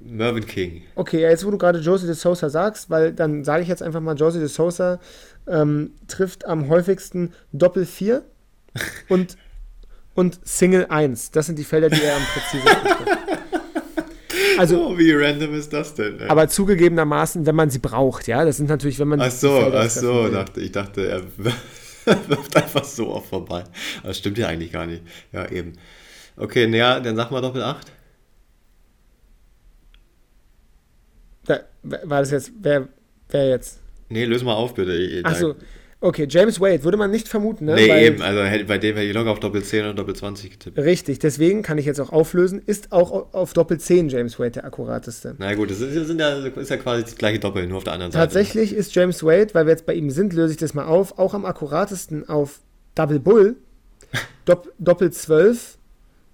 Mervyn 0.01 0.45
King. 0.45 0.83
Okay, 0.95 1.21
ja, 1.21 1.29
jetzt 1.29 1.45
wo 1.45 1.51
du 1.51 1.57
gerade 1.57 1.79
Josie 1.79 2.07
de 2.07 2.15
Sosa 2.15 2.49
sagst, 2.49 2.89
weil 2.89 3.13
dann 3.13 3.43
sage 3.43 3.63
ich 3.63 3.69
jetzt 3.69 3.83
einfach 3.83 3.99
mal, 3.99 4.15
Josie 4.15 4.39
de 4.39 4.47
Sosa 4.47 4.99
ähm, 5.47 5.91
trifft 6.07 6.45
am 6.45 6.69
häufigsten 6.69 7.33
Doppel 7.51 7.85
4 7.85 8.23
und, 9.09 9.37
und 10.15 10.39
Single 10.47 10.87
1. 10.87 11.31
Das 11.31 11.45
sind 11.45 11.59
die 11.59 11.63
Felder, 11.63 11.89
die 11.89 12.01
er 12.01 12.15
am 12.15 12.23
präzisesten 12.23 12.83
trifft. 12.83 13.17
Also, 14.57 14.87
Oh, 14.87 14.97
wie 14.97 15.11
random 15.11 15.53
ist 15.53 15.71
das 15.73 15.93
denn? 15.95 16.19
ey? 16.19 16.27
aber 16.29 16.47
zugegebenermaßen, 16.47 17.45
wenn 17.45 17.55
man 17.55 17.69
sie 17.69 17.79
braucht, 17.79 18.27
ja, 18.27 18.45
das 18.45 18.57
sind 18.57 18.69
natürlich, 18.69 18.99
wenn 18.99 19.07
man 19.07 19.21
ach 19.21 19.31
so, 19.31 19.71
ach 19.73 19.89
so, 19.89 20.29
dachte, 20.29 20.61
ich 20.61 20.71
dachte, 20.71 21.07
er 21.07 21.21
wirft 22.27 22.55
einfach 22.55 22.83
so 22.83 23.09
oft 23.09 23.27
vorbei. 23.29 23.63
Das 24.03 24.17
stimmt 24.17 24.37
ja 24.37 24.47
eigentlich 24.47 24.71
gar 24.71 24.85
nicht. 24.85 25.03
Ja, 25.31 25.49
eben. 25.49 25.73
Okay, 26.35 26.67
naja, 26.67 26.99
dann 26.99 27.15
sag 27.15 27.31
mal 27.31 27.41
Doppel 27.41 27.61
8. 27.63 27.91
Da, 31.45 31.59
war 31.83 32.19
das 32.21 32.31
jetzt, 32.31 32.51
wer, 32.61 32.87
wer 33.29 33.49
jetzt? 33.49 33.79
Nee, 34.09 34.25
löse 34.25 34.45
mal 34.45 34.53
auf, 34.53 34.73
bitte. 34.73 34.93
Ich- 34.93 35.25
Ach 35.25 35.35
so, 35.35 35.55
okay, 36.03 36.27
James 36.29 36.59
Wade 36.61 36.83
würde 36.83 36.97
man 36.97 37.09
nicht 37.09 37.27
vermuten, 37.27 37.65
ne? 37.65 37.75
Nee, 37.75 37.89
Weil- 37.89 38.03
eben, 38.03 38.21
also 38.21 38.41
bei 38.67 38.77
dem 38.77 38.95
hätte 38.95 39.07
ich 39.07 39.13
locker 39.13 39.31
auf 39.31 39.39
Doppel 39.39 39.63
10 39.63 39.81
oder 39.85 39.93
Doppel 39.93 40.15
20 40.15 40.51
getippt. 40.51 40.77
Richtig, 40.77 41.19
deswegen 41.19 41.61
kann 41.63 41.77
ich 41.77 41.85
jetzt 41.85 41.99
auch 41.99 42.11
auflösen, 42.11 42.61
ist 42.65 42.91
auch 42.91 43.33
auf 43.33 43.53
Doppel 43.53 43.79
10 43.79 44.09
James 44.09 44.37
Wade 44.39 44.51
der 44.51 44.65
akkurateste. 44.65 45.35
Na 45.39 45.53
gut, 45.55 45.71
das 45.71 45.79
ist, 45.81 45.95
das 45.95 46.07
sind 46.07 46.19
ja, 46.19 46.29
ist 46.45 46.69
ja 46.69 46.77
quasi 46.77 47.03
das 47.03 47.15
gleiche 47.15 47.39
Doppel, 47.39 47.65
nur 47.67 47.77
auf 47.77 47.83
der 47.83 47.93
anderen 47.93 48.11
Seite. 48.11 48.23
Tatsächlich 48.25 48.73
ist 48.73 48.93
James 48.93 49.23
Wade, 49.23 49.53
weil 49.53 49.65
wir 49.65 49.71
jetzt 49.71 49.85
bei 49.85 49.93
ihm 49.95 50.09
sind, 50.11 50.33
löse 50.33 50.51
ich 50.53 50.59
das 50.59 50.73
mal 50.73 50.85
auf, 50.85 51.17
auch 51.17 51.33
am 51.33 51.45
akkuratesten 51.45 52.27
auf 52.29 52.59
Double 52.95 53.19
Bull, 53.19 53.55
Dopp 54.45 54.71
Doppel 54.79 55.11
12, 55.11 55.77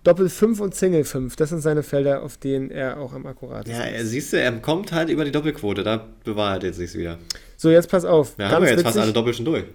Doppel 0.04 0.30
5 0.30 0.60
und 0.62 0.76
Single 0.76 1.04
5. 1.04 1.36
Das 1.36 1.50
sind 1.50 1.62
seine 1.62 1.84
Felder, 1.84 2.24
auf 2.24 2.38
denen 2.38 2.72
er 2.72 3.00
auch 3.00 3.14
am 3.14 3.26
akkuratesten 3.26 3.80
Ja, 3.80 3.86
ist. 3.88 3.94
er, 3.98 4.06
siehst 4.06 4.34
du, 4.34 4.38
er 4.40 4.52
kommt 4.54 4.92
halt 4.92 5.10
über 5.10 5.26
die 5.26 5.32
Doppelquote, 5.32 5.84
da 5.84 6.08
bewahrheit 6.24 6.64
jetzt 6.64 6.78
sich's 6.78 6.96
wieder. 6.96 7.18
So, 7.60 7.70
jetzt 7.70 7.90
pass 7.90 8.06
auf. 8.06 8.36
Ja, 8.38 8.52
haben 8.52 8.64
wir 8.64 8.72
jetzt 8.72 8.84
fast 8.84 8.98
alle 8.98 9.12
Doppel 9.12 9.34
schon 9.34 9.44
durch. 9.44 9.66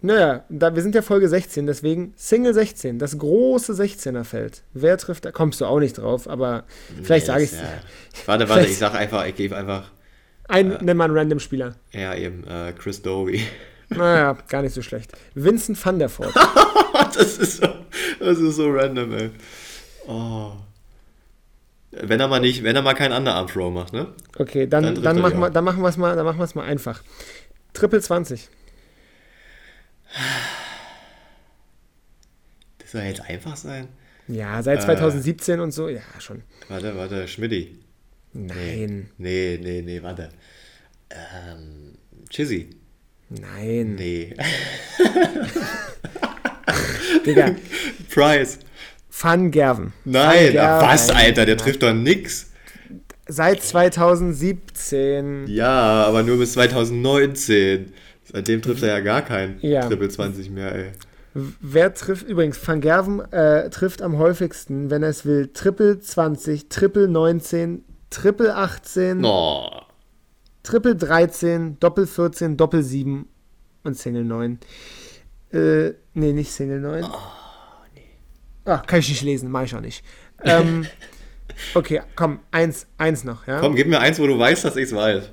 Naja, 0.00 0.44
da, 0.48 0.72
wir 0.76 0.80
sind 0.80 0.94
ja 0.94 1.02
Folge 1.02 1.28
16, 1.28 1.66
deswegen 1.66 2.14
Single 2.16 2.54
16, 2.54 3.00
das 3.00 3.18
große 3.18 3.72
16er 3.72 4.22
Feld. 4.22 4.62
Wer 4.74 4.96
trifft 4.96 5.24
da? 5.24 5.32
Kommst 5.32 5.60
du 5.60 5.66
auch 5.66 5.80
nicht 5.80 5.98
drauf, 5.98 6.28
aber 6.28 6.62
vielleicht 7.02 7.26
Nee, 7.26 7.32
sage 7.32 7.42
ich 7.42 7.50
es. 7.52 7.58
ja. 7.58 7.66
Warte, 8.26 8.48
warte, 8.48 8.66
ich 8.66 8.78
sag 8.78 8.94
einfach, 8.94 9.26
ich 9.26 9.34
gebe 9.34 9.56
einfach, 9.56 9.90
Ein, 10.46 10.78
nenn 10.82 10.96
mal 10.96 11.06
einen 11.06 11.18
Random-Spieler. 11.18 11.74
ja 11.90 12.14
eben, 12.14 12.44
äh, 12.46 12.72
Chris 12.78 13.02
Doby. 13.02 13.42
Naja, 13.92 14.38
gar 14.48 14.62
nicht 14.62 14.72
so 14.72 14.82
schlecht. 14.82 15.10
Vincent 15.34 15.84
van 15.84 15.98
der 15.98 16.08
Voort. 16.08 16.32
das, 17.16 17.38
ist 17.38 17.56
so, 17.56 17.66
das 18.20 18.38
ist 18.38 18.54
so 18.54 18.70
random, 18.70 19.12
ey. 19.14 19.30
Oh. 20.06 20.52
Wenn 21.92 22.20
er 22.20 22.28
mal 22.28 22.40
nicht, 22.40 22.62
wenn 22.62 22.76
er 22.76 22.82
mal 22.82 22.94
keinen 22.94 23.12
Underarm-Throw 23.12 23.72
macht, 23.72 23.92
ne? 23.92 24.14
Okay, 24.38 24.66
dann, 24.66 24.84
Dann 24.84 25.02
dann, 25.02 25.20
machen 25.20 25.40
wir, 25.40 25.50
dann 25.50 25.64
machen 25.64 25.82
wir 25.82 25.88
es 25.88 25.96
mal, 25.96 26.14
dann 26.14 26.24
machen 26.24 26.38
wir 26.38 26.44
es 26.44 26.54
mal 26.54 26.64
einfach. 26.64 27.02
Triple 27.72 28.00
20. 28.00 28.48
Das 32.78 32.92
soll 32.92 33.02
jetzt 33.02 33.20
einfach 33.22 33.56
sein. 33.56 33.88
Ja, 34.28 34.62
seit 34.62 34.80
Äh. 34.80 34.84
2017 34.84 35.60
und 35.60 35.72
so, 35.72 35.88
ja, 35.88 36.00
schon. 36.18 36.42
Warte, 36.68 36.96
warte, 36.96 37.26
Schmidti. 37.28 37.78
Nein, 38.32 39.10
Nee, 39.18 39.58
nee, 39.60 39.82
nee, 39.82 40.02
warte. 40.02 40.30
Ähm, 41.10 41.96
Chizzy. 42.28 42.70
nein. 43.28 43.96
Nee. 43.96 44.34
Digga, 47.26 47.56
Price. 48.08 48.60
Van 49.22 49.50
Gerven. 49.50 49.92
Nein, 50.04 50.54
Van 50.54 50.64
ach, 50.64 50.82
was, 50.92 51.06
Gerven. 51.08 51.24
Alter, 51.24 51.46
der 51.46 51.56
trifft 51.56 51.82
doch 51.82 51.92
nix. 51.92 52.50
Seit 53.28 53.62
2017. 53.62 55.46
Ja, 55.46 56.04
aber 56.04 56.22
nur 56.22 56.38
bis 56.38 56.52
2019. 56.54 57.92
Seitdem 58.32 58.62
trifft 58.62 58.82
er 58.82 58.88
ja 58.88 59.00
gar 59.00 59.22
kein 59.22 59.58
Ja. 59.60 59.86
Triple 59.86 60.08
20 60.08 60.50
mehr, 60.50 60.74
ey. 60.74 60.92
Wer 61.34 61.94
trifft, 61.94 62.26
übrigens, 62.28 62.58
Van 62.66 62.80
Gerven 62.80 63.20
äh, 63.32 63.70
trifft 63.70 64.02
am 64.02 64.18
häufigsten, 64.18 64.90
wenn 64.90 65.02
er 65.04 65.10
es 65.10 65.24
will, 65.24 65.48
Triple 65.52 66.00
20, 66.00 66.68
Triple 66.68 67.06
19, 67.06 67.84
Triple 68.10 68.54
18, 68.54 69.24
Oh. 69.24 69.70
Triple 70.64 70.96
13, 70.96 71.78
Doppel 71.78 72.06
14, 72.08 72.56
Doppel 72.56 72.82
7 72.82 73.28
und 73.84 73.96
Single 73.96 74.24
9. 74.24 74.58
Äh, 75.52 75.90
nee, 76.14 76.32
nicht 76.32 76.50
Single 76.52 76.80
9. 76.80 77.04
Oh, 77.04 77.08
nee. 77.08 77.14
Ah, 78.70 78.78
kann 78.86 79.00
ich 79.00 79.08
nicht 79.08 79.22
lesen, 79.22 79.50
mach 79.50 79.62
ich 79.64 79.74
auch 79.74 79.80
nicht. 79.80 80.04
Ähm, 80.44 80.86
okay, 81.74 82.02
komm, 82.14 82.38
eins, 82.52 82.86
eins 82.98 83.24
noch, 83.24 83.46
ja? 83.48 83.58
Komm, 83.60 83.74
gib 83.74 83.88
mir 83.88 83.98
eins, 83.98 84.18
wo 84.20 84.26
du 84.26 84.38
weißt, 84.38 84.64
dass 84.64 84.76
ich's 84.76 84.94
weiß. 84.94 85.30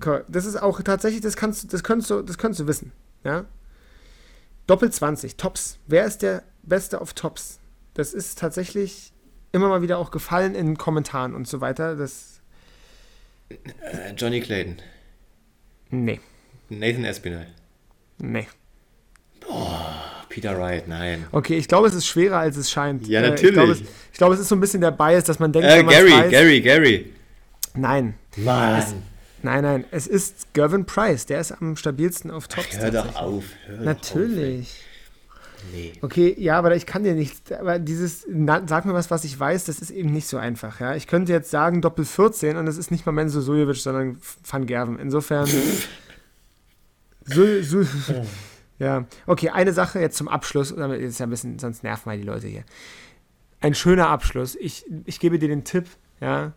Komm, 0.00 0.22
Das 0.28 0.44
ist 0.44 0.56
auch 0.60 0.82
tatsächlich, 0.82 1.20
das 1.20 1.36
kannst 1.36 1.62
du, 1.62 1.68
das 1.68 1.84
könntest 1.84 2.10
du, 2.10 2.22
das 2.22 2.36
könntest 2.36 2.60
du 2.60 2.66
wissen, 2.66 2.92
ja? 3.24 3.44
Doppel 4.66 4.90
20, 4.90 5.36
Tops. 5.36 5.78
Wer 5.86 6.04
ist 6.04 6.22
der 6.22 6.42
Beste 6.62 7.00
auf 7.00 7.14
Tops? 7.14 7.60
Das 7.94 8.12
ist 8.12 8.38
tatsächlich 8.38 9.12
immer 9.52 9.68
mal 9.68 9.80
wieder 9.80 9.98
auch 9.98 10.10
gefallen 10.10 10.54
in 10.54 10.76
Kommentaren 10.76 11.34
und 11.34 11.46
so 11.48 11.60
weiter. 11.60 11.94
Das, 11.96 12.40
Äh, 13.48 14.12
Johnny 14.16 14.40
Clayton. 14.40 14.76
nee, 15.90 16.20
Nathan 16.68 17.04
Espinel. 17.04 17.46
nee. 18.18 18.46
Peter 20.40 20.58
Wright, 20.58 20.86
nein. 20.88 21.24
Okay, 21.32 21.56
ich 21.56 21.66
glaube, 21.68 21.88
es 21.88 21.94
ist 21.94 22.06
schwerer, 22.06 22.38
als 22.38 22.56
es 22.56 22.70
scheint. 22.70 23.06
Ja, 23.06 23.20
Äh, 23.22 23.30
natürlich. 23.30 23.48
Ich 23.48 23.54
glaube, 23.54 23.72
es, 23.72 23.80
ich 24.12 24.18
glaube, 24.18 24.34
es 24.34 24.40
ist 24.40 24.48
so 24.48 24.56
ein 24.56 24.60
bisschen 24.60 24.80
der 24.80 24.90
Bias, 24.92 25.24
dass 25.24 25.38
man 25.38 25.52
denkt, 25.52 25.68
Äh, 25.68 25.82
Gary, 25.84 26.10
weiß, 26.12 26.30
Gary, 26.30 26.60
Gary. 26.60 27.12
Nein, 27.74 28.14
Mann. 28.36 28.84
nein, 29.42 29.62
nein. 29.62 29.84
Es 29.90 30.06
ist 30.06 30.52
Gervin 30.52 30.84
Price. 30.84 31.26
Der 31.26 31.40
ist 31.40 31.52
am 31.52 31.76
stabilsten 31.76 32.30
auf 32.30 32.48
Tops. 32.48 32.78
Hör 32.78 32.90
doch 32.90 33.16
auf. 33.16 33.44
Hör 33.66 33.76
doch 33.78 33.84
Natürlich. 33.84 34.68
Auf, 34.68 35.64
nee. 35.74 35.92
Okay, 36.02 36.34
ja, 36.38 36.56
aber 36.58 36.74
ich 36.76 36.86
kann 36.86 37.04
dir 37.04 37.14
nicht, 37.14 37.52
aber 37.52 37.78
dieses, 37.78 38.26
na, 38.30 38.62
sag 38.66 38.84
mir 38.84 38.94
was, 38.94 39.10
was 39.10 39.24
ich 39.24 39.38
weiß, 39.38 39.64
das 39.64 39.80
ist 39.80 39.90
eben 39.90 40.12
nicht 40.12 40.26
so 40.28 40.36
einfach, 40.38 40.80
ja. 40.80 40.94
Ich 40.94 41.06
könnte 41.06 41.32
jetzt 41.32 41.50
sagen 41.50 41.82
Doppel 41.82 42.04
14 42.04 42.56
und 42.56 42.66
es 42.68 42.78
ist 42.78 42.90
nicht 42.90 43.04
mal 43.06 43.12
Menzo 43.12 43.40
Suljovic, 43.40 43.76
sondern 43.76 44.18
Van 44.48 44.66
Gerven. 44.66 44.98
Insofern, 44.98 45.46
Sul, 47.26 47.62
Sul, 47.62 47.86
ja. 48.78 49.06
Okay, 49.26 49.50
eine 49.50 49.72
Sache 49.72 50.00
jetzt 50.00 50.16
zum 50.16 50.28
Abschluss, 50.28 50.74
damit 50.74 51.00
ist 51.00 51.18
ja 51.18 51.26
ein 51.26 51.30
bisschen, 51.30 51.58
sonst 51.58 51.82
nerven 51.82 52.02
mal 52.06 52.16
die 52.16 52.24
Leute 52.24 52.46
hier. 52.46 52.64
Ein 53.60 53.74
schöner 53.74 54.08
Abschluss. 54.08 54.56
Ich, 54.56 54.84
ich 55.04 55.18
gebe 55.18 55.38
dir 55.38 55.48
den 55.48 55.64
Tipp, 55.64 55.86
ja. 56.20 56.52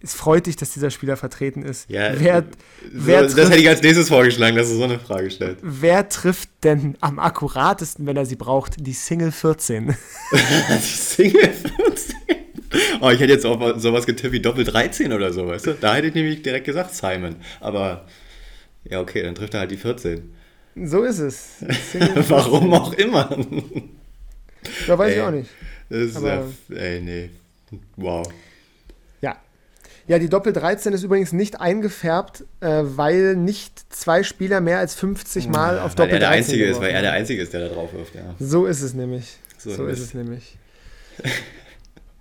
es 0.00 0.14
freut 0.14 0.46
dich, 0.46 0.54
dass 0.54 0.72
dieser 0.72 0.90
Spieler 0.90 1.16
vertreten 1.16 1.62
ist. 1.62 1.90
Ja, 1.90 2.12
wer, 2.16 2.42
so, 2.42 2.48
wer 2.92 3.22
das 3.22 3.50
hätte 3.50 3.60
ich 3.60 3.68
als 3.68 3.82
nächstes 3.82 4.08
vorgeschlagen, 4.08 4.56
dass 4.56 4.68
du 4.68 4.76
so 4.76 4.84
eine 4.84 5.00
Frage 5.00 5.30
stellst. 5.30 5.60
Wer 5.62 6.08
trifft 6.08 6.48
denn 6.62 6.96
am 7.00 7.18
akkuratesten, 7.18 8.06
wenn 8.06 8.16
er 8.16 8.26
sie 8.26 8.36
braucht, 8.36 8.86
die 8.86 8.92
Single 8.92 9.32
14? 9.32 9.96
die 10.32 10.76
Single 10.78 11.52
14? 11.52 12.16
Oh, 13.00 13.10
ich 13.10 13.20
hätte 13.20 13.32
jetzt 13.32 13.44
auch 13.44 13.78
sowas 13.78 14.06
getippt 14.06 14.32
wie 14.32 14.40
Doppel 14.40 14.64
13 14.64 15.12
oder 15.12 15.32
sowas. 15.32 15.68
Da 15.80 15.94
hätte 15.94 16.06
ich 16.06 16.14
nämlich 16.14 16.42
direkt 16.42 16.66
gesagt 16.66 16.94
Simon. 16.94 17.36
Aber 17.60 18.06
ja, 18.84 19.00
okay, 19.00 19.22
dann 19.22 19.34
trifft 19.34 19.54
er 19.54 19.60
halt 19.60 19.70
die 19.72 19.76
14. 19.76 20.32
So 20.74 21.02
ist 21.02 21.18
es. 21.18 21.56
Warum 22.28 22.72
auch 22.72 22.92
immer. 22.94 23.36
Da 24.86 24.98
weiß 24.98 25.10
ey, 25.10 25.16
ich 25.16 25.22
auch 25.22 25.30
nicht. 25.30 25.50
Das 25.88 25.98
ist 26.00 26.22
ja, 26.22 26.44
ey, 26.74 27.00
nee. 27.00 27.30
Wow. 27.96 28.26
Ja. 29.20 29.36
Ja, 30.06 30.18
die 30.18 30.28
Doppel 30.28 30.52
13 30.52 30.92
ist 30.92 31.02
übrigens 31.02 31.32
nicht 31.32 31.60
eingefärbt, 31.60 32.44
äh, 32.60 32.82
weil 32.82 33.36
nicht 33.36 33.92
zwei 33.92 34.22
Spieler 34.22 34.60
mehr 34.60 34.78
als 34.78 34.94
50 34.94 35.48
Mal 35.48 35.78
auf 35.78 35.94
Doppel 35.94 36.18
13 36.18 36.20
der 36.20 36.28
Einzige 36.30 36.64
ist, 36.66 36.80
Weil 36.80 36.90
er 36.90 37.02
der 37.02 37.12
Einzige 37.12 37.42
ist, 37.42 37.52
der 37.52 37.68
da 37.68 37.74
drauf 37.74 37.92
wirft, 37.92 38.14
ja. 38.14 38.34
So 38.38 38.66
ist 38.66 38.82
es 38.82 38.94
nämlich. 38.94 39.36
So, 39.58 39.70
so 39.70 39.86
ist 39.86 40.00
es 40.00 40.14
nämlich. 40.14 40.56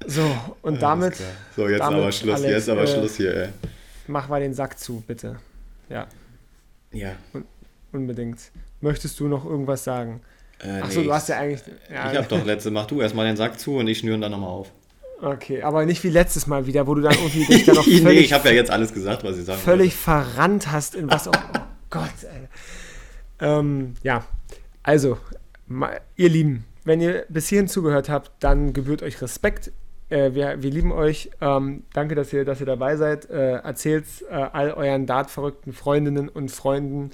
So, 0.08 0.36
und 0.64 0.82
damit. 0.82 1.14
So, 1.56 1.68
jetzt 1.68 1.82
damit, 1.82 2.00
aber 2.00 2.12
Schluss, 2.12 2.36
Alex, 2.36 2.52
jetzt 2.52 2.70
aber 2.70 2.84
äh, 2.84 2.88
Schluss 2.88 3.18
hier, 3.18 3.36
ey. 3.36 3.50
Mach 4.08 4.28
mal 4.30 4.42
den 4.42 4.54
Sack 4.54 4.80
zu, 4.80 5.04
bitte. 5.06 5.38
Ja. 5.90 6.08
Ja. 6.92 7.16
Un 7.34 7.46
unbedingt. 7.94 8.40
Möchtest 8.82 9.20
du 9.20 9.28
noch 9.28 9.46
irgendwas 9.46 9.84
sagen? 9.84 10.22
Äh, 10.60 10.82
Achso, 10.82 11.00
nee, 11.00 11.06
du 11.08 11.14
hast 11.14 11.30
ja 11.30 11.38
eigentlich. 11.38 11.62
Ja, 11.92 12.12
ich 12.12 12.18
hab 12.18 12.30
doch 12.30 12.46
letzte, 12.46 12.72
mach 12.72 12.86
du 12.86 13.02
erstmal 13.02 13.26
den 13.26 13.38
Sack 13.38 13.60
zu 13.60 13.78
und 13.78 13.88
ich 13.88 14.00
schnüre 14.00 14.18
ihn 14.18 14.22
dann 14.22 14.32
nochmal 14.32 14.50
auf. 14.50 14.72
Okay, 15.22 15.62
aber 15.62 15.86
nicht 15.86 16.04
wie 16.04 16.10
letztes 16.10 16.48
Mal 16.48 16.66
wieder, 16.66 16.88
wo 16.88 16.96
du 16.96 17.02
dann 17.02 17.14
irgendwie 17.14 17.46
dich 17.46 17.66
dann 17.66 17.76
noch 17.76 17.84
völlig, 17.86 18.04
Nee, 18.04 18.20
ich 18.20 18.34
habe 18.34 18.50
ja 18.50 18.56
jetzt 18.56 18.72
alles 18.72 18.92
gesagt, 18.94 19.24
was 19.24 19.38
ich 19.38 19.46
sagen 19.46 19.60
Völlig 19.60 19.92
wollte. 20.08 20.26
verrannt 20.26 20.72
hast 20.72 20.96
in 20.96 21.10
was 21.10 21.28
auch. 21.28 21.34
Oh 21.94 22.00
Gott, 22.00 22.24
ey. 22.24 22.48
Ähm, 23.46 23.96
ja, 24.02 24.24
also, 24.82 25.18
ihr 26.16 26.30
Lieben, 26.30 26.64
wenn 26.86 27.02
ihr 27.02 27.26
bis 27.28 27.50
hierhin 27.50 27.68
zugehört 27.68 28.08
habt, 28.08 28.32
dann 28.40 28.72
gebührt 28.72 29.04
euch 29.04 29.22
Respekt. 29.22 29.74
Äh, 30.10 30.34
wir, 30.34 30.64
wir, 30.64 30.72
lieben 30.72 30.94
euch. 30.94 31.32
Ähm, 31.42 31.84
danke, 31.94 32.16
dass 32.16 32.32
ihr, 32.32 32.46
dass 32.46 32.62
ihr 32.62 32.66
dabei 32.66 32.96
seid. 32.96 33.30
Äh, 33.30 33.56
erzählt 33.56 34.06
äh, 34.30 34.36
all 34.36 34.72
euren 34.72 35.06
Dart-verrückten 35.06 35.74
Freundinnen 35.74 36.30
und 36.30 36.50
Freunden. 36.50 37.12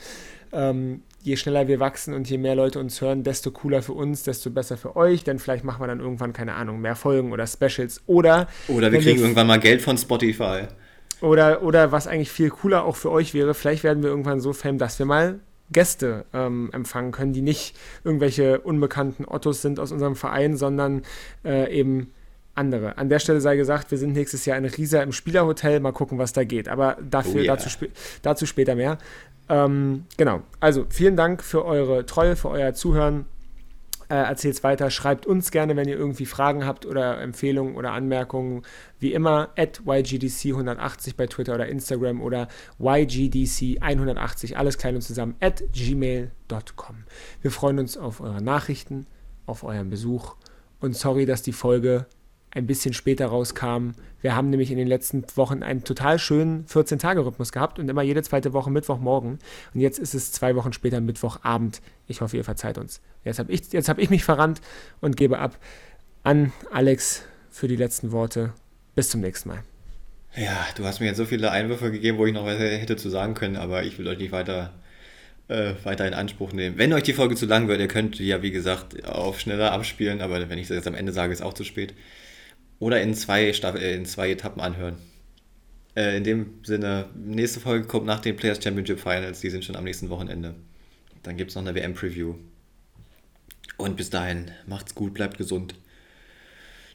Ähm, 0.52 1.02
je 1.22 1.36
schneller 1.36 1.68
wir 1.68 1.80
wachsen 1.80 2.14
und 2.14 2.30
je 2.30 2.38
mehr 2.38 2.56
Leute 2.56 2.80
uns 2.80 3.02
hören, 3.02 3.24
desto 3.24 3.52
cooler 3.52 3.82
für 3.82 3.94
uns, 3.94 4.24
desto 4.24 4.50
besser 4.50 4.78
für 4.78 4.96
euch. 4.96 5.24
Denn 5.24 5.40
vielleicht 5.40 5.64
machen 5.64 5.82
wir 5.82 5.88
dann 5.88 6.00
irgendwann, 6.00 6.34
keine 6.34 6.54
Ahnung, 6.54 6.80
mehr 6.80 6.96
Folgen 6.96 7.32
oder 7.32 7.46
Specials. 7.48 8.02
Oder, 8.08 8.48
oder 8.68 8.92
wir 8.92 9.00
kriegen 9.00 9.18
wir 9.18 9.26
irgendwann 9.26 9.48
mal 9.48 9.60
Geld 9.60 9.82
von 9.82 9.98
Spotify. 9.98 10.68
Oder, 11.22 11.64
oder 11.64 11.92
was 11.92 12.08
eigentlich 12.08 12.32
viel 12.32 12.50
cooler 12.50 12.86
auch 12.86 12.96
für 12.96 13.12
euch 13.12 13.34
wäre, 13.34 13.54
vielleicht 13.54 13.84
werden 13.84 14.04
wir 14.04 14.10
irgendwann 14.10 14.40
so 14.40 14.54
fame, 14.54 14.78
dass 14.78 15.00
wir 15.00 15.06
mal 15.06 15.40
Gäste 15.72 16.26
ähm, 16.34 16.70
empfangen 16.72 17.12
können, 17.12 17.34
die 17.34 17.42
nicht 17.42 17.76
irgendwelche 18.04 18.60
unbekannten 18.60 19.26
Ottos 19.26 19.62
sind 19.62 19.80
aus 19.80 19.92
unserem 19.92 20.16
Verein, 20.16 20.56
sondern 20.56 21.02
äh, 21.44 21.74
eben 21.74 22.14
andere. 22.58 22.98
An 22.98 23.10
der 23.10 23.20
Stelle 23.20 23.42
sei 23.42 23.56
gesagt, 23.56 23.92
wir 23.92 23.98
sind 23.98 24.14
nächstes 24.14 24.46
Jahr 24.46 24.58
in 24.58 24.66
Riesa 24.66 25.02
im 25.02 25.12
Spielerhotel. 25.12 25.80
Mal 25.80 25.92
gucken, 25.92 26.18
was 26.18 26.34
da 26.34 26.44
geht. 26.44 26.68
Aber 26.68 26.98
dafür, 27.02 27.42
oh 27.42 27.44
yeah. 27.44 27.56
dazu, 27.56 27.70
sp 27.70 27.92
dazu 28.22 28.46
später 28.46 28.76
mehr. 28.76 28.98
Ähm, 29.50 30.06
genau. 30.18 30.42
Also 30.60 30.86
vielen 30.90 31.16
Dank 31.16 31.44
für 31.44 31.66
eure 31.66 32.06
Treue, 32.06 32.36
für 32.36 32.50
euer 32.50 32.74
Zuhören. 32.74 33.26
Äh, 34.10 34.16
Erzählt 34.16 34.56
es 34.56 34.64
weiter. 34.64 34.90
Schreibt 34.90 35.26
uns 35.26 35.52
gerne, 35.52 35.76
wenn 35.76 35.88
ihr 35.88 35.98
irgendwie 35.98 36.26
Fragen 36.26 36.66
habt 36.66 36.86
oder 36.86 37.20
Empfehlungen 37.22 37.76
oder 37.76 37.92
Anmerkungen. 37.92 38.64
Wie 39.00 39.14
immer, 39.14 39.50
at 39.58 39.82
YGDC180 39.86 41.16
bei 41.18 41.28
Twitter 41.28 41.56
oder 41.56 41.68
Instagram 41.68 42.22
oder 42.22 42.48
YGDC180, 42.80 44.56
alles 44.56 44.78
klein 44.78 44.96
und 44.96 45.02
zusammen, 45.02 45.36
at 45.42 45.62
gmail.com. 45.74 46.96
Wir 47.42 47.52
freuen 47.52 47.80
uns 47.80 47.98
auf 47.98 48.22
eure 48.22 48.42
Nachrichten, 48.42 49.08
auf 49.46 49.64
euren 49.64 49.90
Besuch 49.90 50.36
und 50.80 50.96
sorry, 50.96 51.26
dass 51.26 51.42
die 51.42 51.54
Folge 51.54 52.06
ein 52.58 52.68
bisschen 52.68 52.94
später 52.94 53.28
rauskam. 53.28 53.92
Wir 54.22 54.36
haben 54.36 54.50
nämlich 54.50 54.72
in 54.72 54.78
den 54.78 54.88
letzten 54.88 55.24
Wochen 55.36 55.62
einen 55.62 55.84
total 55.84 56.18
schönen 56.18 56.66
14-Tage-Rhythmus 56.66 57.52
gehabt 57.52 57.78
und 57.78 57.88
immer 57.88 58.02
jede 58.02 58.24
zweite 58.24 58.52
Woche 58.52 58.72
Mittwochmorgen. 58.72 59.38
Und 59.74 59.80
jetzt 59.80 60.00
ist 60.00 60.16
es 60.16 60.32
zwei 60.32 60.56
Wochen 60.56 60.74
später 60.74 61.00
Mittwochabend. 61.00 61.82
Ich 62.08 62.22
hoffe, 62.22 62.36
ihr 62.36 62.44
verzeiht 62.44 62.78
uns. 62.78 63.00
Jetzt 63.24 63.40
habe 63.40 63.52
ich, 63.52 63.62
hab 63.74 64.00
ich 64.00 64.10
mich 64.10 64.24
verrannt 64.24 64.62
und 65.02 65.16
gebe 65.18 65.38
ab 65.38 65.58
an 66.24 66.52
Alex 66.72 67.24
für 67.52 67.68
die 67.68 67.76
letzten 67.76 68.12
Worte. 68.12 68.54
Bis 68.96 69.10
zum 69.10 69.22
nächsten 69.22 69.50
Mal. 69.50 69.64
Ja, 70.36 70.68
du 70.76 70.84
hast 70.86 71.00
mir 71.00 71.06
jetzt 71.06 71.18
so 71.18 71.26
viele 71.26 71.52
Einwürfe 71.52 71.92
gegeben, 71.92 72.18
wo 72.18 72.26
ich 72.26 72.34
noch 72.34 72.46
was 72.46 72.60
hätte 72.60 72.96
zu 72.96 73.10
sagen 73.10 73.36
können, 73.36 73.56
aber 73.56 73.84
ich 73.84 74.00
will 74.00 74.08
euch 74.08 74.18
nicht 74.18 74.32
weiter, 74.32 74.74
äh, 75.48 75.74
weiter 75.84 76.08
in 76.08 76.16
Anspruch 76.16 76.52
nehmen. 76.54 76.78
Wenn 76.78 76.94
euch 76.94 77.04
die 77.04 77.14
Folge 77.14 77.36
zu 77.36 77.46
lang 77.46 77.68
wird, 77.68 77.80
ihr 77.80 77.88
könnt 77.88 78.20
ja, 78.20 78.42
wie 78.42 78.52
gesagt, 78.52 79.06
auf 79.06 79.40
schneller 79.40 79.72
abspielen, 79.72 80.22
aber 80.22 80.50
wenn 80.50 80.58
ich 80.58 80.68
das 80.68 80.76
jetzt 80.76 80.88
am 80.88 80.96
Ende 80.96 81.12
sage, 81.12 81.32
ist 81.32 81.42
auch 81.42 81.54
zu 81.54 81.64
spät. 81.64 81.94
Oder 82.80 83.02
in 83.02 83.14
zwei, 83.14 83.52
Staff 83.54 83.76
äh, 83.76 83.96
in 83.96 84.06
zwei 84.06 84.32
Etappen 84.32 84.62
anhören. 84.62 84.98
Äh, 85.96 86.18
in 86.18 86.24
dem 86.24 86.60
Sinne, 86.64 87.10
nächste 87.16 87.60
Folge 87.60 87.88
kommt 87.88 88.06
nach 88.06 88.20
den 88.20 88.36
Players 88.36 88.64
Championship 88.64 89.00
Finals, 89.00 89.42
die 89.42 89.50
sind 89.50 89.66
schon 89.66 89.76
am 89.76 89.84
nächsten 89.84 90.10
Wochenende. 90.10 90.56
Dann 91.24 91.38
gibt 91.38 91.50
es 91.50 91.56
noch 91.56 91.64
eine 91.64 91.76
WM-Preview. 91.76 92.36
Und 93.78 93.98
bis 93.98 94.10
dahin, 94.10 94.52
macht's 94.66 94.96
gut, 94.96 95.14
bleibt 95.14 95.38
gesund. 95.38 95.76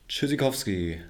Tschüssikowski. 0.08 1.00